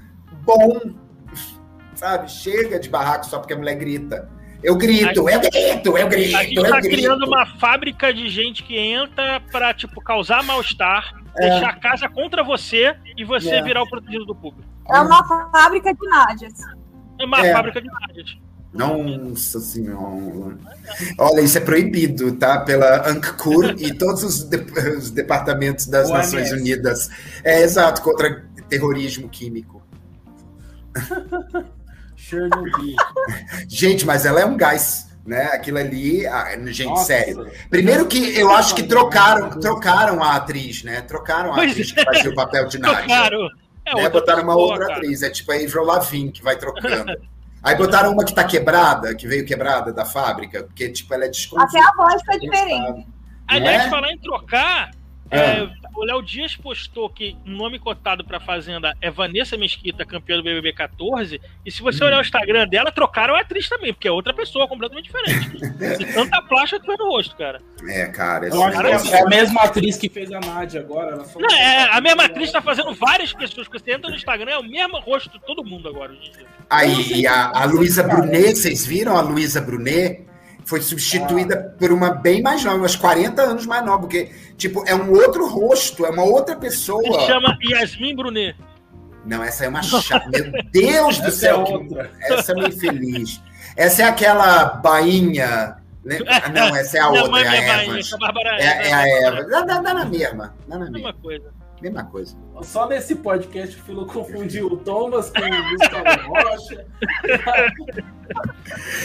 bom, 0.47 0.79
sabe? 1.95 2.31
Chega 2.31 2.79
de 2.79 2.89
barraco 2.89 3.25
só 3.25 3.39
porque 3.39 3.53
a 3.53 3.57
mulher 3.57 3.75
grita. 3.75 4.29
Eu 4.63 4.75
grito, 4.75 5.29
eu 5.29 5.39
grito, 5.39 5.97
eu 5.97 6.07
grito. 6.07 6.37
A 6.37 6.43
gente 6.43 6.61
tá 6.61 6.79
grito. 6.79 6.95
criando 6.95 7.25
uma 7.25 7.45
fábrica 7.45 8.13
de 8.13 8.27
gente 8.27 8.63
que 8.63 8.75
entra 8.75 9.39
pra, 9.51 9.73
tipo, 9.73 10.01
causar 10.01 10.43
mal-estar, 10.43 11.13
é. 11.37 11.49
deixar 11.49 11.69
a 11.69 11.75
casa 11.75 12.09
contra 12.09 12.43
você 12.43 12.95
e 13.15 13.23
você 13.23 13.55
é. 13.55 13.61
virar 13.61 13.83
o 13.83 13.89
protegido 13.89 14.25
do 14.25 14.33
público. 14.33 14.67
É 14.89 14.99
uma 14.99 15.51
fábrica 15.51 15.93
de 15.93 16.09
nádias. 16.09 16.53
É 17.19 17.25
uma 17.25 17.45
é. 17.45 17.53
fábrica 17.53 17.81
de 17.81 17.87
nádias. 17.87 18.37
Nossa 18.73 19.59
senhora. 19.59 20.57
Olha, 21.17 21.41
isso 21.41 21.57
é 21.57 21.61
proibido, 21.61 22.33
tá? 22.33 22.59
Pela 22.59 23.09
ANCCUR 23.09 23.75
e 23.77 23.93
todos 23.93 24.23
os, 24.23 24.43
de, 24.43 24.57
os 24.97 25.09
departamentos 25.09 25.87
das 25.87 26.09
o 26.09 26.13
Nações 26.13 26.51
MS. 26.51 26.61
Unidas. 26.61 27.09
É 27.43 27.61
exato, 27.61 28.01
contra 28.01 28.45
terrorismo 28.69 29.29
químico. 29.29 29.81
gente, 33.67 34.05
mas 34.05 34.25
ela 34.25 34.41
é 34.41 34.45
um 34.45 34.57
gás, 34.57 35.07
né? 35.25 35.43
Aquilo 35.45 35.77
ali, 35.77 36.23
gente, 36.67 36.89
Nossa. 36.89 37.05
sério. 37.05 37.49
Primeiro 37.69 38.05
que 38.05 38.37
eu 38.37 38.51
acho 38.51 38.75
que 38.75 38.83
trocaram, 38.83 39.49
trocaram 39.59 40.21
a 40.23 40.35
atriz, 40.35 40.83
né? 40.83 41.01
Trocaram 41.01 41.53
a 41.53 41.63
atriz 41.63 41.91
que 41.91 42.03
fazia 42.03 42.29
o 42.29 42.35
papel 42.35 42.67
de 42.67 42.79
Nádia. 42.79 43.05
Trocaram. 43.05 43.49
É 43.85 43.95
né? 43.95 44.09
Botaram 44.09 44.43
uma 44.43 44.55
outra 44.55 44.93
atriz, 44.93 45.23
é 45.23 45.29
tipo 45.29 45.51
a 45.51 45.55
Avril 45.55 45.83
Lavigne 45.83 46.31
que 46.31 46.43
vai 46.43 46.57
trocando. 46.57 47.15
Aí 47.63 47.75
botaram 47.75 48.11
uma 48.13 48.23
que 48.23 48.33
tá 48.33 48.43
quebrada, 48.43 49.13
que 49.15 49.27
veio 49.27 49.45
quebrada 49.45 49.91
da 49.91 50.05
fábrica, 50.05 50.63
porque, 50.63 50.89
tipo, 50.89 51.13
ela 51.13 51.25
é 51.25 51.29
desconhecida. 51.29 51.79
Até 51.79 51.89
a 51.89 51.93
voz 51.95 52.21
foi 52.25 52.39
diferente. 52.39 53.07
Aliás, 53.47 53.85
é? 53.85 53.89
falar 53.89 54.11
em 54.11 54.19
trocar, 54.19 54.91
é. 55.31 55.39
É, 55.39 55.69
o 55.97 56.05
Léo 56.05 56.21
Dias 56.21 56.55
postou 56.55 57.09
que 57.09 57.35
o 57.43 57.49
nome 57.49 57.79
cotado 57.79 58.23
para 58.23 58.39
Fazenda 58.39 58.95
é 59.01 59.09
Vanessa 59.09 59.57
Mesquita, 59.57 60.05
campeã 60.05 60.37
do 60.37 60.43
BBB 60.43 60.71
14. 60.73 61.41
E 61.65 61.71
se 61.71 61.81
você 61.81 62.03
hum. 62.03 62.07
olhar 62.07 62.19
o 62.19 62.21
Instagram 62.21 62.67
dela, 62.67 62.91
trocaram 62.91 63.35
a 63.35 63.41
atriz 63.41 63.67
também, 63.67 63.91
porque 63.91 64.07
é 64.07 64.11
outra 64.11 64.31
pessoa 64.31 64.67
completamente 64.67 65.05
diferente. 65.05 65.57
e 65.99 66.05
tanta 66.13 66.39
plástica 66.43 66.79
que 66.79 66.85
foi 66.85 66.97
no 66.97 67.09
rosto, 67.09 67.35
cara. 67.35 67.59
É, 67.87 68.05
cara. 68.05 68.47
Eu 68.47 68.63
acho 68.63 69.09
que 69.09 69.15
é 69.15 69.21
a 69.21 69.25
mesma 69.25 69.63
atriz 69.63 69.97
que 69.97 70.07
fez 70.07 70.31
a 70.31 70.39
Nádia 70.39 70.81
agora. 70.81 71.17
Não, 71.35 71.55
é, 71.55 71.89
a 71.89 71.99
mesma 71.99 72.25
atriz 72.25 72.51
tá 72.51 72.61
fazendo 72.61 72.93
várias 72.93 73.33
pessoas. 73.33 73.67
Você 73.67 73.91
entra 73.91 74.09
no 74.09 74.15
Instagram, 74.15 74.51
é 74.51 74.57
o 74.59 74.63
mesmo 74.63 74.99
rosto 74.99 75.31
de 75.31 75.43
todo 75.45 75.63
mundo 75.63 75.89
agora. 75.89 76.15
Aí, 76.69 77.25
a, 77.25 77.61
a 77.61 77.65
Luísa 77.65 78.03
Brunet, 78.03 78.55
vocês 78.55 78.85
viram 78.85 79.17
a 79.17 79.21
Luísa 79.21 79.61
Brunet? 79.61 80.26
Foi 80.67 80.81
substituída 80.81 81.73
por 81.79 81.93
uma 81.93 82.09
bem 82.11 82.41
mais 82.41 82.61
nova, 82.65 82.83
uns 82.83 82.97
40 82.97 83.41
anos 83.41 83.65
mais 83.65 83.85
nova, 83.85 83.99
porque, 83.99 84.29
tipo, 84.57 84.83
é 84.85 84.93
um 84.93 85.11
outro 85.13 85.47
rosto, 85.47 86.05
é 86.05 86.09
uma 86.09 86.23
outra 86.23 86.57
pessoa. 86.57 87.21
Se 87.21 87.25
chama 87.25 87.57
Yasmin 87.63 88.13
Brunet. 88.13 88.55
Não, 89.25 89.41
essa 89.41 89.63
é 89.63 89.69
uma 89.69 89.81
chata. 89.81 90.29
Meu 90.29 90.51
Deus 90.71 91.19
do 91.19 91.27
é 91.27 91.31
céu, 91.31 91.63
é 92.19 92.33
essa 92.33 92.51
é 92.51 92.55
uma 92.55 92.67
infeliz. 92.67 93.41
Essa 93.77 94.03
é 94.03 94.05
aquela 94.05 94.65
bainha. 94.65 95.77
Né? 96.03 96.19
Não, 96.53 96.75
essa 96.75 96.97
é 96.97 96.99
a 96.99 97.09
outra, 97.09 97.41
é 97.41 97.47
a 97.47 97.83
Eva. 97.83 97.99
É, 98.59 98.89
é, 98.89 98.93
a 98.93 99.07
Eva. 99.07 99.43
Dá, 99.45 99.61
dá, 99.61 99.79
dá 99.79 99.93
na 99.93 100.05
mesma. 100.05 100.53
Dá 100.67 100.77
na 100.77 100.91
mesma 100.91 101.13
coisa. 101.13 101.56
Mesma 101.81 102.03
coisa. 102.05 102.35
Só 102.63 102.87
nesse 102.87 103.15
podcast 103.15 103.75
o 103.79 103.83
Filo 103.83 104.05
confundiu 104.07 104.67
o 104.67 104.77
Thomas 104.77 105.29
com 105.29 105.41
o 105.41 105.77
Gustavo 105.77 106.29
Rocha. 106.29 106.87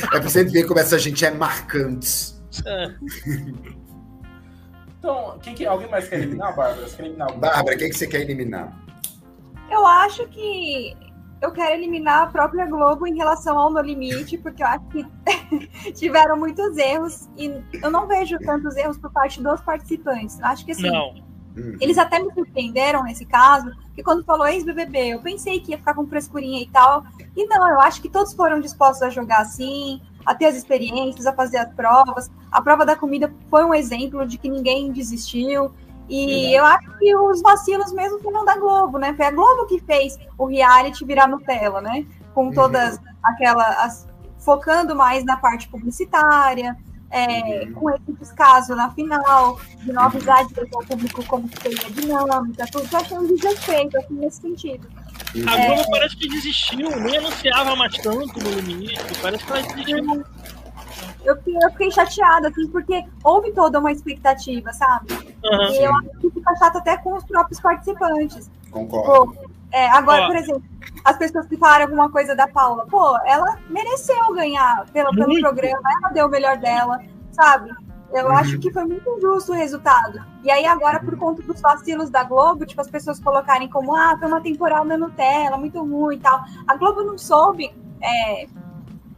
É 0.04 0.08
pra 0.08 0.20
você 0.20 0.44
ver 0.44 0.66
como 0.66 0.80
essa 0.80 0.98
gente 0.98 1.24
é 1.24 1.30
marcante. 1.30 2.34
É. 2.66 2.94
Então, 4.98 5.38
quem 5.42 5.54
que, 5.54 5.66
alguém 5.66 5.88
mais 5.90 6.08
quer 6.08 6.20
eliminar, 6.20 6.54
Bárbara? 6.54 6.88
Você 6.88 6.96
quer 6.96 7.02
eliminar 7.04 7.36
Bárbara, 7.36 7.76
quem 7.76 7.90
que 7.90 7.96
você 7.96 8.06
quer 8.06 8.20
eliminar? 8.22 8.72
Eu 9.70 9.86
acho 9.86 10.26
que 10.28 10.96
eu 11.42 11.50
quero 11.50 11.74
eliminar 11.74 12.22
a 12.22 12.26
própria 12.26 12.66
Globo 12.66 13.06
em 13.06 13.16
relação 13.16 13.58
ao 13.58 13.70
No 13.70 13.80
Limite, 13.80 14.38
porque 14.38 14.62
eu 14.62 14.66
acho 14.66 14.84
que 14.88 15.92
tiveram 15.92 16.38
muitos 16.38 16.76
erros 16.78 17.28
e 17.36 17.52
eu 17.82 17.90
não 17.90 18.06
vejo 18.06 18.38
tantos 18.38 18.76
erros 18.76 18.96
por 18.96 19.12
parte 19.12 19.42
dos 19.42 19.60
participantes. 19.60 20.40
Acho 20.40 20.64
que 20.64 20.72
assim. 20.72 20.88
Não 20.88 21.31
Uhum. 21.56 21.76
Eles 21.80 21.98
até 21.98 22.18
me 22.18 22.32
surpreenderam 22.32 23.02
nesse 23.02 23.24
caso, 23.24 23.70
que 23.94 24.02
quando 24.02 24.24
falou 24.24 24.46
ex-BBB, 24.46 25.14
eu 25.14 25.20
pensei 25.20 25.60
que 25.60 25.72
ia 25.72 25.78
ficar 25.78 25.94
com 25.94 26.06
frescurinha 26.06 26.62
e 26.62 26.68
tal. 26.68 27.04
E 27.36 27.46
não, 27.46 27.68
eu 27.68 27.80
acho 27.80 28.00
que 28.00 28.08
todos 28.08 28.32
foram 28.32 28.60
dispostos 28.60 29.02
a 29.02 29.10
jogar 29.10 29.40
assim, 29.40 30.00
a 30.24 30.34
ter 30.34 30.46
as 30.46 30.56
experiências, 30.56 31.26
a 31.26 31.32
fazer 31.32 31.58
as 31.58 31.72
provas. 31.74 32.30
A 32.50 32.62
prova 32.62 32.86
da 32.86 32.96
comida 32.96 33.32
foi 33.50 33.64
um 33.64 33.74
exemplo 33.74 34.26
de 34.26 34.38
que 34.38 34.48
ninguém 34.48 34.90
desistiu. 34.92 35.72
E 36.08 36.56
eu 36.56 36.64
acho 36.64 36.90
que 36.98 37.16
os 37.16 37.40
vacilos 37.40 37.92
mesmo 37.92 38.18
foram 38.18 38.44
da 38.44 38.56
Globo, 38.56 38.98
né? 38.98 39.14
Foi 39.14 39.26
a 39.26 39.30
Globo 39.30 39.66
que 39.66 39.80
fez 39.80 40.18
o 40.36 40.46
reality 40.46 41.04
virar 41.04 41.26
Nutella, 41.26 41.80
né? 41.80 42.04
Com 42.34 42.46
uhum. 42.46 42.52
todas 42.52 43.00
aquelas. 43.22 44.06
focando 44.38 44.94
mais 44.94 45.24
na 45.24 45.36
parte 45.36 45.68
publicitária, 45.68 46.76
é, 47.12 47.66
com 47.66 47.90
esse 47.90 48.12
descaso 48.18 48.74
na 48.74 48.90
final, 48.90 49.60
de 49.78 49.92
não 49.92 50.02
avisar 50.02 50.46
de 50.46 50.54
ao 50.60 50.84
público 50.84 51.24
como 51.26 51.46
que 51.48 51.60
seria 51.62 51.86
a 51.86 51.90
dinâmica, 51.90 52.66
tudo 52.72 52.88
já 52.88 53.00
foi 53.00 53.18
um 53.18 53.26
desrespeito 53.26 53.98
assim, 53.98 54.14
nesse 54.14 54.40
sentido. 54.40 54.88
A 55.46 55.58
é... 55.58 55.66
Globo 55.66 55.90
parece 55.90 56.16
que 56.16 56.28
desistiu, 56.28 56.90
nem 57.00 57.18
anunciava 57.18 57.76
mais 57.76 57.96
tanto 57.98 58.42
no 58.42 58.50
limite, 58.60 58.98
parece 59.20 59.44
que 59.44 59.52
ela 59.52 59.62
desistiu. 59.62 60.24
Eu 61.24 61.36
fiquei, 61.36 61.56
eu 61.56 61.70
fiquei 61.70 61.90
chateada, 61.90 62.48
assim, 62.48 62.66
porque 62.68 63.04
houve 63.22 63.52
toda 63.52 63.78
uma 63.78 63.92
expectativa, 63.92 64.72
sabe? 64.72 65.12
Uhum, 65.12 65.72
e 65.72 65.84
eu 65.84 65.94
acho 65.94 66.08
que 66.20 66.30
fica 66.30 66.56
chato 66.56 66.78
até 66.78 66.96
com 66.96 67.14
os 67.14 67.24
próprios 67.24 67.60
participantes. 67.60 68.50
Concordo. 68.70 69.32
Pô, 69.32 69.41
é, 69.72 69.88
agora, 69.90 70.26
por 70.26 70.36
exemplo, 70.36 70.62
as 71.04 71.16
pessoas 71.16 71.46
que 71.46 71.56
falaram 71.56 71.84
alguma 71.84 72.10
coisa 72.10 72.36
da 72.36 72.46
Paula, 72.46 72.86
pô, 72.86 73.16
ela 73.24 73.58
mereceu 73.70 74.32
ganhar 74.34 74.84
pelo, 74.92 75.10
pelo 75.14 75.40
programa, 75.40 75.82
ela 76.00 76.12
deu 76.12 76.26
o 76.26 76.30
melhor 76.30 76.58
dela, 76.58 77.00
sabe? 77.30 77.70
Eu 78.12 78.26
uhum. 78.26 78.36
acho 78.36 78.58
que 78.58 78.70
foi 78.70 78.84
muito 78.84 79.08
injusto 79.16 79.52
o 79.52 79.54
resultado. 79.54 80.22
E 80.44 80.50
aí, 80.50 80.66
agora, 80.66 81.00
por 81.00 81.16
conta 81.16 81.40
dos 81.42 81.60
vacilos 81.60 82.10
da 82.10 82.22
Globo, 82.22 82.66
tipo, 82.66 82.80
as 82.80 82.90
pessoas 82.90 83.18
colocarem 83.18 83.68
como, 83.68 83.94
ah, 83.96 84.14
foi 84.18 84.28
uma 84.28 84.42
temporada 84.42 84.98
Nutella, 84.98 85.56
muito 85.56 85.80
ruim 85.80 86.16
e 86.16 86.20
tal. 86.20 86.44
A 86.68 86.76
Globo 86.76 87.02
não 87.02 87.16
soube 87.16 87.74
é, 88.02 88.46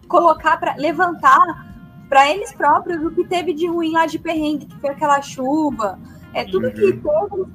colocar 0.06 0.56
para 0.58 0.76
levantar 0.76 1.74
para 2.08 2.30
eles 2.30 2.52
próprios 2.52 3.02
o 3.04 3.10
que 3.10 3.24
teve 3.24 3.52
de 3.52 3.66
ruim 3.66 3.92
lá 3.92 4.06
de 4.06 4.18
perrengue, 4.20 4.66
que 4.66 4.78
foi 4.78 4.90
aquela 4.90 5.20
chuva, 5.20 5.98
é 6.34 6.44
tudo 6.44 6.66
uhum. 6.66 6.72
que 6.72 6.80
teve, 6.80 7.02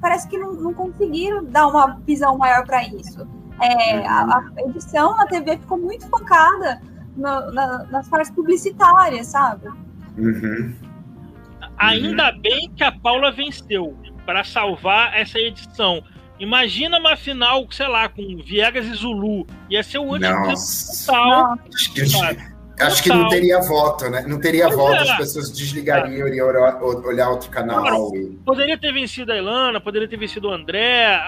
parece 0.00 0.28
que 0.28 0.38
não, 0.38 0.52
não 0.54 0.74
conseguiram 0.74 1.44
dar 1.44 1.66
uma 1.68 2.00
visão 2.06 2.36
maior 2.38 2.64
para 2.64 2.82
isso. 2.86 3.26
É, 3.60 4.06
a, 4.06 4.22
a, 4.22 4.62
edição 4.68 5.16
na 5.16 5.26
TV 5.26 5.58
ficou 5.58 5.78
muito 5.78 6.08
focada 6.08 6.80
no, 7.14 7.52
na, 7.52 7.84
nas 7.84 8.08
partes 8.08 8.30
publicitárias, 8.30 9.26
sabe? 9.26 9.68
Uhum. 10.16 10.74
Ainda 11.76 12.32
bem 12.32 12.70
que 12.74 12.82
a 12.82 12.90
Paula 12.90 13.30
venceu 13.30 13.96
para 14.24 14.44
salvar 14.44 15.14
essa 15.14 15.38
edição. 15.38 16.02
Imagina 16.38 16.98
uma 16.98 17.16
final, 17.16 17.70
sei 17.70 17.86
lá, 17.86 18.08
com 18.08 18.22
Viegas 18.42 18.86
e 18.86 18.94
Zulu. 18.94 19.46
Ia 19.68 19.82
ser 19.82 19.98
o 19.98 20.04
último 20.04 20.34
total. 21.06 21.58
Acho 21.74 21.92
que, 21.92 22.02
acho 22.80 23.02
que 23.02 23.08
não 23.08 23.28
teria 23.28 23.60
voto, 23.60 24.08
né? 24.08 24.24
Não 24.26 24.40
teria 24.40 24.64
pois 24.66 24.76
voto, 24.76 24.94
é. 24.94 25.02
as 25.02 25.16
pessoas 25.16 25.50
desligariam 25.50 26.26
e 26.26 26.30
iriam 26.30 26.48
olhar 26.48 27.28
outro 27.28 27.50
canal. 27.50 28.14
e... 28.14 28.38
Poderia 28.44 28.78
ter 28.78 28.92
vencido 28.92 29.32
a 29.32 29.36
Ilana, 29.36 29.80
poderia 29.80 30.08
ter 30.08 30.16
vencido 30.16 30.48
o 30.48 30.52
André. 30.52 31.20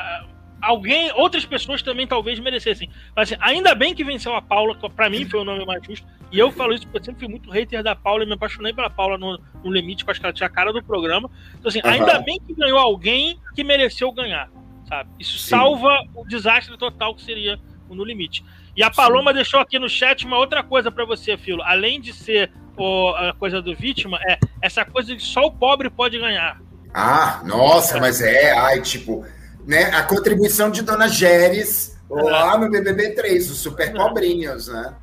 Alguém, 0.61 1.11
outras 1.15 1.45
pessoas 1.45 1.83
também 1.83 2.07
talvez 2.07 2.39
merecessem. 2.39 2.89
Mas 3.17 3.33
assim, 3.33 3.41
ainda 3.43 3.75
bem 3.75 3.95
que 3.95 4.05
venceu 4.05 4.35
a 4.35 4.41
Paula, 4.41 4.77
para 4.95 5.11
mim 5.11 5.29
foi 5.29 5.41
o 5.41 5.45
nome 5.45 5.67
mais 5.67 5.85
justo. 5.85 6.07
E 6.31 6.39
eu 6.39 6.53
falo 6.53 6.73
isso 6.73 6.85
porque 6.85 6.99
eu 6.99 7.05
sempre 7.05 7.21
fui 7.21 7.29
muito 7.29 7.51
hater 7.51 7.83
da 7.83 7.97
Paula 7.97 8.23
e 8.23 8.27
me 8.27 8.35
apaixonei 8.35 8.73
pela 8.73 8.89
Paula 8.89 9.19
no, 9.19 9.41
no 9.65 9.73
limite, 9.73 10.05
com 10.05 10.11
acho 10.13 10.21
que 10.21 10.27
ela 10.27 10.33
tinha 10.33 10.47
a 10.47 10.51
cara 10.51 10.73
do 10.73 10.83
programa. 10.83 11.29
Então, 11.59 11.69
assim, 11.69 11.81
uhum. 11.85 11.91
ainda 11.91 12.21
bem 12.21 12.41
que 12.47 12.55
ganhou 12.55 12.79
alguém 12.79 13.39
que 13.55 13.65
mereceu 13.65 14.13
ganhar 14.13 14.49
sabe? 14.93 15.11
Isso 15.19 15.39
Sim. 15.39 15.49
salva 15.49 16.05
o 16.15 16.27
desastre 16.27 16.77
total 16.77 17.15
que 17.15 17.23
seria 17.23 17.59
o 17.89 17.95
No 17.95 18.05
Limite. 18.05 18.45
E 18.77 18.83
a 18.83 18.91
Paloma 18.91 19.31
Sim. 19.31 19.37
deixou 19.37 19.61
aqui 19.61 19.79
no 19.79 19.89
chat 19.89 20.25
uma 20.27 20.39
outra 20.39 20.63
coisa 20.63 20.91
para 20.91 21.05
você, 21.05 21.37
Filo. 21.37 21.63
Além 21.63 22.01
de 22.01 22.13
ser 22.13 22.51
o, 22.77 23.11
a 23.11 23.35
coisa 23.35 23.61
do 23.61 23.75
vítima, 23.75 24.19
é 24.27 24.39
essa 24.61 24.85
coisa 24.85 25.15
de 25.15 25.23
só 25.23 25.47
o 25.47 25.53
pobre 25.53 25.91
pode 25.91 26.19
ganhar. 26.19 26.61
Ah, 26.95 27.43
nossa, 27.45 27.99
mas 28.01 28.21
é, 28.21 28.53
ai, 28.53 28.81
tipo, 28.81 29.25
né? 29.67 29.85
A 29.95 30.03
contribuição 30.03 30.71
de 30.71 30.83
Dona 30.83 31.09
Géres 31.09 31.99
lá 32.11 32.59
no 32.59 32.71
BBB 32.71 33.11
3, 33.11 33.51
os 33.51 33.59
super 33.59 33.93
pobrinhos, 33.93 34.69
né? 34.69 34.95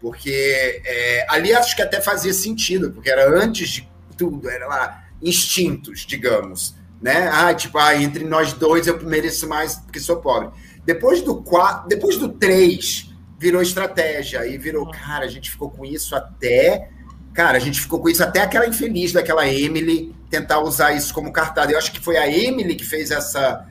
Porque 0.00 0.82
é, 0.84 1.26
ali 1.28 1.54
acho 1.54 1.74
que 1.74 1.82
até 1.82 2.00
fazia 2.00 2.32
sentido, 2.32 2.92
porque 2.92 3.10
era 3.10 3.28
antes 3.28 3.68
de 3.70 3.88
tudo, 4.16 4.48
era 4.48 4.66
lá 4.66 5.04
instintos, 5.22 6.06
digamos 6.06 6.78
né? 7.00 7.28
Ah, 7.32 7.54
tipo, 7.54 7.78
ah, 7.78 7.94
entre 7.94 8.24
nós 8.24 8.52
dois 8.52 8.86
eu 8.86 9.00
mereço 9.02 9.48
mais 9.48 9.76
porque 9.76 10.00
sou 10.00 10.16
pobre. 10.16 10.50
Depois 10.84 11.22
do 11.22 11.42
quatro, 11.42 11.88
depois 11.88 12.16
do 12.16 12.28
três, 12.28 13.07
virou 13.38 13.62
estratégia 13.62 14.46
e 14.46 14.58
virou, 14.58 14.90
cara, 14.90 15.24
a 15.24 15.28
gente 15.28 15.50
ficou 15.50 15.70
com 15.70 15.84
isso 15.84 16.14
até, 16.16 16.90
cara, 17.32 17.56
a 17.56 17.60
gente 17.60 17.80
ficou 17.80 18.00
com 18.00 18.08
isso 18.08 18.22
até 18.22 18.40
aquela 18.40 18.66
infeliz 18.66 19.12
daquela 19.12 19.46
Emily 19.46 20.14
tentar 20.28 20.60
usar 20.60 20.92
isso 20.92 21.14
como 21.14 21.32
cartada. 21.32 21.72
Eu 21.72 21.78
acho 21.78 21.92
que 21.92 22.00
foi 22.00 22.16
a 22.16 22.28
Emily 22.28 22.74
que 22.74 22.84
fez 22.84 23.10
essa 23.10 23.66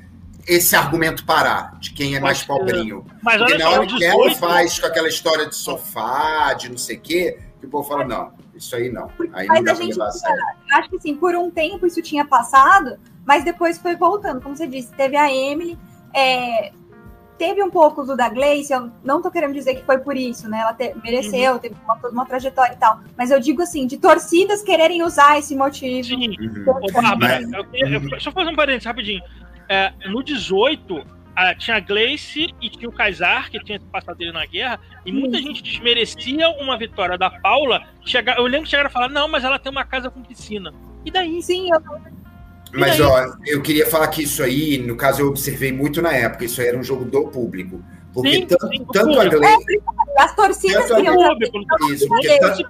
esse 0.48 0.78
argumento 0.78 1.26
parar 1.26 1.78
de 1.78 1.92
quem 1.92 2.16
é 2.16 2.22
mais 2.22 2.42
pobrinho. 2.42 3.06
Mas 3.22 3.38
Porque 3.38 3.58
na 3.58 3.70
hora 3.70 3.86
que 3.86 4.02
ela 4.02 4.34
faz 4.36 4.80
com 4.80 4.88
aquela 4.88 5.10
história 5.10 5.46
de 5.46 5.56
sofá, 5.56 6.54
de 6.54 6.70
não 6.70 6.78
sei 6.78 6.96
o 6.96 7.02
quê, 7.02 7.38
que 7.60 7.66
o 7.66 7.70
povo 7.70 7.86
fala, 7.86 8.06
não, 8.06 8.32
isso 8.56 8.74
aí 8.74 8.90
não. 8.90 9.12
Aí 9.34 9.46
Mas 9.46 9.58
não 9.58 9.64
dá 9.66 9.72
a 9.74 9.76
gente, 9.76 10.02
acho 10.02 10.90
que 10.90 10.96
assim, 10.96 11.16
por 11.16 11.36
um 11.36 11.52
tempo 11.52 11.86
isso 11.86 12.02
tinha 12.02 12.24
passado, 12.24 12.98
mas 13.26 13.44
depois 13.44 13.78
foi 13.78 13.98
voltando, 13.98 14.40
como 14.40 14.56
você 14.56 14.66
disse, 14.66 14.90
teve 14.94 15.18
a 15.18 15.30
Emily, 15.30 15.78
é, 16.16 16.72
teve 17.38 17.64
um 17.64 17.70
pouco 17.70 18.04
do 18.04 18.16
da 18.16 18.30
Gleice, 18.30 18.74
eu 18.74 18.92
não 19.04 19.22
tô 19.22 19.30
querendo 19.30 19.54
dizer 19.54 19.76
que 19.76 19.84
foi 19.84 20.00
por 20.00 20.16
isso, 20.16 20.50
né? 20.50 20.60
Ela 20.60 20.74
te, 20.74 20.94
mereceu, 21.04 21.54
uhum. 21.54 21.60
teve 21.60 21.76
uma, 21.84 21.96
toda 21.98 22.14
uma 22.14 22.26
trajetória 22.26 22.74
e 22.74 22.78
tal. 22.78 23.00
Mas 23.18 23.32
eu 23.32 23.40
digo 23.40 23.62
assim, 23.62 23.86
de 23.86 23.98
torcidas 23.98 24.64
quererem 24.64 25.04
usar 25.04 25.38
esse 25.38 25.56
motivo. 25.56 26.08
Sim. 26.08 26.36
Uhum. 26.40 26.92
Bárbara, 26.94 27.42
eu, 27.42 27.66
eu, 27.74 28.10
eu 28.10 28.32
fazer 28.32 28.50
um 28.50 28.56
parênteses 28.56 28.86
rapidinho. 28.86 29.22
É, 29.70 29.92
no 30.08 30.24
18, 30.24 31.06
a, 31.36 31.54
tinha 31.54 31.78
a 31.78 31.80
Gleice 31.80 32.54
e 32.60 32.70
tinha 32.70 32.90
o 32.90 32.92
Kaysar, 32.92 33.52
que 33.52 33.60
tinha 33.64 33.80
passado 33.80 34.20
ele 34.20 34.32
na 34.32 34.46
guerra, 34.46 34.80
e 35.06 35.12
muita 35.12 35.38
gente 35.38 35.62
desmerecia 35.62 36.50
uma 36.50 36.78
vitória 36.78 37.18
da 37.18 37.30
Paula. 37.30 37.86
Chega, 38.04 38.34
eu 38.38 38.44
lembro 38.44 38.64
que 38.64 38.70
chegaram 38.70 38.88
a 38.88 38.92
falar, 38.92 39.10
não, 39.10 39.28
mas 39.28 39.44
ela 39.44 39.60
tem 39.60 39.72
uma 39.72 39.86
casa 39.86 40.10
com 40.10 40.24
piscina. 40.24 40.74
E 41.06 41.12
daí? 41.12 41.42
Sim, 41.42 41.70
eu 41.72 41.80
mas, 42.74 43.00
ó, 43.00 43.36
eu 43.46 43.62
queria 43.62 43.86
falar 43.86 44.08
que 44.08 44.24
isso 44.24 44.44
aí, 44.44 44.78
no 44.78 44.96
caso, 44.96 45.22
eu 45.22 45.28
observei 45.28 45.72
muito 45.72 46.02
na 46.02 46.14
época, 46.14 46.46
isso 46.46 46.62
aí 46.62 46.68
era 46.68 46.78
um 46.78 46.84
jogo 46.84 47.06
do 47.06 47.28
público. 47.28 47.82
Porque 48.14 48.32
sim, 48.32 48.46
tanto, 48.48 48.68
sim, 48.70 48.86
tanto 48.92 49.20
a 49.20 49.26
Gleice. 49.26 49.78
É, 49.78 50.24
as 50.24 50.36
torcidas 50.36 50.88
tanto 50.88 51.08
a, 51.08 51.14
público, 51.14 51.58
isso, 51.92 52.08
porque, 52.08 52.40
tanto, 52.40 52.64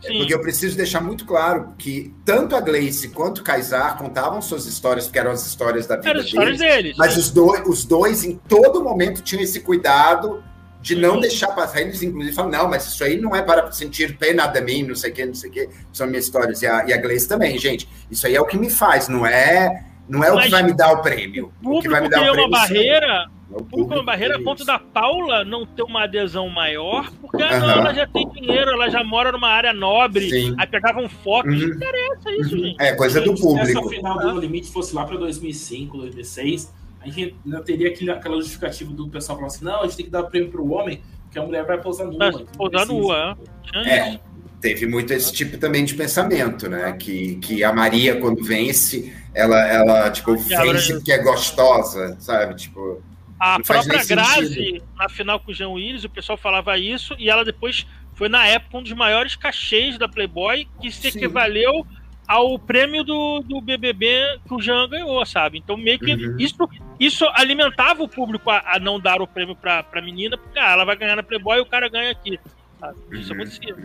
porque 0.00 0.34
eu 0.34 0.40
preciso 0.40 0.76
deixar 0.76 1.00
muito 1.00 1.24
claro 1.24 1.74
que 1.78 2.12
tanto 2.24 2.56
a 2.56 2.60
Gleice 2.60 3.10
quanto 3.10 3.38
o 3.38 3.44
Kaysar 3.44 3.96
contavam 3.96 4.42
suas 4.42 4.66
histórias, 4.66 5.06
porque 5.06 5.20
eram 5.20 5.30
as 5.30 5.46
histórias 5.46 5.86
da 5.86 5.96
vida 5.96 6.12
deles, 6.14 6.58
deles, 6.58 6.96
Mas 6.98 7.16
os 7.16 7.30
dois, 7.30 7.62
os 7.68 7.84
dois, 7.84 8.24
em 8.24 8.36
todo 8.48 8.82
momento, 8.82 9.22
tinham 9.22 9.44
esse 9.44 9.60
cuidado 9.60 10.42
de 10.80 10.96
não 10.96 11.14
uhum. 11.14 11.20
deixar 11.20 11.48
passar. 11.48 11.80
Eles, 11.80 12.02
inclusive, 12.02 12.34
falam: 12.34 12.50
não, 12.50 12.68
mas 12.68 12.86
isso 12.86 13.04
aí 13.04 13.20
não 13.20 13.34
é 13.34 13.42
para 13.42 13.70
sentir 13.72 14.16
pena 14.16 14.46
de 14.46 14.60
mim, 14.60 14.82
não 14.82 14.94
sei 14.94 15.10
o 15.10 15.14
que, 15.14 15.26
não 15.26 15.34
sei 15.34 15.50
o 15.50 15.52
que. 15.52 15.68
São 15.92 16.06
minhas 16.06 16.24
histórias. 16.24 16.62
E 16.62 16.66
a, 16.66 16.86
e 16.86 16.92
a 16.92 16.96
Gleice 16.96 17.28
também, 17.28 17.58
gente. 17.58 17.88
Isso 18.10 18.26
aí 18.26 18.34
é 18.34 18.40
o 18.40 18.46
que 18.46 18.58
me 18.58 18.70
faz, 18.70 19.08
não 19.08 19.26
é, 19.26 19.84
não 20.08 20.24
é 20.24 20.32
o 20.32 20.40
que 20.40 20.48
vai 20.48 20.62
me 20.62 20.72
dar 20.72 20.92
o 20.92 21.02
prêmio. 21.02 21.52
O, 21.62 21.78
o 21.78 21.80
que 21.80 21.88
vai 21.88 22.00
me 22.00 22.08
dar 22.08 22.20
o 22.20 22.32
prêmio. 22.32 22.46
Uma 22.46 22.58
barreira, 22.58 23.26
é 23.52 23.56
o 23.56 23.64
público 23.64 23.94
uma 23.94 24.02
barreira 24.04 24.36
a 24.36 24.42
ponto 24.42 24.64
da 24.64 24.78
Paula 24.78 25.44
não 25.44 25.66
ter 25.66 25.82
uma 25.82 26.04
adesão 26.04 26.48
maior, 26.48 27.10
porque 27.20 27.42
uhum. 27.42 27.60
não, 27.60 27.70
ela 27.70 27.92
já 27.92 28.06
tem 28.06 28.28
dinheiro, 28.30 28.70
ela 28.70 28.88
já 28.88 29.02
mora 29.02 29.32
numa 29.32 29.48
área 29.48 29.72
nobre, 29.72 30.30
Sim. 30.30 30.54
aí 30.56 30.66
pegava 30.66 31.00
um 31.00 31.08
foco, 31.08 31.48
uhum. 31.48 31.56
não 31.56 31.68
interessa 31.68 32.30
isso, 32.32 32.54
uhum. 32.54 32.64
gente. 32.64 32.80
É 32.80 32.94
coisa 32.94 33.20
do 33.20 33.34
público. 33.34 33.66
Se 33.66 33.76
o 33.76 33.88
final 33.88 34.18
do 34.18 34.40
limite 34.40 34.70
fosse 34.70 34.94
lá 34.94 35.04
para 35.04 35.16
2005, 35.16 35.98
2006 35.98 36.79
a 37.00 37.08
gente 37.08 37.34
não 37.44 37.62
teria 37.62 37.88
aquele, 37.88 38.10
aquela 38.10 38.36
justificativa 38.36 38.92
do 38.92 39.08
pessoal 39.08 39.38
falando 39.38 39.52
assim, 39.52 39.64
não, 39.64 39.80
a 39.80 39.86
gente 39.86 39.96
tem 39.96 40.04
que 40.06 40.10
dar 40.10 40.24
prêmio 40.24 40.50
para 40.50 40.60
o 40.60 40.72
homem, 40.72 41.02
porque 41.24 41.38
a 41.38 41.42
mulher 41.42 41.64
vai 41.64 41.80
pousar 41.80 42.06
nua. 42.06 42.18
Vai 42.18 42.44
pousar 42.56 42.86
nua, 42.86 43.38
é. 43.74 43.98
é. 43.98 44.20
Teve 44.60 44.86
muito 44.86 45.10
esse 45.14 45.32
tipo 45.32 45.56
também 45.56 45.84
de 45.86 45.94
pensamento, 45.94 46.68
né? 46.68 46.92
Que, 46.92 47.36
que 47.36 47.64
a 47.64 47.72
Maria, 47.72 48.20
quando 48.20 48.44
vence, 48.44 49.10
ela, 49.32 49.58
ela 49.66 50.10
tipo, 50.10 50.36
vence 50.36 50.92
porque 50.92 51.12
é 51.12 51.22
gostosa, 51.22 52.16
sabe? 52.20 52.56
Tipo. 52.56 53.02
A 53.38 53.58
própria 53.58 54.04
Grazi, 54.04 54.82
na 54.98 55.08
final 55.08 55.40
com 55.40 55.50
o 55.50 55.54
Jean 55.54 55.70
Willis, 55.70 56.04
o 56.04 56.10
pessoal 56.10 56.36
falava 56.36 56.76
isso, 56.76 57.16
e 57.18 57.30
ela 57.30 57.42
depois 57.42 57.86
foi, 58.12 58.28
na 58.28 58.46
época, 58.46 58.76
um 58.76 58.82
dos 58.82 58.92
maiores 58.92 59.34
cachês 59.34 59.96
da 59.96 60.06
Playboy, 60.06 60.68
que 60.78 60.92
se 60.92 61.10
Sim. 61.10 61.18
equivaleu 61.18 61.86
ao 62.30 62.56
prêmio 62.60 63.02
do, 63.02 63.40
do 63.40 63.60
BBB 63.60 64.38
que 64.46 64.54
o 64.54 64.62
Jean 64.62 64.88
ganhou, 64.88 65.26
sabe? 65.26 65.58
Então, 65.58 65.76
meio 65.76 65.98
que 65.98 66.14
uhum. 66.14 66.36
isso, 66.38 66.56
isso 67.00 67.26
alimentava 67.34 68.04
o 68.04 68.08
público 68.08 68.48
a, 68.48 68.62
a, 68.64 68.78
não 68.78 69.00
dar 69.00 69.20
o 69.20 69.26
prêmio 69.26 69.56
pra, 69.56 69.82
pra 69.82 70.00
menina, 70.00 70.38
porque 70.38 70.56
ah, 70.56 70.70
ela 70.70 70.84
vai 70.84 70.94
ganhar 70.94 71.16
na 71.16 71.24
Playboy 71.24 71.58
e 71.58 71.60
o 71.60 71.66
cara 71.66 71.88
ganha 71.88 72.12
aqui. 72.12 72.38
Sabe? 72.78 72.94
Isso 73.18 73.32
uhum. 73.32 73.40
acontecia. 73.40 73.76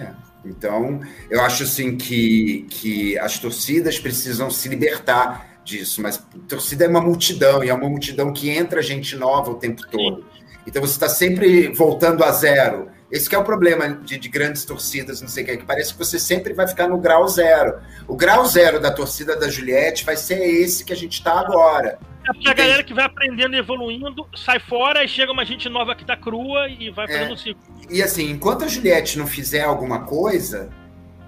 É. 0.00 0.12
Então, 0.44 1.00
eu 1.30 1.40
acho 1.42 1.62
assim 1.62 1.96
que, 1.96 2.66
que 2.68 3.16
as 3.20 3.38
torcidas 3.38 4.00
precisam 4.00 4.50
se 4.50 4.68
libertar 4.68 5.60
disso, 5.62 6.02
mas 6.02 6.20
torcida 6.48 6.86
é 6.86 6.88
uma 6.88 7.00
multidão, 7.00 7.62
e 7.62 7.68
é 7.68 7.74
uma 7.74 7.88
multidão 7.88 8.32
que 8.32 8.50
entra 8.50 8.82
gente 8.82 9.14
nova 9.14 9.52
o 9.52 9.54
tempo 9.54 9.82
todo. 9.88 10.22
Sim. 10.22 10.44
Então 10.66 10.82
você 10.82 10.94
está 10.94 11.08
sempre 11.08 11.68
voltando 11.68 12.24
a 12.24 12.32
zero. 12.32 12.88
Esse 13.10 13.32
é 13.34 13.38
o 13.38 13.44
problema 13.44 13.88
de, 13.88 14.18
de, 14.18 14.28
grandes 14.28 14.64
torcidas, 14.64 15.20
não 15.20 15.28
sei 15.28 15.44
o 15.44 15.46
que, 15.46 15.56
que 15.58 15.64
parece 15.64 15.92
que 15.92 15.98
você 15.98 16.18
sempre 16.18 16.52
vai 16.52 16.66
ficar 16.66 16.88
no 16.88 16.98
grau 16.98 17.28
zero. 17.28 17.78
O 18.08 18.16
grau 18.16 18.44
zero 18.46 18.80
da 18.80 18.90
torcida 18.90 19.36
da 19.36 19.48
Juliette 19.48 20.04
vai 20.04 20.16
ser 20.16 20.40
esse 20.44 20.84
que 20.84 20.92
a 20.92 20.96
gente 20.96 21.12
está 21.12 21.38
agora. 21.38 21.98
É 22.28 22.32
porque 22.32 22.48
a 22.48 22.54
galera 22.54 22.82
que 22.82 22.92
vai 22.92 23.04
aprendendo 23.04 23.54
e 23.54 23.58
evoluindo 23.58 24.26
sai 24.34 24.58
fora 24.58 25.04
e 25.04 25.08
chega 25.08 25.30
uma 25.30 25.44
gente 25.44 25.68
nova 25.68 25.94
que 25.94 26.04
tá 26.04 26.16
crua 26.16 26.68
e 26.68 26.90
vai 26.90 27.06
fazendo 27.06 27.34
é, 27.34 27.36
ciclo. 27.36 27.62
E 27.88 28.02
assim, 28.02 28.28
enquanto 28.28 28.64
a 28.64 28.68
Juliette 28.68 29.16
não 29.16 29.26
fizer 29.28 29.62
alguma 29.62 30.00
coisa, 30.00 30.68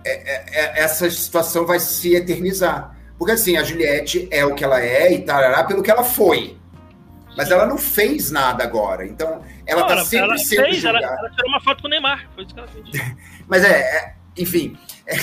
é, 0.04 0.10
é, 0.10 0.44
é, 0.48 0.82
essa 0.82 1.08
situação 1.08 1.64
vai 1.64 1.78
se 1.78 2.16
eternizar. 2.16 2.96
Porque 3.16 3.32
assim, 3.32 3.56
a 3.56 3.62
Juliette 3.62 4.26
é 4.32 4.44
o 4.44 4.56
que 4.56 4.64
ela 4.64 4.82
é 4.82 5.12
e 5.12 5.22
tarará 5.22 5.62
pelo 5.62 5.84
que 5.84 5.90
ela 5.90 6.02
foi. 6.02 6.57
Mas 7.36 7.50
ela 7.50 7.66
não 7.66 7.78
fez 7.78 8.30
nada 8.30 8.64
agora. 8.64 9.06
Então, 9.06 9.42
ela 9.66 9.82
está 9.82 10.04
sempre 10.04 10.28
ela 10.30 10.38
sendo 10.38 10.62
fez, 10.64 10.76
julgada. 10.76 11.06
Ela, 11.06 11.18
ela, 11.18 11.30
tirou 11.30 11.50
uma 11.50 11.60
foto 11.60 11.82
com 11.82 11.86
o 11.86 11.90
Neymar. 11.90 12.28
Foi 12.34 12.44
isso 12.44 12.54
que 12.54 12.60
ela 12.60 12.68
fez. 12.68 13.16
Mas 13.46 13.64
é, 13.64 13.80
é 13.80 14.14
enfim. 14.36 14.76
É 15.06 15.16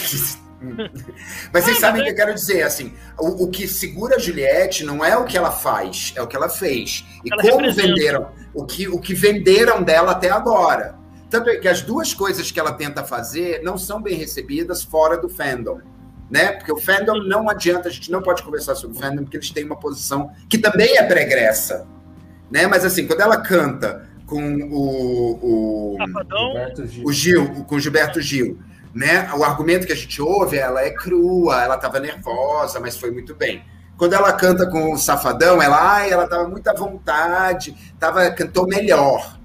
mas 1.53 1.63
vocês 1.63 1.79
sabem 1.79 2.01
o 2.01 2.05
que 2.05 2.11
eu 2.11 2.15
quero 2.15 2.33
dizer, 2.33 2.63
assim, 2.63 2.93
o, 3.19 3.43
o, 3.43 3.51
que 3.51 3.67
segura 3.67 4.15
a 4.15 4.19
Juliette 4.19 4.83
não 4.83 5.03
é 5.03 5.15
o 5.17 5.25
que 5.25 5.37
ela 5.37 5.51
faz, 5.51 6.13
é 6.15 6.21
o 6.21 6.27
que 6.27 6.35
ela 6.35 6.49
fez. 6.49 7.05
E 7.23 7.31
ela 7.31 7.41
como 7.41 7.57
representa. 7.57 7.87
venderam, 7.87 8.29
o 8.53 8.65
que, 8.65 8.87
o 8.87 8.99
que 8.99 9.13
venderam 9.13 9.83
dela 9.83 10.13
até 10.13 10.29
agora. 10.29 10.95
Tanto 11.29 11.49
é 11.49 11.57
que 11.57 11.67
as 11.67 11.81
duas 11.81 12.13
coisas 12.13 12.51
que 12.51 12.59
ela 12.59 12.73
tenta 12.73 13.03
fazer 13.03 13.61
não 13.63 13.77
são 13.77 14.01
bem 14.01 14.15
recebidas 14.15 14.83
fora 14.83 15.17
do 15.17 15.27
fandom. 15.27 15.81
Né? 16.29 16.53
Porque 16.53 16.71
o 16.71 16.77
fandom 16.77 17.17
não 17.23 17.49
adianta, 17.49 17.89
a 17.89 17.91
gente 17.91 18.09
não 18.09 18.21
pode 18.21 18.41
conversar 18.41 18.75
sobre 18.75 18.97
o 18.97 18.99
fandom, 18.99 19.23
porque 19.23 19.37
eles 19.37 19.51
têm 19.51 19.65
uma 19.65 19.77
posição 19.77 20.31
que 20.49 20.57
também 20.57 20.97
é 20.97 21.03
pregressa 21.03 21.85
né? 22.49 22.67
Mas 22.67 22.85
assim, 22.85 23.07
quando 23.07 23.21
ela 23.21 23.37
canta 23.37 24.07
com 24.25 24.41
o, 24.71 25.95
o, 25.95 25.97
o 27.05 27.13
Gil, 27.13 27.65
com 27.65 27.75
o 27.75 27.79
Gilberto 27.79 28.21
Gil, 28.21 28.59
né? 28.93 29.29
O 29.33 29.43
argumento 29.43 29.85
que 29.85 29.93
a 29.93 29.95
gente 29.95 30.21
ouve, 30.21 30.57
ela 30.57 30.81
é 30.81 30.89
crua, 30.89 31.63
ela 31.63 31.75
estava 31.75 31.99
nervosa, 31.99 32.79
mas 32.79 32.97
foi 32.97 33.11
muito 33.11 33.35
bem. 33.35 33.63
Quando 33.97 34.13
ela 34.13 34.33
canta 34.33 34.67
com 34.67 34.93
o 34.93 34.97
Safadão, 34.97 35.61
ela, 35.61 35.95
ai, 35.95 36.11
ela 36.11 36.27
tava 36.27 36.47
muita 36.47 36.73
vontade, 36.73 37.75
tava, 37.99 38.29
cantou 38.31 38.67
melhor. 38.67 39.37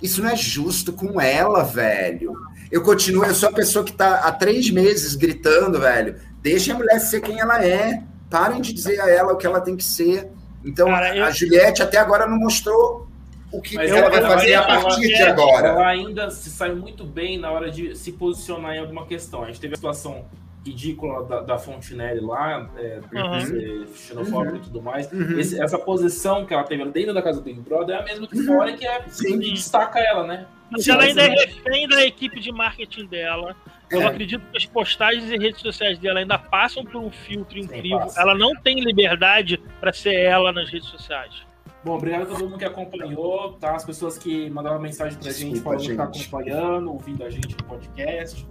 Isso 0.00 0.22
não 0.22 0.30
é 0.30 0.36
justo 0.36 0.92
com 0.92 1.20
ela, 1.20 1.62
velho. 1.62 2.34
Eu 2.70 2.82
continuo, 2.82 3.24
eu 3.24 3.34
sou 3.34 3.48
a 3.48 3.52
pessoa 3.52 3.84
que 3.84 3.92
tá 3.92 4.16
há 4.16 4.32
três 4.32 4.70
meses 4.70 5.14
gritando, 5.14 5.78
velho. 5.80 6.16
Deixa 6.42 6.72
a 6.72 6.76
mulher 6.76 6.98
ser 7.00 7.20
quem 7.20 7.40
ela 7.40 7.64
é. 7.64 8.02
Parem 8.28 8.60
de 8.60 8.72
dizer 8.72 9.00
a 9.00 9.08
ela 9.08 9.32
o 9.32 9.36
que 9.36 9.46
ela 9.46 9.60
tem 9.60 9.76
que 9.76 9.84
ser. 9.84 10.30
Então, 10.64 10.88
Cara, 10.88 11.16
eu... 11.16 11.24
a 11.24 11.30
Juliette 11.30 11.82
até 11.82 11.98
agora 11.98 12.26
não 12.26 12.38
mostrou 12.38 13.06
o 13.52 13.60
que 13.60 13.76
Mas 13.76 13.90
ela 13.90 14.10
vai 14.10 14.20
fazer 14.20 14.54
a 14.54 14.62
partir 14.62 15.06
de 15.08 15.22
agora. 15.22 15.68
Ela 15.68 15.88
ainda 15.88 16.30
se 16.30 16.50
sai 16.50 16.72
muito 16.72 17.04
bem 17.04 17.38
na 17.38 17.50
hora 17.50 17.70
de 17.70 17.94
se 17.96 18.12
posicionar 18.12 18.74
em 18.74 18.80
alguma 18.80 19.06
questão. 19.06 19.42
A 19.42 19.46
gente 19.46 19.60
teve 19.60 19.74
a 19.74 19.76
situação 19.76 20.24
ridícula 20.66 21.22
da, 21.24 21.40
da 21.42 21.58
Fontenelle 21.58 22.20
lá, 22.20 22.68
é, 22.76 23.00
uhum. 23.12 23.86
xenofóbica 23.94 24.54
uhum. 24.54 24.60
e 24.60 24.64
tudo 24.64 24.82
mais. 24.82 25.12
Uhum. 25.12 25.38
Esse, 25.38 25.60
essa 25.60 25.78
posição 25.78 26.46
que 26.46 26.54
ela 26.54 26.64
teve 26.64 26.84
dentro 26.86 27.12
da 27.12 27.22
casa 27.22 27.40
do 27.40 27.44
Big 27.44 27.60
Brother 27.60 27.96
é 27.96 28.00
a 28.00 28.04
mesma 28.04 28.26
que 28.26 28.42
fora, 28.42 28.72
que 28.72 28.86
é 28.86 29.04
Sim. 29.08 29.38
que 29.38 29.52
destaca 29.52 29.98
ela, 30.00 30.26
né? 30.26 30.46
Mas 30.70 30.88
ela 30.88 31.04
ainda 31.04 31.22
é 31.22 31.28
refém 31.28 31.86
da 31.86 32.04
equipe 32.04 32.40
de 32.40 32.50
marketing 32.50 33.06
dela. 33.06 33.54
Eu 33.94 34.02
é. 34.02 34.06
acredito 34.06 34.42
que 34.50 34.56
as 34.56 34.66
postagens 34.66 35.30
e 35.30 35.36
redes 35.36 35.60
sociais 35.60 35.98
dela 35.98 36.20
ainda 36.20 36.38
passam 36.38 36.84
por 36.84 36.96
um 36.96 37.10
filtro 37.10 37.58
incrível. 37.58 38.06
Ela 38.16 38.34
não 38.34 38.54
tem 38.54 38.80
liberdade 38.80 39.60
para 39.80 39.92
ser 39.92 40.14
ela 40.14 40.52
nas 40.52 40.70
redes 40.70 40.88
sociais. 40.88 41.42
Bom, 41.84 41.96
obrigado 41.96 42.22
a 42.22 42.26
todo 42.26 42.44
mundo 42.44 42.58
que 42.58 42.64
acompanhou, 42.64 43.52
tá? 43.54 43.74
As 43.74 43.84
pessoas 43.84 44.16
que 44.16 44.48
mandaram 44.48 44.80
mensagem 44.80 45.18
pra 45.18 45.28
Desculpa, 45.28 45.50
gente 45.50 45.62
podem 45.62 45.90
estar 45.90 46.04
acompanhando, 46.04 46.90
ouvindo 46.90 47.24
a 47.24 47.30
gente 47.30 47.56
no 47.56 47.64
podcast. 47.64 48.46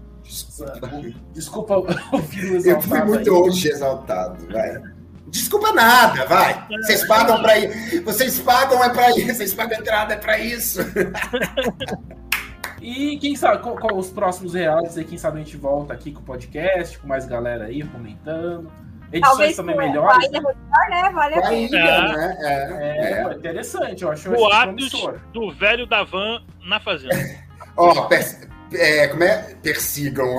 Desculpa, 1.34 1.80
o 1.80 2.18
filho 2.20 2.56
exaltado. 2.56 2.68
Eu 2.68 2.82
fui 2.82 3.02
muito 3.02 3.30
aí. 3.30 3.36
hoje 3.36 3.68
exaltado, 3.70 4.48
vai. 4.52 4.82
Desculpa 5.28 5.74
nada, 5.74 6.26
vai. 6.26 6.68
Vocês 6.84 7.08
pagam 7.08 7.42
para 7.42 7.58
isso. 7.58 8.04
Vocês 8.04 8.40
pagam 8.40 8.84
é 8.84 8.90
para 8.90 9.10
isso. 9.18 9.34
Vocês 9.34 9.54
pagam 9.54 9.80
entrada 9.80 10.14
é 10.14 10.18
para 10.18 10.38
isso. 10.38 10.80
E 12.84 13.18
quem 13.18 13.34
sabe, 13.34 13.64
com, 13.64 13.78
com 13.78 13.98
os 13.98 14.10
próximos 14.10 14.54
reais, 14.54 14.98
aí, 14.98 15.06
quem 15.06 15.18
sabe 15.18 15.40
a 15.40 15.44
gente 15.44 15.56
volta 15.56 15.94
aqui 15.94 16.12
com 16.12 16.20
o 16.20 16.24
podcast, 16.24 17.00
com 17.00 17.08
mais 17.08 17.26
galera 17.26 17.66
aí 17.66 17.82
comentando. 17.82 18.70
Edições 19.10 19.22
Talvez 19.22 19.56
também 19.56 19.78
melhores. 19.78 20.30
Né? 20.30 20.42
né? 20.90 21.10
Vale 21.14 21.36
a 21.36 21.42
pena. 21.42 21.78
É, 21.78 22.18
né? 22.18 22.38
é, 22.42 23.14
é, 23.14 23.24
é, 23.24 23.34
interessante, 23.36 24.04
eu 24.04 24.12
acho. 24.12 24.30
Boatos 24.32 24.92
do 25.32 25.50
velho 25.54 25.88
da 25.88 26.04
van 26.04 26.44
na 26.66 26.78
fazenda. 26.78 27.16
Ó, 27.78 27.94
oh, 28.10 28.14
é, 28.76 29.08
como 29.08 29.24
é? 29.24 29.56
Persigam. 29.62 30.38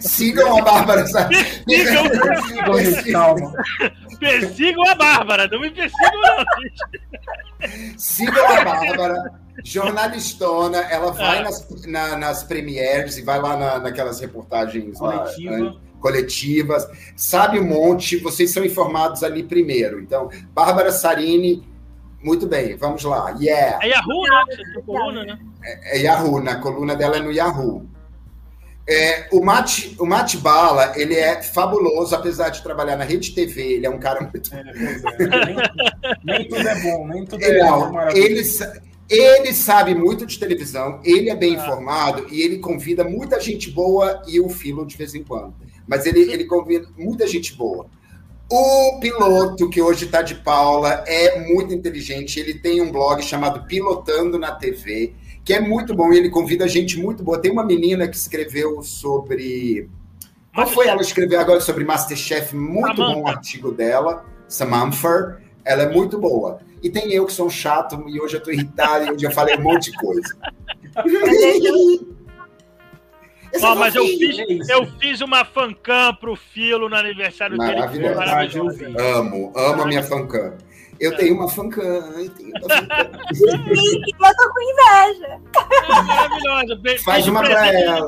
Sigam 0.00 0.58
a 0.58 0.62
Bárbara. 0.62 1.04
Persigam, 1.04 2.10
persigam, 2.72 3.12
calma. 3.12 3.52
Persigam 4.18 4.90
a 4.90 4.94
Bárbara, 4.96 5.48
não 5.48 5.60
me 5.60 5.70
persigam, 5.70 6.20
não. 6.20 6.44
Sigam 7.96 8.46
a 8.46 8.64
Bárbara, 8.64 9.43
jornalistona. 9.62 10.78
Ela 10.78 11.12
vai 11.12 11.38
ah. 11.38 11.42
nas, 11.42 11.68
na, 11.86 12.16
nas 12.16 12.42
premieres 12.42 13.18
e 13.18 13.22
vai 13.22 13.40
lá 13.40 13.56
na, 13.56 13.78
naquelas 13.78 14.20
reportagens 14.20 14.98
Coletiva. 14.98 15.58
lá, 15.58 15.74
coletivas. 16.00 16.88
Sabe 17.16 17.60
um 17.60 17.66
monte, 17.66 18.16
vocês 18.16 18.50
são 18.50 18.64
informados 18.64 19.22
ali 19.22 19.42
primeiro. 19.42 20.00
Então, 20.00 20.28
Bárbara 20.52 20.92
Sarini 20.92 21.62
muito 22.24 22.46
bem, 22.46 22.74
vamos 22.76 23.04
lá. 23.04 23.36
Yeah. 23.38 23.78
É 23.82 23.90
Yahoo, 23.90 24.22
né? 24.22 24.56
Você 24.56 24.82
coluna, 24.82 25.24
né? 25.24 25.38
É, 25.62 25.98
é 25.98 26.02
Yahoo, 26.02 26.40
na 26.40 26.56
coluna 26.56 26.96
dela 26.96 27.18
é 27.18 27.20
no 27.20 27.30
Yahoo. 27.30 27.86
É, 28.88 29.28
o 29.30 29.42
Mate, 29.42 29.94
o 29.98 30.06
Mate 30.06 30.36
Bala, 30.38 30.92
ele 30.96 31.14
é 31.14 31.42
fabuloso, 31.42 32.14
apesar 32.14 32.50
de 32.50 32.62
trabalhar 32.62 32.96
na 32.96 33.04
Rede 33.04 33.34
TV, 33.34 33.74
ele 33.74 33.86
é 33.86 33.90
um 33.90 33.98
cara 33.98 34.20
muito. 34.20 34.54
É, 34.54 34.60
é. 34.60 34.64
nem, 36.24 36.38
nem, 36.38 36.48
tudo 36.48 36.68
é 36.68 36.82
bom, 36.82 37.08
nem 37.08 37.24
tudo 37.24 37.44
é 37.44 37.58
Não, 37.58 38.10
ele, 38.10 38.42
ele 39.08 39.52
sabe 39.52 39.94
muito 39.94 40.24
de 40.24 40.38
televisão, 40.38 41.00
ele 41.04 41.28
é 41.28 41.36
bem 41.36 41.56
ah. 41.56 41.62
informado 41.62 42.26
e 42.30 42.40
ele 42.40 42.58
convida 42.58 43.04
muita 43.04 43.38
gente 43.40 43.70
boa 43.70 44.22
e 44.26 44.40
o 44.40 44.48
Filo 44.48 44.86
de 44.86 44.96
vez 44.96 45.14
em 45.14 45.22
quando. 45.22 45.54
Mas 45.86 46.06
ele, 46.06 46.20
ele 46.32 46.44
convida 46.44 46.88
muita 46.96 47.26
gente 47.26 47.54
boa. 47.54 47.86
O 48.50 48.98
piloto, 49.00 49.68
que 49.68 49.80
hoje 49.80 50.04
está 50.04 50.22
de 50.22 50.34
Paula, 50.36 51.02
é 51.06 51.40
muito 51.40 51.72
inteligente. 51.72 52.38
Ele 52.38 52.54
tem 52.54 52.80
um 52.80 52.92
blog 52.92 53.22
chamado 53.22 53.66
Pilotando 53.66 54.38
na 54.38 54.52
TV, 54.52 55.14
que 55.44 55.52
é 55.52 55.60
muito 55.60 55.94
bom. 55.94 56.12
E 56.12 56.18
ele 56.18 56.30
convida 56.30 56.68
gente 56.68 56.98
muito 56.98 57.22
boa. 57.22 57.40
Tem 57.40 57.50
uma 57.50 57.64
menina 57.64 58.06
que 58.06 58.16
escreveu 58.16 58.82
sobre. 58.82 59.88
Qual 60.54 60.66
foi 60.66 60.86
ela 60.86 61.00
escreveu 61.00 61.40
agora 61.40 61.60
sobre 61.60 61.84
Masterchef? 61.84 62.54
Muito 62.54 62.96
Samantha. 62.96 63.14
bom 63.14 63.22
o 63.22 63.28
artigo 63.28 63.72
dela, 63.72 64.24
Samantha. 64.46 65.40
Ela 65.64 65.84
é 65.84 65.88
muito 65.88 66.18
boa. 66.18 66.60
E 66.84 66.90
tem 66.90 67.10
eu 67.10 67.24
que 67.24 67.32
sou 67.32 67.46
um 67.46 67.50
chato 67.50 68.04
e 68.06 68.20
hoje 68.20 68.34
eu 68.34 68.38
estou 68.38 68.52
irritado 68.52 69.06
e 69.06 69.12
hoje 69.12 69.24
eu 69.24 69.30
falei 69.30 69.56
um 69.56 69.62
monte 69.62 69.90
de 69.90 69.96
coisa. 69.96 70.36
Ó, 73.62 73.74
mas 73.74 73.94
eu 73.94 74.04
fiz, 74.04 74.68
eu 74.68 74.86
fiz 74.98 75.22
uma 75.22 75.46
fancam 75.46 76.14
pro 76.16 76.36
Filo 76.36 76.90
no 76.90 76.94
aniversário 76.94 77.56
dele. 77.56 77.80
Maravilhoso. 78.14 78.78
Amo, 78.98 79.50
amo 79.56 79.82
a 79.82 79.86
minha 79.86 80.02
fancam. 80.02 80.58
Eu 81.00 81.12
é. 81.12 81.16
tenho 81.16 81.34
uma 81.34 81.48
fancam, 81.48 81.82
eu 81.82 82.30
tenho 82.30 82.50
uma 82.50 82.60
fancam. 82.60 82.98
eu 83.32 84.34
tô 84.36 84.52
com 84.52 84.60
inveja. 84.60 85.40
É 85.88 86.02
maravilhosa. 86.02 87.02
Faz 87.02 87.26
uma 87.26 87.40
pra 87.40 87.72
ela. 87.72 88.06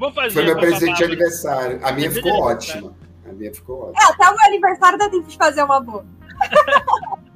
Vou 0.00 0.12
fazer. 0.12 0.30
Foi 0.32 0.44
meu 0.46 0.58
presente 0.58 0.96
de 0.96 1.04
aniversário. 1.04 1.78
A 1.80 1.92
minha 1.92 2.10
ficou 2.10 2.32
ótima. 2.40 2.92
A 3.24 3.32
minha 3.32 3.54
ficou 3.54 3.82
ótima. 3.82 4.02
É, 4.02 4.12
até 4.12 4.28
o 4.28 4.36
meu 4.36 4.46
aniversário 4.46 4.98
dá 4.98 5.08
tempo 5.08 5.28
de 5.28 5.36
fazer 5.36 5.62
uma 5.62 5.80
boa. 5.80 6.04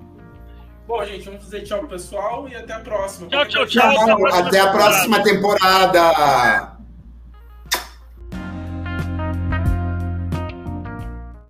Bom, 0.90 1.04
gente, 1.04 1.24
vamos 1.24 1.44
dizer 1.44 1.62
tchau 1.62 1.78
pro 1.78 1.90
pessoal 1.90 2.48
e 2.48 2.56
até 2.56 2.72
a 2.72 2.80
próxima. 2.80 3.28
Tchau, 3.28 3.46
tchau, 3.46 3.64
tchau. 3.64 4.26
Até 4.34 4.58
a 4.58 4.72
próxima 4.72 5.22
temporada. 5.22 6.79